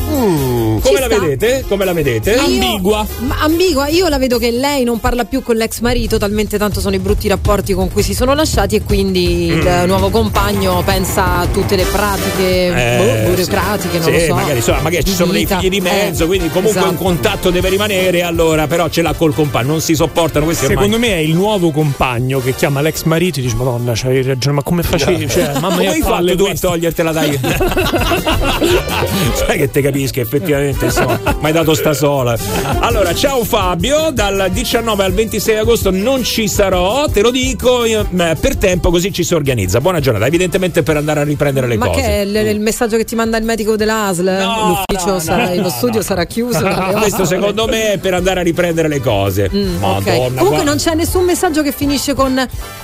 Come 0.80 0.94
Ci 0.96 1.00
la 1.00 1.06
sta. 1.08 1.18
vedete? 1.20 1.64
Come 1.68 1.84
la 1.84 1.92
vedete? 1.92 2.32
Io- 2.32 3.06
ma 3.20 3.36
ambigua, 3.40 3.88
io 3.88 4.08
la 4.08 4.18
vedo 4.18 4.38
che 4.38 4.50
lei 4.50 4.84
non 4.84 5.00
parla 5.00 5.24
più 5.24 5.42
con 5.42 5.56
l'ex 5.56 5.80
marito, 5.80 6.18
talmente 6.18 6.58
tanto 6.58 6.80
sono 6.80 6.94
i 6.94 6.98
brutti 6.98 7.28
rapporti 7.28 7.72
con 7.74 7.90
cui 7.92 8.02
si 8.02 8.14
sono 8.14 8.34
lasciati 8.34 8.76
e 8.76 8.82
quindi 8.82 9.46
il 9.46 9.56
Mm. 9.82 9.86
nuovo 9.86 10.10
compagno 10.10 10.82
pensa 10.84 11.38
a 11.38 11.46
tutte 11.46 11.76
le 11.76 11.84
pratiche 11.84 12.66
Eh, 12.68 13.22
boh, 13.24 13.30
burocratiche, 13.30 13.98
non 13.98 14.06
sì, 14.06 14.12
lo 14.12 14.18
so. 14.20 14.34
magari, 14.34 14.56
insomma, 14.58 14.80
magari 14.80 15.04
ci 15.04 15.14
sono 15.14 15.32
dei 15.32 15.42
vita. 15.42 15.58
figli 15.58 15.70
di 15.70 15.80
mezzo, 15.80 16.24
Eh, 16.24 16.26
quindi 16.26 16.48
comunque 16.48 16.78
esatto. 16.80 16.88
un 16.90 16.96
contatto 16.96 17.50
deve 17.50 17.68
rimanere, 17.68 18.22
allora 18.22 18.66
però 18.66 18.88
ce 18.88 19.02
l'ha 19.02 19.14
col 19.14 19.34
compagno, 19.34 19.68
non 19.68 19.80
si 19.80 19.94
sopportano 19.94 20.44
questi 20.44 20.66
Secondo 20.66 20.94
ormai. 20.94 21.10
me 21.10 21.14
è 21.16 21.18
il 21.20 21.34
nuovo 21.34 21.70
compagno 21.70 22.40
che 22.40 22.54
chiama 22.54 22.80
l'ex 22.80 23.02
marito 23.04 23.38
e 23.38 23.42
dice 23.42 23.56
Madonna, 23.56 23.92
c'hai 23.94 24.22
ragione, 24.22 24.56
ma 24.56 24.62
come 24.62 24.82
facevi? 24.82 25.28
Cioè, 25.28 25.52
mamma 25.54 25.68
Come 25.68 25.80
mia, 25.82 25.90
hai 25.92 26.00
palle 26.00 26.30
fatto 26.36 26.44
tu 26.44 26.50
a 26.50 26.54
togliertela 26.54 27.12
dai? 27.12 27.38
Sai 29.34 29.58
che 29.58 29.70
te 29.70 29.80
capischi 29.82 30.20
effettivamente, 30.20 30.67
insomma, 30.84 31.18
mi 31.24 31.46
hai 31.46 31.52
dato 31.52 31.74
sta 31.74 31.92
sola. 31.92 32.36
Allora, 32.80 33.14
ciao 33.14 33.44
Fabio, 33.44 34.10
dal 34.12 34.48
19 34.50 35.04
al 35.04 35.12
26 35.12 35.56
agosto 35.56 35.90
non 35.90 36.22
ci 36.24 36.48
sarò, 36.48 37.06
te 37.08 37.22
lo 37.22 37.30
dico 37.30 37.84
io, 37.84 38.06
eh, 38.16 38.36
per 38.40 38.56
tempo 38.56 38.90
così 38.90 39.12
ci 39.12 39.24
si 39.24 39.34
organizza. 39.34 39.80
Buona 39.80 40.00
giornata, 40.00 40.26
evidentemente 40.26 40.82
per 40.82 40.96
andare 40.96 41.20
a 41.20 41.24
riprendere 41.24 41.66
le 41.66 41.76
Ma 41.76 41.86
cose. 41.88 42.00
che 42.00 42.06
è 42.06 42.20
il, 42.20 42.34
il 42.36 42.60
messaggio 42.60 42.96
che 42.96 43.04
ti 43.04 43.14
manda 43.14 43.36
il 43.36 43.44
medico 43.44 43.76
dell'ASL? 43.76 44.24
L'ufficio 44.24 45.10
no, 45.12 45.18
sarà, 45.18 45.54
no, 45.54 45.62
lo 45.62 45.70
studio 45.70 46.02
sarà 46.02 46.24
chiuso. 46.24 46.60
dalle 46.60 46.92
Questo 47.00 47.24
secondo 47.24 47.66
me 47.66 47.92
è 47.92 47.98
per 47.98 48.14
andare 48.14 48.40
a 48.40 48.42
riprendere 48.42 48.88
le 48.88 49.00
cose. 49.00 49.50
Mm. 49.52 49.76
Madonna, 49.78 50.02
Comunque 50.12 50.46
guarda. 50.46 50.64
non 50.64 50.76
c'è 50.76 50.94
nessun 50.94 51.24
messaggio 51.24 51.62
che 51.62 51.72
finisce 51.72 52.14
con 52.14 52.34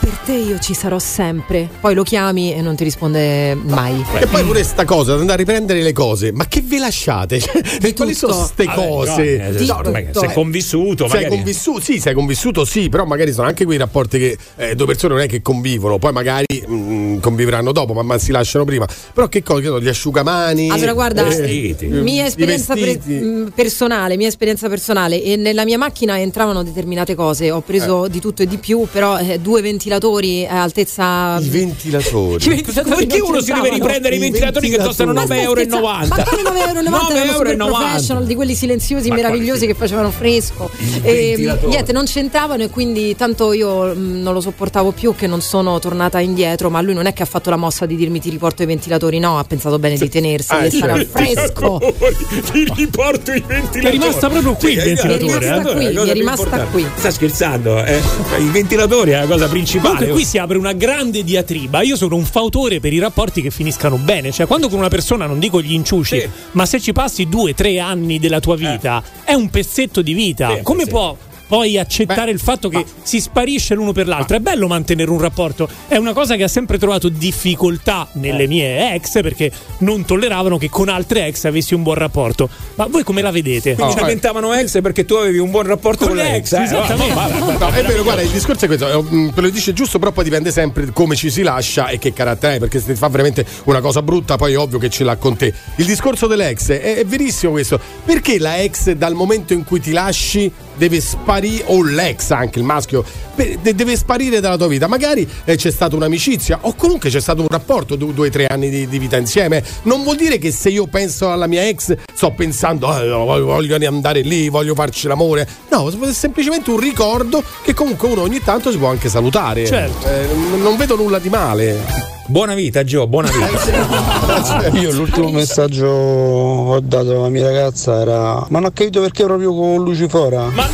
per 0.01 0.13
te 0.25 0.33
io 0.33 0.59
ci 0.59 0.75
sarò 0.75 0.99
sempre. 0.99 1.69
Poi 1.81 1.95
lo 1.95 2.03
chiami 2.03 2.55
e 2.55 2.61
non 2.63 2.75
ti 2.77 2.85
risponde 2.85 3.55
mai. 3.55 4.05
E 4.19 4.27
poi 4.27 4.43
pure 4.45 4.63
sta 4.63 4.85
cosa, 4.85 5.15
di 5.15 5.21
andare 5.21 5.43
a 5.43 5.45
riprendere 5.45 5.83
le 5.83 5.93
cose, 5.93 6.33
ma 6.33 6.47
che 6.47 6.63
ve 6.63 6.79
lasciate? 6.79 7.41
Cioè, 7.81 7.93
Quali 7.95 8.15
sono 8.15 8.37
queste 8.37 8.65
Vabbè, 8.65 8.87
cose? 8.87 9.37
no, 9.67 9.83
eh, 9.83 10.11
no, 10.13 10.21
sei 10.21 10.33
convissuto, 10.33 11.09
sei 11.09 11.23
magari. 11.23 11.37
convissuto, 11.37 11.81
sì, 11.81 11.99
sei 12.01 12.15
convissuto, 12.15 12.65
sì, 12.65 12.89
però 12.89 13.05
magari 13.05 13.33
sono 13.33 13.47
anche 13.47 13.65
quei 13.65 13.79
rapporti 13.79 14.19
che 14.19 14.39
eh, 14.57 14.75
due 14.75 14.87
persone 14.87 15.15
non 15.15 15.23
è 15.23 15.27
che 15.27 15.43
convivono, 15.43 15.99
poi 15.99 16.13
magari 16.13 16.47
mm, 16.69 17.19
convivranno 17.19 17.73
dopo, 17.73 17.93
ma, 17.93 18.03
ma 18.03 18.19
si 18.19 18.33
lasciano 18.33 18.65
prima. 18.65 18.87
Però 19.13 19.29
che 19.29 19.43
cosa? 19.43 19.79
Gli 19.79 19.89
asciugamani. 19.89 20.71
Allora, 20.71 20.93
guarda, 20.93 21.27
eh, 21.27 21.75
mia 21.89 22.25
i 22.25 22.27
esperienza 22.27 22.75
pre- 22.75 22.99
mh, 23.03 23.53
personale, 23.55 24.17
mia 24.17 24.29
esperienza 24.29 24.69
personale, 24.69 25.23
e 25.23 25.37
nella 25.37 25.65
mia 25.65 25.79
macchina 25.79 26.19
entravano 26.19 26.63
determinate 26.63 27.15
cose. 27.15 27.51
Ho 27.51 27.61
preso 27.61 28.09
di 28.09 28.21
tutto 28.21 28.43
e 28.43 28.47
di 28.47 28.59
più, 28.59 28.87
però 28.91 29.19
eh, 29.19 29.39
due 29.39 29.61
ventilatori 29.61 30.47
a 30.47 30.63
altezza. 30.63 31.39
I 31.39 31.49
ventilatori. 31.49 32.45
I 32.45 32.49
ventilatori 32.49 33.07
Perché 33.07 33.21
uno 33.21 33.41
si 33.41 33.53
deve 33.53 33.71
riprendere 33.71 34.17
i 34.17 34.19
ventilatori 34.19 34.71
che 34.71 34.79
costano 34.79 35.13
9,90 35.13 35.37
euro? 35.41 35.63
Ma 35.79 36.07
quali 36.23 36.43
9,90 36.43 37.17
euro? 37.17 37.49
erano 37.49 37.54
super 37.57 37.73
9,90 37.73 37.79
professional, 37.89 38.25
di 38.27 38.35
quelli 38.35 38.55
silenziosi, 38.55 39.09
Ma 39.09 39.15
meravigliosi 39.17 39.67
che 39.67 39.75
facevano 39.75 40.11
fresco. 40.11 40.71
E, 41.03 41.13
ventilatore. 41.29 41.67
niente, 41.69 41.93
non 41.93 42.05
c'entravano 42.05 42.63
e 42.65 42.71
quindi 42.71 43.15
tanto 43.17 43.53
io 43.53 43.95
mh, 43.95 44.21
non 44.23 44.33
lo 44.35 44.41
sopportavo 44.41 44.93
più 44.93 45.15
che 45.15 45.27
non 45.27 45.41
sono 45.41 45.79
tornata 45.79 46.21
indietro, 46.21 46.71
ma 46.71 46.81
lui 46.81 46.95
non 46.95 47.07
è 47.07 47.13
che 47.13 47.23
ha 47.23 47.27
fatto 47.27 47.51
la 47.51 47.57
mossa 47.57 47.87
di 47.87 47.97
dirmi 47.97 48.21
ti 48.21 48.31
riporto 48.31 48.63
i 48.63 48.67
ventilatori, 48.67 49.19
no, 49.19 49.39
ha 49.39 49.45
pensato 49.45 49.79
bene 49.79 49.97
di 49.97 50.09
tenersi 50.09 50.53
Ah, 50.53 50.65
e 50.65 50.71
sarà 50.71 50.95
certo. 50.97 51.19
fresco. 51.19 51.79
Ti 52.53 52.73
riporto 52.77 53.33
i 53.33 53.43
ventilatori. 53.47 53.87
È 53.87 53.91
rimasta 53.91 54.29
proprio 54.29 54.55
qui 54.55 54.73
il 54.73 54.81
Sì, 54.81 54.87
ventilatore, 54.87 55.17
è 55.17 55.39
rimasta 55.51 55.71
eh? 55.71 55.75
qui, 55.75 56.09
È 56.09 56.13
rimasta 56.13 56.65
qui. 56.71 56.87
Sta 56.97 57.11
scherzando, 57.11 57.85
eh? 57.85 58.01
I 58.39 58.49
ventilatori 58.51 59.11
è 59.13 59.21
la 59.21 59.27
cosa 59.27 59.49
principale. 59.49 59.89
Comunque 59.95 60.15
qui 60.15 60.25
si 60.25 60.39
apre 60.39 60.59
una 60.59 60.73
grande 60.73 61.23
diatriba. 61.25 61.83
Io 61.83 61.97
sono 61.97 62.17
un 62.17 62.25
fautore 62.25 62.81
per 62.81 62.93
i 62.93 62.99
rapporti 62.99 63.41
che 63.43 63.51
finiscano 63.51 63.97
bene. 63.97 64.31
Cioè, 64.33 64.47
quando 64.47 64.69
con 64.69 64.79
una 64.79 64.89
persona 64.89 65.27
non 65.27 65.39
dico 65.39 65.61
gli 65.61 65.73
inciuci, 65.73 66.29
ma 66.53 66.67
se 66.67 66.81
ci 66.81 66.93
passi 66.93 67.29
due, 67.29 67.44
tre 67.53 67.79
anni 67.81 68.19
della 68.19 68.41
tua 68.41 68.57
vita, 68.57 69.03
è 69.25 69.35
un 69.35 69.51
pezzetto 69.51 70.01
di 70.01 70.15
vita. 70.15 70.57
Sì, 70.57 70.63
Come 70.63 70.85
sì. 70.85 70.89
può 70.89 71.15
poi 71.47 71.79
accettare 71.79 72.31
il 72.31 72.41
fatto 72.41 72.69
che 72.69 72.85
si 73.03 73.21
sparisce 73.21 73.75
l'uno 73.75 73.93
per 73.93 74.07
l'altro? 74.07 74.37
È 74.37 74.41
bello 74.41 74.67
mantenere 74.67 75.11
un 75.11 75.21
rapporto. 75.21 75.69
È 75.87 75.97
una 75.97 76.13
cosa 76.13 76.37
che 76.37 76.45
ha 76.45 76.49
sempre 76.49 76.79
trovato 76.79 77.09
difficoltà 77.09 78.09
nelle 78.13 78.47
mie 78.47 78.95
ex 78.95 79.21
perché 79.23 79.51
non 79.79 80.05
tolleravano 80.05 80.59
che 80.59 80.71
con 80.71 80.89
altre 80.89 81.27
ex 81.27 81.45
avessi 81.45 81.75
un 81.75 81.83
buon 81.83 81.97
rapporto. 81.97 82.49
Ma 82.77 82.87
voi 82.87 83.03
come 83.03 83.23
la 83.23 83.31
vedete? 83.31 83.75
Quindi 83.75 83.95
diventavano 83.95 84.53
ex 84.55 84.81
perché 84.81 85.05
tu 85.05 85.15
avevi 85.15 85.39
un 85.39 85.51
buon 85.51 85.67
rapporto 85.67 86.07
con, 86.07 86.17
Con 86.17 86.25
l'ex. 86.25 86.53
l'ex, 86.53 86.53
eh? 86.53 86.63
esattamente. 86.65 87.15
No, 87.15 87.69
è 87.69 87.83
vero, 87.83 88.03
guarda, 88.03 88.23
il 88.23 88.31
discorso 88.31 88.65
è 88.65 88.69
questo, 88.69 88.89
eh, 88.89 89.03
mm, 89.15 89.29
te 89.31 89.41
lo 89.41 89.51
dice 89.51 89.73
giusto, 89.73 89.99
però 89.99 90.13
poi 90.13 90.25
dipende 90.25 90.51
sempre 90.51 90.91
come 90.93 91.17
ci 91.17 91.31
si 91.31 91.43
lascia 91.43 91.89
e 91.89 91.99
che 91.99 92.13
carattere 92.13 92.55
hai, 92.55 92.59
perché 92.59 92.81
se 92.81 92.93
ti 92.93 92.95
fa 92.95 93.09
veramente 93.09 93.45
una 93.65 93.81
cosa 93.81 94.03
brutta, 94.03 94.37
poi 94.37 94.53
è 94.55 94.59
ovvio 94.59 94.79
che 94.79 94.89
ce 94.91 95.05
l'ha 95.05 95.17
con 95.17 95.37
te. 95.37 95.53
Il 95.77 95.85
discorso 95.87 96.27
dell'ex 96.27 96.71
è, 96.71 96.97
è 96.97 97.05
verissimo 97.05 97.53
questo. 97.53 97.79
Perché 98.05 98.39
la 98.39 98.61
ex 98.61 98.93
dal 98.93 99.15
momento 99.15 99.53
in 99.53 99.65
cui 99.65 99.81
ti 99.81 99.93
lasci 99.93 100.51
deve 100.77 101.01
sparire, 101.01 101.65
o 101.67 101.83
l'ex 101.83 102.31
anche 102.31 102.59
il 102.59 102.65
maschio, 102.65 103.05
deve 103.35 103.97
sparire 103.97 104.41
dalla 104.41 104.57
tua 104.57 104.69
vita? 104.69 104.87
Magari 104.87 105.29
eh, 105.45 105.57
c'è 105.57 105.71
stata 105.71 105.97
un'amicizia 105.97 106.59
o 106.63 106.75
comunque 106.75 107.11
c'è 107.11 107.21
stato 107.21 107.41
un 107.43 107.49
rapporto, 107.49 107.97
du- 107.97 108.13
due 108.13 108.29
o 108.29 108.31
tre 108.31 108.47
anni 108.47 108.71
di, 108.71 108.89
di 108.89 108.99
vita 108.99 109.17
insieme. 109.17 109.63
Non 109.83 110.03
vuol 110.03 110.17
dire 110.17 110.39
che 110.39 110.51
se 110.53 110.69
io 110.71 110.87
penso 110.87 111.31
alla 111.31 111.47
mia 111.47 111.67
ex 111.67 111.95
sto 112.15 112.31
pensando 112.33 112.87
"Ah, 112.87 113.03
no, 113.03 113.25
voglio, 113.25 113.45
voglio 113.47 113.87
andare 113.89 114.21
lì, 114.21 114.49
voglio 114.49 114.75
farci 114.75 115.07
l'amore. 115.09 115.49
No, 115.71 115.89
è 115.89 116.13
semplicemente 116.13 116.71
un 116.71 116.79
ricordo 116.79 117.43
che 117.63 117.75
comunque 117.75 118.09
uno 118.09 118.23
ogni 118.23 118.43
tanto 118.43 118.71
si 118.71 118.79
può 118.79 118.89
anche 118.89 119.09
salutare. 119.09 119.67
Certo. 119.67 120.07
Eh, 120.09 120.29
non 120.59 120.77
vedo 120.77 120.97
nulla 120.97 121.19
di 121.19 121.29
male. 121.29 122.14
Buona 122.27 122.55
vita, 122.55 122.83
Gio, 122.85 123.07
buona 123.07 123.31
vita. 123.31 124.69
Io 124.81 124.93
l'ultimo 124.93 125.31
messaggio 125.31 125.87
ho 125.87 126.81
dato 126.81 127.17
alla 127.17 127.29
mia 127.29 127.45
ragazza 127.45 128.01
era 128.01 128.47
Ma 128.49 128.61
non 128.61 128.65
ho 128.65 128.71
capito 128.73 129.03
perché 129.03 129.25
proprio 129.25 129.53
con 129.53 129.85
Lucifora 129.85 130.49
Ma 130.49 130.65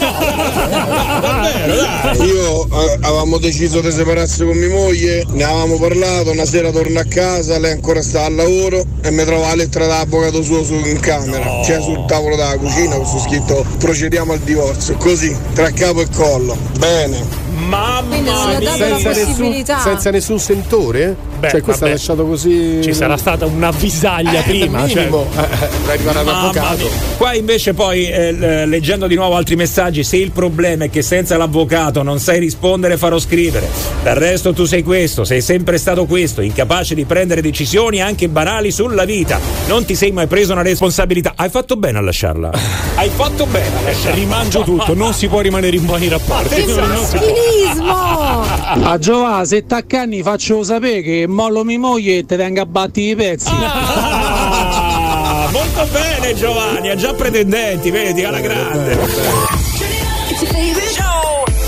Io 2.25 2.67
eh, 2.67 2.99
avevamo 3.01 3.39
deciso 3.39 3.81
di 3.81 3.91
separarsi 3.91 4.45
con 4.45 4.57
mia 4.57 4.69
moglie, 4.69 5.25
ne 5.31 5.43
avevamo 5.43 5.77
parlato, 5.77 6.31
una 6.31 6.45
sera 6.45 6.71
torno 6.71 7.01
a 7.01 7.05
casa, 7.05 7.59
lei 7.59 7.73
ancora 7.73 8.01
sta 8.01 8.27
al 8.27 8.35
lavoro 8.37 8.85
e 9.03 9.11
mi 9.11 9.25
trova 9.25 9.49
la 9.49 9.57
lettera 9.57 9.87
dell'avvocato 9.87 10.45
suo 10.45 10.63
su, 10.63 10.75
in 10.75 11.01
camera, 11.01 11.65
cioè 11.65 11.81
sul 11.81 12.05
tavolo 12.07 12.37
della 12.37 12.57
cucina 12.59 12.95
con 12.95 13.07
su 13.07 13.19
scritto 13.19 13.67
procediamo 13.79 14.33
al 14.33 14.39
divorzio, 14.39 14.97
così, 14.97 15.37
tra 15.55 15.71
capo 15.73 16.01
e 16.01 16.07
collo. 16.15 16.57
Bene. 16.79 17.50
Mamma 17.67 18.09
Quindi 18.09 18.29
la 18.65 18.73
Senza 18.77 19.09
nessun, 19.11 19.13
possibilità. 19.27 19.79
senza 19.81 20.11
nessun 20.11 20.39
sentore? 20.39 21.17
Beh, 21.39 21.51
cioè, 21.51 21.61
questo 21.63 21.85
ha 21.85 21.89
lasciato 21.89 22.27
così. 22.27 22.81
Ci 22.83 22.93
sarà 22.93 23.17
stata 23.17 23.47
una 23.47 23.71
visaglia 23.71 24.41
prima. 24.43 24.87
Cioè, 24.89 24.99
minimo. 25.01 25.27
Eh, 25.37 25.41
eh, 25.89 25.91
arrivare 25.93 26.19
all'avvocato. 26.21 26.85
mia. 26.85 26.91
Qua 27.17 27.35
invece 27.35 27.75
poi 27.75 28.09
eh, 28.09 28.33
l- 28.33 28.69
leggendo 28.69 29.07
di 29.07 29.15
nuovo 29.15 29.37
altri 29.37 29.57
messaggi, 29.57 30.03
se 30.05 30.17
il 30.17 30.31
problema 30.33 30.85
è 30.85 30.91
che 30.91 31.03
senza 31.03 31.37
l'avvocato 31.37 32.03
non 32.03 32.19
sai 32.19 32.39
rispondere 32.41 32.97
farò 32.97 33.19
scrivere. 33.19 33.69
Del 34.03 34.15
resto 34.15 34.53
tu 34.53 34.65
sei 34.65 34.83
questo, 34.83 35.25
sei 35.25 35.41
sempre 35.41 35.79
stato 35.79 36.05
questo, 36.07 36.41
incapace 36.41 36.95
di 36.95 37.05
prendere 37.05 37.41
decisioni 37.43 38.01
anche 38.03 38.29
banali 38.29 38.71
sulla 38.71 39.05
vita. 39.05 39.39
Non 39.69 39.85
ti 39.85 39.95
sei 39.95 40.11
mai 40.13 40.27
preso 40.27 40.53
una 40.53 40.63
responsabilità. 40.63 41.33
Hai 41.37 41.49
fatto 41.51 41.77
bene 41.77 41.99
a 41.99 42.01
lasciarla. 42.01 42.51
Hai 42.97 43.11
fatto 43.15 43.47
bene 43.47 43.77
a 43.79 43.83
lasciarla. 43.83 44.15
Rimangio 44.19 44.63
tutto, 44.63 44.95
non 44.95 45.13
si 45.15 45.27
può 45.29 45.41
rimanere 45.41 45.77
in 45.77 45.85
buoni 45.87 46.09
rapporti. 46.09 46.55
Che 46.57 46.65
maschilismo! 47.51 48.89
A 48.89 48.99
Giovanni, 48.99 49.47
se 49.47 49.67
t'accanni 49.67 50.23
faccio 50.23 50.63
sapere 50.63 51.03
che 51.03 51.27
mollo 51.27 51.65
mia 51.65 51.79
moglie 51.79 52.19
e 52.19 52.27
te 52.27 52.37
venga 52.37 52.63
a 52.63 52.67
batti 52.67 53.11
i 53.11 53.17
pezzi. 53.17 53.51
Ah, 53.53 55.49
molto 55.51 55.87
bene 55.91 56.35
Giovanni, 56.35 56.91
ha 56.91 56.95
già 56.95 57.13
pretendenti, 57.15 57.91
vedi, 57.91 58.25
alla 58.25 58.41
grande. 58.41 58.99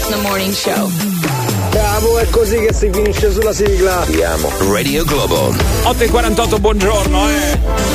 The 0.09 0.17
morning 0.21 0.53
show. 0.53 0.91
Bravo, 1.71 2.19
è 2.19 2.29
così 2.29 2.59
che 2.59 2.73
si 2.73 2.91
finisce 2.93 3.33
sulla 3.33 3.53
sigla. 3.53 4.05
Radio 4.71 5.05
Globo. 5.05 5.55
8 5.85 6.03
e 6.03 6.09
48, 6.09 6.59
buongiorno, 6.59 7.29
eh. 7.29 7.92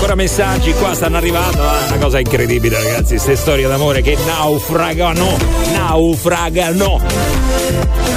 Ancora 0.00 0.14
messaggi 0.14 0.72
qua 0.72 0.94
stanno 0.94 1.18
arrivando, 1.18 1.58
eh. 1.62 1.88
Una 1.92 1.98
cosa 1.98 2.18
incredibile, 2.18 2.82
ragazzi, 2.82 3.10
queste 3.10 3.36
storie 3.36 3.68
d'amore 3.68 4.00
che 4.00 4.16
naufragano, 4.24 5.36
naufragano. 5.74 6.98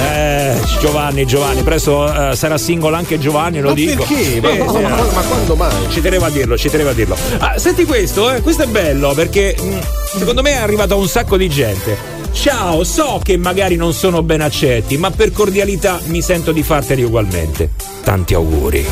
Eh, 0.00 0.54
Giovanni, 0.80 1.26
Giovanni, 1.26 1.62
presto 1.62 2.30
eh, 2.30 2.34
sarà 2.36 2.56
single 2.56 2.96
anche 2.96 3.18
Giovanni, 3.18 3.60
lo 3.60 3.68
Ma 3.68 3.74
dico. 3.74 4.02
perché? 4.02 4.40
Ma- 4.40 4.48
Eh, 4.50 4.58
ma- 4.64 4.72
sì, 4.72 4.78
ma- 4.80 4.88
eh. 4.98 5.12
ma 5.12 5.20
quando 5.28 5.56
mai? 5.56 5.72
Ci 5.90 6.00
tenevo 6.00 6.24
a 6.24 6.30
dirlo, 6.30 6.56
ci 6.56 6.70
tenevo 6.70 6.88
a 6.88 6.92
dirlo. 6.94 7.16
Ah, 7.36 7.58
senti 7.58 7.84
questo, 7.84 8.32
eh, 8.32 8.40
questo 8.40 8.62
è 8.62 8.66
bello 8.66 9.12
perché 9.12 9.54
mh, 9.60 9.78
secondo 10.18 10.40
me 10.40 10.52
è 10.52 10.56
arrivato 10.56 10.94
a 10.94 10.96
un 10.96 11.06
sacco 11.06 11.36
di 11.36 11.50
gente. 11.50 12.13
Ciao, 12.34 12.84
so 12.84 13.20
che 13.22 13.38
magari 13.38 13.76
non 13.76 13.94
sono 13.94 14.22
ben 14.22 14.42
accetti, 14.42 14.98
ma 14.98 15.10
per 15.10 15.32
cordialità 15.32 16.00
mi 16.06 16.20
sento 16.20 16.52
di 16.52 16.62
farteli 16.62 17.02
ugualmente. 17.02 17.70
Tanti 18.02 18.34
auguri. 18.34 18.84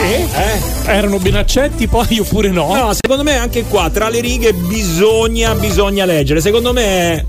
Eh? 0.00 0.26
Erano 0.84 1.18
ben 1.18 1.36
accetti, 1.36 1.86
poi 1.86 2.18
oppure 2.18 2.50
no? 2.50 2.74
No, 2.74 2.92
secondo 2.92 3.22
me 3.22 3.36
anche 3.38 3.64
qua 3.64 3.88
tra 3.88 4.10
le 4.10 4.20
righe 4.20 4.52
bisogna, 4.52 5.54
bisogna 5.54 6.04
leggere. 6.04 6.42
Secondo 6.42 6.74
me 6.74 7.24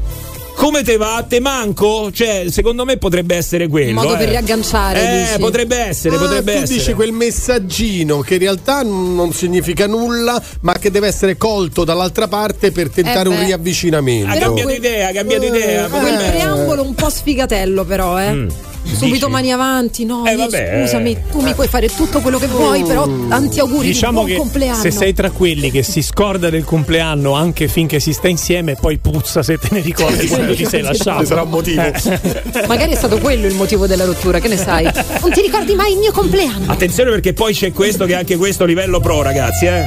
come 0.55 0.83
te 0.83 0.97
va? 0.97 1.23
Te 1.27 1.39
manco? 1.39 2.11
Cioè, 2.11 2.45
secondo 2.49 2.85
me 2.85 2.97
potrebbe 2.97 3.35
essere 3.35 3.67
quello. 3.67 3.89
Un 3.89 4.05
modo 4.05 4.15
eh. 4.15 4.17
per 4.17 4.29
riagganciare. 4.29 4.99
Eh, 4.99 5.25
dici. 5.27 5.39
potrebbe 5.39 5.77
essere, 5.77 6.15
Ah, 6.15 6.19
potrebbe 6.19 6.51
tu 6.53 6.61
essere. 6.63 6.77
dici 6.77 6.93
quel 6.93 7.11
messaggino 7.11 8.19
che 8.21 8.33
in 8.35 8.39
realtà 8.39 8.81
non 8.83 9.31
significa 9.33 9.85
nulla, 9.87 10.41
ma 10.61 10.73
che 10.73 10.89
deve 10.91 11.07
essere 11.07 11.37
colto 11.37 11.83
dall'altra 11.83 12.27
parte 12.27 12.71
per 12.71 12.89
tentare 12.89 13.29
Eh 13.29 13.31
un 13.31 13.45
riavvicinamento. 13.45 14.33
Ha 14.33 14.37
cambiato 14.37 14.71
idea, 14.71 15.09
ha 15.09 15.11
cambiato 15.11 15.45
idea. 15.45 15.87
Quel 15.87 16.01
potrebbe- 16.01 16.29
preambolo 16.31 16.81
un 16.83 16.95
po' 16.95 17.09
sfigatello, 17.09 17.83
però, 17.83 18.19
eh. 18.19 18.31
Mm. 18.31 18.49
Subito 18.85 19.25
Dici? 19.25 19.29
mani 19.29 19.51
avanti, 19.51 20.05
no, 20.05 20.23
Eh, 20.25 20.35
vabbè, 20.35 20.81
scusami, 20.83 21.11
eh. 21.11 21.21
tu 21.31 21.41
mi 21.41 21.53
puoi 21.53 21.67
fare 21.67 21.87
tutto 21.89 22.21
quello 22.21 22.37
che 22.39 22.47
vuoi, 22.47 22.83
però 22.83 23.07
tanti 23.27 23.59
auguri 23.59 23.87
Diciamo 23.87 24.21
di 24.23 24.29
che 24.29 24.35
buon 24.35 24.47
compleanno. 24.49 24.81
se 24.81 24.91
sei 24.91 25.13
tra 25.13 25.31
quelli 25.31 25.71
che 25.71 25.83
si 25.83 26.01
scorda 26.01 26.49
del 26.49 26.63
compleanno 26.63 27.33
anche 27.33 27.67
finché 27.67 27.99
si 27.99 28.13
sta 28.13 28.27
insieme, 28.27 28.75
poi 28.75 28.97
puzza 28.97 29.43
se 29.43 29.57
te 29.57 29.67
ne 29.71 29.81
ricordi 29.81 30.27
quando 30.27 30.55
ti 30.55 30.65
sei 30.65 30.81
lasciato. 30.81 31.21
Ci 31.21 31.25
sarà 31.27 31.41
un 31.41 31.49
motivo. 31.49 31.81
Magari 32.67 32.91
è 32.93 32.95
stato 32.95 33.17
quello 33.17 33.47
il 33.47 33.55
motivo 33.55 33.87
della 33.87 34.05
rottura, 34.05 34.39
che 34.39 34.47
ne 34.47 34.57
sai? 34.57 34.83
Non 35.21 35.31
ti 35.31 35.41
ricordi 35.41 35.73
mai 35.75 35.93
il 35.93 35.97
mio 35.99 36.11
compleanno? 36.11 36.71
Attenzione 36.71 37.09
perché 37.09 37.33
poi 37.33 37.53
c'è 37.53 37.71
questo 37.71 38.05
che 38.05 38.13
è 38.13 38.15
anche 38.17 38.37
questo 38.37 38.65
livello 38.65 38.99
pro, 38.99 39.21
ragazzi, 39.21 39.65
eh. 39.65 39.83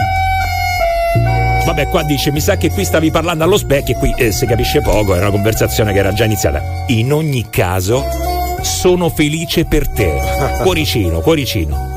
Vabbè, 1.64 1.88
qua 1.88 2.02
dice, 2.02 2.30
mi 2.30 2.40
sa 2.40 2.56
che 2.56 2.70
qui 2.70 2.84
stavi 2.84 3.10
parlando 3.10 3.44
allo 3.44 3.56
specchio 3.58 3.94
e 3.94 3.98
qui 3.98 4.14
eh, 4.16 4.32
si 4.32 4.46
capisce 4.46 4.80
poco, 4.80 5.14
è 5.14 5.18
una 5.18 5.30
conversazione 5.30 5.92
che 5.92 5.98
era 5.98 6.12
già 6.12 6.24
iniziata. 6.24 6.62
In 6.88 7.12
ogni 7.12 7.46
caso, 7.50 8.04
sono 8.62 9.08
felice 9.08 9.64
per 9.64 9.88
te. 9.88 10.18
Cuoricino, 10.62 11.20
cuoricino. 11.20 11.96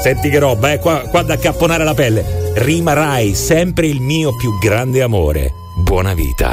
Senti 0.00 0.28
che 0.28 0.38
roba, 0.38 0.72
eh, 0.72 0.78
qua, 0.78 1.00
qua 1.08 1.22
da 1.22 1.34
accapponare 1.34 1.82
la 1.84 1.94
pelle. 1.94 2.52
Rimarrai 2.54 3.34
sempre 3.34 3.86
il 3.86 4.00
mio 4.00 4.34
più 4.36 4.58
grande 4.58 5.02
amore. 5.02 5.52
Buona 5.74 6.14
vita. 6.14 6.52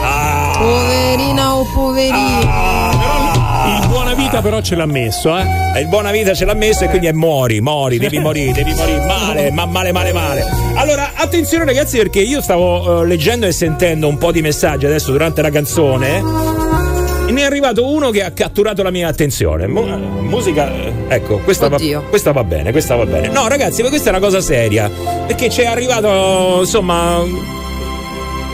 Ah, 0.00 0.56
Poverina 0.58 1.56
o 1.56 1.64
poverino. 1.72 2.96
Il 3.80 3.88
buona 3.88 4.14
vita 4.14 4.40
però 4.40 4.60
ce 4.60 4.74
l'ha 4.76 4.86
messo, 4.86 5.36
eh. 5.36 5.80
Il 5.80 5.88
buona 5.88 6.10
vita 6.10 6.34
ce 6.34 6.44
l'ha 6.44 6.54
messo 6.54 6.84
e 6.84 6.88
quindi 6.88 7.06
è 7.08 7.12
mori, 7.12 7.60
mori, 7.60 7.98
devi 7.98 8.18
morire, 8.18 8.52
devi 8.52 8.72
morire 8.72 9.04
male, 9.04 9.50
ma 9.50 9.66
male, 9.66 9.92
male, 9.92 10.12
male. 10.12 10.44
Allora, 10.74 11.12
attenzione 11.14 11.64
ragazzi 11.64 11.98
perché 11.98 12.20
io 12.20 12.40
stavo 12.40 13.02
eh, 13.02 13.06
leggendo 13.06 13.46
e 13.46 13.52
sentendo 13.52 14.08
un 14.08 14.16
po' 14.16 14.32
di 14.32 14.40
messaggi 14.40 14.86
adesso 14.86 15.10
durante 15.12 15.42
la 15.42 15.50
canzone 15.50 16.67
ne 17.30 17.42
è 17.42 17.44
arrivato 17.44 17.86
uno 17.86 18.10
che 18.10 18.22
ha 18.22 18.30
catturato 18.30 18.82
la 18.82 18.90
mia 18.90 19.08
attenzione. 19.08 19.66
Mu- 19.66 19.86
eh, 19.86 19.96
musica, 19.96 20.72
eh, 20.72 20.92
ecco, 21.08 21.38
questa 21.38 21.68
va, 21.68 21.78
questa 22.08 22.32
va 22.32 22.44
bene, 22.44 22.72
questa 22.72 22.94
va 22.96 23.06
bene. 23.06 23.28
No 23.28 23.48
ragazzi, 23.48 23.82
ma 23.82 23.88
questa 23.88 24.10
è 24.10 24.10
una 24.10 24.20
cosa 24.20 24.40
seria 24.40 24.90
perché 25.26 25.50
ci 25.50 25.60
è 25.60 25.66
arrivato, 25.66 26.60
insomma, 26.60 27.22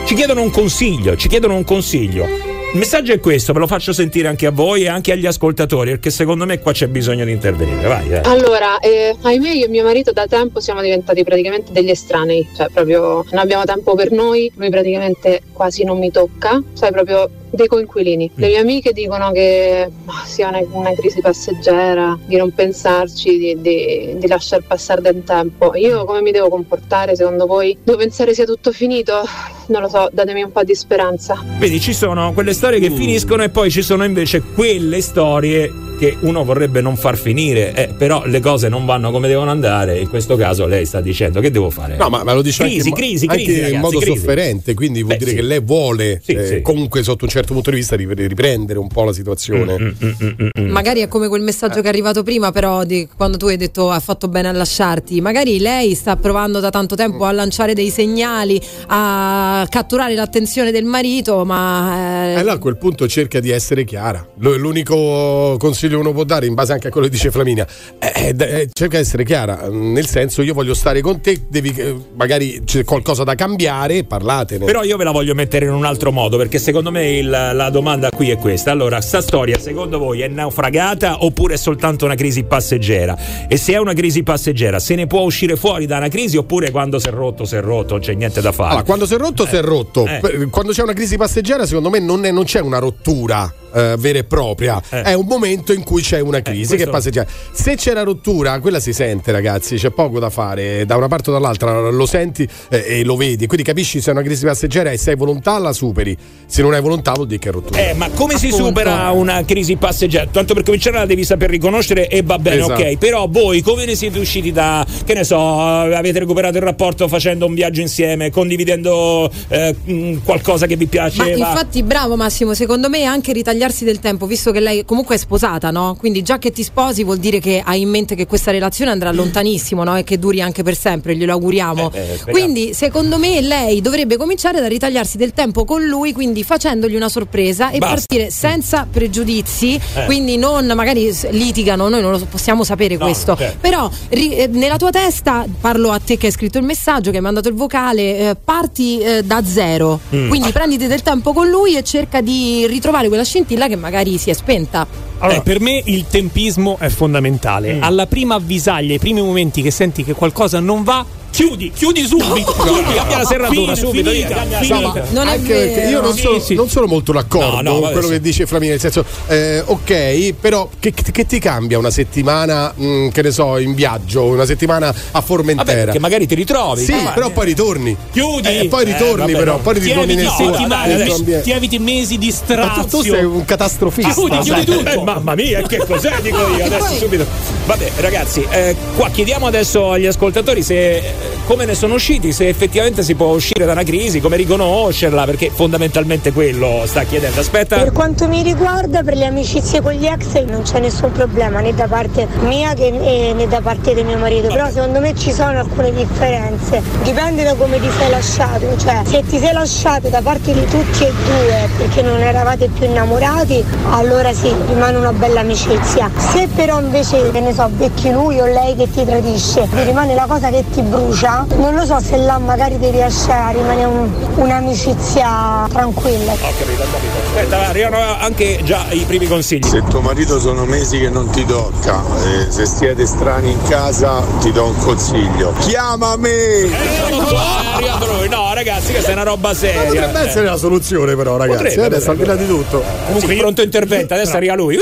ci 0.05 0.13
chiedono 0.13 0.41
un 0.41 0.51
consiglio, 0.51 1.15
ci 1.15 1.27
chiedono 1.27 1.55
un 1.55 1.63
consiglio. 1.63 2.53
Il 2.75 2.81
messaggio 2.81 3.13
è 3.13 3.21
questo, 3.21 3.53
ve 3.53 3.59
lo 3.59 3.67
faccio 3.67 3.93
sentire 3.93 4.27
anche 4.27 4.45
a 4.45 4.51
voi 4.51 4.83
e 4.83 4.89
anche 4.89 5.13
agli 5.13 5.25
ascoltatori, 5.25 5.91
perché 5.91 6.09
secondo 6.09 6.45
me 6.45 6.59
qua 6.59 6.73
c'è 6.73 6.87
bisogno 6.87 7.23
di 7.23 7.31
intervenire. 7.31 7.87
Vai, 7.87 8.09
eh. 8.09 8.19
Allora, 8.25 8.79
eh, 8.79 9.15
ahimè 9.21 9.51
io 9.53 9.67
e 9.67 9.69
mio 9.69 9.85
marito 9.85 10.11
da 10.11 10.27
tempo 10.27 10.59
siamo 10.59 10.81
diventati 10.81 11.23
praticamente 11.23 11.71
degli 11.71 11.89
estranei, 11.89 12.45
cioè 12.53 12.67
proprio 12.73 13.23
non 13.31 13.39
abbiamo 13.39 13.63
tempo 13.63 13.95
per 13.95 14.11
noi, 14.11 14.51
lui 14.57 14.69
praticamente 14.69 15.43
quasi 15.53 15.85
non 15.85 15.99
mi 15.99 16.11
tocca, 16.11 16.61
sai 16.73 16.91
proprio 16.91 17.29
dei 17.55 17.67
coinquilini. 17.67 18.31
Le 18.35 18.47
mie 18.47 18.57
amiche 18.57 18.91
dicono 18.91 19.31
che 19.31 19.89
sia 20.25 20.49
una, 20.49 20.61
una 20.71 20.93
crisi 20.93 21.21
passeggera, 21.21 22.17
di 22.25 22.37
non 22.37 22.51
pensarci, 22.51 23.37
di, 23.37 23.61
di, 23.61 24.15
di 24.17 24.27
lasciar 24.27 24.61
passare 24.61 25.01
del 25.01 25.23
tempo. 25.23 25.75
Io 25.75 26.05
come 26.05 26.21
mi 26.21 26.31
devo 26.31 26.49
comportare 26.49 27.15
secondo 27.15 27.45
voi? 27.45 27.77
Devo 27.83 27.97
pensare 27.97 28.33
sia 28.33 28.45
tutto 28.45 28.71
finito? 28.71 29.23
Non 29.67 29.81
lo 29.81 29.89
so, 29.89 30.09
datemi 30.11 30.43
un 30.43 30.51
po' 30.51 30.63
di 30.63 30.75
speranza. 30.75 31.41
Vedi, 31.57 31.79
ci 31.79 31.93
sono 31.93 32.33
quelle 32.33 32.53
storie 32.53 32.79
che 32.79 32.91
finiscono 32.91 33.43
e 33.43 33.49
poi 33.49 33.71
ci 33.71 33.81
sono 33.81 34.03
invece 34.03 34.41
quelle 34.41 35.01
storie 35.01 35.71
che 35.97 36.17
uno 36.21 36.43
vorrebbe 36.43 36.81
non 36.81 36.95
far 36.97 37.17
finire, 37.17 37.73
eh, 37.73 37.87
però 37.97 38.25
le 38.25 38.39
cose 38.39 38.69
non 38.69 38.85
vanno 38.85 39.11
come 39.11 39.27
devono 39.27 39.51
andare. 39.51 39.99
In 39.99 40.09
questo 40.09 40.35
caso 40.35 40.65
lei 40.65 40.85
sta 40.85 41.01
dicendo 41.01 41.39
che 41.39 41.51
devo 41.51 41.69
fare? 41.69 41.95
No, 41.97 42.09
ma, 42.09 42.23
ma 42.23 42.33
lo 42.33 42.41
dice 42.41 42.63
crisi, 42.63 42.89
anche, 42.89 42.99
crisi, 43.01 43.25
anche 43.25 43.43
crisi, 43.43 43.57
in 43.57 43.63
ragazzi, 43.65 43.81
modo 43.81 43.99
crisi. 43.99 44.17
sofferente, 44.17 44.73
quindi 44.73 45.01
vuol 45.03 45.13
Beh, 45.13 45.17
dire 45.19 45.29
sì. 45.31 45.35
che 45.37 45.41
lei 45.43 45.61
vuole 45.61 46.21
Sì, 46.23 46.31
eh, 46.33 46.45
sì. 46.47 46.61
comunque 46.61 47.03
sotto 47.03 47.25
un 47.25 47.29
certo 47.29 47.53
punto 47.53 47.69
di 47.69 47.77
vista 47.77 47.95
rip- 47.95 48.17
riprendere 48.17 48.79
un 48.79 48.87
po' 48.87 49.03
la 49.03 49.13
situazione. 49.13 49.77
Mm, 49.79 50.69
Magari 50.69 51.01
è 51.01 51.07
come 51.07 51.27
quel 51.27 51.41
messaggio 51.41 51.75
che 51.81 51.85
è 51.85 51.89
arrivato 51.89 52.23
prima, 52.23 52.51
però, 52.51 52.83
di 52.83 53.07
quando 53.15 53.37
tu 53.37 53.47
hai 53.47 53.57
detto 53.57 53.89
ha 53.89 53.99
fatto 53.99 54.27
bene 54.27 54.47
a 54.49 54.51
lasciarti. 54.51 55.21
Magari 55.21 55.59
lei 55.59 55.93
sta 55.95 56.15
provando 56.15 56.59
da 56.59 56.69
tanto 56.69 56.95
tempo 56.95 57.23
a 57.25 57.31
lanciare 57.31 57.73
dei 57.73 57.89
segnali, 57.89 58.59
a 58.87 59.65
catturare 59.69 60.15
l'attenzione 60.15 60.71
del 60.71 60.83
marito, 60.85 61.45
ma. 61.45 62.27
E 62.29 62.31
eh, 62.31 62.35
allora 62.35 62.53
a 62.53 62.57
quel 62.57 62.77
punto 62.77 63.07
cerca 63.07 63.39
di 63.39 63.49
essere 63.51 63.83
chiara. 63.85 64.27
L'unico 64.39 65.55
consiglio 65.57 65.83
che 65.87 65.95
uno 65.95 66.11
può 66.13 66.23
dare, 66.23 66.45
in 66.45 66.53
base 66.53 66.73
anche 66.73 66.87
a 66.87 66.91
quello 66.91 67.07
che 67.07 67.13
dice 67.13 67.31
Flaminia, 67.31 67.65
è, 67.99 68.11
è- 68.11 68.35
è- 68.35 68.67
cerca 68.71 68.97
di 68.97 69.03
essere 69.03 69.23
chiara. 69.23 69.67
Nel 69.69 70.07
senso, 70.07 70.41
io 70.41 70.53
voglio 70.53 70.73
stare 70.73 71.01
con 71.01 71.21
te, 71.21 71.41
devi, 71.47 71.73
eh, 71.75 71.95
magari 72.15 72.61
c'è 72.65 72.83
qualcosa 72.83 73.23
da 73.23 73.35
cambiare, 73.35 74.03
parlatene. 74.03 74.65
Però 74.65 74.83
io 74.83 74.97
ve 74.97 75.03
la 75.03 75.11
voglio 75.11 75.33
mettere 75.33 75.65
in 75.65 75.73
un 75.73 75.85
altro 75.85 76.11
modo, 76.11 76.37
perché 76.37 76.59
secondo 76.59 76.91
me 76.91 77.09
il- 77.17 77.29
la 77.29 77.69
domanda 77.69 78.09
qui 78.09 78.29
è 78.29 78.37
questa. 78.37 78.71
Allora, 78.71 79.01
sta 79.01 79.21
storia 79.21 79.57
secondo 79.59 79.97
voi 79.99 80.21
è 80.21 80.27
naufragata 80.27 81.23
oppure 81.23 81.55
è 81.55 81.57
soltanto 81.57 82.05
una 82.05 82.15
crisi 82.15 82.43
passeggera? 82.43 83.17
E 83.47 83.57
se 83.57 83.73
è 83.73 83.77
una 83.77 83.93
crisi 83.93 84.23
passeggera, 84.23 84.79
se 84.79 84.95
ne 84.95 85.07
può 85.07 85.21
uscire 85.21 85.55
fuori 85.55 85.85
da 85.85 85.97
una 85.97 86.07
crisi 86.09 86.37
oppure 86.37 86.71
quando 86.71 86.99
si 86.99 87.07
è 87.07 87.11
rotto, 87.11 87.45
si 87.45 87.55
è 87.55 87.61
rotto, 87.61 87.93
non 87.93 88.01
c'è 88.01 88.13
niente 88.13 88.41
da 88.41 88.51
fare? 88.51 88.69
Allora, 88.69 88.83
quando 88.85 89.05
si 89.05 89.13
è 89.13 89.17
rotto, 89.17 89.45
si 89.45 89.55
è 89.55 89.61
rotto. 89.61 90.05
Eh. 90.05 90.47
Quando 90.49 90.71
c'è 90.71 90.81
una 90.83 90.93
crisi 90.93 91.17
passeggera, 91.17 91.65
secondo 91.65 91.89
me 91.89 91.99
non, 91.99 92.25
è- 92.25 92.31
non 92.31 92.43
c'è 92.43 92.59
una 92.59 92.79
rottura 92.79 93.51
eh, 93.75 93.95
vera 93.97 94.19
e 94.19 94.23
propria. 94.23 94.81
È 94.89 95.13
un 95.13 95.25
momento 95.25 95.73
in 95.73 95.83
cui 95.83 96.01
c'è 96.01 96.19
una 96.19 96.41
crisi 96.41 96.61
Eh. 96.61 96.67
questo- 96.67 96.75
che 96.77 96.83
è 96.83 96.91
passeggera. 96.91 97.27
Se 97.51 97.75
c'è 97.75 97.93
la 97.93 98.03
rottura, 98.03 98.59
quella 98.59 98.79
si 98.79 98.93
sente, 98.93 99.31
ragazzi. 99.31 99.75
C'è 99.75 99.89
poco 99.91 100.19
da 100.19 100.29
fare. 100.29 100.85
Da 100.85 100.95
una 100.95 101.07
parte 101.07 101.29
o 101.29 101.33
dall'altra 101.33 101.89
lo 101.89 102.05
senti 102.05 102.47
eh, 102.69 102.99
e 102.99 103.03
lo 103.03 103.15
vedi. 103.15 103.45
Quindi 103.47 103.63
capisci 103.65 104.01
se 104.01 104.09
è 104.09 104.13
una 104.13 104.21
crisi 104.23 104.45
passeggera 104.45 104.91
e 104.91 104.97
se 104.97 105.11
hai 105.11 105.15
volontà 105.15 105.57
la 105.59 105.73
superi. 105.73 106.15
Se 106.45 106.61
non 106.61 106.73
hai 106.73 106.81
volontà, 106.81 107.11
vuol 107.13 107.27
dire 107.27 107.39
che 107.39 107.49
è 107.49 107.51
rottura. 107.51 107.79
Eh, 107.89 107.93
ma 107.93 108.09
come 108.09 108.37
si 108.37 108.47
Appunto. 108.47 108.65
supera 108.67 109.09
una 109.11 109.43
crisi 109.45 109.75
passeggera? 109.75 110.25
Tanto 110.31 110.53
per 110.53 110.63
cominciare 110.63 110.97
la 110.97 111.05
devi 111.05 111.23
saper 111.23 111.49
riconoscere 111.49 112.07
e 112.07 112.21
va 112.21 112.37
bene, 112.39 112.61
Esatto. 112.61 112.81
ok. 112.81 112.97
Però 112.97 113.27
voi 113.29 113.61
come 113.61 113.85
ne 113.85 113.95
siete 113.95 114.19
usciti 114.19 114.51
da, 114.51 114.85
che 115.05 115.13
ne 115.13 115.23
so, 115.23 115.35
eh, 115.37 115.95
avete 115.95 116.19
recuperato 116.19 116.57
il 116.57 116.63
rapporto 116.63 117.07
facendo 117.07 117.45
un 117.45 117.53
viaggio 117.53 117.81
insieme, 117.81 118.29
condividendo 118.31 119.29
eh, 119.49 119.75
qualcosa 120.23 120.65
che 120.67 120.75
vi 120.75 120.83
Ma 120.85 120.89
piaceva? 120.89 121.49
infatti, 121.49 121.83
bravo 121.83 122.15
Massimo, 122.15 122.53
secondo 122.53 122.89
me 122.89 123.03
anche 123.03 123.33
ritagliare 123.33 123.64
ritagliarsi 123.65 123.83
del 123.85 123.99
tempo, 123.99 124.25
visto 124.27 124.51
che 124.51 124.59
lei 124.59 124.85
comunque 124.85 125.15
è 125.15 125.17
sposata, 125.17 125.71
no? 125.71 125.95
Quindi 125.97 126.21
già 126.21 126.37
che 126.37 126.51
ti 126.51 126.63
sposi 126.63 127.03
vuol 127.03 127.17
dire 127.17 127.39
che 127.39 127.61
hai 127.65 127.81
in 127.81 127.89
mente 127.89 128.15
che 128.15 128.27
questa 128.27 128.51
relazione 128.51 128.91
andrà 128.91 129.11
lontanissimo, 129.11 129.83
no? 129.83 129.95
E 129.97 130.03
che 130.03 130.19
duri 130.19 130.41
anche 130.41 130.63
per 130.63 130.75
sempre, 130.75 131.15
glielo 131.15 131.31
auguriamo. 131.33 131.91
Eh, 131.93 131.99
eh, 132.25 132.31
quindi 132.31 132.73
secondo 132.73 133.17
me 133.17 133.41
lei 133.41 133.81
dovrebbe 133.81 134.17
cominciare 134.17 134.59
da 134.59 134.67
ritagliarsi 134.67 135.17
del 135.17 135.33
tempo 135.33 135.65
con 135.65 135.83
lui, 135.83 136.13
quindi 136.13 136.43
facendogli 136.43 136.95
una 136.95 137.09
sorpresa 137.09 137.69
e 137.71 137.79
Basta. 137.79 137.95
partire 137.95 138.29
senza 138.29 138.87
pregiudizi, 138.89 139.75
Eh. 139.95 140.05
quindi 140.05 140.37
non 140.37 140.65
magari 140.75 141.11
litigano, 141.31 141.89
noi 141.89 142.01
non 142.01 142.11
lo 142.11 142.25
possiamo 142.29 142.63
sapere 142.63 142.97
No, 142.97 143.05
questo. 143.05 143.35
certo. 143.35 143.57
Però 143.61 143.89
ri- 144.09 144.35
eh, 144.35 144.47
nella 144.47 144.77
tua 144.77 144.91
testa, 144.91 145.45
parlo 145.59 145.91
a 145.91 145.99
te 145.99 146.17
che 146.17 146.27
hai 146.27 146.31
scritto 146.31 146.57
il 146.57 146.63
messaggio, 146.65 147.09
che 147.11 147.17
hai 147.17 147.23
mandato 147.23 147.47
il 147.49 147.55
vocale, 147.55 148.29
eh, 148.29 148.35
parti 148.35 149.03
da 149.23 149.43
zero. 149.45 149.99
Mm. 150.13 150.29
Quindi 150.29 150.51
prenditi 150.51 150.87
del 150.87 151.01
tempo 151.01 151.33
con 151.33 151.47
lui 151.49 151.75
e 151.75 151.83
cerca 151.83 152.21
di 152.21 152.65
ritrovare 152.67 153.07
quella 153.07 153.23
scintilla 153.23 153.44
che 153.45 153.75
magari 153.75 154.17
si 154.17 154.29
è 154.29 154.33
spenta. 154.33 154.87
Allora, 155.19 155.41
per 155.41 155.59
me 155.59 155.81
il 155.85 156.07
tempismo 156.07 156.77
è 156.79 156.89
fondamentale. 156.89 157.79
Alla 157.79 158.07
prima 158.07 158.35
avvisaglia, 158.35 158.93
ai 158.93 158.99
primi 158.99 159.21
momenti 159.21 159.61
che 159.61 159.71
senti 159.71 160.03
che 160.03 160.13
qualcosa 160.13 160.59
non 160.59 160.83
va, 160.83 161.05
chiudi, 161.35 161.71
chiudi 161.71 162.05
subito. 162.07 162.51
chiudi, 162.53 162.93
cambia 162.93 163.17
la 163.17 163.25
serratura 163.25 163.73
Fine, 163.73 163.87
subito, 163.87 164.09
finita, 164.09 164.35
la 164.35 164.41
finita. 164.59 164.63
serratura. 164.63 165.05
Non 165.11 165.27
è 165.27 165.31
anche 165.31 165.53
perché 165.53 165.75
vero. 165.75 165.89
io 165.89 166.01
non 166.01 166.13
Sì, 166.15 166.21
sono, 166.21 166.39
sì. 166.39 166.53
non 166.55 166.69
sono 166.69 166.85
molto 166.87 167.11
d'accordo 167.11 167.55
No, 167.55 167.61
no, 167.61 167.71
con 167.71 167.79
vabbè, 167.81 167.91
quello 167.93 168.07
sì. 168.07 168.13
che 168.13 168.21
dice 168.21 168.45
Flamini, 168.47 168.71
nel 168.71 168.79
senso, 168.79 169.05
eh, 169.27 169.61
ok, 169.65 170.33
però 170.39 170.69
che, 170.79 170.93
che 170.93 171.25
ti 171.25 171.39
cambia 171.39 171.77
una 171.77 171.89
settimana, 171.91 172.73
mh, 172.75 173.09
che 173.09 173.21
ne 173.21 173.31
so, 173.31 173.57
in 173.57 173.73
viaggio, 173.73 174.23
una 174.23 174.45
settimana 174.45 174.87
a 174.89 174.93
Vabbè, 175.11 175.25
Formentera? 175.25 175.91
che 175.91 175.99
magari 175.99 176.25
ti 176.27 176.35
ritrovi. 176.35 176.83
sì, 176.83 176.93
Ma- 176.93 177.11
però 177.11 177.29
poi 177.31 177.45
ritorni. 177.45 177.95
Chiudi. 178.11 178.47
E 178.59 178.67
poi 178.67 178.85
ritorni, 178.85 179.31
vabbè, 179.31 179.31
però, 179.37 179.51
no. 179.53 179.59
poi 179.59 179.79
ritorni 179.79 180.15
nel 180.15 180.25
tuo, 180.27 180.51
ti- 180.51 180.65
tuo 180.65 181.15
ambiente. 181.15 181.41
ti 181.41 181.51
eviti 181.51 181.79
mesi 181.79 182.17
di 182.17 182.33
Ma 182.47 182.85
tu, 182.89 183.01
sei 183.01 183.23
un 183.23 183.43
catastrofista. 183.45 184.13
Chiudi, 184.13 184.37
chiudi 184.39 184.65
tutto. 184.65 184.89
Eh, 184.89 185.01
mamma 185.03 185.35
mia, 185.35 185.61
che 185.63 185.77
cos'è? 185.85 186.13
Dico 186.21 186.37
io 186.55 186.65
adesso 186.65 186.93
subito. 186.95 187.25
Vabbè, 187.65 187.91
ragazzi, 187.97 188.45
eh, 188.49 188.75
qua 188.95 189.09
chiediamo 189.09 189.47
adesso 189.47 189.91
agli 189.91 190.05
ascoltatori 190.05 190.61
se 190.63 190.95
eh, 190.97 191.03
come 191.45 191.65
ne 191.65 191.75
sono 191.75 191.95
usciti, 191.95 192.31
se 192.31 192.47
effettivamente 192.47 193.03
si 193.03 193.15
può 193.15 193.27
uscire 193.27 193.65
da 193.65 193.71
una 193.73 193.83
crisi, 193.83 194.19
come 194.19 194.35
riconoscerla, 194.37 195.25
perché 195.25 195.51
fondamentalmente 195.53 196.31
quello 196.31 196.83
sta 196.85 197.03
chiedendo. 197.03 197.39
Aspetta. 197.39 197.77
Per 197.77 197.91
quanto 197.91 198.27
mi 198.27 198.41
riguarda, 198.43 199.03
per 199.03 199.15
le 199.15 199.25
amicizie 199.25 199.81
con 199.81 199.93
gli 199.93 200.05
ex 200.05 200.41
non 200.45 200.61
c'è 200.63 200.79
nessun 200.79 201.11
problema 201.11 201.59
né 201.59 201.73
da 201.73 201.87
parte 201.87 202.27
mia 202.41 202.73
che- 202.73 202.87
eh, 202.87 203.33
né 203.33 203.47
da 203.47 203.61
parte 203.61 203.93
di 203.93 204.03
mio 204.03 204.17
marito, 204.17 204.47
però 204.47 204.69
secondo 204.69 204.99
me 204.99 205.13
ci 205.15 205.31
sono 205.31 205.59
alcune 205.59 205.93
differenze, 205.93 206.81
dipende 207.03 207.43
da 207.43 207.53
come 207.55 207.79
ti 207.79 207.87
sei 207.97 208.09
lasciato, 208.09 208.65
cioè 208.77 209.01
se 209.05 209.23
ti 209.27 209.37
sei 209.39 209.53
lasciato 209.53 210.09
da 210.09 210.21
parte 210.21 210.53
di 210.53 210.65
tutti 210.65 211.03
e 211.03 211.11
due 211.25 211.69
perché 211.77 212.01
non 212.01 212.19
eravate 212.19 212.67
più 212.69 212.85
innamorati, 212.85 213.63
allora 213.91 214.33
sì, 214.33 214.51
rimane 214.67 214.97
una 214.97 215.13
bella 215.13 215.41
amicizia. 215.41 216.09
Se 216.31 216.47
però 216.55 216.79
invece, 216.79 217.31
che 217.31 217.39
ne 217.39 217.53
so, 217.53 217.67
becchi 217.69 218.11
lui 218.11 218.39
o 218.39 218.45
lei 218.45 218.75
che 218.75 218.89
ti 218.89 219.05
tradisce, 219.05 219.67
ti 219.69 219.83
rimane 219.83 220.13
la 220.15 220.25
cosa 220.27 220.49
che 220.49 220.63
ti 220.73 220.81
brucia, 220.81 221.14
non 221.21 221.75
lo 221.75 221.85
so 221.85 221.97
se 222.01 222.17
là 222.17 222.37
magari 222.39 222.77
ti 222.77 222.89
riesce 222.89 223.31
a 223.31 223.49
rimanere 223.49 223.85
un- 223.85 224.11
un'amicizia 224.35 225.65
tranquilla. 225.71 226.33
Ho 226.33 226.37
capito, 226.57 226.81
ho 226.83 226.85
capito. 226.91 227.13
Aspetta, 227.27 227.57
va, 227.57 227.67
arrivano 227.67 227.97
anche 228.19 228.59
già 228.63 228.85
i 228.89 229.03
primi 229.07 229.27
consigli. 229.27 229.63
Se 229.65 229.81
tuo 229.89 230.01
marito 230.01 230.39
sono 230.39 230.65
mesi 230.65 230.99
che 230.99 231.09
non 231.09 231.29
ti 231.29 231.45
tocca, 231.45 232.01
eh, 232.23 232.51
se 232.51 232.65
siete 232.65 233.05
strani 233.05 233.51
in 233.51 233.61
casa 233.67 234.21
ti 234.41 234.51
do 234.51 234.65
un 234.67 234.77
consiglio. 234.77 235.53
Chiamami! 235.59 236.27
Eh, 236.29 236.69
è 236.69 237.75
arrivato 237.75 238.05
lui. 238.17 238.27
No, 238.29 238.53
ragazzi, 238.53 238.91
questa 238.91 239.09
è 239.11 239.13
una 239.13 239.23
roba 239.23 239.49
Ma 239.49 239.53
seria. 239.53 239.83
potrebbe 239.83 240.21
Eh. 240.21 240.27
essere 240.27 240.45
la 240.45 240.57
soluzione, 240.57 241.15
però, 241.15 241.37
ragazzi. 241.37 241.57
Potrebbe, 241.63 241.81
eh, 241.81 241.85
adesso 241.85 242.09
al 242.11 242.17
di 242.17 242.25
là 242.25 242.31
potrebbe. 242.33 242.53
di 242.53 242.59
tutto. 242.59 242.83
Comunque, 243.05 243.33
Sì. 243.33 243.39
pronto 243.39 243.61
intervento, 243.61 244.13
adesso 244.13 244.35
arriva 244.35 244.55
lui. 244.55 244.77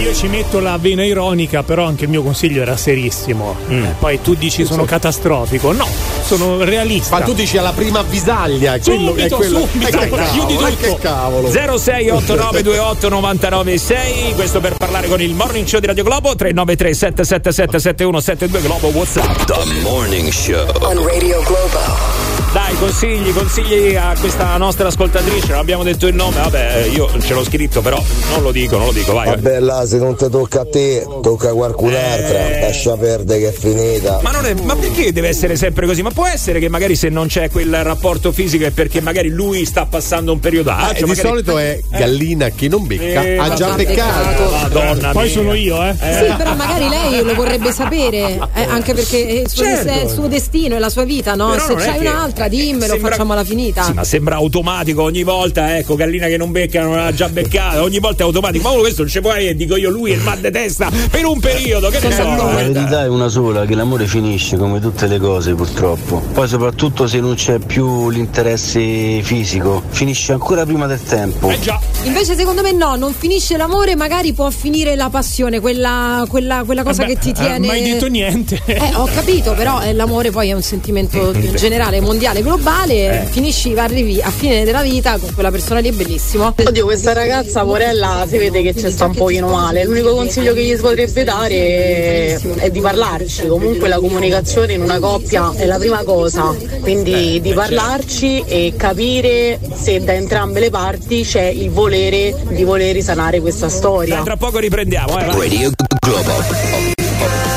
Io 0.00 0.14
ci 0.14 0.28
metto 0.28 0.60
la 0.60 0.78
vena 0.80 1.04
ironica, 1.04 1.62
però 1.62 1.84
anche 1.84 2.04
il 2.04 2.10
mio 2.10 2.22
consiglio 2.22 2.62
era 2.62 2.76
serissimo. 2.76 3.54
Mm. 3.70 3.84
Eh, 3.84 3.94
Poi 3.98 4.20
tu 4.22 4.34
dici 4.34 4.64
sono 4.64 4.84
catastrofico. 4.84 5.24
No, 5.72 5.86
sono 6.24 6.62
realista. 6.62 7.18
Ma 7.18 7.24
tu 7.24 7.32
dici 7.34 7.58
alla 7.58 7.72
prima 7.72 7.98
avvisaglia, 8.00 8.78
quello 8.78 9.10
è 9.14 9.28
Subito, 9.28 9.36
quello. 9.36 9.58
subito, 9.66 9.98
Eh, 9.98 10.08
che 10.08 10.22
chiudi 10.32 10.54
cavolo, 10.54 10.66
eh, 10.68 10.70
tutto. 10.76 10.94
che 10.94 10.96
cavolo. 11.00 11.48
068928 11.50 13.08
996 13.08 14.34
questo 14.34 14.60
per 14.60 14.76
parlare 14.76 15.08
con 15.08 15.20
il 15.20 15.34
morning 15.34 15.66
show 15.66 15.80
di 15.80 15.86
Radio 15.86 16.04
Globo 16.04 16.34
393 16.36 16.94
777 16.94 17.78
7172 17.80 18.60
Globo 18.60 18.88
Whatsapp 18.88 19.44
The 19.46 19.80
Morning 19.82 20.30
Show. 20.30 20.66
On 20.82 21.04
Radio 21.06 21.42
Globo. 21.42 22.15
Dai 22.52 22.74
consigli 22.76 23.32
consigli 23.32 23.96
a 23.96 24.14
questa 24.18 24.56
nostra 24.56 24.88
ascoltatrice 24.88 25.48
non 25.48 25.58
abbiamo 25.58 25.82
detto 25.82 26.06
il 26.06 26.14
nome 26.14 26.36
vabbè 26.36 26.88
io 26.92 27.08
ce 27.20 27.34
l'ho 27.34 27.44
scritto 27.44 27.82
però 27.82 28.02
non 28.30 28.42
lo 28.42 28.50
dico 28.50 28.76
non 28.76 28.86
lo 28.86 28.92
dico 28.92 29.12
vai. 29.12 29.26
Vabbè, 29.28 29.60
là, 29.60 29.86
se 29.86 29.98
non 29.98 30.16
ti 30.16 30.28
tocca 30.30 30.60
a 30.62 30.66
te, 30.66 31.06
tocca 31.22 31.50
a 31.50 31.52
qualcun'altra. 31.52 32.48
Eh. 32.56 32.60
Lascia 32.60 32.96
perdere 32.96 33.40
che 33.40 33.48
è 33.48 33.52
finita. 33.52 34.20
ma, 34.22 34.30
non 34.30 34.46
è, 34.46 34.54
ma 34.54 34.74
perché 34.76 35.12
deve 35.12 35.28
essere 35.28 35.56
sempre 35.56 35.86
così? 35.86 36.02
Ma 36.02 36.10
può 36.10 36.26
essere 36.26 36.58
che 36.60 36.68
magari 36.68 36.96
se 36.96 37.08
non 37.08 37.26
c'è 37.26 37.50
quel 37.50 37.82
rapporto 37.84 38.32
fisico 38.32 38.64
è 38.64 38.70
perché 38.70 39.00
magari 39.00 39.28
lui 39.28 39.64
sta 39.64 39.86
passando 39.86 40.32
un 40.32 40.40
periodo 40.40 40.70
Ah, 40.70 40.92
di 40.94 41.02
magari- 41.04 41.28
solito 41.28 41.58
è 41.58 41.78
gallina 41.90 42.48
che 42.50 42.68
non 42.68 42.86
becca, 42.86 43.22
Eh, 43.22 43.36
ha 43.36 43.54
già 43.54 43.72
beccato. 43.74 44.50
Madonna 44.50 45.10
Poi 45.12 45.24
mia. 45.24 45.32
sono 45.32 45.54
io, 45.54 45.82
eh. 45.82 45.94
Sì, 45.94 46.32
però 46.36 46.54
magari 46.54 46.88
lei 46.88 47.22
lo 47.22 47.34
vorrebbe 47.34 47.72
sapere, 47.72 48.38
eh, 48.54 48.62
anche 48.68 48.94
perché 48.94 49.26
è 49.26 49.32
il, 49.40 49.48
suo, 49.48 49.64
Certo. 49.64 49.88
è 49.88 50.02
il 50.04 50.10
suo 50.10 50.26
destino, 50.26 50.76
è 50.76 50.78
la 50.78 50.88
sua 50.90 51.04
vita, 51.04 51.34
no? 51.34 51.50
Però 51.50 51.66
Se 51.66 51.74
c'hai 51.74 51.98
che- 51.98 52.04
un'altra, 52.36 52.48
dimmelo, 52.48 52.86
sembra- 52.92 53.10
facciamola 53.10 53.44
finita. 53.44 53.82
Sì, 53.84 53.92
ma 53.92 54.04
sembra 54.04 54.36
automatico 54.36 55.02
ogni 55.02 55.22
volta, 55.22 55.76
ecco, 55.78 55.96
gallina 55.96 56.26
che 56.26 56.36
non 56.36 56.52
becca 56.52 56.82
non 56.82 56.98
ha 56.98 57.12
già 57.12 57.28
beccato, 57.28 57.82
ogni 57.82 57.98
volta 57.98 58.22
è 58.22 58.26
automatico. 58.26 58.64
Ma 58.64 58.70
uno 58.70 58.80
questo 58.80 59.02
non 59.02 59.10
ci 59.10 59.20
può 59.20 59.32
e 59.34 59.54
dico 59.54 59.76
io, 59.76 59.90
lui 59.90 60.12
è 60.12 60.14
il 60.14 60.22
mal 60.22 60.38
de 60.38 60.50
testa 60.50 60.90
per 61.10 61.24
un 61.24 61.40
periodo, 61.40 61.88
che 61.88 62.00
ne 62.00 62.12
so. 62.12 62.22
La 62.22 62.44
verità 62.62 63.04
è 63.04 63.08
una 63.08 63.28
sola, 63.28 63.64
che 63.64 63.74
l'amore 63.74 64.06
finisce 64.06 64.56
come 64.56 64.80
tutte 64.80 65.06
le 65.06 65.18
cose 65.18 65.54
purtroppo. 65.54 66.22
Poi 66.32 66.46
soprattutto 66.46 67.06
se 67.06 67.20
non 67.20 67.34
c'è 67.34 67.58
più 67.58 68.10
l'interesse 68.10 69.22
fisico, 69.22 69.82
finisce 69.88 70.32
ancora 70.32 70.64
prima 70.64 70.86
del 70.86 71.02
tempo. 71.02 71.48
Eh 71.50 71.58
già. 71.60 71.80
Invece 72.04 72.36
secondo 72.36 72.62
me 72.62 72.72
no, 72.72 72.96
non 72.96 73.12
finisce 73.12 73.56
l'amore, 73.56 73.96
magari 73.96 74.32
può 74.32 74.50
finire 74.50 74.94
la 74.94 75.08
passione, 75.08 75.60
quella, 75.60 76.24
quella, 76.28 76.62
quella 76.64 76.82
cosa 76.82 77.02
Vabbè, 77.02 77.14
che 77.14 77.20
ti 77.20 77.30
eh, 77.30 77.32
tiene. 77.32 77.66
mai 77.66 77.82
detto 77.82 78.06
niente. 78.06 78.60
Eh, 78.66 78.94
ho 78.94 79.08
capito, 79.12 79.54
però 79.54 79.80
eh, 79.82 79.92
l'amore 79.92 80.30
poi 80.30 80.50
è 80.50 80.52
un 80.52 80.62
sentimento 80.62 81.32
generale, 81.56 82.00
mondiale, 82.00 82.25
globale. 82.34 83.22
Eh. 83.22 83.26
Finisci, 83.26 83.72
arrivi 83.76 84.20
a 84.20 84.30
fine 84.30 84.64
della 84.64 84.82
vita 84.82 85.18
con 85.18 85.32
quella 85.34 85.50
persona 85.50 85.80
lì, 85.80 85.88
è 85.88 85.92
bellissimo. 85.92 86.54
Oddio, 86.56 86.84
questa 86.84 87.12
ragazza, 87.12 87.64
Porella, 87.64 88.24
si 88.28 88.38
vede 88.38 88.62
che 88.62 88.74
ci 88.74 88.90
sta 88.90 89.06
un 89.06 89.14
pochino 89.14 89.48
male. 89.48 89.84
L'unico 89.84 90.14
consiglio 90.14 90.52
che 90.54 90.62
gli 90.62 90.74
si 90.74 90.80
potrebbe 90.80 91.24
dare 91.24 92.38
è, 92.58 92.70
di 92.70 92.80
parlarci. 92.80 93.46
Comunque 93.46 93.88
la 93.88 93.98
comunicazione 93.98 94.74
in 94.74 94.82
una 94.82 94.98
coppia 94.98 95.52
è 95.56 95.64
la 95.66 95.78
prima 95.78 96.02
cosa. 96.04 96.54
Quindi 96.80 97.40
di 97.40 97.52
parlarci 97.52 98.44
e 98.46 98.74
capire 98.76 99.58
se 99.74 100.02
da 100.02 100.12
entrambe 100.12 100.60
le 100.60 100.70
parti 100.70 101.22
c'è 101.22 101.44
il 101.44 101.70
volere 101.70 102.34
di 102.48 102.64
voler 102.64 102.94
risanare 102.94 103.40
questa 103.40 103.68
storia. 103.68 104.16
Dai, 104.16 104.24
tra 104.24 104.36
poco 104.36 104.58
riprendiamo, 104.58 105.18
eh. 105.18 105.24
Radio 105.32 105.70
Globo. 106.00 107.55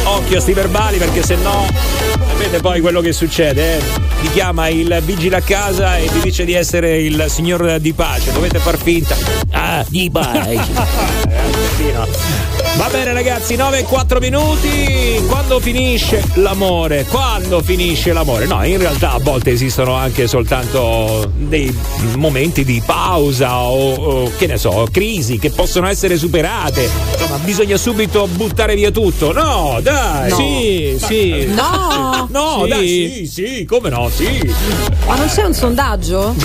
Occhio 0.04 0.38
a 0.38 0.40
sti 0.40 0.52
verbali 0.52 0.96
perché 0.96 1.22
se 1.22 1.36
no 1.36 2.06
sapete 2.36 2.60
poi 2.60 2.80
quello 2.80 3.00
che 3.00 3.12
succede, 3.12 3.76
eh? 3.76 3.82
Ti 4.20 4.30
chiama 4.30 4.68
il 4.68 5.00
vigile 5.04 5.36
a 5.36 5.40
casa 5.40 5.96
e 5.96 6.06
ti 6.06 6.20
dice 6.20 6.44
di 6.44 6.52
essere 6.52 7.00
il 7.00 7.26
signor 7.28 7.78
di 7.80 7.92
pace, 7.92 8.32
dovete 8.32 8.58
far 8.58 8.78
finta. 8.78 9.16
Ah, 9.50 9.84
di 9.88 10.10
pace. 10.10 11.64
Eh, 11.88 11.92
no. 11.92 12.06
Va 12.76 12.88
bene 12.90 13.12
ragazzi, 13.14 13.56
9 13.56 13.78
e 13.78 13.82
4 13.84 14.18
minuti. 14.20 15.22
Quando 15.28 15.60
finisce 15.60 16.22
l'amore? 16.34 17.06
Quando 17.08 17.62
finisce 17.62 18.12
l'amore? 18.12 18.44
No, 18.46 18.62
in 18.66 18.76
realtà 18.78 19.12
a 19.12 19.18
volte 19.18 19.50
esistono 19.52 19.94
anche 19.94 20.26
soltanto 20.26 21.30
dei 21.36 21.74
momenti 22.16 22.64
di 22.64 22.82
pausa 22.84 23.56
o, 23.60 23.94
o, 23.94 24.32
che 24.36 24.46
ne 24.46 24.58
so, 24.58 24.86
crisi 24.90 25.38
che 25.38 25.50
possono 25.50 25.86
essere 25.86 26.18
superate. 26.18 26.86
Insomma, 27.12 27.38
bisogna 27.38 27.78
subito 27.78 28.26
buttare 28.26 28.74
via 28.74 28.90
tutto. 28.90 29.32
No, 29.32 29.78
dai. 29.82 30.30
Sì, 30.32 30.96
sì. 31.02 31.46
No! 31.46 32.28
No, 32.30 32.62
Sì. 32.64 32.68
dai, 32.68 32.86
sì, 32.86 33.26
sì, 33.26 33.64
come 33.64 33.88
no? 33.88 33.94
no, 34.02 34.10
sì. 34.10 34.52
Ma 35.06 35.14
non 35.16 35.28
c'è 35.28 35.44
un 35.44 35.54
sondaggio? 35.54 36.34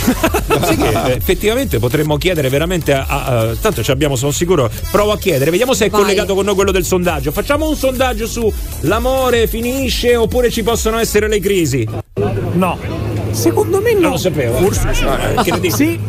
Sai 0.62 0.78
che, 0.78 0.90
eh, 1.08 1.12
effettivamente 1.16 1.80
potremmo 1.80 2.16
chiedere 2.18 2.48
veramente 2.50 2.94
a, 2.94 3.06
a- 3.08 3.26
a- 3.26 3.56
tanto 3.60 3.84
ci 3.84 3.92
abbiamo 3.92 4.16
sono 4.16 4.32
sicuro 4.32 4.70
provo 4.92 5.12
a 5.12 5.18
chiedere 5.18 5.31
vediamo 5.38 5.74
se 5.74 5.86
è 5.86 5.90
Vai. 5.90 6.02
collegato 6.02 6.36
con 6.36 6.46
noi 6.46 6.56
quello 6.56 6.72
del 6.72 6.86
sondaggio 6.86 7.32
facciamo 7.32 7.68
un 7.68 7.76
sondaggio 7.76 8.28
su 8.28 8.52
l'amore 8.82 9.48
finisce 9.48 10.16
oppure 10.16 10.50
ci 10.50 10.64
possono 10.64 10.98
essere 11.00 11.28
le 11.28 11.40
crisi 11.40 11.88
No. 12.54 12.78
Secondo 13.32 13.80
me 13.82 13.94
no. 13.94 14.00
non 14.02 14.12
lo 14.12 14.18
sapevo 14.18 14.58
Forse 14.58 14.94
sì. 14.94 15.04
Incredibile. 15.06 15.74
Sì. 15.76 16.00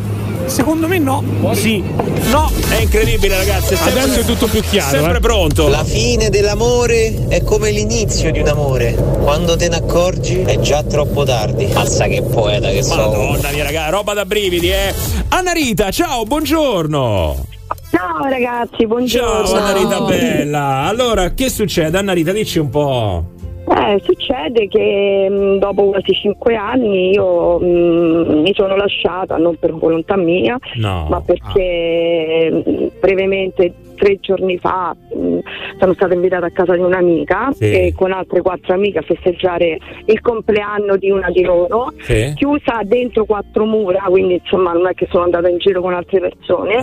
Secondo 0.47 0.89
me 0.89 0.99
no. 0.99 1.23
Sì. 1.53 1.83
No. 2.31 2.51
è 2.69 2.81
incredibile 2.81 3.37
ragazzi 3.37 3.75
è 3.75 3.77
sempre- 3.77 4.01
Adesso 4.03 4.21
è 4.21 4.25
tutto 4.25 4.49
più 4.49 4.61
chiaro. 4.61 4.91
sempre 4.91 5.17
eh. 5.19 5.21
pronto 5.21 5.69
La 5.69 5.85
fine 5.85 6.31
dell'amore 6.31 7.29
è 7.29 7.43
come 7.45 7.71
l'inizio 7.71 8.33
di 8.33 8.41
un 8.41 8.49
amore. 8.49 8.93
Quando 9.23 9.57
te 9.57 9.69
ne 9.69 9.77
accorgi 9.77 10.41
è 10.41 10.59
già 10.59 10.83
troppo 10.83 11.23
tardi. 11.23 11.67
Mazza 11.73 12.07
che 12.07 12.23
poeta 12.23 12.69
che 12.71 12.83
sono. 12.83 13.03
Madonna 13.11 13.51
mia 13.53 13.63
ragazzi 13.63 13.91
roba 13.93 14.15
da 14.15 14.25
brividi 14.27 14.71
eh 14.71 14.93
Anna 15.29 15.53
Rita 15.53 15.91
ciao 15.93 16.25
buongiorno 16.25 17.47
Ciao 17.93 18.25
ragazzi, 18.25 18.87
buongiorno. 18.87 19.45
ciao 19.47 19.57
Anna 19.59 19.73
Rita 19.77 20.01
bella 20.01 20.63
allora 20.89 21.29
che 21.35 21.51
succede 21.51 21.99
Anna 21.99 22.15
Rita 22.15 22.33
dici 22.33 22.59
un 22.59 22.71
po' 22.71 23.25
Eh, 23.69 24.01
succede 24.03 24.67
che 24.69 25.29
mh, 25.31 25.59
dopo 25.59 25.91
quasi 25.91 26.13
cinque 26.15 26.57
anni 26.57 27.11
io 27.11 27.59
mh, 27.61 28.41
mi 28.41 28.53
sono 28.55 28.77
lasciata, 28.77 29.37
non 29.37 29.57
per 29.57 29.73
volontà 29.75 30.17
mia, 30.17 30.59
No. 30.77 31.07
ma 31.11 31.21
perché 31.21 32.51
mh, 32.51 32.87
brevemente 32.99 33.73
tre 34.03 34.19
giorni 34.21 34.59
fa 34.59 34.93
mh, 35.15 35.39
sono 35.79 35.93
stata 35.95 36.13
invitata 36.13 36.47
a 36.47 36.51
casa 36.51 36.75
di 36.75 36.81
un'amica 36.81 37.51
Sì. 37.53 37.71
e 37.71 37.95
con 37.97 38.11
altre 38.11 38.41
quattro 38.43 38.75
amiche 38.75 38.99
a 38.99 39.03
festeggiare 39.03 39.79
il 40.07 40.21
compleanno 40.21 40.97
di 40.97 41.11
una 41.11 41.31
di 41.31 41.43
loro, 41.43 41.93
Sì. 42.01 42.33
chiusa 42.35 42.81
dentro 42.83 43.25
quattro 43.25 43.65
mura, 43.65 44.01
quindi 44.09 44.35
insomma 44.43 44.73
non 44.73 44.89
è 44.89 44.95
che 44.95 45.07
sono 45.09 45.23
andata 45.23 45.49
in 45.49 45.59
giro 45.59 45.81
con 45.81 45.95
altre 45.95 46.19
persone. 46.19 46.75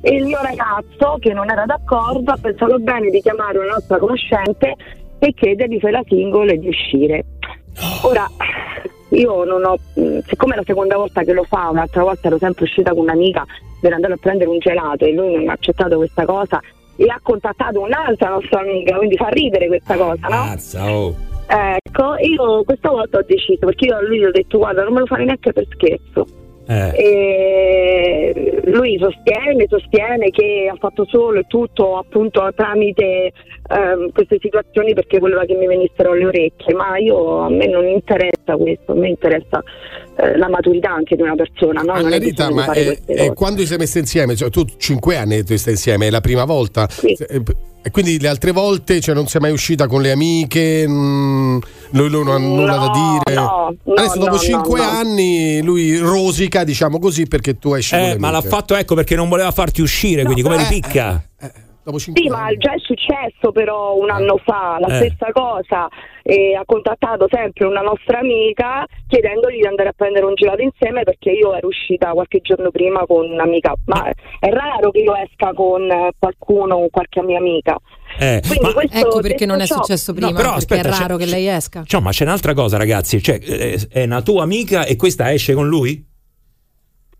Eh. 0.00 0.10
E 0.10 0.14
il 0.16 0.24
mio 0.24 0.38
ragazzo, 0.40 1.18
che 1.20 1.32
non 1.34 1.50
era 1.50 1.64
d'accordo, 1.66 2.32
ha 2.32 2.38
pensato 2.40 2.78
bene 2.78 3.10
di 3.10 3.20
chiamare 3.20 3.58
una 3.58 3.72
nostra 3.72 3.98
conoscente 3.98 4.74
e 5.18 5.32
chiedergli 5.34 5.78
se 5.78 5.88
era 5.88 6.00
single 6.08 6.52
e 6.54 6.58
di 6.58 6.68
uscire. 6.68 7.24
Ora, 8.04 8.26
io 9.12 9.44
non 9.44 9.64
ho, 9.64 9.76
mh, 9.94 10.20
siccome 10.26 10.54
è 10.54 10.56
la 10.56 10.64
seconda 10.64 10.96
volta 10.96 11.22
che 11.22 11.32
lo 11.32 11.44
fa, 11.44 11.68
un'altra 11.70 12.02
volta 12.02 12.28
ero 12.28 12.38
sempre 12.38 12.64
uscita 12.64 12.92
con 12.92 13.00
un'amica 13.02 13.44
per 13.80 13.92
andare 13.92 14.14
a 14.14 14.16
prendere 14.16 14.50
un 14.50 14.58
gelato 14.58 15.04
e 15.04 15.12
lui 15.12 15.34
non 15.34 15.48
ha 15.48 15.52
accettato 15.52 15.96
questa 15.96 16.24
cosa 16.24 16.60
e 16.96 17.04
ha 17.04 17.18
contattato 17.22 17.80
un'altra 17.80 18.30
nostra 18.30 18.60
amica, 18.60 18.96
quindi 18.96 19.16
fa 19.16 19.28
ridere 19.28 19.66
questa 19.66 19.96
cosa, 19.96 20.28
no? 20.28 20.36
Mazza, 20.36 20.90
oh. 20.90 21.14
Ecco, 21.46 22.16
io 22.16 22.64
questa 22.64 22.90
volta 22.90 23.18
ho 23.18 23.24
deciso, 23.26 23.66
perché 23.66 23.86
io 23.86 23.96
a 23.96 24.02
lui 24.02 24.18
gli 24.18 24.24
ho 24.24 24.30
detto 24.30 24.58
guarda 24.58 24.84
non 24.84 24.94
me 24.94 25.00
lo 25.00 25.06
fare 25.06 25.24
neanche 25.24 25.52
per 25.52 25.66
scherzo. 25.70 26.26
Eh. 26.66 26.92
E 26.96 28.62
lui 28.64 28.98
sostiene, 28.98 29.66
sostiene 29.68 30.30
che 30.30 30.70
ha 30.72 30.76
fatto 30.78 31.04
solo 31.08 31.40
e 31.40 31.44
tutto 31.48 31.98
appunto 31.98 32.48
tramite 32.54 33.32
ehm, 33.68 34.12
queste 34.12 34.38
situazioni 34.40 34.94
perché 34.94 35.18
voleva 35.18 35.44
che 35.44 35.54
mi 35.54 35.66
venissero 35.66 36.12
alle 36.12 36.26
orecchie, 36.26 36.74
ma 36.74 36.96
io 36.98 37.38
a 37.40 37.50
me 37.50 37.66
non 37.66 37.86
interessa 37.86 38.56
questo, 38.56 38.92
a 38.92 38.94
me 38.94 39.08
interessa 39.08 39.62
eh, 40.16 40.36
la 40.36 40.48
maturità 40.48 40.90
anche 40.92 41.16
di 41.16 41.22
una 41.22 41.34
persona, 41.34 41.82
no? 41.82 41.94
Non 41.94 42.06
Anna 42.06 42.16
Rita, 42.16 42.50
ma 42.50 42.70
è- 42.72 42.98
è 43.04 43.32
quando 43.32 43.60
vi 43.60 43.66
siete 43.66 43.82
messi 43.82 43.98
insieme? 43.98 44.36
Cioè, 44.36 44.50
tu 44.50 44.64
cinque 44.76 45.16
anni 45.16 45.42
tu 45.44 45.56
stai 45.56 45.72
insieme, 45.72 46.06
è 46.06 46.10
la 46.10 46.20
prima 46.20 46.44
volta. 46.44 46.88
Eh, 47.02 47.42
E 47.84 47.90
quindi 47.90 48.20
le 48.20 48.28
altre 48.28 48.52
volte 48.52 49.00
cioè, 49.00 49.12
non 49.14 49.26
sei 49.26 49.40
mai 49.40 49.50
uscita 49.50 49.88
con 49.88 50.02
le 50.02 50.12
amiche? 50.12 50.86
mm, 50.86 51.58
lui, 51.90 52.08
lui 52.10 52.22
non 52.24 52.34
ha 52.34 52.38
nulla 52.38 52.76
da 52.76 52.90
dire? 52.90 53.34
no, 53.34 53.74
no, 53.84 53.94
Adesso 53.94 54.18
dopo 54.18 54.30
no, 54.32 54.38
cinque 54.38 54.78
no, 54.80 54.84
no. 54.84 54.98
anni 54.98 55.60
lui 55.62 55.96
rosica, 55.98 56.62
diciamo 56.62 56.98
così, 57.00 57.26
perché 57.26 57.58
tu 57.58 57.74
esci 57.74 57.94
con 57.96 58.04
Eh, 58.04 58.08
le 58.12 58.18
ma 58.18 58.30
l'ha 58.30 58.40
fatto 58.40 58.76
ecco 58.76 58.94
perché 58.94 59.16
non 59.16 59.28
voleva 59.28 59.50
farti 59.50 59.82
uscire, 59.82 60.22
quindi 60.22 60.42
come 60.42 60.54
eh, 60.54 60.58
ripicca? 60.68 61.24
Dopo 61.84 61.98
cinque 61.98 62.22
Sì, 62.22 62.28
ma 62.28 62.46
già 62.56 62.74
è 62.74 62.78
successo 62.78 63.50
però 63.52 63.96
un 63.96 64.08
anno 64.10 64.36
fa 64.44 64.76
la 64.78 64.86
Eh. 64.86 64.94
stessa 65.06 65.32
cosa 65.32 65.88
e 66.22 66.54
ha 66.54 66.62
contattato 66.64 67.26
sempre 67.28 67.66
una 67.66 67.80
nostra 67.80 68.20
amica 68.20 68.86
chiedendogli 69.08 69.56
di 69.60 69.66
andare 69.66 69.88
a 69.88 69.92
prendere 69.92 70.24
un 70.26 70.34
gelato 70.34 70.62
insieme 70.62 71.02
perché 71.02 71.30
io 71.30 71.52
ero 71.54 71.66
uscita 71.66 72.12
qualche 72.12 72.40
giorno 72.40 72.70
prima 72.70 73.04
con 73.06 73.28
un'amica, 73.30 73.74
ma 73.86 74.08
è 74.38 74.48
raro 74.50 74.90
che 74.92 75.00
io 75.00 75.14
esca 75.16 75.52
con 75.54 75.90
eh, 75.90 76.12
qualcuno, 76.18 76.76
con 76.76 76.90
qualche 76.90 77.22
mia 77.22 77.38
amica. 77.38 77.76
Eh, 78.18 78.40
Quindi 78.46 78.66
ma- 78.66 78.72
questo 78.74 78.96
Ecco 78.98 79.20
perché 79.20 79.46
non 79.46 79.60
è 79.60 79.66
ciò- 79.66 79.76
successo 79.76 80.12
prima, 80.12 80.28
No, 80.28 80.34
però 80.34 80.54
perché 80.54 80.74
aspetta, 80.74 80.88
è 80.96 80.98
raro 81.00 81.16
che 81.16 81.26
lei 81.26 81.48
esca. 81.48 81.82
Cioè, 81.84 82.00
ma 82.00 82.10
c'è 82.10 82.24
un'altra 82.24 82.54
cosa, 82.54 82.76
ragazzi. 82.76 83.20
Cioè, 83.20 83.38
eh, 83.42 83.88
è 83.90 84.04
una 84.04 84.22
tua 84.22 84.42
amica 84.44 84.84
e 84.84 84.94
questa 84.96 85.32
esce 85.32 85.54
con 85.54 85.66
lui? 85.66 86.10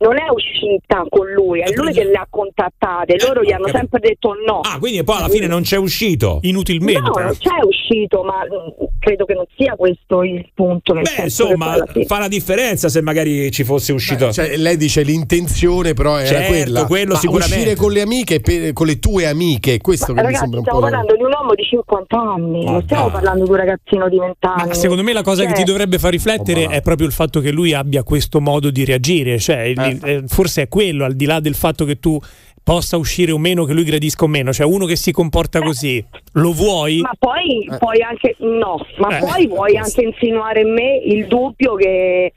Non 0.02 0.16
è 0.18 0.28
uscita 0.32 1.04
con 1.08 1.30
lui, 1.30 1.60
è 1.60 1.70
lui 1.74 1.92
che 1.92 2.04
le 2.04 2.14
ha 2.14 2.26
contattate, 2.28 3.16
loro 3.26 3.42
gli 3.42 3.52
hanno 3.52 3.66
capito. 3.66 3.78
sempre 3.78 4.00
detto 4.00 4.34
no. 4.46 4.60
Ah, 4.62 4.78
quindi 4.78 5.02
poi 5.04 5.16
alla 5.18 5.28
fine 5.28 5.46
non 5.46 5.62
c'è 5.62 5.76
uscito. 5.76 6.38
Inutilmente. 6.42 7.00
No, 7.00 7.12
non 7.24 7.36
c'è 7.38 7.64
uscito, 7.64 8.22
ma 8.22 8.42
mm, 8.44 8.84
credo 8.98 9.24
che 9.24 9.34
non 9.34 9.44
sia 9.56 9.74
questo 9.76 10.22
il 10.22 10.48
punto. 10.54 10.92
Nel 10.94 11.02
Beh, 11.02 11.08
senso 11.08 11.46
che 11.46 11.52
insomma, 11.52 11.76
fa 12.06 12.18
la 12.18 12.28
differenza 12.28 12.88
se 12.88 13.00
magari 13.00 13.50
ci 13.52 13.64
fosse 13.64 13.92
uscito. 13.92 14.32
Cioè, 14.32 14.56
lei 14.56 14.76
dice 14.76 15.02
l'intenzione, 15.02 15.94
però 15.94 16.16
era 16.18 16.26
Certo, 16.26 16.48
quella. 16.52 16.86
quello 16.86 17.12
Ma 17.12 17.18
sicuramente. 17.18 17.56
uscire 17.56 17.74
con 17.76 17.92
le 17.92 18.00
amiche, 18.00 18.40
per- 18.40 18.72
con 18.72 18.86
le 18.86 18.98
tue 18.98 19.26
amiche, 19.26 19.78
questo 19.78 20.06
che 20.06 20.12
mi 20.12 20.18
Ragazzi, 20.22 20.38
sembra 20.40 20.58
un 20.58 20.64
stiamo 20.64 20.80
po'. 20.80 20.86
parlando 20.88 21.16
di 21.16 21.22
un 21.22 21.32
uomo 21.32 21.54
di 21.54 21.62
50 21.64 22.16
anni, 22.20 22.64
non 22.64 22.82
stiamo 22.82 23.10
parlando 23.10 23.44
di 23.44 23.50
un 23.50 23.56
ragazzino 23.56 24.08
di 24.08 24.18
20 24.18 24.36
anni. 24.40 24.66
Ma 24.68 24.74
secondo 24.74 25.02
me 25.02 25.12
la 25.12 25.22
cosa 25.22 25.42
che 25.42 25.48
Cioè, 25.54 25.58
ti 25.58 25.64
dovrebbe 25.64 25.98
far 25.98 26.10
Oh, 26.12 26.14
riflettere 26.14 26.66
è 26.66 26.82
proprio 26.82 27.06
il 27.06 27.12
fatto 27.12 27.40
che 27.40 27.50
lui 27.50 27.72
abbia 27.72 28.02
questo 28.02 28.40
modo 28.40 28.70
di 28.70 28.84
reagire. 28.84 29.38
Cioè, 29.38 29.72
eh, 30.02 30.22
forse 30.26 30.62
è 30.62 30.68
quello, 30.68 31.04
al 31.04 31.14
di 31.14 31.24
là 31.24 31.40
del 31.40 31.54
fatto 31.54 31.84
che 31.84 31.98
tu 31.98 32.18
possa 32.64 32.96
uscire 32.96 33.32
o 33.32 33.38
meno, 33.38 33.64
che 33.64 33.72
lui 33.72 33.82
gradisca 33.84 34.24
o 34.24 34.28
meno. 34.28 34.52
Cioè, 34.52 34.66
uno 34.66 34.86
che 34.86 34.96
si 34.96 35.10
comporta 35.10 35.60
così, 35.60 36.04
lo 36.34 36.52
vuoi? 36.52 37.00
Ma 37.00 37.10
poi 37.18 37.66
Eh. 37.70 37.76
puoi 37.78 38.00
anche 38.02 38.36
no, 38.38 38.84
ma 38.98 39.16
Eh. 39.16 39.20
poi 39.20 39.46
vuoi 39.48 39.76
anche 39.76 40.02
insinuare 40.02 40.60
in 40.60 40.72
me 40.72 40.96
il 41.04 41.26
dubbio 41.26 41.74
che 41.74 42.32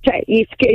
cioè 0.00 0.22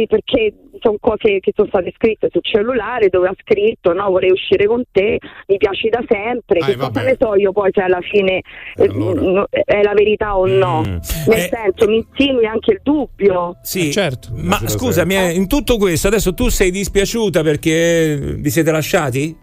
perché 0.08 0.54
sono 0.80 0.98
cose 1.00 1.40
che 1.40 1.52
sono 1.56 1.68
state 1.70 1.92
scritte 1.96 2.30
sul 2.32 2.44
cellulare 2.44 3.10
dove 3.10 3.28
ha 3.30 3.36
scritto 3.40 3.94
no 3.94 4.10
vorrei 4.12 4.30
uscire 4.32 4.68
con 4.68 4.84
te 4.92 5.18
mi 5.48 5.58
piaci 5.58 5.90
da 5.90 6.04
sempre 6.08 6.60
Ah, 6.60 6.66
che 6.66 6.72
eh, 6.74 6.76
cosa 6.76 7.02
ne 7.02 7.16
so 7.20 7.36
io 7.36 7.52
poi 7.52 7.72
se 7.74 7.82
alla 7.82 8.00
fine 8.02 8.42
eh, 8.76 8.88
no- 8.88 9.48
è 9.50 9.82
la 9.82 9.94
verità 9.94 10.38
o 10.38 10.46
no 10.46 10.82
Mm. 10.82 10.98
nel 11.28 11.38
Eh. 11.40 11.50
senso 11.52 11.88
mi 11.88 11.98
insinui 12.08 12.46
anche 12.46 12.74
il 12.74 12.80
dubbio 12.84 13.58
Sì, 13.64 13.92
certo. 13.92 14.30
Ma 14.36 14.58
scusami, 14.66 15.16
eh, 15.16 15.32
in 15.34 15.48
tutto 15.48 15.78
questo 15.78 16.08
adesso 16.08 16.34
tu 16.34 16.50
sei 16.50 16.70
dispiaciuta 16.72 17.42
perché 17.42 18.36
vi 18.38 18.50
siete 18.50 18.72
lasciati? 18.72 19.36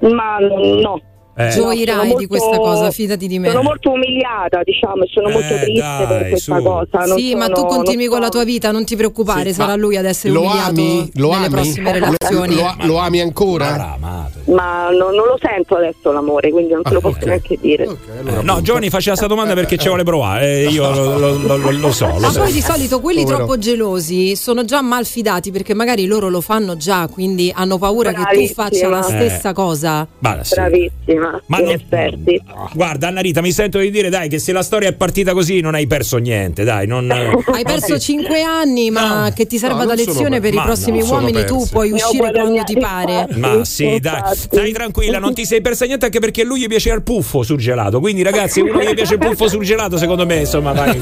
ma 0.00 0.38
no 0.38 1.00
Eh. 1.46 1.50
Gioirai 1.50 1.94
sono 1.94 2.02
di 2.02 2.08
molto- 2.10 2.26
questa 2.26 2.56
cosa, 2.58 2.90
fidati 2.90 3.26
di 3.26 3.38
me. 3.38 3.48
sono 3.50 3.62
molto 3.62 3.90
umiliata 3.92 4.60
diciamo 4.62 5.04
e 5.04 5.08
sono 5.10 5.28
molto 5.30 5.54
Eh, 5.54 5.60
triste 5.60 5.80
dai, 5.80 6.06
per 6.06 6.28
questa 6.28 6.56
su. 6.56 6.62
cosa 6.62 6.98
non 7.06 7.18
Sì, 7.18 7.34
ma 7.34 7.44
sono- 7.44 7.54
tu 7.56 7.66
continui 7.66 8.06
con 8.06 8.18
la 8.20 8.24
so- 8.26 8.30
tua 8.32 8.44
vita, 8.44 8.70
non 8.70 8.84
ti 8.84 8.96
preoccupare, 8.96 9.48
Sì, 9.50 9.54
sarà 9.54 9.68
ma 9.68 9.76
lui 9.76 9.96
ad 9.96 10.04
essere 10.04 10.32
lo 10.32 10.40
umiliato 10.42 10.70
ami? 10.70 11.10
Lo 11.14 11.30
nelle 11.30 11.44
ami? 11.46 11.54
prossime 11.54 11.84
Lo- 11.84 12.06
relazioni. 12.06 12.54
Lo, 12.54 12.74
lo 12.82 12.96
ami 12.98 13.20
ancora? 13.20 13.96
ma 14.00 14.88
non, 14.90 15.14
non 15.14 15.26
lo 15.26 15.38
sento 15.40 15.76
adesso 15.76 16.10
l'amore, 16.12 16.50
quindi 16.50 16.72
non 16.72 16.82
te 16.82 16.92
lo 16.92 17.00
posso 17.00 17.24
neanche 17.24 17.56
dire. 17.60 17.84
Eh, 17.84 18.42
no, 18.42 18.60
Giovanni 18.62 18.90
faceva 18.90 19.16
questa 19.16 19.26
domanda 19.26 19.54
perché 19.54 19.76
ci 19.76 19.86
vuole 19.88 20.02
provare. 20.04 20.64
eh, 20.64 20.68
io 20.68 20.90
lo, 20.92 21.18
lo- 21.18 21.36
lo- 21.38 21.56
lo- 21.56 21.70
lo 21.70 21.92
so, 21.92 22.06
lo 22.06 22.18
Ma 22.18 22.30
so. 22.30 22.40
poi 22.40 22.52
di 22.52 22.60
solito 22.60 23.00
quelli 23.00 23.20
Povero. 23.22 23.38
troppo 23.38 23.58
gelosi 23.58 24.34
sono 24.36 24.64
già 24.64 24.80
mal 24.80 25.04
fidati 25.06 25.50
perché 25.50 25.74
magari 25.74 26.06
loro 26.06 26.28
lo 26.28 26.40
fanno 26.40 26.76
già, 26.76 27.08
quindi 27.08 27.52
hanno 27.54 27.78
paura 27.78 28.12
che 28.12 28.22
tu 28.46 28.52
faccia 28.52 28.88
la 28.88 29.00
Eh. 29.00 29.02
stessa 29.02 29.52
cosa. 29.52 30.06
Ma 30.20 30.42
sì. 30.42 30.54
Bravissima, 30.54 31.29
Ma 31.46 31.58
in 31.58 31.64
non- 31.64 31.74
effetti. 31.74 32.40
Guarda, 32.74 33.08
Anna 33.08 33.20
Rita, 33.20 33.40
mi 33.40 33.52
sento 33.52 33.78
di 33.78 33.90
dire, 33.90 34.08
dai, 34.08 34.28
che 34.28 34.38
se 34.38 34.52
la 34.52 34.62
storia 34.62 34.88
è 34.88 34.92
partita 34.92 35.32
così 35.32 35.60
non 35.60 35.74
hai 35.74 35.86
perso 35.86 36.16
niente, 36.18 36.64
dai. 36.64 36.86
Non, 36.86 37.10
Hai 37.10 37.62
perso 37.64 37.98
cinque 37.98 38.42
anni, 38.42 38.90
ma 38.90 39.30
che 39.34 39.46
ti 39.46 39.58
serva 39.58 39.80
no, 39.80 39.86
da 39.86 39.94
lezione 39.94 40.40
per- 40.40 40.40
per 40.40 40.52
i 40.52 40.56
ma 40.56 40.62
prossimi 40.64 41.02
uomini, 41.02 41.44
tu 41.44 41.66
puoi 41.70 41.90
uscire 41.92 42.30
quando 42.32 42.62
ti 42.64 42.76
pare. 42.78 43.28
Ma 43.36 43.64
sì, 43.64 43.98
dai, 44.00 44.22
stai 44.34 44.72
tranquilla, 44.72 45.18
non 45.18 45.34
ti 45.34 45.44
sei 45.44 45.60
persa 45.60 45.84
niente 45.84 46.04
anche 46.06 46.18
perché 46.20 46.42
a 46.42 46.44
lui 46.44 46.60
gli 46.60 46.66
piaceva 46.66 46.96
il 46.96 47.02
puffo 47.02 47.42
sul 47.42 47.58
gelato. 47.58 48.00
Quindi, 48.00 48.22
ragazzi, 48.22 48.60
uno 48.60 48.82
gli 48.82 48.94
piace 48.94 49.14
il 49.14 49.18
puffo 49.20 49.48
sul 49.48 49.64
gelato, 49.64 49.96
secondo 49.96 50.26
me, 50.26 50.36
insomma, 50.40 50.72
vai. 50.72 50.98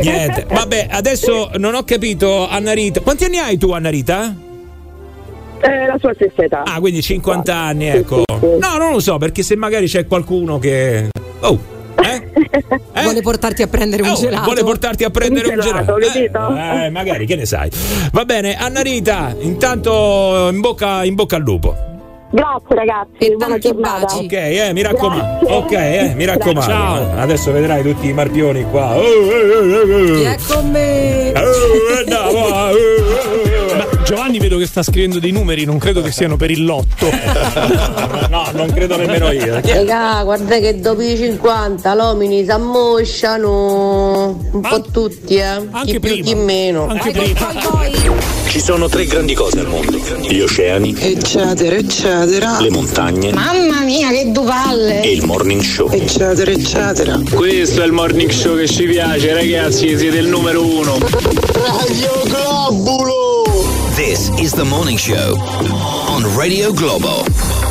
Niente. 0.00 0.46
Vabbè, 0.48 0.88
adesso 0.90 1.50
non 1.58 1.74
ho 1.74 1.82
capito, 1.84 2.48
Anna 2.48 2.72
Rita. 2.72 3.00
Quanti 3.00 3.24
anni 3.24 3.38
hai 3.38 3.58
tu, 3.58 3.70
Anna 3.72 3.90
Rita? 3.90 4.34
Eh, 5.64 5.86
la 5.86 5.96
sua 6.00 6.12
stessa 6.14 6.42
età. 6.42 6.62
Ah, 6.64 6.80
quindi 6.80 7.00
50 7.02 7.54
anni, 7.54 7.86
ecco. 7.86 8.24
No, 8.40 8.76
non 8.78 8.90
lo 8.92 9.00
so, 9.00 9.16
perché 9.18 9.42
se 9.42 9.54
magari 9.56 9.86
c'è 9.86 10.06
qualcuno 10.06 10.58
che. 10.58 11.08
Oh! 11.40 11.58
Vuole 13.02 13.20
portarti 13.22 13.62
a 13.62 13.66
prendere 13.68 14.02
un 14.02 14.08
Oh, 14.10 14.14
gelato. 14.14 14.44
vuole 14.44 14.62
portarti 14.64 15.04
a 15.04 15.10
prendere 15.10 15.48
un 15.48 15.60
gelato. 15.60 15.96
lo 15.98 16.08
vedo? 16.12 16.56
Eh, 16.56 16.90
magari, 16.90 17.26
che 17.26 17.36
ne 17.36 17.46
sai. 17.46 17.70
Va 18.12 18.24
bene, 18.24 18.56
Anna 18.56 18.80
Rita, 18.80 19.34
intanto 19.40 20.48
in 20.52 20.60
bocca, 20.60 21.04
in 21.04 21.14
bocca 21.14 21.36
al 21.36 21.42
lupo. 21.42 21.74
Grazie 22.30 22.74
ragazzi, 22.74 23.36
buona 23.36 23.58
giornata. 23.58 24.16
Ok, 24.16 24.32
eh, 24.32 24.70
mi 24.72 24.82
raccomando. 24.82 25.46
Ok, 25.52 25.72
eh, 25.72 26.12
mi 26.16 26.24
raccomando. 26.24 26.60
Ciao. 26.72 27.18
Adesso 27.18 27.52
vedrai 27.52 27.82
tutti 27.82 28.08
i 28.08 28.12
marpioni 28.12 28.64
qua. 28.70 28.96
Oh, 28.96 29.02
eh, 29.02 29.04
eh, 29.04 30.10
eh, 30.10 30.14
Chi 30.14 30.22
eh. 30.22 30.34
è 30.34 30.38
con 30.48 30.70
me? 30.70 31.32
Oh, 31.36 31.40
eh, 31.40 32.04
no, 32.08 32.68
eh, 32.70 33.50
eh, 33.50 33.51
Giovanni 34.12 34.38
vedo 34.38 34.58
che 34.58 34.66
sta 34.66 34.82
scrivendo 34.82 35.18
dei 35.18 35.30
numeri, 35.30 35.64
non 35.64 35.78
credo 35.78 36.02
che 36.02 36.12
siano 36.12 36.36
per 36.36 36.50
il 36.50 36.66
lotto. 36.66 37.08
No, 38.28 38.46
non 38.52 38.70
credo 38.70 38.98
nemmeno 38.98 39.30
io. 39.30 39.58
Raga, 39.62 40.22
guarda 40.22 40.58
che 40.58 40.78
dopo 40.78 41.00
i 41.00 41.16
50 41.16 41.94
l'omini 41.94 42.44
si 42.44 42.50
ammosciano 42.50 44.38
un 44.52 44.60
po' 44.60 44.82
tutti, 44.82 45.36
eh. 45.36 45.44
Anche 45.70 45.92
chi 45.92 45.98
più, 45.98 46.10
prima. 46.10 46.26
chi 46.26 46.34
meno. 46.34 46.88
Anche 46.88 47.10
prima. 47.10 47.54
Ci 48.48 48.60
sono 48.60 48.86
tre 48.90 49.06
grandi 49.06 49.32
cose 49.32 49.60
al 49.60 49.68
mondo: 49.68 49.98
gli 50.28 50.40
oceani, 50.40 50.94
Eccetera, 50.98 51.74
eccetera. 51.76 52.60
le 52.60 52.70
montagne 52.70 53.32
Mamma 53.32 53.80
mia, 53.80 54.10
che 54.10 54.30
due 54.30 54.44
palle! 54.44 55.00
e 55.00 55.10
il 55.10 55.24
morning 55.24 55.62
show. 55.62 55.88
Eccetera, 55.90 56.50
eccetera. 56.50 57.18
Questo 57.32 57.80
è 57.80 57.86
il 57.86 57.92
morning 57.92 58.30
show 58.30 58.58
che 58.58 58.68
ci 58.68 58.84
piace, 58.84 59.32
ragazzi, 59.32 59.96
siete 59.96 60.18
il 60.18 60.26
numero 60.28 60.62
uno. 60.62 60.98
Radio 60.98 62.22
Globulo! 62.26 63.21
This 64.12 64.28
is 64.38 64.52
the 64.52 64.66
morning 64.66 64.98
show 64.98 65.38
on 65.40 66.22
Radio 66.36 66.70
Globo. 66.70 67.22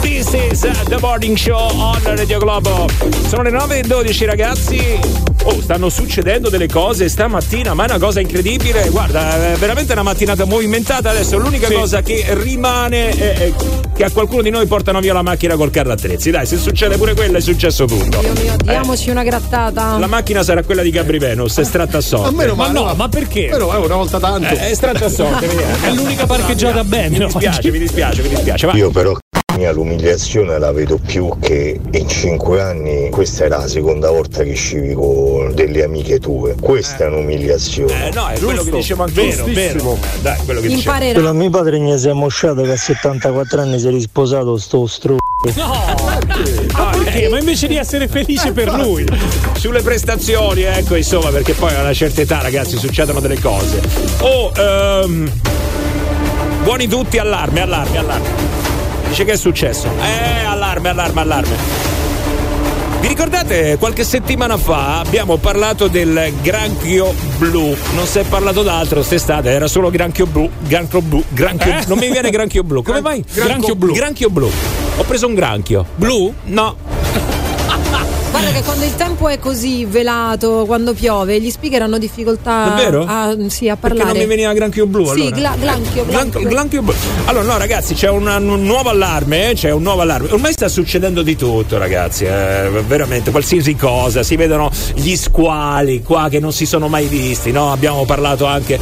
This 0.01 0.33
is 0.33 0.61
the 0.61 0.97
morning 0.99 1.35
show 1.35 1.55
on 1.55 2.01
Radio 2.03 2.39
Globo. 2.39 2.87
Sono 3.27 3.43
le 3.43 3.51
9 3.51 3.77
e 3.77 3.83
12 3.83 4.25
ragazzi. 4.25 5.30
Oh, 5.43 5.59
stanno 5.59 5.89
succedendo 5.89 6.49
delle 6.49 6.67
cose 6.67 7.09
stamattina, 7.09 7.73
ma 7.73 7.85
è 7.85 7.89
una 7.89 7.97
cosa 7.97 8.19
incredibile. 8.19 8.87
Guarda, 8.89 9.53
è 9.53 9.55
veramente 9.57 9.91
una 9.93 10.03
mattinata 10.03 10.45
movimentata. 10.45 11.09
Adesso 11.09 11.37
l'unica 11.39 11.67
Sì. 11.67 11.73
cosa 11.73 12.01
che 12.03 12.23
rimane 12.29 13.09
è, 13.09 13.33
è 13.33 13.53
che 13.93 14.03
a 14.03 14.11
qualcuno 14.11 14.43
di 14.43 14.51
noi 14.51 14.67
portano 14.67 14.99
via 14.99 15.13
la 15.13 15.23
macchina 15.23 15.55
col 15.55 15.71
carro 15.71 15.93
attrezzi. 15.93 16.29
Dai, 16.29 16.45
se 16.45 16.57
succede 16.57 16.95
pure 16.97 17.15
quello 17.15 17.37
è 17.37 17.41
successo 17.41 17.85
tutto. 17.85 18.19
Dio 18.19 18.33
mio, 18.39 18.55
diamoci 18.63 19.09
una 19.09 19.23
grattata. 19.23 19.97
La 19.97 20.05
macchina 20.07 20.43
sarà 20.43 20.61
quella 20.63 20.83
di 20.83 20.91
Gabri 20.91 21.17
Venus, 21.17 21.57
estratta 21.57 21.97
a 21.97 22.01
sorte. 22.01 22.27
A 22.27 22.31
meno 22.31 22.53
Ma 22.53 22.67
male, 22.67 22.79
no, 22.79 22.93
ma 22.93 23.09
perché? 23.09 23.47
Però 23.49 23.73
è 23.73 23.77
una 23.83 23.95
volta 23.95 24.19
tanto. 24.19 24.47
Eh, 24.47 24.57
È 24.59 24.69
estratta 24.69 25.05
a 25.05 25.09
sorte? 25.09 25.47
È 25.81 25.91
l'unica 25.91 26.27
parcheggiata 26.27 26.83
bene. 26.83 27.17
Mi 27.17 27.25
dispiace, 27.25 27.71
mi 27.71 27.79
dispiace, 27.79 28.21
mi 28.21 28.29
dispiace. 28.29 28.67
Va. 28.67 28.73
Io 28.73 28.91
però 28.91 29.17
mia 29.61 29.71
l'umiliazione 29.71 30.57
la 30.57 30.71
vedo 30.71 30.97
più 30.97 31.37
che 31.39 31.79
in 31.91 32.09
cinque 32.09 32.61
anni 32.61 33.11
questa 33.11 33.45
era 33.45 33.59
la 33.59 33.67
seconda 33.67 34.09
volta 34.09 34.41
che 34.41 34.53
scivi 34.53 34.93
con 34.93 35.53
delle 35.53 35.83
amiche 35.83 36.19
tue. 36.19 36.55
Questa 36.59 37.03
è 37.03 37.07
un'umiliazione. 37.07 38.07
Eh, 38.07 38.11
no, 38.11 38.27
è 38.27 38.39
quello 38.39 38.63
che 38.63 38.71
dicevo 38.71 39.03
anche 39.03 39.21
Vero, 39.21 39.45
vero. 39.45 39.97
Dai, 40.21 40.37
quello 40.43 40.61
che 40.61 40.67
dicevo. 40.67 40.95
Imparerà. 40.95 41.29
a 41.29 41.33
mio 41.33 41.49
padre 41.51 41.77
mi 41.77 41.95
si 41.95 42.07
è 42.07 42.13
mosciato 42.13 42.63
che 42.63 42.71
a 42.71 42.77
74 42.77 43.61
anni 43.61 43.79
si 43.79 43.87
è 43.87 43.91
risposato 43.91 44.57
sto 44.57 44.87
stro. 44.87 45.17
Ma 46.73 46.89
perché? 47.03 47.29
Ma 47.29 47.37
invece 47.37 47.67
di 47.67 47.75
essere 47.75 48.07
felice 48.07 48.51
per 48.53 48.73
lui. 48.73 49.05
Sulle 49.53 49.83
prestazioni, 49.83 50.63
ecco, 50.63 50.95
insomma, 50.95 51.29
perché 51.29 51.53
poi 51.53 51.75
a 51.75 51.81
una 51.81 51.93
certa 51.93 52.21
età, 52.21 52.41
ragazzi, 52.41 52.77
succedono 52.77 53.19
delle 53.19 53.39
cose. 53.39 53.79
Oh, 54.21 54.51
ehm, 54.55 55.31
buoni 56.63 56.87
tutti, 56.87 57.19
allarme, 57.19 57.61
allarme, 57.61 57.97
allarme. 57.97 58.60
Dice 59.11 59.25
che 59.25 59.33
è 59.33 59.35
successo? 59.35 59.89
Eh, 60.01 60.45
allarme, 60.45 60.87
allarme, 60.87 61.19
allarme. 61.19 61.55
Vi 63.01 63.07
ricordate 63.09 63.75
qualche 63.77 64.05
settimana 64.05 64.55
fa 64.55 65.01
abbiamo 65.01 65.35
parlato 65.35 65.89
del 65.89 66.31
granchio 66.41 67.13
blu? 67.37 67.75
Non 67.93 68.05
si 68.05 68.19
è 68.19 68.23
parlato 68.23 68.63
d'altro 68.63 68.99
quest'estate, 68.99 69.49
era 69.49 69.67
solo 69.67 69.89
granchio 69.89 70.27
blu, 70.27 70.49
granchio 70.59 71.01
blu, 71.01 71.21
granchio 71.27 71.71
Eh? 71.71 71.83
Non 71.87 71.97
mi 71.97 72.09
viene 72.09 72.29
granchio 72.29 72.63
blu. 72.63 72.83
Come 72.83 73.01
mai? 73.01 73.21
Granchio 73.33 73.75
blu. 73.75 73.93
Granchio 73.93 74.29
blu. 74.29 74.49
Ho 74.95 75.03
preso 75.03 75.27
un 75.27 75.35
granchio. 75.35 75.85
Blu? 75.95 76.33
No. 76.45 77.00
Guarda 78.41 78.57
che 78.59 78.65
quando 78.65 78.85
il 78.85 78.95
tempo 78.95 79.27
è 79.27 79.37
così 79.37 79.85
velato, 79.85 80.63
quando 80.65 80.93
piove, 80.93 81.39
gli 81.39 81.51
speaker 81.51 81.83
hanno 81.83 81.99
difficoltà 81.99 82.69
Davvero? 82.69 83.05
a, 83.07 83.35
sì, 83.49 83.69
a 83.69 83.75
Perché 83.75 83.97
parlare. 83.97 84.17
non 84.17 84.27
mi 84.27 84.35
veniva 84.35 84.51
granchio 84.53 84.87
blu 84.87 85.05
Sì, 85.13 85.21
allora? 85.21 85.35
gla- 85.35 85.55
glanchio, 85.59 86.05
Glan- 86.05 86.29
glanchio. 86.29 86.49
glanchio 86.49 86.81
blu. 86.81 86.93
Allora, 87.25 87.45
no, 87.45 87.57
ragazzi, 87.59 87.93
c'è 87.93 88.09
una- 88.09 88.37
un 88.37 88.63
nuovo 88.63 88.89
allarme. 88.89 89.51
eh, 89.51 89.53
C'è 89.53 89.69
un 89.71 89.83
nuovo 89.83 90.01
allarme. 90.01 90.29
Ormai 90.31 90.53
sta 90.53 90.67
succedendo 90.69 91.21
di 91.21 91.35
tutto, 91.35 91.77
ragazzi. 91.77 92.25
eh, 92.25 92.69
veramente, 92.87 93.29
qualsiasi 93.29 93.75
cosa. 93.75 94.23
Si 94.23 94.35
vedono 94.35 94.71
gli 94.95 95.15
squali 95.15 96.01
qua 96.01 96.27
che 96.29 96.39
non 96.39 96.51
si 96.51 96.65
sono 96.65 96.87
mai 96.87 97.05
visti, 97.05 97.51
no? 97.51 97.71
Abbiamo 97.71 98.05
parlato 98.05 98.45
anche 98.45 98.79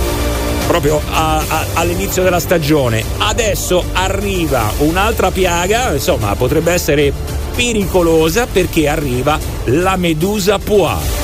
proprio 0.70 1.02
a- 1.12 1.38
a- 1.48 1.66
all'inizio 1.74 2.22
della 2.22 2.40
stagione. 2.40 3.04
Adesso 3.18 3.86
arriva 3.94 4.72
un'altra 4.78 5.32
piaga, 5.32 5.92
insomma, 5.94 6.36
potrebbe 6.36 6.72
essere 6.72 7.12
pericolosa 7.56 8.46
perché 8.46 8.88
arriva 8.88 9.40
la 9.66 9.96
medusa 9.96 10.60
pois. 10.60 11.18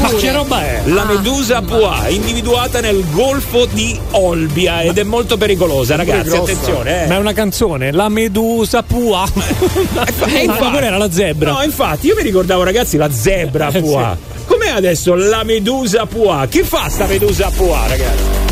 Ma 0.00 0.08
che 0.10 0.32
roba 0.32 0.62
è? 0.64 0.80
La 0.86 1.04
medusa 1.04 1.62
pois, 1.62 2.10
individuata 2.12 2.80
nel 2.80 3.04
golfo 3.12 3.66
di 3.66 3.96
Olbia 4.12 4.80
ed 4.82 4.98
è 4.98 5.04
molto 5.04 5.36
pericolosa, 5.36 5.94
ragazzi. 5.94 6.34
Attenzione, 6.36 7.04
eh. 7.04 7.06
Ma 7.06 7.14
è 7.14 7.18
una 7.18 7.32
canzone, 7.32 7.92
la 7.92 8.08
medusa 8.08 8.82
pua. 8.82 9.26
Eh, 10.26 10.46
Ma 10.46 10.54
quella 10.56 10.82
era 10.86 10.98
la 10.98 11.10
zebra. 11.10 11.52
No, 11.52 11.62
infatti, 11.62 12.08
io 12.08 12.14
mi 12.16 12.22
ricordavo, 12.22 12.62
ragazzi, 12.64 12.96
la 12.96 13.10
zebra 13.12 13.68
Eh, 13.68 13.80
pois. 13.80 14.06
Com'è 14.46 14.68
adesso 14.70 15.14
la 15.14 15.42
medusa 15.44 16.04
pois? 16.06 16.48
Che 16.48 16.64
fa 16.64 16.88
sta 16.88 17.06
medusa 17.06 17.48
pois, 17.56 17.88
ragazzi? 17.88 18.46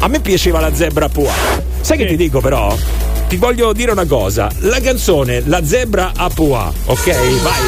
A 0.00 0.08
me 0.08 0.20
piaceva 0.20 0.60
la 0.60 0.74
zebra 0.74 1.08
pois. 1.08 1.30
Sai 1.80 1.98
che 1.98 2.06
ti 2.06 2.16
dico, 2.16 2.40
però? 2.40 2.74
Ti 3.28 3.36
voglio 3.36 3.72
dire 3.72 3.92
una 3.92 4.06
cosa. 4.06 4.50
La 4.60 4.80
canzone 4.80 5.42
La 5.46 5.64
zebra 5.64 6.12
a 6.16 6.28
pois, 6.28 6.72
ok? 6.86 7.40
Vai. 7.42 7.60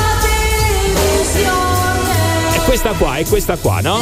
È 2.54 2.58
questa 2.64 2.92
qua, 2.92 3.16
è 3.16 3.24
questa 3.26 3.56
qua, 3.56 3.80
no? 3.80 3.98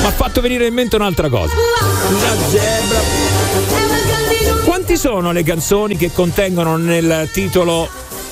Mi 0.00 0.08
ha 0.08 0.10
fatto 0.10 0.40
venire 0.40 0.66
in 0.66 0.74
mente 0.74 0.96
un'altra 0.96 1.28
cosa. 1.28 1.54
La 1.54 2.36
zebra. 2.48 3.00
Quanti 4.64 4.96
sono 4.96 5.30
le 5.32 5.42
canzoni 5.42 5.96
che 5.96 6.10
contengono 6.12 6.76
nel 6.76 7.28
titolo 7.32 7.88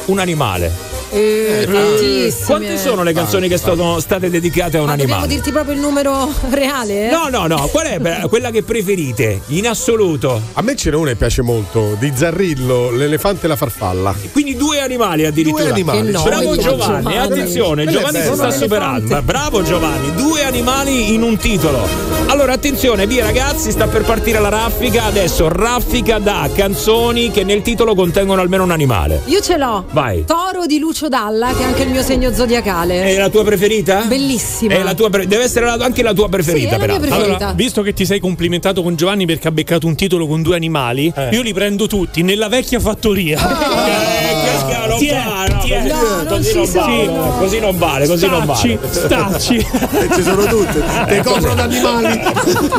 un 0.06 0.18
animale? 0.18 0.89
Eh, 1.10 1.66
tantissime. 1.70 2.44
Quante 2.46 2.78
sono 2.78 3.02
le 3.02 3.12
canzoni 3.12 3.48
che 3.48 3.58
sono 3.58 3.98
state 4.00 4.30
dedicate 4.30 4.76
a 4.76 4.80
un 4.80 4.86
Ma 4.86 4.92
dobbiamo 4.92 5.14
animale? 5.14 5.34
dirti 5.34 5.50
proprio 5.52 5.74
il 5.74 5.80
numero 5.80 6.32
reale? 6.50 7.08
eh? 7.08 7.10
No, 7.10 7.28
no, 7.28 7.46
no, 7.46 7.66
qual 7.72 7.86
è 7.86 7.98
beh, 7.98 8.26
quella 8.28 8.50
che 8.50 8.62
preferite 8.62 9.40
in 9.48 9.66
assoluto? 9.66 10.40
A 10.54 10.62
me 10.62 10.76
ce 10.76 10.90
n'è 10.90 10.96
una 10.96 11.10
che 11.10 11.16
piace 11.16 11.42
molto, 11.42 11.96
di 11.98 12.12
Zarrillo, 12.14 12.90
l'elefante 12.90 13.46
e 13.46 13.48
la 13.48 13.56
farfalla. 13.56 14.14
Quindi 14.32 14.56
due 14.56 14.80
animali 14.80 15.24
addirittura. 15.26 15.62
Due 15.64 15.72
animali. 15.72 16.10
No, 16.10 16.22
Bravo 16.22 16.56
Giovanni, 16.56 17.02
Giovanni. 17.02 17.16
attenzione, 17.18 17.82
è 17.84 17.86
Giovanni 17.86 18.20
si 18.22 18.34
sta 18.34 18.50
superando. 18.50 18.98
elefante. 19.06 19.22
Bravo 19.24 19.62
Giovanni, 19.62 20.14
due 20.14 20.44
animali 20.44 21.12
in 21.14 21.22
un 21.22 21.36
titolo. 21.36 21.86
Allora 22.26 22.52
attenzione, 22.52 23.06
via 23.06 23.24
ragazzi, 23.24 23.70
sta 23.72 23.88
per 23.88 24.02
partire 24.04 24.38
la 24.38 24.48
raffica. 24.48 25.04
Adesso 25.04 25.48
raffica 25.48 26.18
da 26.18 26.48
canzoni 26.54 27.30
che 27.30 27.42
nel 27.44 27.62
titolo 27.62 27.94
contengono 27.96 28.40
almeno 28.40 28.62
un 28.62 28.70
animale. 28.70 29.22
Io 29.26 29.40
ce 29.40 29.56
l'ho. 29.56 29.84
Vai. 29.90 30.24
Toro 30.24 30.66
di 30.66 30.78
Lucio 30.78 30.99
Dalla, 31.08 31.52
che 31.54 31.62
è 31.62 31.64
anche 31.64 31.82
il 31.82 31.90
mio 31.90 32.02
segno 32.02 32.32
zodiacale. 32.32 33.02
È 33.04 33.16
la 33.16 33.28
tua 33.28 33.44
preferita? 33.44 34.02
Bellissima. 34.06 34.74
È 34.74 34.82
la 34.82 34.94
tua 34.94 35.10
pre- 35.10 35.26
deve 35.26 35.44
essere 35.44 35.64
la- 35.66 35.76
anche 35.80 36.02
la 36.02 36.12
tua 36.12 36.28
preferita, 36.28 36.58
Sì, 36.60 36.66
è 36.66 36.70
la 36.70 36.76
mia 36.76 36.86
peraltro. 36.86 37.08
preferita. 37.16 37.36
Allora, 37.44 37.52
visto 37.56 37.82
che 37.82 37.92
ti 37.92 38.04
sei 38.04 38.20
complimentato 38.20 38.82
con 38.82 38.94
Giovanni 38.96 39.26
perché 39.26 39.48
ha 39.48 39.52
beccato 39.52 39.86
un 39.86 39.94
titolo 39.94 40.26
con 40.26 40.42
due 40.42 40.56
animali, 40.56 41.12
Eh. 41.14 41.28
io 41.32 41.42
li 41.42 41.52
prendo 41.52 41.86
tutti 41.86 42.22
nella 42.22 42.48
vecchia 42.48 42.80
fattoria. 42.80 43.38
Eh, 44.20 44.68
che 44.70 44.86
non 44.88 44.98
Tiè, 44.98 45.22
vale, 45.24 45.88
no, 45.88 46.19
così 46.30 46.54
non 46.54 46.68
vale, 46.70 47.06
no, 47.06 47.36
così 47.38 47.58
non 47.60 47.78
vale, 47.78 48.06
così 48.06 48.26
non 48.28 48.44
vale. 48.46 48.78
stacci. 48.90 49.56
E 49.56 50.08
ci 50.14 50.22
sono 50.22 50.44
tutte, 50.44 50.82
te 51.06 51.22
copro 51.22 51.54
da 51.54 51.62
animali. 51.64 52.20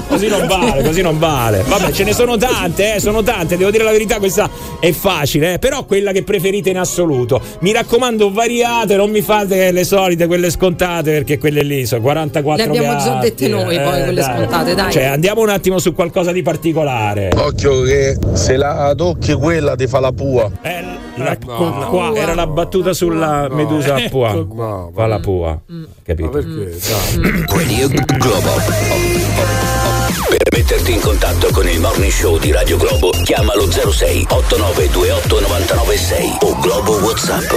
Così 0.07 0.27
non 0.27 0.47
vale, 0.47 0.83
così 0.83 1.01
non 1.01 1.19
vale. 1.19 1.63
Vabbè, 1.67 1.91
ce 1.91 2.03
ne 2.03 2.13
sono 2.13 2.37
tante, 2.37 2.95
eh, 2.95 2.99
sono 2.99 3.21
tante. 3.23 3.57
Devo 3.57 3.71
dire 3.71 3.83
la 3.83 3.91
verità, 3.91 4.17
questa 4.17 4.49
è 4.79 4.91
facile, 4.91 5.53
eh, 5.53 5.59
però 5.59 5.83
quella 5.83 6.11
che 6.11 6.23
preferite 6.23 6.69
in 6.69 6.77
assoluto. 6.77 7.41
Mi 7.59 7.71
raccomando, 7.73 8.31
variate, 8.31 8.95
non 8.95 9.09
mi 9.09 9.21
fate 9.21 9.71
le 9.71 9.83
solite, 9.83 10.27
quelle 10.27 10.49
scontate, 10.49 11.11
perché 11.11 11.37
quelle 11.37 11.61
lì 11.63 11.85
sono 11.85 12.01
44 12.01 12.71
Le 12.71 12.77
abbiamo 12.77 12.99
già 13.03 13.19
dette 13.19 13.47
noi, 13.47 13.75
eh, 13.75 13.79
poi, 13.79 14.03
quelle 14.03 14.21
scontate, 14.23 14.75
dai. 14.75 14.91
Cioè, 14.91 15.03
andiamo 15.05 15.41
un 15.41 15.49
attimo 15.49 15.79
su 15.79 15.93
qualcosa 15.93 16.31
di 16.31 16.41
particolare. 16.41 17.29
Occhio 17.35 17.81
che 17.81 18.17
se 18.33 18.55
la 18.55 18.93
tocchi 18.95 19.33
quella 19.33 19.75
ti 19.75 19.87
fa 19.87 19.99
la 19.99 20.11
pua. 20.11 20.49
Eh, 20.61 20.83
la- 21.15 21.37
qua 21.37 22.13
era 22.15 22.33
la 22.33 22.47
battuta 22.47 22.93
sulla 22.93 23.47
medusa 23.51 23.95
a 23.95 24.09
pua. 24.09 24.33
No, 24.33 24.91
Fa 24.93 25.05
la 25.07 25.19
pua, 25.19 25.61
capito? 26.03 26.29
perché? 26.29 26.77
Dai. 26.77 27.45
Radio 27.47 27.87
Globo. 28.17 30.00
Per 30.11 30.41
metterti 30.51 30.91
in 30.91 30.99
contatto 30.99 31.49
con 31.51 31.67
il 31.67 31.79
morning 31.79 32.11
show 32.11 32.38
di 32.38 32.51
Radio 32.51 32.75
Globo, 32.75 33.11
chiama 33.23 33.55
lo 33.55 33.71
06 33.71 34.25
8928 34.29 35.39
996 35.39 36.38
o 36.41 36.59
Globo 36.59 36.91
WhatsApp 36.99 37.47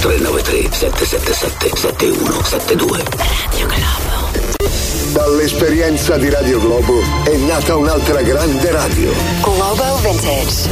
393 0.00 0.68
777 0.72 1.76
7172. 1.76 3.02
Radio 3.12 3.66
Globo. 3.66 4.18
Dall'esperienza 5.12 6.16
di 6.16 6.30
Radio 6.30 6.60
Globo 6.60 7.00
è 7.24 7.36
nata 7.36 7.76
un'altra 7.76 8.22
grande 8.22 8.70
radio. 8.70 9.12
Global 9.42 10.00
Vintage. 10.00 10.68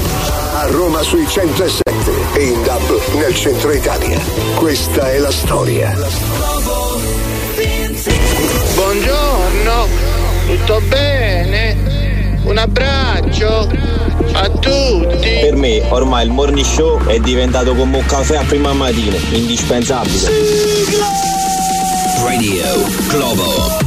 A 0.54 0.66
Roma 0.68 1.02
sui 1.02 1.26
107 1.28 2.12
e 2.34 2.44
in 2.44 2.62
DAB 2.62 3.14
nel 3.14 3.34
centro 3.34 3.72
Italia. 3.72 4.18
Questa 4.54 5.10
è 5.10 5.18
la 5.18 5.30
storia. 5.30 5.94
Buongiorno, 8.74 9.88
tutto 10.47 10.81
bene? 10.86 12.39
Un 12.44 12.56
abbraccio 12.56 13.68
a 14.32 14.48
tutti. 14.48 15.39
Per 15.40 15.56
me 15.56 15.82
ormai 15.89 16.24
il 16.24 16.31
morning 16.31 16.64
show 16.64 17.05
è 17.05 17.18
diventato 17.18 17.74
come 17.74 17.97
un 17.97 18.06
caffè 18.06 18.36
a 18.36 18.44
prima 18.44 18.73
mattina, 18.73 19.16
indispensabile. 19.31 20.31
Radio 22.23 22.64
Globo. 23.09 23.85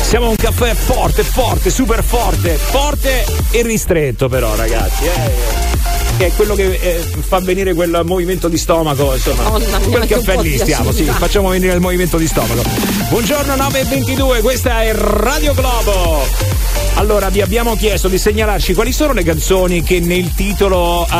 Siamo 0.00 0.30
un 0.30 0.36
caffè 0.36 0.74
forte, 0.74 1.22
forte, 1.22 1.68
super 1.68 2.02
forte, 2.02 2.54
forte 2.54 3.26
e 3.50 3.62
ristretto 3.62 4.28
però 4.28 4.56
ragazzi. 4.56 5.04
Eh. 5.04 5.69
Che 6.20 6.26
è 6.26 6.32
quello 6.34 6.54
che 6.54 6.74
eh, 6.74 6.98
fa 6.98 7.40
venire 7.40 7.72
quel 7.72 8.02
movimento 8.04 8.48
di 8.48 8.58
stomaco, 8.58 9.14
insomma. 9.14 9.56
Mia, 9.56 9.78
quel 9.78 10.06
caffè 10.06 10.36
lì 10.42 10.58
stiamo, 10.58 10.92
sì, 10.92 11.04
facciamo 11.04 11.48
venire 11.48 11.72
il 11.72 11.80
movimento 11.80 12.18
di 12.18 12.26
stomaco. 12.26 12.60
Buongiorno 13.08 13.54
9.22, 13.54 14.42
questa 14.42 14.82
è 14.82 14.92
Radio 14.92 15.54
Globo. 15.54 16.69
Allora, 16.94 17.30
vi 17.30 17.40
abbiamo 17.40 17.76
chiesto 17.76 18.08
di 18.08 18.18
segnalarci 18.18 18.74
quali 18.74 18.92
sono 18.92 19.14
le 19.14 19.22
canzoni 19.24 19.82
che 19.82 20.00
nel 20.00 20.34
titolo 20.34 21.06
eh, 21.10 21.14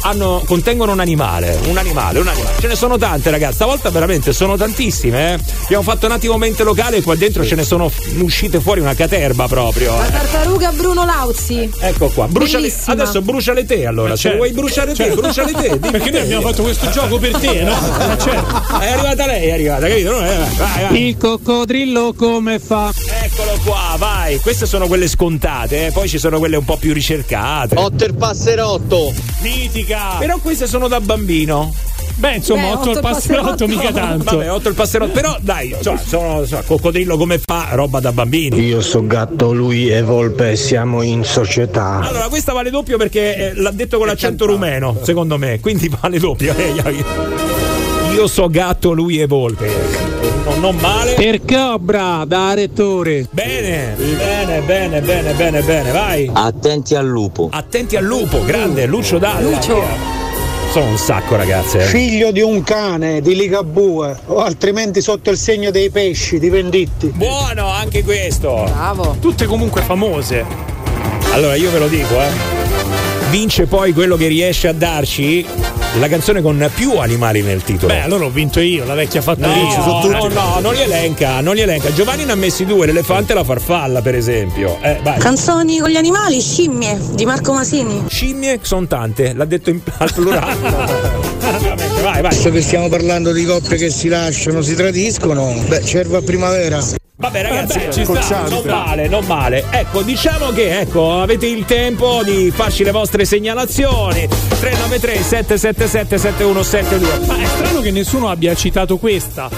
hanno- 0.00 0.42
contengono 0.46 0.92
un 0.92 1.00
animale. 1.00 1.58
Un 1.66 1.76
animale, 1.76 2.20
un 2.20 2.28
animale. 2.28 2.54
Ce 2.60 2.68
ne 2.68 2.76
sono 2.76 2.96
tante, 2.96 3.28
ragazzi. 3.30 3.54
Stavolta 3.54 3.90
veramente 3.90 4.32
sono 4.32 4.56
tantissime. 4.56 5.32
eh. 5.34 5.38
Abbiamo 5.64 5.82
fatto 5.82 6.06
un 6.06 6.12
attimo 6.12 6.36
mente 6.38 6.62
locale 6.62 6.98
e 6.98 7.02
qua 7.02 7.16
dentro 7.16 7.44
ce 7.44 7.56
ne 7.56 7.64
sono 7.64 7.90
uscite 8.20 8.60
fuori 8.60 8.78
una 8.80 8.94
caterba 8.94 9.48
proprio. 9.48 9.96
La 9.96 10.06
eh. 10.06 10.10
tartaruga 10.12 10.70
Bruno 10.72 11.04
Lauzi. 11.04 11.68
Ecco 11.80 12.06
qua, 12.10 12.28
bruciale, 12.28 12.68
Bellissima. 12.68 12.92
adesso 12.92 13.20
bruciale 13.20 13.64
te 13.66 13.86
allora, 13.86 14.10
se 14.14 14.22
certo. 14.22 14.36
vuoi 14.36 14.52
bruciare 14.52 14.90
te, 14.92 14.96
Certo. 15.04 15.20
bruciale 15.20 15.52
te. 15.52 15.68
dimmi 15.80 15.90
Perché 15.90 16.10
noi 16.12 16.20
abbiamo 16.20 16.42
fatto 16.48 16.62
questo 16.62 16.88
gioco 16.90 17.18
per 17.18 17.36
te, 17.36 17.62
no? 17.62 17.72
Eh, 18.10 18.18
certo. 18.18 18.78
È 18.78 18.90
arrivata 18.92 19.26
lei, 19.26 19.48
è 19.48 19.52
arrivata, 19.52 19.88
capito? 19.88 20.12
No, 20.12 20.24
eh, 20.24 20.36
Vai, 20.56 20.82
vai. 20.88 21.06
Il 21.08 21.16
coccodrillo 21.16 22.14
come 22.16 22.58
fa? 22.60 22.92
Eccolo 23.22 23.58
qua, 23.64 23.94
vai. 23.98 24.38
Queste 24.38 24.66
sono 24.66 24.86
quelle 24.90 25.06
scontate, 25.06 25.86
eh. 25.86 25.90
poi 25.92 26.08
ci 26.08 26.18
sono 26.18 26.40
quelle 26.40 26.56
un 26.56 26.64
po' 26.64 26.76
più 26.76 26.92
ricercate. 26.92 27.76
Otto 27.78 28.04
il 28.04 28.14
passerotto. 28.14 29.12
Mitica. 29.40 30.16
Però 30.18 30.36
queste 30.38 30.66
sono 30.66 30.88
da 30.88 31.00
bambino. 31.00 31.72
Beh, 32.16 32.34
insomma, 32.34 32.62
Beh, 32.62 32.70
8 32.72 32.80
otto 32.80 32.90
al 32.90 32.96
il 32.96 33.00
passerotto 33.02 33.50
passerotto. 33.50 33.66
mica 33.68 33.92
tanto. 33.92 34.36
Vabbè, 34.36 34.50
8 34.50 34.68
il 34.68 34.74
passerotto. 34.74 35.12
Però 35.12 35.36
dai, 35.40 35.70
insomma, 35.70 36.00
sono, 36.04 36.40
insomma, 36.40 36.62
coccodrillo 36.62 37.16
come 37.16 37.38
fa, 37.38 37.68
roba 37.70 38.00
da 38.00 38.10
bambini. 38.10 38.58
Io 38.66 38.80
so 38.80 39.06
gatto, 39.06 39.52
lui 39.52 39.88
è 39.88 40.02
volpe, 40.02 40.56
siamo 40.56 41.02
in 41.02 41.22
società. 41.22 42.00
Allora, 42.00 42.26
questa 42.26 42.52
vale 42.52 42.70
doppio 42.70 42.98
perché 42.98 43.36
eh, 43.36 43.54
l'ha 43.54 43.70
detto 43.70 43.96
con 43.96 44.08
l'accento 44.08 44.44
rumeno, 44.44 44.98
secondo 45.02 45.38
me, 45.38 45.60
quindi 45.60 45.88
vale 45.88 46.18
doppio. 46.18 46.52
Eh, 46.56 47.04
Io 48.12 48.26
so 48.26 48.48
gatto, 48.48 48.90
lui 48.90 49.20
è 49.20 49.28
volpe. 49.28 50.19
Non, 50.44 50.60
non 50.60 50.76
male. 50.76 51.14
Per 51.14 51.44
Cobra 51.44 52.24
da 52.26 52.54
rettore. 52.54 53.26
Bene, 53.30 53.94
bene, 53.96 54.60
bene, 54.60 55.00
bene, 55.00 55.32
bene, 55.32 55.60
bene, 55.62 55.90
vai. 55.92 56.30
Attenti 56.32 56.94
al 56.94 57.06
lupo. 57.06 57.48
Attenti 57.50 57.96
al 57.96 58.04
lupo, 58.04 58.42
grande, 58.44 58.86
Lucio 58.86 59.18
Dalla. 59.18 59.40
Lucio. 59.50 59.82
Sono 60.72 60.86
un 60.90 60.98
sacco, 60.98 61.36
ragazze. 61.36 61.80
eh. 61.80 61.84
Figlio 61.84 62.30
di 62.30 62.40
un 62.40 62.62
cane, 62.62 63.20
di 63.20 63.34
Ligabue, 63.34 64.16
o 64.26 64.38
altrimenti 64.38 65.00
sotto 65.00 65.30
il 65.30 65.36
segno 65.36 65.70
dei 65.70 65.90
pesci, 65.90 66.38
di 66.38 66.48
Venditti. 66.48 67.08
Buono 67.08 67.68
anche 67.68 68.04
questo. 68.04 68.62
Bravo. 68.72 69.16
Tutte 69.20 69.46
comunque 69.46 69.82
famose. 69.82 70.44
Allora, 71.32 71.54
io 71.56 71.70
ve 71.70 71.78
lo 71.80 71.88
dico, 71.88 72.14
eh. 72.20 72.28
Vince 73.30 73.66
poi 73.66 73.92
quello 73.92 74.16
che 74.16 74.26
riesce 74.26 74.68
a 74.68 74.72
darci 74.72 75.44
la 75.98 76.08
canzone 76.08 76.40
con 76.40 76.70
più 76.74 76.96
animali 76.98 77.42
nel 77.42 77.62
titolo. 77.62 77.92
Beh, 77.92 78.00
allora 78.00 78.24
ho 78.24 78.30
vinto 78.30 78.60
io, 78.60 78.84
la 78.84 78.94
vecchia 78.94 79.20
No, 79.20 79.34
fattoria. 79.34 80.18
no, 80.18 80.28
no, 80.28 80.58
non 80.60 80.74
li 80.74 80.80
elenca, 80.82 81.40
non 81.40 81.54
li 81.54 81.60
elenca. 81.62 81.92
Giovanni 81.92 82.24
ne 82.24 82.32
ha 82.32 82.36
messi 82.36 82.64
due, 82.64 82.86
l'elefante 82.86 83.32
e 83.32 83.34
la 83.34 83.44
farfalla, 83.44 84.00
per 84.00 84.14
esempio. 84.14 84.78
Eh, 84.82 85.00
vai. 85.02 85.18
Canzoni 85.18 85.78
con 85.78 85.90
gli 85.90 85.96
animali, 85.96 86.40
scimmie 86.40 86.98
di 87.12 87.24
Marco 87.24 87.52
Masini. 87.52 88.04
Scimmie 88.08 88.60
sono 88.62 88.86
tante, 88.86 89.32
l'ha 89.34 89.44
detto 89.44 89.70
in, 89.70 89.80
al 89.98 90.12
plurale. 90.12 91.18
Vai, 92.00 92.22
vai. 92.22 92.30
Visto 92.30 92.50
che 92.50 92.62
stiamo 92.62 92.88
parlando 92.88 93.32
di 93.32 93.44
coppie 93.44 93.76
che 93.76 93.90
si 93.90 94.08
lasciano, 94.08 94.62
si 94.62 94.74
tradiscono, 94.74 95.52
beh, 95.66 95.84
cervo 95.84 96.16
a 96.18 96.22
primavera. 96.22 96.80
Vabbè 97.20 97.42
ragazzi, 97.42 97.78
Vabbè, 97.78 97.92
ci 97.92 98.04
sta, 98.22 98.48
non 98.48 98.62
male, 98.64 99.06
non 99.06 99.24
male. 99.26 99.64
Ecco, 99.68 100.00
diciamo 100.00 100.52
che 100.52 100.80
ecco, 100.80 101.20
avete 101.20 101.46
il 101.46 101.66
tempo 101.66 102.22
di 102.24 102.50
farci 102.50 102.82
le 102.82 102.92
vostre 102.92 103.26
segnalazioni. 103.26 104.26
393 104.58 105.22
777 105.22 106.16
7172. 106.18 107.26
Ma 107.26 107.42
è 107.42 107.44
strano 107.46 107.80
che 107.82 107.90
nessuno 107.90 108.30
abbia 108.30 108.54
citato 108.54 108.96
questa. 108.96 109.50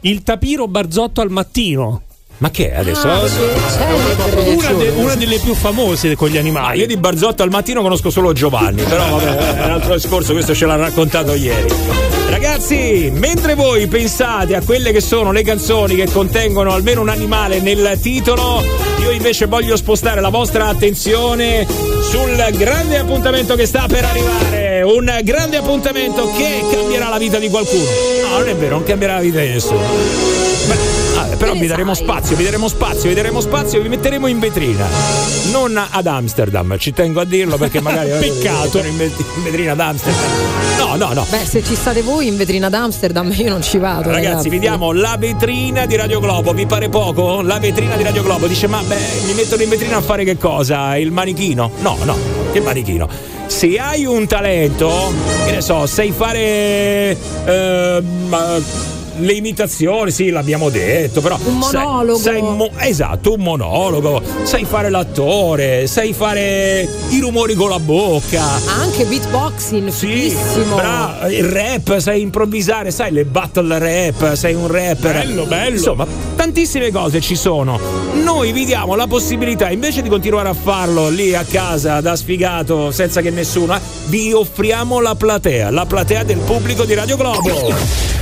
Il 0.00 0.22
tapiro 0.22 0.68
barzotto 0.68 1.22
al 1.22 1.30
mattino. 1.30 2.02
Ma 2.38 2.50
che 2.50 2.70
è 2.72 2.76
adesso? 2.76 3.08
Ah, 3.10 3.26
sì, 3.26 3.36
celebre. 3.72 4.50
Una, 4.52 4.72
de- 4.72 4.88
una 4.90 5.14
delle 5.14 5.38
più 5.38 5.54
famose 5.54 6.14
con 6.14 6.28
gli 6.28 6.36
Ah, 6.36 6.40
animali. 6.40 6.80
io 6.80 6.86
di 6.86 6.96
Barzotto 6.98 7.42
al 7.42 7.48
mattino 7.50 7.80
conosco 7.82 8.10
solo 8.10 8.32
Giovanni, 8.32 8.82
però 8.82 9.08
vabbè, 9.16 9.56
è 9.56 9.64
un 9.64 9.70
altro 9.72 9.94
discorso, 9.94 10.34
questo 10.34 10.54
ce 10.54 10.66
l'ha 10.66 10.76
raccontato 10.76 11.32
ieri. 11.34 11.66
Ragazzi, 12.28 13.10
mentre 13.14 13.54
voi 13.54 13.86
pensate 13.86 14.54
a 14.54 14.62
quelle 14.62 14.92
che 14.92 15.00
sono 15.00 15.32
le 15.32 15.42
canzoni 15.42 15.94
che 15.94 16.10
contengono 16.10 16.72
almeno 16.72 17.00
un 17.00 17.08
animale 17.08 17.60
nel 17.60 17.98
titolo, 18.00 18.62
io 19.00 19.10
invece 19.10 19.46
voglio 19.46 19.76
spostare 19.76 20.20
la 20.20 20.28
vostra 20.28 20.66
attenzione 20.66 21.66
sul 21.66 22.36
grande 22.56 22.98
appuntamento 22.98 23.54
che 23.54 23.66
sta 23.66 23.86
per 23.88 24.04
arrivare. 24.04 24.82
Un 24.82 25.20
grande 25.22 25.56
appuntamento 25.56 26.30
che 26.36 26.64
cambierà 26.70 27.08
la 27.08 27.18
vita 27.18 27.38
di 27.38 27.48
qualcuno. 27.48 27.84
No, 28.22 28.38
non 28.38 28.48
è 28.48 28.54
vero, 28.54 28.76
non 28.76 28.84
cambierà 28.84 29.14
la 29.14 29.20
vita 29.20 29.40
di 29.40 29.48
nessuno. 29.48 30.47
Però 31.38 31.52
vi 31.52 31.66
daremo 31.66 31.94
sai? 31.94 32.04
spazio, 32.04 32.36
vi 32.36 32.44
daremo 32.44 32.68
spazio, 32.68 33.08
vi 33.08 33.14
daremo 33.14 33.40
spazio 33.40 33.78
e 33.78 33.82
vi 33.82 33.88
metteremo 33.88 34.26
in 34.26 34.38
vetrina. 34.40 34.86
Non 35.52 35.80
ad 35.90 36.06
Amsterdam, 36.06 36.76
ci 36.78 36.92
tengo 36.92 37.20
a 37.20 37.24
dirlo 37.24 37.56
perché 37.56 37.80
magari 37.80 38.10
Peccato. 38.18 38.78
in 38.78 38.96
ve- 38.96 39.04
in 39.36 39.42
vetrina 39.44 39.72
ad 39.72 39.80
Amsterdam. 39.80 40.22
No, 40.78 40.96
no, 40.96 41.12
no. 41.12 41.26
Beh, 41.30 41.44
se 41.46 41.62
ci 41.64 41.74
state 41.74 42.02
voi 42.02 42.26
in 42.26 42.36
vetrina 42.36 42.66
ad 42.66 42.74
Amsterdam, 42.74 43.32
io 43.36 43.48
non 43.50 43.62
ci 43.62 43.78
vado. 43.78 44.10
Ragazzi, 44.10 44.24
Ragazzi, 44.26 44.48
vi 44.48 44.58
diamo 44.58 44.92
la 44.92 45.16
vetrina 45.18 45.86
di 45.86 45.96
Radio 45.96 46.18
Globo. 46.20 46.52
Vi 46.52 46.66
pare 46.66 46.88
poco? 46.88 47.40
La 47.40 47.58
vetrina 47.58 47.96
di 47.96 48.02
Radio 48.02 48.22
Globo. 48.22 48.46
Dice, 48.46 48.66
ma 48.66 48.82
beh, 48.82 48.96
mi 49.26 49.34
mettono 49.34 49.62
in 49.62 49.68
vetrina 49.68 49.96
a 49.96 50.00
fare 50.02 50.24
che 50.24 50.36
cosa? 50.38 50.96
Il 50.96 51.12
manichino? 51.12 51.70
No, 51.80 51.96
no, 52.04 52.16
che 52.52 52.60
manichino? 52.60 53.08
Se 53.46 53.78
hai 53.78 54.04
un 54.04 54.26
talento, 54.26 55.12
che 55.46 55.52
ne 55.52 55.60
so, 55.60 55.86
sai 55.86 56.10
fare. 56.12 57.16
eh, 57.44 58.02
ma- 58.26 58.96
le 59.18 59.32
imitazioni, 59.32 60.10
sì, 60.10 60.30
l'abbiamo 60.30 60.68
detto, 60.70 61.20
però. 61.20 61.38
Un 61.44 61.62
sai- 61.62 61.84
monologo. 61.84 62.18
sai 62.18 62.40
mo- 62.42 62.70
esatto, 62.78 63.34
un 63.34 63.40
monologo. 63.40 64.22
Sai 64.42 64.64
fare 64.64 64.90
l'attore, 64.90 65.86
sai 65.86 66.12
fare 66.12 66.88
i 67.10 67.20
rumori 67.20 67.54
con 67.54 67.68
la 67.70 67.78
bocca. 67.78 68.44
Anche 68.80 69.04
beatboxing, 69.04 69.88
Sì, 69.90 70.34
bravo, 70.74 71.28
il 71.28 71.44
rap, 71.44 71.98
sai 71.98 72.20
improvvisare, 72.20 72.90
sai 72.90 73.12
le 73.12 73.24
battle 73.24 73.78
rap, 73.78 74.34
sei 74.34 74.54
un 74.54 74.66
rapper. 74.66 75.12
Bello, 75.24 75.44
bello. 75.44 75.76
Insomma, 75.76 76.06
tantissime 76.36 76.90
cose 76.90 77.20
ci 77.20 77.36
sono. 77.36 77.78
Noi 78.22 78.52
vi 78.52 78.64
diamo 78.64 78.94
la 78.94 79.06
possibilità, 79.06 79.70
invece 79.70 80.02
di 80.02 80.08
continuare 80.08 80.48
a 80.48 80.54
farlo 80.54 81.08
lì 81.08 81.34
a 81.34 81.44
casa 81.48 82.00
da 82.00 82.16
sfigato 82.16 82.90
senza 82.90 83.20
che 83.20 83.30
nessuno, 83.30 83.74
eh, 83.76 83.80
vi 84.06 84.32
offriamo 84.32 85.00
la 85.00 85.14
platea, 85.14 85.70
la 85.70 85.86
platea 85.86 86.22
del 86.24 86.38
pubblico 86.38 86.84
di 86.84 86.94
Radio 86.94 87.16
Globo. 87.16 88.17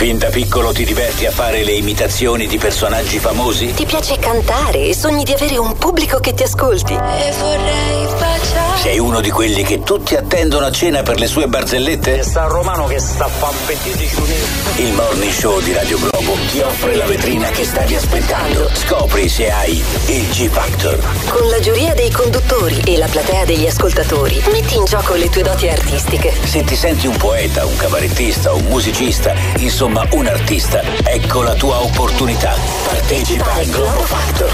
Fin 0.00 0.16
da 0.16 0.30
piccolo 0.30 0.72
ti 0.72 0.86
diverti 0.86 1.26
a 1.26 1.30
fare 1.30 1.62
le 1.62 1.72
imitazioni 1.72 2.46
di 2.46 2.56
personaggi 2.56 3.18
famosi? 3.18 3.74
Ti 3.74 3.84
piace 3.84 4.16
cantare 4.16 4.86
e 4.86 4.94
sogni 4.94 5.24
di 5.24 5.32
avere 5.34 5.58
un 5.58 5.76
pubblico 5.76 6.20
che 6.20 6.32
ti 6.32 6.42
ascolti. 6.42 6.94
E 6.94 7.32
vorrei 7.38 8.06
baciare. 8.18 8.69
Sei 8.80 8.98
uno 8.98 9.20
di 9.20 9.30
quelli 9.30 9.62
che 9.62 9.82
tutti 9.82 10.14
attendono 10.16 10.64
a 10.64 10.72
cena 10.72 11.02
per 11.02 11.18
le 11.18 11.26
sue 11.26 11.46
barzellette? 11.46 12.22
Sta 12.22 12.46
romano 12.46 12.86
che 12.86 12.98
sta 12.98 13.26
a 13.26 13.28
fan 13.28 13.54
Il 14.76 14.92
morning 14.94 15.30
show 15.30 15.60
di 15.60 15.74
Radio 15.74 15.98
Globo 15.98 16.32
ti 16.50 16.60
offre 16.60 16.96
la 16.96 17.04
vetrina 17.04 17.50
che 17.50 17.66
stavi 17.66 17.94
aspettando. 17.94 18.70
Scopri 18.72 19.28
se 19.28 19.50
hai 19.50 19.84
il 20.06 20.28
G 20.30 20.48
Factor. 20.48 20.98
Con 21.28 21.46
la 21.50 21.60
giuria 21.60 21.92
dei 21.92 22.10
conduttori 22.10 22.80
e 22.86 22.96
la 22.96 23.06
platea 23.06 23.44
degli 23.44 23.66
ascoltatori, 23.66 24.42
metti 24.50 24.76
in 24.76 24.86
gioco 24.86 25.12
le 25.12 25.28
tue 25.28 25.42
doti 25.42 25.68
artistiche. 25.68 26.32
Se 26.42 26.64
ti 26.64 26.74
senti 26.74 27.06
un 27.06 27.18
poeta, 27.18 27.66
un 27.66 27.76
cabarettista, 27.76 28.54
un 28.54 28.64
musicista, 28.64 29.34
insomma 29.58 30.06
un 30.12 30.26
artista, 30.26 30.80
ecco 31.04 31.42
la 31.42 31.54
tua 31.54 31.82
opportunità. 31.82 32.56
Partecipa 32.86 33.52
al 33.52 33.66
Globo 33.66 34.00
Factor. 34.04 34.50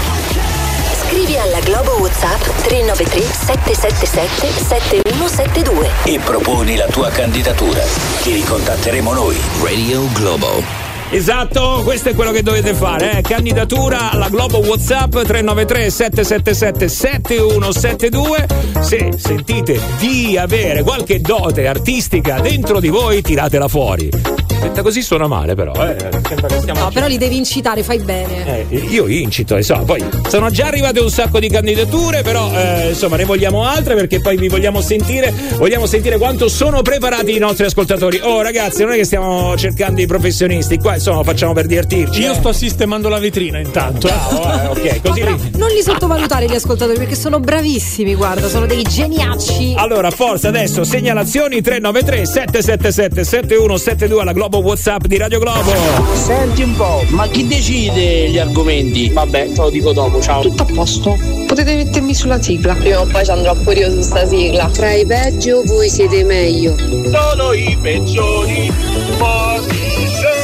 Scrivi 1.17 1.39
alla 1.39 1.59
Globo 1.61 1.99
WhatsApp 1.99 2.41
393 2.61 3.21
777 3.21 4.51
7172. 4.67 5.89
e 6.03 6.19
proponi 6.19 6.75
la 6.75 6.85
tua 6.85 7.09
candidatura. 7.09 7.81
Ti 8.21 8.33
ricontatteremo 8.33 9.13
noi. 9.13 9.35
Radio 9.63 10.03
Globo. 10.13 10.61
Esatto, 11.09 11.81
questo 11.83 12.09
è 12.09 12.13
quello 12.13 12.29
che 12.29 12.43
dovete 12.43 12.75
fare. 12.75 13.17
Eh. 13.17 13.21
Candidatura 13.21 14.11
alla 14.11 14.29
Globo 14.29 14.59
WhatsApp 14.59 15.09
393 15.09 15.89
777 15.89 16.87
7172. 16.87 18.47
Se 18.81 19.13
sentite 19.17 19.81
di 19.97 20.37
avere 20.37 20.83
qualche 20.83 21.19
dote 21.19 21.65
artistica 21.65 22.39
dentro 22.41 22.79
di 22.79 22.89
voi, 22.89 23.23
tiratela 23.23 23.67
fuori. 23.67 24.46
Detta 24.59 24.81
così 24.81 25.01
suona 25.01 25.27
male, 25.27 25.55
però. 25.55 25.71
Eh. 25.73 25.95
Sembra 26.27 26.47
che 26.47 26.59
stiamo 26.59 26.79
No, 26.79 26.89
però 26.91 27.07
li 27.07 27.17
devi 27.17 27.37
incitare, 27.37 27.83
fai 27.83 27.99
bene. 27.99 28.67
eh, 28.69 28.75
io 28.89 29.07
incito, 29.07 29.55
insomma, 29.55 29.83
poi 29.83 30.03
sono 30.27 30.49
già 30.49 30.67
arrivate 30.67 30.99
un 30.99 31.09
sacco 31.09 31.39
di 31.39 31.47
candidature, 31.49 32.21
però 32.21 32.49
eh, 32.53 32.89
insomma 32.89 33.15
ne 33.17 33.25
vogliamo 33.25 33.63
altre 33.63 33.95
perché 33.95 34.19
poi 34.19 34.35
vi 34.37 34.47
vogliamo 34.47 34.81
sentire, 34.81 35.33
vogliamo 35.57 35.85
sentire 35.85 36.17
quanto 36.17 36.47
sono 36.49 36.81
preparati 36.81 37.35
i 37.35 37.39
nostri 37.39 37.65
ascoltatori. 37.65 38.19
Oh 38.21 38.41
ragazzi, 38.41 38.83
non 38.83 38.93
è 38.93 38.95
che 38.97 39.05
stiamo 39.05 39.55
cercando 39.57 40.01
i 40.01 40.07
professionisti, 40.07 40.77
qua 40.79 40.95
insomma 40.95 41.23
facciamo 41.23 41.53
per 41.53 41.65
divertirci. 41.67 42.21
Io 42.21 42.31
eh. 42.31 42.35
sto 42.35 42.51
sistemando 42.51 43.09
la 43.09 43.19
vetrina 43.19 43.59
intanto. 43.59 44.07
Bravo, 44.07 44.43
eh, 44.43 44.67
ok, 44.91 45.01
così 45.01 45.23
li- 45.23 45.51
Non 45.57 45.69
li 45.69 45.81
sottovalutare 45.81 46.47
gli 46.47 46.55
ascoltatori 46.55 46.97
perché 46.97 47.15
sono 47.15 47.39
bravissimi, 47.39 48.15
guarda, 48.15 48.47
sono 48.49 48.65
dei 48.65 48.83
geniacci. 48.83 49.73
Allora, 49.77 50.09
forza 50.11 50.47
adesso, 50.49 50.83
segnalazioni 50.83 51.61
393 51.61 52.25
777 52.25 53.23
7172 53.23 54.21
alla 54.21 54.33
Globo 54.33 54.46
WhatsApp 54.55 55.05
di 55.05 55.17
Radio 55.17 55.39
Globo. 55.39 55.73
Senti 56.13 56.61
un 56.61 56.73
po', 56.75 57.03
ma 57.09 57.27
chi 57.27 57.45
decide 57.45 58.29
gli 58.29 58.39
argomenti? 58.39 59.09
Vabbè, 59.09 59.51
te 59.51 59.61
lo 59.61 59.69
dico 59.69 59.91
dopo, 59.91 60.21
ciao. 60.21 60.41
Tutto 60.41 60.63
a 60.63 60.65
posto. 60.65 61.17
Potete 61.45 61.75
mettermi 61.75 62.13
sulla 62.13 62.41
sigla. 62.41 62.73
Prima 62.75 63.01
o 63.01 63.05
poi 63.05 63.25
ci 63.25 63.31
andrò 63.31 63.53
pure 63.55 63.79
io 63.79 63.91
su 63.91 64.01
sta 64.01 64.25
sigla. 64.25 64.69
Tra 64.69 64.93
i 64.93 65.05
peggio 65.05 65.63
voi 65.65 65.89
siete 65.89 66.23
meglio. 66.23 66.75
Sono 66.77 67.51
i 67.51 67.77
peggiori. 67.81 68.71
Eh 69.19 70.36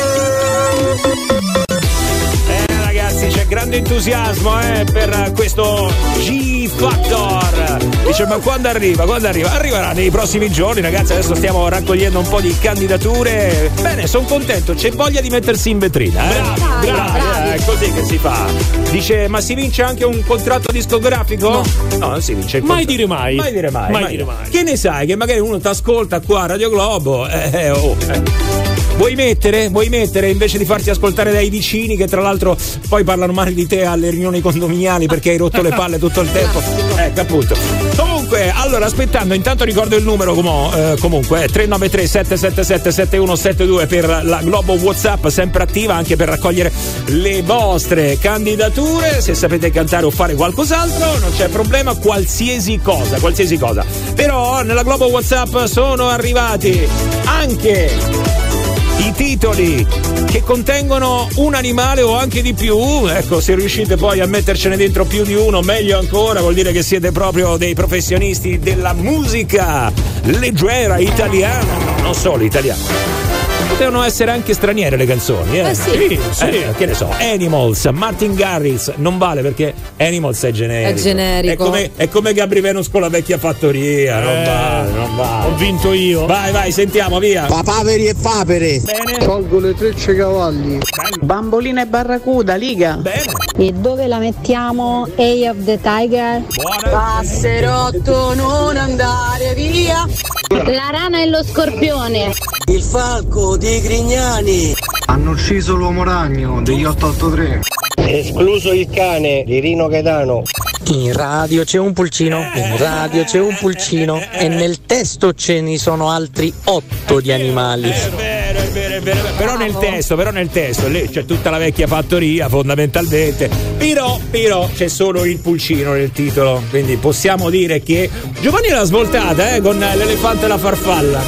grande 3.54 3.78
entusiasmo 3.78 4.60
eh, 4.62 4.84
per 4.92 5.32
questo 5.36 5.88
G 6.18 6.68
Factor. 6.70 7.78
Dice, 8.04 8.26
ma 8.26 8.38
quando 8.38 8.68
arriva? 8.68 9.04
Quando 9.06 9.28
arriva? 9.28 9.52
Arriverà 9.52 9.92
nei 9.92 10.10
prossimi 10.10 10.50
giorni, 10.50 10.82
ragazzi. 10.82 11.12
Adesso 11.14 11.36
stiamo 11.36 11.70
raccogliendo 11.70 12.18
un 12.18 12.28
po' 12.28 12.42
di 12.42 12.58
candidature. 12.58 13.70
Bene, 13.80 14.08
sono 14.08 14.26
contento, 14.26 14.74
c'è 14.74 14.90
voglia 14.90 15.22
di 15.22 15.30
mettersi 15.30 15.70
in 15.70 15.78
vetrina. 15.78 16.24
Eh? 16.24 16.42
Bravi, 16.42 16.62
Bravi, 16.88 17.20
bravi. 17.20 17.50
eh, 17.50 17.54
è 17.54 17.64
così 17.64 17.92
che 17.94 18.04
si 18.04 18.18
fa. 18.18 18.46
Dice, 18.90 19.28
ma 19.28 19.40
si 19.40 19.54
vince 19.54 19.84
anche 19.84 20.04
un 20.04 20.24
contratto 20.26 20.72
discografico? 20.72 21.64
No, 22.00 22.08
non 22.08 22.22
si 22.24 22.34
vince 22.34 22.60
Mai 22.62 22.86
dire 22.86 23.06
mai. 23.06 23.36
Mai 23.36 23.54
dire 23.54 23.70
mai. 23.70 23.92
Mai 23.92 24.08
dire 24.08 24.24
mai. 24.24 24.50
Che 24.50 24.64
ne 24.64 24.76
sai? 24.76 25.06
Che 25.06 25.16
magari 25.16 25.40
uno 25.40 25.60
ti 25.60 25.68
ascolta 25.68 26.20
qua 26.22 26.42
a 26.42 26.46
Radio 26.48 26.72
Globo. 26.72 27.28
Eh, 27.28 27.50
eh, 27.54 27.70
oh, 27.70 27.96
eh. 28.10 28.73
Vuoi 28.96 29.16
mettere? 29.16 29.70
Vuoi 29.70 29.90
mettere 29.90 30.30
invece 30.30 30.58
di 30.58 30.66
farti 30.66 30.90
ascoltare 30.90 31.32
dai 31.32 31.50
vicini 31.50 31.98
che 31.98 32.08
tra 32.08 32.22
l'altro 32.22 32.56
poi 32.88 33.04
parlano 33.04 33.34
male 33.34 33.54
di 33.54 33.66
te 33.66 33.86
alle 33.86 34.10
riunioni 34.10 34.40
condominiali 34.40 35.08
perché 35.08 35.32
hai 35.32 35.38
rotto 35.38 35.62
le 35.62 35.70
palle 35.70 35.98
tutto 35.98 36.22
il 36.22 36.32
tempo? 36.32 36.62
Ecco 36.96 37.22
appunto. 37.22 37.56
Comunque, 37.96 38.52
allora 38.52 38.86
aspettando, 38.86 39.34
intanto 39.34 39.64
ricordo 39.64 39.96
il 39.96 40.04
numero 40.04 40.34
como- 40.34 40.72
eh, 40.74 40.96
comunque, 41.00 41.44
eh, 41.44 41.48
393 41.48 42.08
777 42.08 42.92
7172 42.92 43.88
per 43.88 44.22
la 44.24 44.42
Globo 44.42 44.74
WhatsApp, 44.74 45.28
sempre 45.28 45.64
attiva 45.64 45.96
anche 45.96 46.16
per 46.16 46.30
raccogliere 46.30 46.72
le 47.08 47.42
vostre 47.42 48.18
candidature. 48.20 49.22
Se 49.22 49.34
sapete 49.34 49.72
cantare 49.72 50.06
o 50.06 50.12
fare 50.12 50.36
qualcos'altro, 50.36 51.18
non 51.18 51.32
c'è 51.36 51.50
problema, 51.50 51.96
qualsiasi 51.96 52.80
cosa, 52.80 53.20
qualsiasi 53.20 53.58
cosa. 53.58 53.84
Però 54.14 54.62
nella 54.62 54.84
Globo 54.84 55.08
WhatsApp 55.08 55.66
sono 55.66 56.08
arrivati 56.08 56.88
anche 57.26 58.53
i 58.98 59.14
titoli 59.16 59.86
che 60.26 60.44
contengono 60.44 61.28
un 61.36 61.54
animale 61.54 62.02
o 62.02 62.16
anche 62.16 62.42
di 62.42 62.54
più. 62.54 62.78
Ecco, 63.08 63.42
se 63.42 63.56
riuscite 63.56 63.98
poi 63.98 64.20
a 64.20 64.26
mettercene 64.26 64.78
dentro 64.78 65.06
più 65.06 65.24
di 65.24 65.36
uno, 65.36 65.62
meglio 65.62 66.00
ancora, 66.00 66.42
vuol 66.42 66.54
dire 66.54 66.72
che 66.72 66.84
siete 66.84 67.12
proprio 67.12 67.58
dei 67.58 67.74
professionisti 67.74 68.60
della 68.60 68.94
musica 68.94 69.92
leggera 70.24 70.98
italiana, 70.98 71.74
no, 71.78 72.02
non 72.02 72.16
solo 72.16 72.44
italiana. 72.44 73.33
Potevano 73.74 74.04
essere 74.04 74.30
anche 74.30 74.54
straniere 74.54 74.98
le 74.98 75.08
canzoni, 75.08 75.58
eh? 75.58 75.70
Eh 75.72 75.74
sì. 75.74 75.90
Sì, 75.90 76.20
sì. 76.32 76.46
Eh, 76.46 76.74
che 76.78 76.86
ne 76.86 76.94
so, 76.94 77.10
Animals, 77.10 77.86
Martin 77.86 78.36
Garrix, 78.36 78.94
non 78.98 79.18
vale 79.18 79.42
perché 79.42 79.74
Animals 79.98 80.44
è 80.44 80.52
generico. 80.52 80.92
È 80.92 81.02
generico. 81.02 81.54
È 81.54 81.66
come, 81.66 81.92
è 81.96 82.08
come 82.08 82.34
Gabri 82.34 82.62
Venus 82.62 82.88
con 82.88 83.02
la 83.02 83.10
vecchia 83.10 83.40
fattoria, 83.40 84.20
non 84.20 84.30
Eh, 84.30 84.46
vale, 84.46 84.92
non 84.92 85.16
vale. 85.16 85.48
Ho 85.48 85.56
vinto 85.56 85.92
io. 85.92 86.28
Vai, 86.28 86.52
vai, 86.52 86.72
sentiamo, 86.72 87.18
via. 87.18 87.46
Papaveri 87.46 88.06
e 88.06 88.14
papere. 88.14 88.80
Bene. 88.80 89.18
Tolgo 89.26 89.58
le 89.58 89.74
trecce 89.74 90.16
cavalli. 90.16 90.78
Bambolina 91.22 91.82
e 91.82 91.88
barracuda, 91.88 92.54
liga. 92.54 92.98
Bene. 92.98 93.32
E 93.58 93.72
dove 93.72 94.06
la 94.06 94.20
mettiamo? 94.20 95.08
Eye 95.16 95.50
of 95.50 95.64
the 95.64 95.80
Tiger? 95.82 96.42
Buona. 96.42 96.90
Passerotto, 96.90 98.36
non 98.36 98.78
andare 98.78 99.56
via. 99.56 100.06
La 100.54 100.92
rana 100.92 101.24
e 101.24 101.26
lo 101.26 101.44
scorpione. 101.44 102.32
Il 102.72 102.84
falco 102.84 103.58
di 103.58 103.82
Grignani. 103.82 104.76
Hanno 105.08 105.32
ucciso 105.32 105.76
l'uomo 105.76 106.04
ragno 106.04 106.62
degli 106.62 106.86
883. 106.86 107.62
Escluso 107.96 108.72
il 108.72 108.88
cane 108.88 109.44
di 109.46 109.60
Rino 109.60 109.88
Gaetano. 109.88 110.44
In 110.88 111.14
radio 111.14 111.64
c'è 111.64 111.78
un 111.78 111.94
pulcino, 111.94 112.40
in 112.56 112.78
radio 112.78 113.24
c'è 113.24 113.40
un 113.40 113.56
pulcino 113.58 114.22
e 114.32 114.50
nel 114.50 114.86
testo 114.86 115.34
ce 115.34 115.62
ne 115.62 115.78
sono 115.78 116.10
altri 116.10 116.54
otto 116.66 117.22
di 117.22 117.32
animali. 117.32 117.90
È 117.90 118.10
vero, 118.10 118.60
è 118.60 118.68
vero, 118.68 118.96
è 118.96 119.02
vero. 119.02 119.28
Però 119.38 119.56
nel 119.56 119.78
testo, 119.78 120.16
però 120.16 120.32
nel 120.32 120.50
testo, 120.50 120.88
lì 120.88 121.08
c'è 121.10 121.26
tutta 121.26 121.50
la 121.50 121.58
vecchia 121.58 121.88
fattoria 121.88 122.50
fondamentalmente. 122.50 123.50
Però, 123.78 124.20
però 124.30 124.70
c'è 124.76 124.90
solo 124.90 125.24
il 125.24 125.40
pulcino 125.40 125.94
nel 125.94 126.12
titolo. 126.12 126.62
Quindi 126.70 126.98
possiamo 126.98 127.50
dire 127.50 127.82
che 127.82 128.10
Giovanni 128.42 128.68
l'ha 128.68 128.84
svoltata, 128.84 129.56
eh, 129.56 129.62
con 129.62 129.78
l'elefante 129.80 130.46
e 130.46 130.48
la 130.50 130.58
farfalla. 130.58 131.22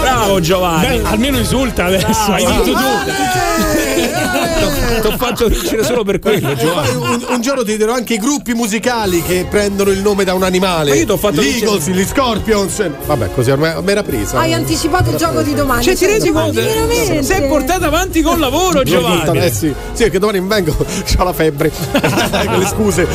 Bravo 0.00 0.40
Giovanni. 0.40 0.98
Beh, 0.98 1.04
almeno 1.04 1.38
insulta 1.38 1.84
adesso. 1.84 2.06
Bravo. 2.06 2.32
Hai 2.32 2.46
vinto 2.46 2.72
tu. 2.72 3.73
Ti 5.00 5.06
ho 5.06 5.16
fatto 5.16 5.48
vincere 5.48 5.82
solo 5.84 6.04
per 6.04 6.18
quello, 6.18 6.48
E 6.50 6.54
poi 6.54 6.64
Giovanni. 6.66 6.94
un, 6.94 7.24
un 7.28 7.40
giorno 7.40 7.62
ti 7.64 7.76
dirò 7.76 7.92
anche 7.94 8.14
i 8.14 8.18
gruppi 8.18 8.54
musicali 8.54 9.22
che 9.22 9.46
prendono 9.48 9.90
il 9.90 10.00
nome 10.00 10.24
da 10.24 10.34
un 10.34 10.42
animale. 10.42 10.90
Ma 10.90 10.96
io 10.96 11.04
t'ho 11.06 11.16
fatto 11.16 11.40
Gli 11.42 11.44
vincere- 11.50 11.66
Eagles, 11.72 11.88
gli 11.88 12.04
Scorpions. 12.06 12.90
Vabbè, 13.06 13.30
così 13.34 13.50
ormai 13.50 13.74
mi 13.82 13.90
era 13.90 14.02
presa. 14.02 14.38
Hai 14.38 14.52
anticipato 14.54 15.10
il 15.10 15.16
gioco 15.16 15.42
di 15.42 15.54
domani. 15.54 15.82
Cioè, 15.82 15.96
ti 15.96 16.06
rendi 16.06 16.30
conto? 16.30 16.60
È 16.60 17.46
portato 17.48 17.84
avanti 17.84 18.22
con 18.22 18.38
lavoro, 18.38 18.80
Eh, 18.80 18.84
Giovanni. 18.84 19.40
sì. 19.50 19.72
sì, 19.92 20.02
perché 20.04 20.18
domani 20.18 20.40
vengo, 20.40 20.74
ho 21.18 21.24
la 21.24 21.32
febbre. 21.32 21.70
con 22.44 22.58
le 22.58 22.66
scuse. 22.66 23.06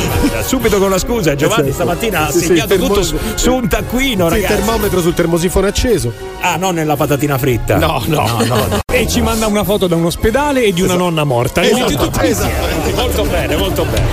Subito 0.46 0.78
con 0.80 0.90
la 0.90 0.98
scusa, 1.00 1.36
Giovanni 1.36 1.72
stamattina 1.72 2.28
ha 2.28 2.32
Sì, 2.32 2.40
segnato 2.40 2.74
il 2.74 2.80
tutto 2.82 3.04
su, 3.04 3.18
su 3.36 3.54
un 3.54 3.68
taccuino, 3.68 4.30
Sì, 4.30 4.36
il 4.36 4.42
ragazzi. 4.44 4.62
termometro 4.62 5.02
sul 5.02 5.14
termosifone 5.14 5.68
acceso. 5.68 6.12
Ah, 6.42 6.56
non 6.58 6.76
nella 6.76 6.96
patatina 6.96 7.38
fritta. 7.38 7.78
No, 7.78 8.02
no. 8.06 8.38
no. 8.46 8.88
E 9.00 9.08
ci 9.08 9.22
manda 9.22 9.48
una 9.48 9.64
foto 9.64 9.88
da 9.88 9.96
un 9.96 10.04
ospedale 10.06 10.62
e 10.64 10.74
di 10.74 10.82
una 10.94 11.04
nonna 11.04 11.24
morta. 11.24 11.62
Le 11.62 11.74
metti 11.74 11.96
tutte 11.96 12.28
Esatto. 12.28 12.68
Molto 12.96 13.24
bene, 13.24 13.56
molto 13.56 13.86
bene. 13.86 14.06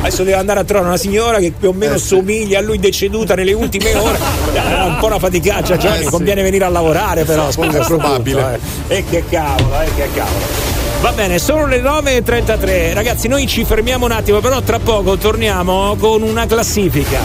Adesso 0.00 0.24
deve 0.24 0.36
andare 0.36 0.60
a 0.60 0.64
trovare 0.64 0.88
una 0.88 0.96
signora 0.96 1.38
che 1.38 1.52
più 1.56 1.68
o 1.68 1.72
Eh, 1.72 1.76
meno 1.76 1.96
somiglia 1.98 2.58
a 2.58 2.62
lui 2.62 2.78
deceduta 2.78 3.34
nelle 3.34 3.52
ultime 3.52 3.94
ore. 3.96 4.18
È 4.52 4.82
un 4.84 4.96
po' 4.98 5.06
una 5.06 5.18
faticaccia, 5.18 5.76
Giovanni. 5.76 6.00
Eh, 6.00 6.04
sì. 6.04 6.10
Conviene 6.10 6.42
venire 6.42 6.64
a 6.64 6.68
lavorare, 6.68 7.24
però. 7.24 7.50
scusa, 7.50 7.80
È 7.80 7.84
probabile. 7.86 8.40
appunto, 8.42 8.64
eh. 8.88 8.96
E 8.96 9.04
che 9.08 9.24
cavolo, 9.28 9.80
eh, 9.80 9.94
che 9.94 10.08
cavolo. 10.14 10.70
Va 11.00 11.10
bene, 11.12 11.38
sono 11.40 11.66
le 11.66 11.80
9.33. 11.80 12.94
Ragazzi, 12.94 13.26
noi 13.26 13.46
ci 13.48 13.64
fermiamo 13.64 14.04
un 14.04 14.12
attimo, 14.12 14.38
però 14.38 14.60
tra 14.60 14.78
poco 14.78 15.16
torniamo 15.16 15.96
con 15.98 16.22
una 16.22 16.46
classifica. 16.46 17.18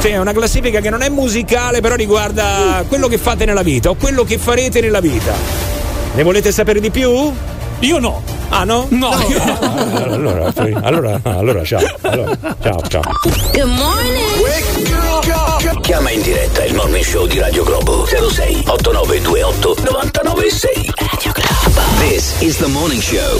Sì, 0.00 0.12
una 0.12 0.32
classifica 0.32 0.80
che 0.80 0.90
non 0.90 1.00
è 1.00 1.08
musicale, 1.08 1.80
però 1.80 1.94
riguarda 1.94 2.84
quello 2.86 3.08
che 3.08 3.16
fate 3.16 3.46
nella 3.46 3.62
vita 3.62 3.88
o 3.90 3.94
quello 3.94 4.22
che 4.24 4.36
farete 4.36 4.80
nella 4.82 5.00
vita. 5.00 5.32
Ne 6.14 6.22
volete 6.22 6.52
sapere 6.52 6.78
di 6.78 6.90
più? 6.90 7.32
Io 7.80 7.98
no. 7.98 8.22
Ah 8.48 8.64
no? 8.64 8.86
No. 8.90 9.10
allora, 9.10 10.50
allora, 10.82 11.20
allora, 11.22 11.64
ciao. 11.64 11.80
Allora, 12.02 12.36
ciao, 12.62 12.80
ciao. 12.88 13.02
Good 13.52 13.64
morning. 13.64 14.24
Chiama 15.82 16.10
in 16.10 16.22
diretta 16.22 16.64
il 16.64 16.74
morning 16.74 17.04
show 17.04 17.26
di 17.26 17.38
Radio 17.38 17.64
Globo 17.64 18.06
06 18.06 18.64
8928 18.66 19.74
996 19.90 20.92
Radio 20.96 21.32
Globo. 21.32 21.80
This 21.98 22.40
is 22.40 22.56
the 22.56 22.66
morning 22.66 23.00
show. 23.00 23.38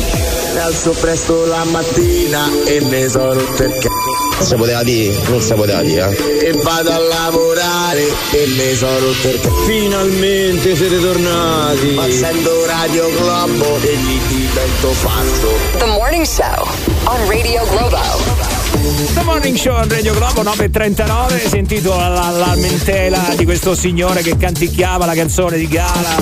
Mi 0.53 0.61
alzo 0.61 0.91
presto 1.01 1.47
la 1.47 1.65
mattina 1.65 2.49
e 2.67 2.81
ne 2.81 3.09
sono 3.09 3.41
c***o. 3.55 4.26
Si 4.39 4.55
poteva 4.55 4.83
dire, 4.83 5.17
non 5.29 5.41
si 5.41 5.55
poteva 5.55 5.83
dire. 5.83 6.17
eh. 6.17 6.49
E 6.49 6.53
vado 6.63 6.93
a 6.93 6.99
lavorare 6.99 8.03
e 8.33 8.47
ne 8.57 8.75
sono 8.77 8.99
rotto 8.99 9.29
il 9.29 9.41
c***o. 9.41 9.51
Finalmente 9.65 10.77
siete 10.77 11.01
tornati. 11.01 11.91
Ma 11.95 12.09
sento 12.11 12.67
Radio 12.67 13.09
Globo 13.17 13.79
e 13.83 13.97
gli 13.97 14.19
divento 14.29 14.95
pazzo. 15.03 15.49
The 15.79 15.87
morning 15.87 16.25
show 16.27 16.67
on 17.05 17.29
Radio 17.29 17.65
Globo. 17.71 18.36
The 18.87 19.23
Morning 19.25 19.57
Show 19.57 19.75
on 19.75 19.89
Radio 19.89 20.15
Globo 20.15 20.45
9.39. 20.45 21.33
Hai 21.33 21.49
sentito 21.49 21.97
la, 21.97 22.07
la 22.07 22.31
lamentela 22.31 23.35
di 23.35 23.45
questo 23.45 23.75
signore 23.75 24.23
che 24.23 24.37
canticchiava 24.37 25.05
la 25.05 25.15
canzone 25.15 25.59
di 25.59 25.67
Gala. 25.67 26.15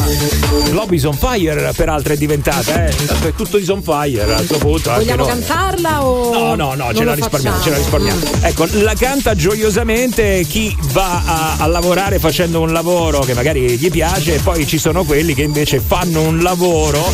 Globo 0.70 0.94
is 0.94 1.04
on 1.04 1.12
fire, 1.12 1.72
peraltro 1.76 2.14
è 2.14 2.16
diventata, 2.16 2.86
eh. 2.86 2.88
È 2.88 3.34
tutto 3.34 3.58
is 3.58 3.68
on 3.68 3.82
fire 3.82 4.22
a 4.22 4.36
questo 4.36 4.56
punto. 4.56 4.92
Vogliamo 4.92 5.26
cantarla 5.26 6.06
o. 6.06 6.32
No, 6.32 6.54
no, 6.54 6.74
no, 6.74 6.94
ce 6.94 7.04
la 7.04 7.12
risparmiamo, 7.12 7.60
ce 7.60 7.68
la 7.70 7.76
risparmiamo. 7.76 8.20
Ecco, 8.40 8.66
la 8.70 8.94
canta 8.94 9.34
gioiosamente 9.34 10.44
chi 10.48 10.74
va 10.92 11.22
a, 11.22 11.56
a 11.58 11.66
lavorare 11.66 12.18
facendo 12.18 12.62
un 12.62 12.72
lavoro 12.72 13.20
che 13.20 13.34
magari 13.34 13.76
gli 13.76 13.90
piace 13.90 14.36
e 14.36 14.38
poi 14.38 14.66
ci 14.66 14.78
sono 14.78 15.04
quelli 15.04 15.34
che 15.34 15.42
invece 15.42 15.80
fanno 15.80 16.22
un 16.22 16.40
lavoro 16.40 17.12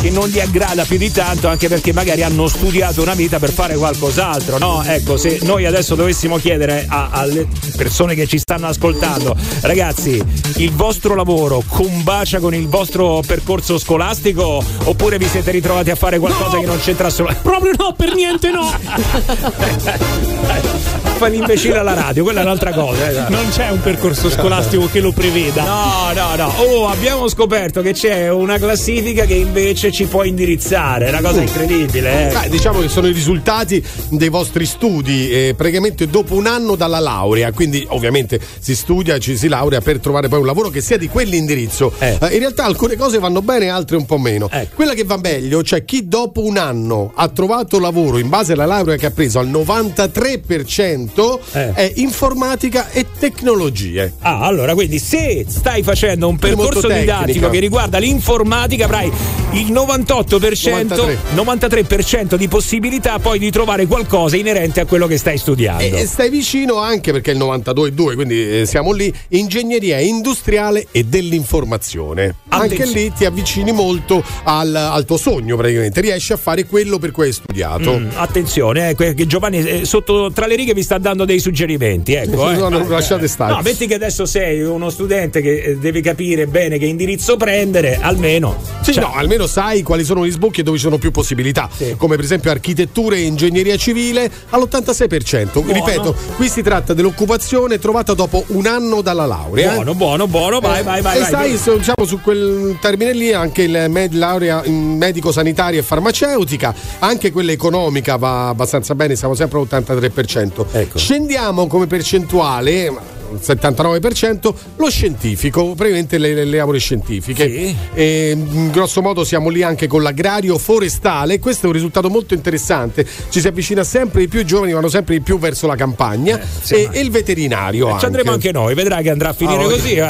che 0.00 0.10
non 0.10 0.28
gli 0.28 0.40
aggrada 0.40 0.84
più 0.84 0.98
di 0.98 1.12
tanto 1.12 1.46
anche 1.46 1.68
perché 1.68 1.92
magari 1.92 2.24
hanno 2.24 2.48
studiato 2.48 3.00
una 3.00 3.14
vita 3.14 3.38
per 3.38 3.52
fare 3.52 3.76
qualcos'altro, 3.76 4.58
no? 4.58 4.86
Ecco, 4.90 5.18
se 5.18 5.40
noi 5.42 5.66
adesso 5.66 5.94
dovessimo 5.94 6.38
chiedere 6.38 6.86
a- 6.88 7.08
alle 7.10 7.46
persone 7.76 8.14
che 8.14 8.26
ci 8.26 8.38
stanno 8.38 8.68
ascoltando, 8.68 9.36
ragazzi, 9.60 10.18
il 10.56 10.72
vostro 10.72 11.14
lavoro 11.14 11.62
combacia 11.68 12.38
con 12.40 12.54
il 12.54 12.68
vostro 12.68 13.22
percorso 13.26 13.76
scolastico 13.76 14.64
oppure 14.84 15.18
vi 15.18 15.28
siete 15.28 15.50
ritrovati 15.50 15.90
a 15.90 15.94
fare 15.94 16.18
qualcosa 16.18 16.58
che 16.58 16.64
non 16.64 16.80
c'entra 16.80 17.08
assolutamente? 17.08 17.46
Proprio 17.48 17.72
no, 17.76 17.92
per 17.94 18.14
niente 18.14 18.50
no. 18.50 18.72
Fa 21.18 21.26
l'imbecille 21.26 21.76
alla 21.78 21.94
radio, 21.94 22.22
quella 22.22 22.40
è 22.40 22.42
un'altra 22.44 22.72
cosa. 22.72 23.10
eh. 23.26 23.28
Non 23.30 23.48
c'è 23.50 23.70
un 23.70 23.80
percorso 23.80 24.30
scolastico 24.30 24.88
che 24.88 25.00
lo 25.00 25.10
preveda. 25.10 25.64
No, 25.64 26.12
no, 26.14 26.36
no. 26.36 26.52
Oh, 26.58 26.86
abbiamo 26.86 27.26
scoperto 27.28 27.82
che 27.82 27.92
c'è 27.92 28.30
una 28.30 28.56
classifica 28.56 29.24
che 29.24 29.34
invece 29.34 29.90
ci 29.90 30.04
può 30.04 30.22
indirizzare. 30.22 31.06
È 31.06 31.08
una 31.08 31.20
cosa 31.20 31.40
incredibile, 31.40 32.30
eh. 32.30 32.32
Beh, 32.32 32.48
diciamo 32.50 32.78
che 32.80 32.86
sono 32.88 33.08
i 33.08 33.12
risultati 33.12 33.84
dei 34.10 34.28
vostri 34.28 34.64
studi, 34.64 35.28
eh, 35.28 35.54
praticamente 35.56 36.06
dopo 36.06 36.36
un 36.36 36.46
anno 36.46 36.76
dalla 36.76 37.00
laurea, 37.00 37.50
quindi 37.50 37.84
ovviamente 37.88 38.38
si 38.60 38.76
studia, 38.76 39.18
ci 39.18 39.36
si 39.36 39.48
laurea 39.48 39.80
per 39.80 39.98
trovare 39.98 40.28
poi 40.28 40.38
un 40.38 40.46
lavoro 40.46 40.68
che 40.68 40.80
sia 40.80 40.98
di 40.98 41.08
quell'indirizzo. 41.08 41.92
Eh, 41.98 42.16
in 42.30 42.38
realtà 42.38 42.62
alcune 42.62 42.94
cose 42.96 43.18
vanno 43.18 43.42
bene, 43.42 43.70
altre 43.70 43.96
un 43.96 44.06
po' 44.06 44.18
meno. 44.18 44.48
Quella 44.72 44.94
che 44.94 45.02
va 45.02 45.16
meglio, 45.20 45.64
cioè 45.64 45.84
chi 45.84 46.06
dopo 46.06 46.44
un 46.44 46.58
anno 46.58 47.10
ha 47.16 47.26
trovato 47.26 47.80
lavoro 47.80 48.18
in 48.18 48.28
base 48.28 48.52
alla 48.52 48.66
laurea 48.66 48.94
che 48.96 49.06
ha 49.06 49.10
preso 49.10 49.40
al 49.40 49.48
93% 49.48 51.06
è 51.52 51.92
informatica 51.96 52.90
e 52.90 53.06
tecnologie. 53.18 54.14
Ah, 54.20 54.40
allora, 54.40 54.74
quindi 54.74 54.98
se 54.98 55.44
stai 55.48 55.82
facendo 55.82 56.28
un 56.28 56.38
percorso 56.38 56.88
didattico 56.88 57.48
che 57.50 57.58
riguarda 57.58 57.98
l'informatica, 57.98 58.84
avrai 58.84 59.10
il 59.52 59.72
98%, 59.72 61.16
93%, 61.34 62.34
di 62.34 62.48
possibilità 62.48 63.18
poi 63.18 63.38
di 63.38 63.50
trovare 63.50 63.86
qualcosa 63.86 64.36
inerente 64.36 64.80
a 64.80 64.86
quello 64.86 65.06
che 65.06 65.16
stai 65.16 65.38
studiando. 65.38 65.82
E, 65.82 66.00
e 66.00 66.06
stai 66.06 66.28
vicino 66.30 66.76
anche 66.76 67.12
perché 67.12 67.32
è 67.32 67.34
il 67.34 67.40
92,2, 67.40 68.14
quindi 68.14 68.60
eh, 68.60 68.66
siamo 68.66 68.92
lì, 68.92 69.12
ingegneria 69.28 69.98
industriale 69.98 70.86
e 70.90 71.04
dell'informazione. 71.04 72.34
Anche 72.48 72.74
Attenzione. 72.74 73.00
lì 73.00 73.12
ti 73.12 73.24
avvicini 73.24 73.72
molto 73.72 74.22
al, 74.44 74.74
al 74.74 75.04
tuo 75.04 75.16
sogno 75.16 75.56
praticamente, 75.56 76.00
riesci 76.00 76.32
a 76.32 76.36
fare 76.36 76.66
quello 76.66 76.98
per 76.98 77.10
cui 77.10 77.26
hai 77.26 77.32
studiato. 77.32 77.98
Mm, 77.98 78.08
attenzione, 78.14 78.90
eh, 78.90 79.14
che 79.14 79.26
Giovanni 79.26 79.58
eh, 79.58 79.84
sotto 79.84 80.30
tra 80.32 80.46
le 80.46 80.56
righe 80.56 80.74
vi 80.74 80.82
sta 80.82 80.97
dando 80.98 81.24
dei 81.24 81.38
suggerimenti. 81.38 82.14
Ecco, 82.14 82.50
eh. 82.50 82.56
No, 82.56 82.68
no, 82.68 82.86
lasciate 82.88 83.28
stare. 83.28 83.52
No, 83.54 83.60
metti 83.62 83.86
che 83.86 83.94
adesso 83.94 84.26
sei 84.26 84.62
uno 84.62 84.90
studente 84.90 85.40
che 85.40 85.62
eh, 85.62 85.76
deve 85.76 86.00
capire 86.00 86.46
bene 86.46 86.78
che 86.78 86.86
indirizzo 86.86 87.36
prendere, 87.36 87.98
almeno. 88.00 88.56
Sì, 88.82 88.92
Cioè, 88.92 89.02
no, 89.04 89.12
almeno 89.14 89.46
sai 89.46 89.82
quali 89.82 90.04
sono 90.04 90.26
gli 90.26 90.30
sbocchi 90.30 90.60
e 90.60 90.62
dove 90.62 90.76
ci 90.76 90.84
sono 90.84 90.98
più 90.98 91.10
possibilità, 91.10 91.68
come 91.96 92.16
per 92.16 92.24
esempio 92.24 92.50
architettura 92.50 93.16
e 93.16 93.20
ingegneria 93.22 93.76
civile 93.76 94.30
all'86%. 94.50 95.64
Ripeto, 95.72 96.14
qui 96.36 96.48
si 96.48 96.62
tratta 96.62 96.94
dell'occupazione 96.94 97.78
trovata 97.78 98.14
dopo 98.14 98.44
un 98.48 98.66
anno 98.66 99.00
dalla 99.02 99.26
laurea. 99.26 99.72
Buono, 99.72 99.94
buono, 99.94 100.26
buono, 100.26 100.60
vai, 100.60 100.82
vai, 100.82 101.00
vai. 101.02 101.16
E 101.16 101.20
vai. 101.20 101.30
sai, 101.30 101.56
se- 101.56 101.76
diciamo 101.76 102.04
su 102.06 102.20
quel 102.20 102.76
termine 102.80 103.12
lì 103.12 103.32
anche 103.32 103.62
il 103.62 103.86
med- 103.88 104.14
laurea 104.14 104.62
in 104.64 104.96
medico-sanitaria 104.96 105.80
e 105.80 105.82
farmaceutica, 105.82 106.74
anche 107.00 107.30
quella 107.30 107.52
economica 107.52 108.16
va 108.16 108.48
abbastanza 108.48 108.94
bene, 108.94 109.16
siamo 109.16 109.34
sempre 109.34 109.58
all'83%. 109.58 110.64
Ecco. 110.72 110.87
Scendiamo 110.94 111.66
come 111.66 111.86
percentuale. 111.86 113.17
Ma 113.30 113.36
il 113.38 113.40
79% 113.44 114.54
lo 114.76 114.90
scientifico, 114.90 115.74
praticamente 115.74 116.18
le, 116.18 116.34
le- 116.34 116.56
lauree 116.56 116.80
scientifiche. 116.80 117.74
E, 117.94 118.30
in 118.36 118.70
grosso 118.70 119.02
modo 119.02 119.24
siamo 119.24 119.48
lì 119.48 119.62
anche 119.62 119.86
con 119.86 120.02
l'agrario 120.02 120.56
forestale. 120.58 121.38
Questo 121.38 121.64
è 121.64 121.68
un 121.68 121.74
risultato 121.74 122.08
molto 122.10 122.34
interessante. 122.34 123.06
Ci 123.28 123.40
si 123.40 123.46
avvicina 123.48 123.84
sempre 123.84 124.20
di 124.20 124.28
più, 124.28 124.40
i 124.40 124.44
giovani 124.46 124.72
vanno 124.72 124.88
sempre 124.88 125.14
di 125.16 125.20
più 125.20 125.38
verso 125.38 125.66
la 125.66 125.76
campagna 125.76 126.40
e, 126.68 126.88
e 126.92 127.00
il 127.00 127.10
veterinario. 127.10 127.94
Eh, 127.96 127.98
Ci 127.98 128.04
andremo 128.04 128.32
anche. 128.32 128.52
noi, 128.52 128.74
vedrai 128.74 129.02
che 129.02 129.10
andrà 129.10 129.30
a 129.30 129.32
finire 129.32 129.62
Ah, 129.64 129.68
così. 129.68 129.92
eh. 129.94 130.00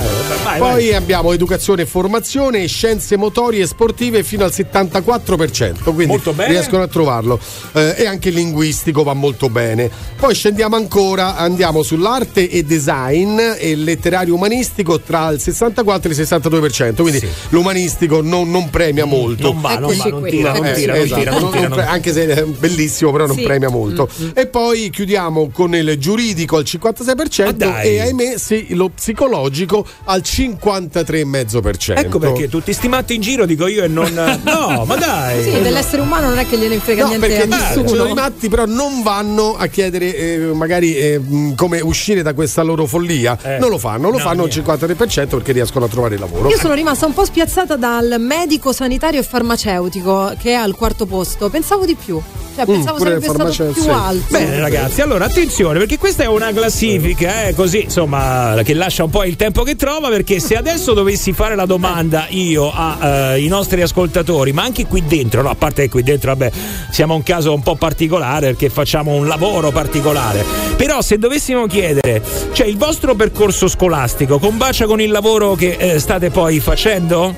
Vai, 0.45 0.59
Poi 0.59 0.71
vai. 0.89 0.95
abbiamo 0.95 1.33
educazione 1.33 1.83
e 1.83 1.87
formazione, 1.87 2.67
scienze 2.67 3.17
motorie 3.17 3.63
e 3.63 3.67
sportive 3.67 4.23
fino 4.23 4.45
al 4.45 4.53
74%, 4.55 5.83
quindi 5.85 6.07
Molto 6.07 6.33
bene. 6.33 6.53
riescono 6.53 6.83
a 6.83 6.89
trovarlo. 6.89 7.39
Eh, 7.73 7.95
e 7.99 8.07
anche 8.07 8.29
il 8.29 8.35
linguistico 8.35 9.03
va 9.03 9.15
molto 9.15 9.49
bene. 9.49 9.91
Poi 10.19 10.35
scendiamo 10.35 10.77
ancora, 10.77 11.37
andiamo 11.37 11.83
sull'arte 11.83 12.49
e 12.49 12.63
design 12.65 13.07
e 13.11 13.71
il 13.71 13.85
letterario 13.85 14.35
umanistico 14.35 15.01
tra 15.01 15.31
il 15.31 15.41
64 15.41 16.11
e 16.11 16.15
il 16.15 16.21
62%, 16.21 16.95
quindi 17.03 17.27
l'umanistico 17.51 18.21
non, 18.23 18.51
non 18.51 18.71
premia 18.71 19.05
molto. 19.05 19.53
non 19.53 19.61
va, 19.61 19.79
non 19.79 19.97
va, 19.97 20.05
non 20.07 20.23
tira, 20.25 20.53
non 20.53 20.67
Eh, 20.67 20.73
tira, 20.75 20.93
non 20.95 21.03
esatto, 21.05 21.19
tira, 21.21 21.31
non 21.33 21.41
non- 21.43 21.51
tira, 21.51 21.69
non 21.69 21.77
pre- 21.79 21.87
anche 21.87 22.13
se 22.13 22.27
è 22.27 22.45
bellissimo, 22.45 23.11
però 23.13 23.27
non 23.27 23.37
Sì. 23.37 23.43
premia 23.43 23.69
molto. 23.71 24.09
E 24.35 24.47
poi 24.47 24.91
chiudiamo 24.91 25.51
con 25.53 25.75
il 25.75 25.97
giuridico 25.99 26.57
al 26.57 26.65
56% 26.65 27.51
dai. 27.57 27.89
e 27.89 28.01
ahimè 28.01 28.35
sì, 28.37 28.75
lo 28.75 28.89
psicologico 28.91 29.87
al 30.05 30.23
53,5%. 30.23 31.99
Ecco 31.99 32.19
perché 32.19 32.49
tutti 32.49 32.73
sti 32.73 32.89
matti 32.89 33.15
in 33.15 33.21
giro 33.21 33.47
dico 33.47 33.67
io 33.67 33.85
e 33.85 33.89
non. 33.89 34.07
No, 34.49 34.85
ma 34.87 34.97
dai. 34.97 35.43
Sì, 35.43 35.61
dell'essere 35.61 36.03
umano 36.03 36.29
non 36.29 36.39
è 36.39 36.47
che 36.47 36.57
gliene 36.59 36.79
frega 36.79 37.03
No, 37.03 37.09
niente 37.09 37.27
perché 37.29 37.43
a 37.43 37.57
ci 37.57 37.73
sono 37.73 37.81
i 37.89 37.93
nessuno. 37.93 38.15
matti, 38.15 38.49
però 38.49 38.65
non 38.67 39.03
vanno 39.03 39.57
a 39.57 39.67
chiedere 39.67 40.17
eh, 40.17 40.37
magari 40.55 40.97
eh, 40.97 41.21
come 41.57 41.81
uscire 41.81 42.23
da 42.23 42.33
questa 42.35 42.63
loro 42.63 42.87
follia. 42.99 43.39
Eh. 43.43 43.59
Non 43.59 43.71
lo 43.71 43.79
fanno, 43.79 44.11
lo 44.11 44.17
No, 44.17 44.23
fanno 44.23 44.43
al 44.43 44.51
niente. 44.53 44.73
53% 44.73 45.29
perché 45.29 45.53
riescono 45.53 45.85
a 45.85 45.89
trovare 45.89 46.19
lavoro. 46.19 46.49
Io 46.49 46.59
sono 46.59 46.75
rimasta 46.75 47.07
un 47.07 47.13
po' 47.15 47.25
spiazzata 47.25 47.77
dal 47.77 48.17
medico 48.19 48.73
sanitario 48.73 49.21
e 49.21 49.23
farmaceutico 49.23 50.33
che 50.39 50.51
è 50.51 50.55
al 50.55 50.75
quarto 50.75 51.07
posto. 51.07 51.49
Pensavo 51.49 51.85
di 51.85 51.95
più. 51.95 52.21
Cioè, 52.59 52.67
Mm, 52.69 52.73
pensavo 52.73 52.97
pure 52.97 53.21
sarebbe 53.21 53.53
stato 53.53 53.73
più 53.73 53.83
sì. 53.83 53.89
alto. 53.89 54.25
Bene 54.31 54.59
ragazzi, 54.59 55.01
allora 55.01 55.27
attenzione 55.27 55.79
perché 55.79 55.97
questa 55.97 56.25
è 56.25 56.27
una 56.27 56.51
classifica, 56.53 57.45
eh, 57.47 57.55
così 57.55 57.83
insomma, 57.83 58.57
che 58.65 58.75
lascia 58.75 59.05
un 59.05 59.11
po' 59.11 59.23
il 59.23 59.37
tempo 59.37 59.63
che 59.63 59.77
trova 59.77 60.09
perché 60.09 60.41
se 60.41 60.57
adesso 60.57 60.93
dovessi 60.93 61.33
fare 61.33 61.55
la 61.55 61.67
domanda 61.67 62.27
io 62.31 62.69
ai 62.73 63.47
nostri 63.47 63.81
ascoltatori, 63.81 64.53
ma 64.53 64.63
anche 64.65 64.87
qui 64.87 65.05
dentro, 65.07 65.41
no, 65.43 65.51
a 65.51 65.55
parte 65.55 65.83
che 65.83 65.89
qui 65.89 66.03
dentro, 66.03 66.33
vabbè, 66.35 66.51
siamo 66.91 67.15
un 67.15 67.23
caso 67.23 67.55
un 67.55 67.63
po' 67.63 67.77
particolare 67.77 68.47
perché 68.49 68.71
facciamo 68.71 69.13
un 69.13 69.29
lavoro 69.29 69.71
particolare, 69.71 70.45
però 70.77 71.01
se 71.01 71.17
dovessimo 71.17 71.67
chiedere, 71.67 72.21
cioè 72.53 72.67
il 72.67 72.77
vostro 72.77 72.88
percorso 73.15 73.69
scolastico 73.69 74.39
combacia 74.39 74.87
con 74.87 74.99
il 75.01 75.11
lavoro 75.11 75.55
che 75.55 75.77
eh, 75.79 75.99
state 75.99 76.31
poi 76.31 76.59
facendo? 76.59 77.35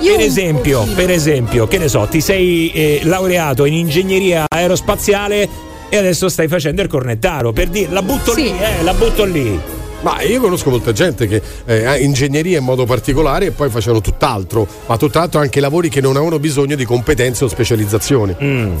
Io 0.00 0.16
per 0.16 0.24
esempio, 0.24 0.86
per 0.94 1.10
esempio, 1.10 1.66
che 1.68 1.76
ne 1.76 1.88
so, 1.88 2.06
ti 2.10 2.20
sei 2.22 2.70
eh, 2.72 3.00
laureato 3.02 3.64
in 3.66 3.74
ingegneria 3.74 4.46
aerospaziale 4.48 5.48
e 5.90 5.96
adesso 5.96 6.28
stai 6.28 6.48
facendo 6.48 6.80
il 6.82 6.88
cornettaro. 6.88 7.52
Per 7.52 7.68
dire, 7.68 7.92
la 7.92 8.02
butto 8.02 8.32
Sì. 8.32 8.42
lì, 8.44 8.48
eh, 8.58 8.82
la 8.82 8.94
butto 8.94 9.24
lì. 9.24 9.60
Ma 10.00 10.22
io 10.22 10.40
conosco 10.40 10.70
molta 10.70 10.92
gente 10.92 11.26
che 11.26 11.42
eh, 11.64 11.84
ha 11.84 11.96
ingegneria 11.96 12.58
in 12.58 12.64
modo 12.64 12.84
particolare 12.84 13.46
e 13.46 13.50
poi 13.50 13.68
facevano 13.68 14.00
tutt'altro, 14.00 14.66
ma 14.86 14.96
tutt'altro 14.96 15.40
anche 15.40 15.60
lavori 15.60 15.88
che 15.88 16.00
non 16.00 16.14
avevano 16.14 16.38
bisogno 16.38 16.76
di 16.76 16.84
competenze 16.84 17.44
o 17.44 17.48
specializzazioni. 17.48 18.36
Mm. 18.40 18.76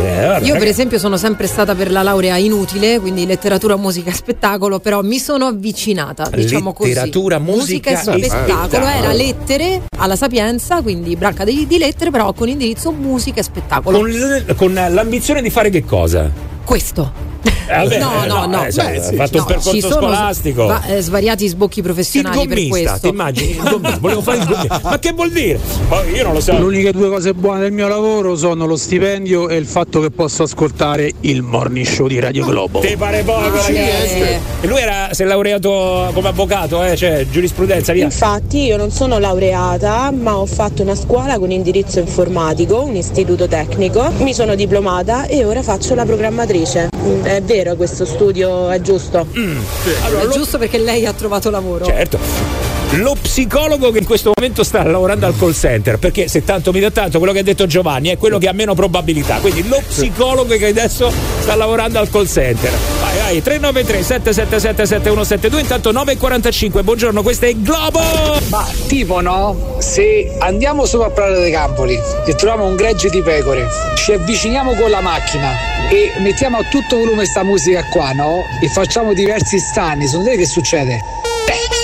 Eh, 0.00 0.38
Io 0.42 0.56
per 0.56 0.68
esempio 0.68 0.98
sono 0.98 1.16
sempre 1.16 1.46
stata 1.46 1.74
per 1.74 1.90
la 1.90 2.02
laurea 2.02 2.36
inutile, 2.36 3.00
quindi 3.00 3.26
letteratura, 3.26 3.76
musica 3.76 4.10
e 4.10 4.14
spettacolo, 4.14 4.78
però 4.78 5.02
mi 5.02 5.18
sono 5.18 5.46
avvicinata, 5.46 6.28
diciamo 6.32 6.72
così. 6.72 6.90
Letteratura, 6.90 7.38
musica 7.38 7.90
e 7.90 7.94
e 7.94 7.96
spettacolo. 8.24 8.86
Era 8.86 9.12
lettere 9.12 9.82
alla 9.98 10.16
Sapienza, 10.16 10.82
quindi 10.82 11.16
branca 11.16 11.44
di, 11.44 11.66
di 11.66 11.78
lettere, 11.78 12.10
però 12.10 12.32
con 12.32 12.48
indirizzo 12.48 12.92
musica 12.92 13.40
e 13.40 13.42
spettacolo. 13.42 13.98
Con, 13.98 14.44
con 14.56 14.72
l'ambizione 14.72 15.42
di 15.42 15.50
fare 15.50 15.70
che 15.70 15.84
cosa? 15.84 16.30
Questo. 16.64 17.31
Eh, 17.44 17.74
vabbè, 17.74 17.98
no, 17.98 18.24
eh, 18.24 18.26
no, 18.26 18.46
no. 18.46 18.64
eh, 18.66 18.70
sai, 18.70 18.92
Beh, 18.92 18.98
ha 18.98 19.02
sì. 19.02 19.14
fatto 19.16 19.32
un 19.32 19.38
No, 19.40 19.44
percorso 19.46 19.70
ci 19.72 19.80
sono 19.80 19.94
scolastico. 19.94 20.66
va- 20.66 20.84
eh, 20.86 21.00
svariati 21.00 21.48
sbocchi 21.48 21.78
il 21.78 21.84
professionali 21.84 22.36
per 22.46 22.46
gommista, 22.56 22.70
questo. 22.90 22.98
ti 23.00 23.08
immagini? 23.08 23.50
Il 23.52 23.96
volevo 24.00 24.20
fare 24.20 24.38
il 24.38 24.44
gommista. 24.46 24.80
Ma 24.82 24.98
che 24.98 25.12
vuol 25.12 25.30
dire? 25.30 25.58
Poi 25.88 26.10
io 26.12 26.22
non 26.24 26.32
lo 26.34 26.40
so. 26.40 26.52
Le 26.52 26.62
uniche 26.62 26.92
due 26.92 27.08
cose 27.08 27.32
buone 27.34 27.60
del 27.60 27.72
mio 27.72 27.88
lavoro 27.88 28.36
sono 28.36 28.66
lo 28.66 28.76
stipendio 28.76 29.48
e 29.48 29.56
il 29.56 29.66
fatto 29.66 30.00
che 30.00 30.10
posso 30.10 30.42
ascoltare 30.42 31.12
il 31.20 31.42
morning 31.42 31.86
show 31.86 32.06
di 32.08 32.18
Radio 32.20 32.44
Globo. 32.44 32.80
Ti 32.80 32.96
pare 32.96 33.22
poco, 33.22 33.38
Ah, 33.38 33.50
ragazzi. 33.50 33.72
eh. 34.20 34.38
E 34.60 34.66
lui 34.66 34.78
era, 34.80 35.08
si 35.12 35.22
è 35.22 35.24
laureato 35.24 36.10
come 36.12 36.28
avvocato, 36.28 36.82
eh, 36.84 36.96
cioè 36.96 37.26
giurisprudenza, 37.30 37.92
via. 37.92 38.04
Infatti 38.04 38.64
io 38.64 38.76
non 38.76 38.90
sono 38.90 39.18
laureata, 39.18 40.10
ma 40.10 40.36
ho 40.36 40.46
fatto 40.46 40.82
una 40.82 40.94
scuola 40.94 41.38
con 41.38 41.50
indirizzo 41.50 41.98
informatico, 42.00 42.82
un 42.82 42.96
istituto 42.96 43.46
tecnico, 43.48 44.10
mi 44.18 44.34
sono 44.34 44.54
diplomata 44.54 45.26
e 45.26 45.44
ora 45.44 45.62
faccio 45.62 45.94
la 45.94 46.04
programmatrice. 46.04 46.88
È 47.32 47.40
vero 47.40 47.76
questo 47.76 48.04
studio, 48.04 48.68
è 48.68 48.78
giusto? 48.82 49.26
è 49.32 50.28
giusto 50.28 50.58
perché 50.58 50.76
lei 50.76 51.06
ha 51.06 51.14
trovato 51.14 51.48
lavoro. 51.48 51.86
Certo. 51.86 52.71
Lo 52.96 53.16
psicologo 53.18 53.90
che 53.90 54.00
in 54.00 54.04
questo 54.04 54.32
momento 54.36 54.62
sta 54.62 54.82
lavorando 54.84 55.24
al 55.24 55.34
call 55.38 55.54
center, 55.54 55.98
perché 55.98 56.28
se 56.28 56.44
tanto 56.44 56.72
mi 56.72 56.80
dà 56.80 56.90
tanto, 56.90 57.16
quello 57.16 57.32
che 57.32 57.38
ha 57.38 57.42
detto 57.42 57.66
Giovanni 57.66 58.10
è 58.10 58.18
quello 58.18 58.36
che 58.36 58.48
ha 58.48 58.52
meno 58.52 58.74
probabilità. 58.74 59.36
Quindi 59.36 59.66
lo 59.66 59.80
psicologo 59.86 60.54
che 60.58 60.66
adesso 60.66 61.10
sta 61.40 61.54
lavorando 61.54 61.98
al 61.98 62.10
call 62.10 62.26
center. 62.26 62.70
Vai, 63.00 63.16
vai, 63.16 63.42
393 63.42 64.02
777 64.02 64.86
7172, 64.86 65.60
intanto 65.62 65.90
9.45. 65.90 66.84
Buongiorno, 66.84 67.22
questo 67.22 67.46
è 67.46 67.54
Globo! 67.54 68.00
Ma 68.50 68.68
tipo 68.88 69.22
no? 69.22 69.76
Se 69.78 70.36
andiamo 70.40 70.84
sopra 70.84 71.06
a 71.06 71.10
Prato 71.10 71.40
dei 71.40 71.50
Campoli 71.50 71.98
e 72.26 72.34
troviamo 72.34 72.66
un 72.66 72.76
gregge 72.76 73.08
di 73.08 73.22
pecore, 73.22 73.68
ci 73.94 74.12
avviciniamo 74.12 74.74
con 74.74 74.90
la 74.90 75.00
macchina 75.00 75.88
e 75.88 76.12
mettiamo 76.20 76.58
a 76.58 76.64
tutto 76.64 76.98
volume 76.98 77.24
sta 77.24 77.42
musica 77.42 77.82
qua, 77.90 78.12
no? 78.12 78.42
E 78.60 78.68
facciamo 78.68 79.14
diversi 79.14 79.58
stani, 79.58 80.06
secondo 80.06 80.28
te 80.28 80.36
che 80.36 80.46
succede? 80.46 80.92
E 81.46 81.81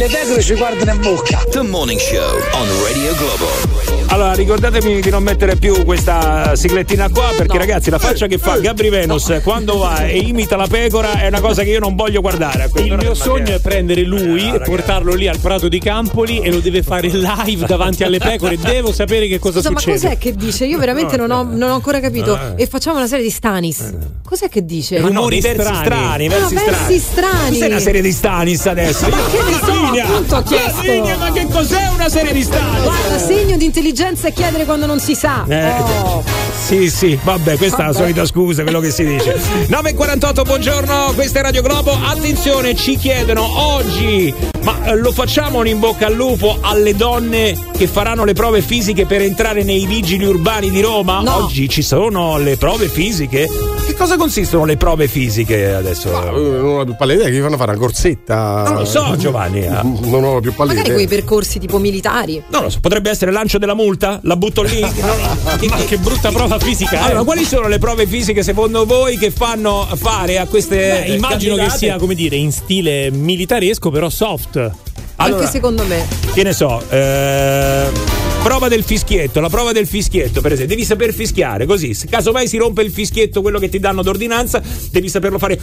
le 0.00 0.08
pecore 0.08 0.42
ci 0.42 0.54
guardano 0.54 0.92
in 0.92 1.00
bocca. 1.02 1.44
The 1.50 1.60
Morning 1.60 2.00
Show 2.00 2.38
on 2.52 2.66
Radio 2.84 3.14
Globo. 3.16 3.98
Allora, 4.06 4.32
ricordatemi 4.32 5.00
di 5.00 5.10
non 5.10 5.22
mettere 5.22 5.56
più 5.56 5.84
questa 5.84 6.56
siglettina 6.56 7.10
qua 7.10 7.32
perché 7.36 7.58
ragazzi, 7.58 7.90
la 7.90 7.98
faccia 7.98 8.26
che 8.26 8.38
fa 8.38 8.58
Gabri 8.58 8.88
Venus 8.88 9.40
quando 9.44 9.76
va 9.76 10.06
e 10.06 10.18
imita 10.18 10.56
la 10.56 10.66
pecora 10.66 11.20
è 11.20 11.26
una 11.28 11.40
cosa 11.40 11.62
che 11.62 11.70
io 11.70 11.78
non 11.80 11.94
voglio 11.96 12.22
guardare. 12.22 12.70
Il 12.76 12.96
mio 12.96 13.14
sogno 13.14 13.54
è 13.54 13.60
prendere 13.60 14.02
lui 14.02 14.50
e 14.52 14.60
portarlo 14.60 15.12
lì 15.14 15.28
al 15.28 15.38
prato 15.38 15.68
di 15.68 15.78
Campoli 15.78 16.40
e 16.40 16.50
lo 16.50 16.60
deve 16.60 16.82
fare 16.82 17.06
live 17.12 17.66
davanti 17.66 18.02
alle 18.02 18.18
pecore. 18.18 18.56
Devo 18.56 18.92
sapere 18.92 19.28
che 19.28 19.38
cosa 19.38 19.58
Scusa, 19.58 19.70
ma 19.70 19.78
succede. 19.80 20.00
cos'è 20.00 20.18
che 20.18 20.34
dice? 20.34 20.64
Io 20.64 20.78
veramente 20.78 21.18
non 21.18 21.30
ho, 21.30 21.42
non 21.42 21.70
ho 21.70 21.74
ancora 21.74 22.00
capito. 22.00 22.36
Eh. 22.56 22.62
E 22.62 22.66
facciamo 22.66 22.96
una 22.96 23.06
serie 23.06 23.24
di 23.24 23.30
Stanis. 23.30 23.92
Cos'è 24.24 24.48
che 24.48 24.64
dice? 24.64 24.98
Ma 25.00 25.10
no, 25.10 25.28
di 25.28 25.40
versi 25.40 25.74
strani, 25.74 26.26
Ah, 26.26 26.30
versi 26.30 26.54
versi 26.54 26.98
strani. 26.98 27.50
Cos'è 27.50 27.66
una 27.66 27.80
serie 27.80 28.00
di 28.00 28.12
Stanis 28.12 28.66
adesso? 28.66 29.08
Ma 29.08 29.16
che 29.30 29.42
ne 29.42 29.58
so, 29.64 29.89
Lavinia! 29.90 30.04
appunto 30.04 30.36
ho 30.36 30.42
chiesto. 30.42 30.76
Lavinia, 30.76 31.16
ma 31.16 31.32
che 31.32 31.46
cos'è 31.50 31.88
una 31.94 32.08
serie 32.08 32.32
di 32.32 32.42
Stanis? 32.42 32.82
Guarda, 32.82 33.18
segno 33.18 33.56
di 33.56 33.64
intelligenza 33.64 34.28
è 34.28 34.32
chiedere 34.32 34.64
quando 34.64 34.86
non 34.86 34.98
si 35.00 35.14
sa. 35.14 35.44
Eh, 35.48 35.68
Oh. 36.02 36.22
Sì, 36.66 36.88
sì, 36.90 37.18
vabbè, 37.22 37.56
questa 37.56 37.78
è 37.78 37.80
la 37.80 37.86
Vabbè. 37.86 37.98
solita 37.98 38.24
scusa, 38.26 38.62
quello 38.62 38.80
che 38.80 38.90
si 38.90 39.04
dice. 39.04 39.34
9.48, 39.68 40.44
buongiorno, 40.44 41.12
questa 41.14 41.40
è 41.40 41.42
Radio 41.42 41.62
Globo. 41.62 41.90
Attenzione, 41.92 42.74
ci 42.76 42.96
chiedono 42.96 43.44
oggi, 43.74 44.32
ma 44.62 44.84
eh, 44.84 44.96
lo 44.96 45.10
facciamo 45.12 45.58
un 45.58 45.66
in 45.66 45.78
bocca 45.78 46.06
al 46.06 46.14
lupo 46.14 46.58
alle 46.60 46.94
donne 46.94 47.56
che 47.76 47.86
faranno 47.86 48.24
le 48.24 48.34
prove 48.34 48.60
fisiche 48.62 49.06
per 49.06 49.22
entrare 49.22 49.62
nei 49.62 49.86
vigili 49.86 50.24
urbani 50.24 50.70
di 50.70 50.80
Roma? 50.80 51.22
Oggi 51.36 51.68
ci 51.68 51.82
sono 51.82 52.38
le 52.38 52.56
prove 52.56 52.88
fisiche? 52.88 53.48
Che 53.86 53.94
cosa 53.96 54.16
consistono 54.16 54.64
le 54.64 54.76
prove 54.76 55.08
fisiche 55.08 55.72
adesso? 55.74 56.10
Non 56.10 56.78
ho 56.80 56.84
più 56.84 56.94
pallida 56.96 57.22
idea 57.22 57.30
che 57.32 57.38
gli 57.38 57.40
fanno 57.42 57.56
fare 57.56 57.72
una 57.72 57.80
corsetta. 57.80 58.62
Non 58.66 58.74
lo 58.74 58.84
so, 58.84 59.16
Giovanni. 59.18 59.60
eh. 59.62 59.68
Non 59.82 60.22
ho 60.24 60.40
più 60.40 60.54
pallida 60.54 60.76
Magari 60.76 60.94
quei 60.94 61.08
percorsi 61.08 61.58
tipo 61.58 61.78
militari. 61.78 62.42
Non 62.50 62.62
lo 62.62 62.70
so, 62.70 62.78
potrebbe 62.80 63.10
essere 63.10 63.30
lancio 63.32 63.58
della 63.58 63.74
multa? 63.74 64.20
La 64.24 64.36
butto 64.36 64.62
lì? 64.62 64.80
Ma 65.68 65.76
che 65.86 65.96
brutta 65.98 66.30
prova 66.30 66.58
fisica. 66.58 66.92
eh. 67.00 67.04
Allora, 67.10 67.24
quali 67.24 67.44
sono 67.44 67.66
le 67.66 67.78
prove 67.78 68.06
fisiche 68.06 68.42
secondo 68.42 68.84
voi 68.84 69.16
che 69.16 69.30
fanno 69.30 69.86
fare 69.94 70.38
a 70.38 70.46
queste 70.46 70.76
Beh, 71.06 71.14
immagino 71.14 71.54
che 71.54 71.60
candidate? 71.62 71.78
sia, 71.78 71.96
come 71.96 72.14
dire, 72.14 72.36
in 72.36 72.52
stile 72.52 73.10
militaresco, 73.10 73.90
però 73.90 74.08
soft. 74.08 74.49
Allora, 74.58 75.40
Anche 75.42 75.50
secondo 75.50 75.84
me. 75.84 76.06
che 76.32 76.42
ne 76.42 76.52
so, 76.52 76.82
eh, 76.88 77.88
prova 78.42 78.68
del 78.68 78.82
fischietto, 78.82 79.40
la 79.40 79.48
prova 79.50 79.72
del 79.72 79.86
fischietto, 79.86 80.40
per 80.40 80.52
esempio, 80.52 80.74
devi 80.74 80.86
saper 80.86 81.12
fischiare 81.12 81.66
così. 81.66 81.92
Se 81.94 82.06
casomai 82.06 82.48
si 82.48 82.56
rompe 82.56 82.82
il 82.82 82.90
fischietto, 82.90 83.42
quello 83.42 83.58
che 83.58 83.68
ti 83.68 83.78
danno 83.78 84.02
d'ordinanza, 84.02 84.62
devi 84.90 85.08
saperlo 85.08 85.38
fare. 85.38 85.58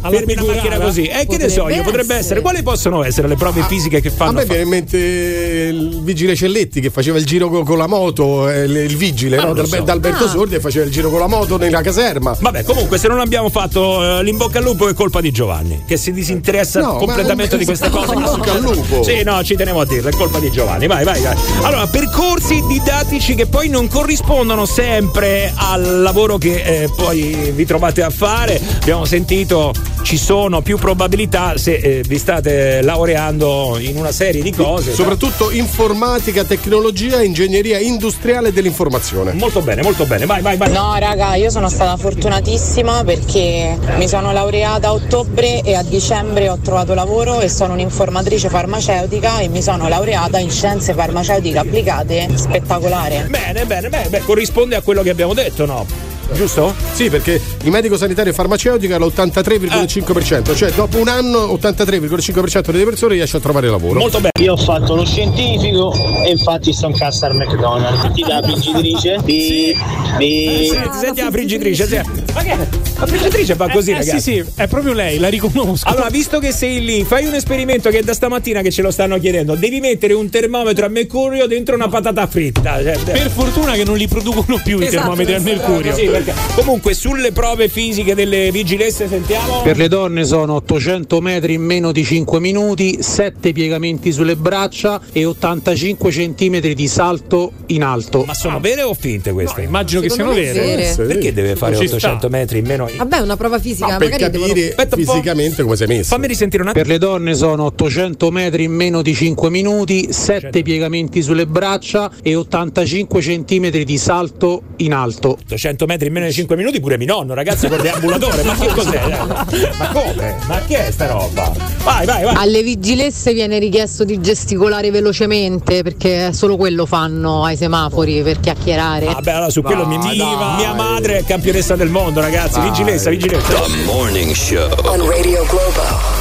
Alla 0.00 0.16
Fermi 0.16 0.34
figurata? 0.34 0.54
macchina 0.62 0.78
così. 0.84 1.04
E 1.06 1.26
che 1.26 1.36
ne 1.38 1.48
so 1.48 1.68
io, 1.68 1.82
potrebbe 1.82 2.14
essere. 2.14 2.40
Quali 2.40 2.62
possono 2.62 3.02
essere 3.04 3.28
le 3.28 3.34
prove 3.36 3.62
fisiche 3.62 4.00
che 4.00 4.08
A 4.08 4.12
fanno? 4.12 4.32
me 4.32 4.44
viene 4.44 4.62
in 4.62 4.68
mente 4.68 4.96
il 4.98 6.00
vigile 6.02 6.34
Celletti 6.36 6.80
che 6.80 6.90
faceva 6.90 7.18
il 7.18 7.26
giro 7.26 7.48
co- 7.48 7.62
con 7.64 7.78
la 7.78 7.86
moto, 7.86 8.48
eh, 8.48 8.62
il 8.64 8.76
il 8.88 8.96
vigile 8.96 9.36
Ma 9.36 9.42
no? 9.42 9.48
non 9.48 9.56
lo 9.56 9.66
Dal- 9.68 9.84
so. 9.84 9.90
Alberto 9.92 10.24
Ah. 10.24 10.28
Sordi 10.28 10.54
e 10.54 10.60
faceva 10.60 10.84
il 10.84 10.90
giro 10.90 11.10
con 11.10 11.18
la 11.18 11.26
moto 11.26 11.56
nella 11.56 11.80
caserma. 11.80 12.36
Vabbè, 12.38 12.62
comunque, 12.64 12.96
se 12.98 13.08
non 13.08 13.18
abbiamo 13.20 13.48
fatto 13.50 14.18
eh, 14.18 14.22
l'Imbocca 14.22 14.58
al 14.58 14.64
lupo 14.64 14.88
è 14.88 14.94
colpa 14.94 15.20
di 15.20 15.30
Giovanni, 15.30 15.82
che 15.86 15.96
si 15.96 16.12
disinteressa 16.12 16.80
No, 16.80 16.96
completamente 16.96 17.56
di 17.58 17.64
queste 17.64 17.88
cose. 17.90 18.14
In 18.14 18.22
bocca 18.22 18.52
al 18.52 18.60
lupo. 18.60 19.02
Sì, 19.02 19.22
no, 19.24 19.42
ci 19.42 19.56
tenevo 19.56 19.80
a 19.80 19.86
dirlo, 19.86 20.08
è 20.10 20.12
colpa 20.12 20.38
di 20.38 20.50
Giovanni. 20.50 20.86
Vai, 20.86 21.04
vai, 21.04 21.20
vai. 21.20 21.36
Allora, 21.62 21.86
percorsi 21.88 22.62
didattici 22.68 23.34
che 23.34 23.46
poi 23.46 23.68
non 23.68 23.88
corrispondono 23.88 24.64
sempre 24.64 25.52
al 25.54 26.00
lavoro 26.02 26.38
che 26.38 26.62
eh, 26.62 26.88
poi 26.96 27.52
vi 27.54 27.64
trovate 27.66 28.02
a 28.02 28.10
fare. 28.10 28.60
Abbiamo 28.80 29.04
sentito 29.04 29.72
ci 30.02 30.16
sono 30.16 30.62
più 30.62 30.78
probabilità 30.78 31.56
se 31.56 31.74
eh, 31.74 32.02
vi 32.06 32.18
state 32.18 32.80
laureando 32.82 33.76
in 33.78 33.96
una 33.96 34.12
serie 34.12 34.42
di 34.42 34.52
cose. 34.52 34.92
Soprattutto 34.92 35.50
informatica, 35.50 36.44
tecnologia 36.44 37.22
ingegneria 37.22 37.78
industriale 37.78 38.52
dell'informazione. 38.52 39.32
Molto 39.32 39.60
bene, 39.60 39.82
molto 39.82 40.06
bene. 40.06 40.26
Vai, 40.26 40.40
vai, 40.40 40.56
vai. 40.56 40.70
No, 40.72 40.96
raga, 40.98 41.34
io 41.34 41.50
sono 41.50 41.68
stata 41.68 41.96
fortunatissima 41.96 43.04
perché 43.04 43.78
mi 43.96 44.08
sono 44.08 44.32
laureata 44.32 44.88
a 44.88 44.92
ottobre 44.92 45.60
e 45.62 45.74
a 45.74 45.82
dicembre 45.82 46.48
ho 46.48 46.58
trovato 46.58 46.94
lavoro 46.94 47.40
e 47.40 47.48
sono 47.48 47.74
un'informatrice 47.74 48.48
farmaceutica 48.48 49.40
e 49.40 49.48
mi 49.48 49.62
sono 49.62 49.88
laureata 49.88 50.38
in 50.38 50.50
scienze 50.50 50.94
farmaceutiche 50.94 51.58
applicate. 51.58 52.28
Spettacolare. 52.34 53.26
Bene, 53.28 53.64
bene, 53.66 53.88
bene, 53.88 54.08
beh, 54.08 54.20
corrisponde 54.20 54.76
a 54.76 54.80
quello 54.80 55.02
che 55.02 55.10
abbiamo 55.10 55.34
detto, 55.34 55.66
no? 55.66 56.17
Giusto? 56.32 56.74
Sì, 56.92 57.08
perché 57.10 57.40
il 57.62 57.70
medico 57.70 57.96
sanitario 57.96 58.32
e 58.32 58.34
farmaceutico 58.34 58.94
è 58.94 58.98
l'83,5%, 58.98 60.54
cioè 60.54 60.70
dopo 60.72 60.98
un 60.98 61.08
anno 61.08 61.46
83,5% 61.54 62.70
delle 62.70 62.84
persone 62.84 63.14
riesce 63.14 63.38
a 63.38 63.40
trovare 63.40 63.68
lavoro. 63.68 63.98
Molto 63.98 64.18
bene. 64.18 64.30
Io 64.40 64.52
ho 64.52 64.56
fatto 64.56 64.94
lo 64.94 65.04
scientifico 65.04 65.92
e 66.24 66.30
infatti 66.30 66.72
sto 66.72 66.86
in 66.88 66.96
cassa 66.96 67.26
al 67.26 67.34
McDonald's. 67.34 68.12
Ti 68.14 68.22
dà 68.22 68.40
la 68.40 68.46
friggitrice? 68.48 69.18
Di, 69.24 69.76
di... 70.18 70.68
Senti, 70.70 70.98
senti 70.98 71.20
la 71.22 71.30
friggitrice. 71.30 71.86
sì. 71.86 72.00
Ma 72.34 72.42
che? 72.42 72.56
La 72.98 73.06
friggitrice 73.06 73.54
fa 73.54 73.68
così, 73.70 73.90
Eh, 73.90 73.94
eh, 73.94 73.98
ragazzi. 73.98 74.20
sì, 74.20 74.42
sì, 74.44 74.52
è 74.56 74.66
proprio 74.66 74.92
lei, 74.92 75.18
la 75.18 75.28
riconosco. 75.28 75.88
Allora, 75.88 76.08
visto 76.08 76.38
che 76.38 76.52
sei 76.52 76.84
lì, 76.84 77.04
fai 77.04 77.26
un 77.26 77.34
esperimento 77.34 77.90
che 77.90 77.98
è 77.98 78.02
da 78.02 78.12
stamattina 78.12 78.60
che 78.60 78.70
ce 78.70 78.82
lo 78.82 78.90
stanno 78.90 79.18
chiedendo. 79.18 79.54
Devi 79.54 79.80
mettere 79.80 80.12
un 80.14 80.28
termometro 80.28 80.84
a 80.84 80.88
mercurio 80.88 81.46
dentro 81.46 81.74
una 81.74 81.88
patata 81.88 82.26
fritta. 82.26 82.82
Cioè, 82.82 82.98
Per 82.98 83.30
fortuna 83.30 83.72
che 83.72 83.84
non 83.84 83.96
li 83.96 84.06
producono 84.08 84.60
più 84.62 84.78
i 84.78 84.82
Esatto, 84.82 84.96
termometri 84.98 85.34
al 85.34 85.42
mercurio. 85.42 85.94
Sì, 85.94 86.06
perché 86.22 86.34
comunque 86.54 86.94
sulle 86.94 87.32
prove 87.32 87.68
fisiche 87.68 88.14
delle 88.14 88.50
vigilesse 88.50 89.08
sentiamo. 89.08 89.62
Per 89.62 89.76
le 89.76 89.88
donne 89.88 90.24
sono 90.24 90.54
800 90.54 91.20
metri 91.20 91.54
in 91.54 91.62
meno 91.62 91.92
di 91.92 92.04
5 92.04 92.40
minuti, 92.40 93.02
7 93.02 93.52
piegamenti 93.52 94.12
sulle 94.12 94.36
braccia 94.36 95.00
e 95.12 95.24
85 95.24 96.10
centimetri 96.10 96.74
di 96.74 96.88
salto 96.88 97.52
in 97.66 97.82
alto. 97.82 98.24
Ma 98.24 98.34
sono 98.34 98.60
vere 98.60 98.82
o 98.82 98.94
finte 98.94 99.32
queste? 99.32 99.62
immagino 99.62 100.00
che 100.00 100.10
siano 100.10 100.32
vere. 100.32 100.58
vere. 100.58 100.94
Perché 100.96 101.32
deve 101.32 101.56
fare 101.56 101.76
Ci 101.76 101.84
800 101.84 102.18
sta. 102.18 102.28
metri 102.28 102.58
in 102.58 102.66
meno? 102.66 102.88
Vabbè, 102.94 103.18
una 103.18 103.36
prova 103.36 103.58
fisica, 103.58 103.96
per 103.96 104.10
magari 104.10 104.30
devono... 104.30 104.52
capire 104.52 104.74
po'. 104.74 104.96
fisicamente 104.96 105.62
come 105.62 105.76
sei 105.76 105.86
messo. 105.86 106.14
Fammi 106.14 106.26
risentire 106.26 106.62
un 106.62 106.68
attimo. 106.70 106.84
Per 106.84 106.92
le 106.92 106.98
donne 106.98 107.34
sono 107.34 107.64
800 107.64 108.30
metri 108.30 108.64
in 108.64 108.72
meno 108.72 109.02
di 109.02 109.14
5 109.14 109.50
minuti, 109.50 110.12
7 110.12 110.62
piegamenti 110.62 111.22
sulle 111.22 111.46
braccia 111.46 112.10
e 112.22 112.34
85 112.34 113.20
centimetri 113.20 113.84
di 113.84 113.98
salto 113.98 114.62
in 114.76 114.92
alto. 114.92 115.38
800 115.44 115.86
metri 115.86 116.07
in 116.08 116.14
meno 116.14 116.26
di 116.26 116.32
5 116.32 116.56
minuti 116.56 116.80
pure 116.80 116.98
mio 116.98 117.14
nonno, 117.14 117.34
ragazzi, 117.34 117.68
col 117.68 117.80
deambulatore. 117.80 118.42
Ma 118.42 118.54
che 118.54 118.68
cos'è? 118.68 119.08
Ma 119.78 119.88
come? 119.92 120.36
Ma 120.46 120.60
che 120.66 120.86
è 120.86 120.90
sta 120.90 121.06
roba? 121.06 121.52
Vai, 121.84 122.04
vai, 122.04 122.24
vai. 122.24 122.34
Alle 122.34 122.62
vigilesse 122.62 123.32
viene 123.32 123.58
richiesto 123.58 124.04
di 124.04 124.20
gesticolare 124.20 124.90
velocemente 124.90 125.82
perché 125.82 126.32
solo 126.32 126.56
quello 126.56 126.86
fanno 126.86 127.44
ai 127.44 127.56
semafori 127.56 128.22
per 128.22 128.40
chiacchierare. 128.40 129.06
Vabbè, 129.06 129.30
allora 129.30 129.50
su 129.50 129.62
quello 129.62 129.86
mia, 129.86 129.98
mia 129.98 130.74
madre 130.74 131.18
è 131.18 131.24
campionessa 131.24 131.76
del 131.76 131.88
mondo, 131.88 132.20
ragazzi. 132.20 132.60
Vigilessa, 132.60 133.10
vigilessa. 133.10 133.60
The 133.60 133.84
Morning 133.84 134.32
Show. 134.32 134.68
On 134.84 135.08
Radio 135.08 135.44
Globo. 135.46 136.17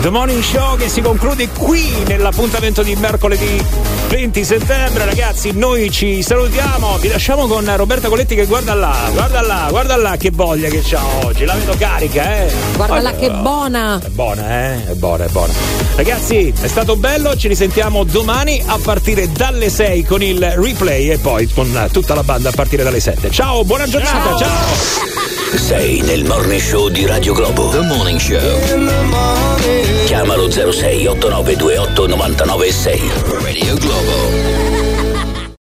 The 0.00 0.08
Morning 0.08 0.42
Show 0.42 0.78
che 0.78 0.88
si 0.88 1.02
conclude 1.02 1.46
qui 1.50 1.92
nell'appuntamento 2.06 2.82
di 2.82 2.96
mercoledì 2.96 3.62
20 4.08 4.44
settembre, 4.44 5.04
ragazzi. 5.04 5.52
Noi 5.52 5.90
ci 5.90 6.22
salutiamo, 6.22 6.96
vi 6.96 7.08
lasciamo 7.08 7.46
con 7.46 7.70
Roberta 7.76 8.08
Coletti 8.08 8.34
che 8.34 8.46
guarda 8.46 8.72
là, 8.72 8.96
guarda 9.12 9.42
là, 9.42 9.66
guarda 9.68 9.96
là 9.96 10.16
che 10.16 10.30
voglia 10.32 10.70
che 10.70 10.80
c'ha 10.82 11.04
oggi. 11.24 11.44
La 11.44 11.52
vedo 11.52 11.74
carica, 11.76 12.38
eh. 12.38 12.50
Guarda 12.76 13.00
là 13.00 13.12
che 13.12 13.30
buona. 13.30 14.00
È 14.02 14.08
buona, 14.08 14.72
eh? 14.72 14.86
È 14.86 14.94
buona, 14.94 15.24
è 15.26 15.28
buona. 15.28 15.52
Ragazzi, 15.96 16.52
è 16.58 16.66
stato 16.66 16.96
bello, 16.96 17.36
ci 17.36 17.48
risentiamo 17.48 18.02
domani 18.04 18.62
a 18.64 18.78
partire 18.82 19.30
dalle 19.30 19.68
6 19.68 20.04
con 20.04 20.22
il 20.22 20.42
replay 20.56 21.10
e 21.10 21.18
poi 21.18 21.46
con 21.52 21.88
tutta 21.92 22.14
la 22.14 22.22
banda 22.22 22.48
a 22.48 22.52
partire 22.52 22.82
dalle 22.82 23.00
7. 23.00 23.30
Ciao, 23.30 23.64
buona 23.64 23.86
giornata, 23.86 24.34
ciao. 24.36 25.29
Sei 25.56 26.00
nel 26.02 26.24
Morning 26.24 26.60
Show 26.60 26.88
di 26.88 27.06
Radio 27.06 27.32
Globo. 27.32 27.68
The 27.70 27.80
Morning 27.80 28.18
Show. 28.18 28.38
Chiamalo 30.06 30.50
06 30.50 31.06
8928 31.06 32.06
996. 32.06 33.00
Radio 33.42 33.74
Globo. 33.74 34.69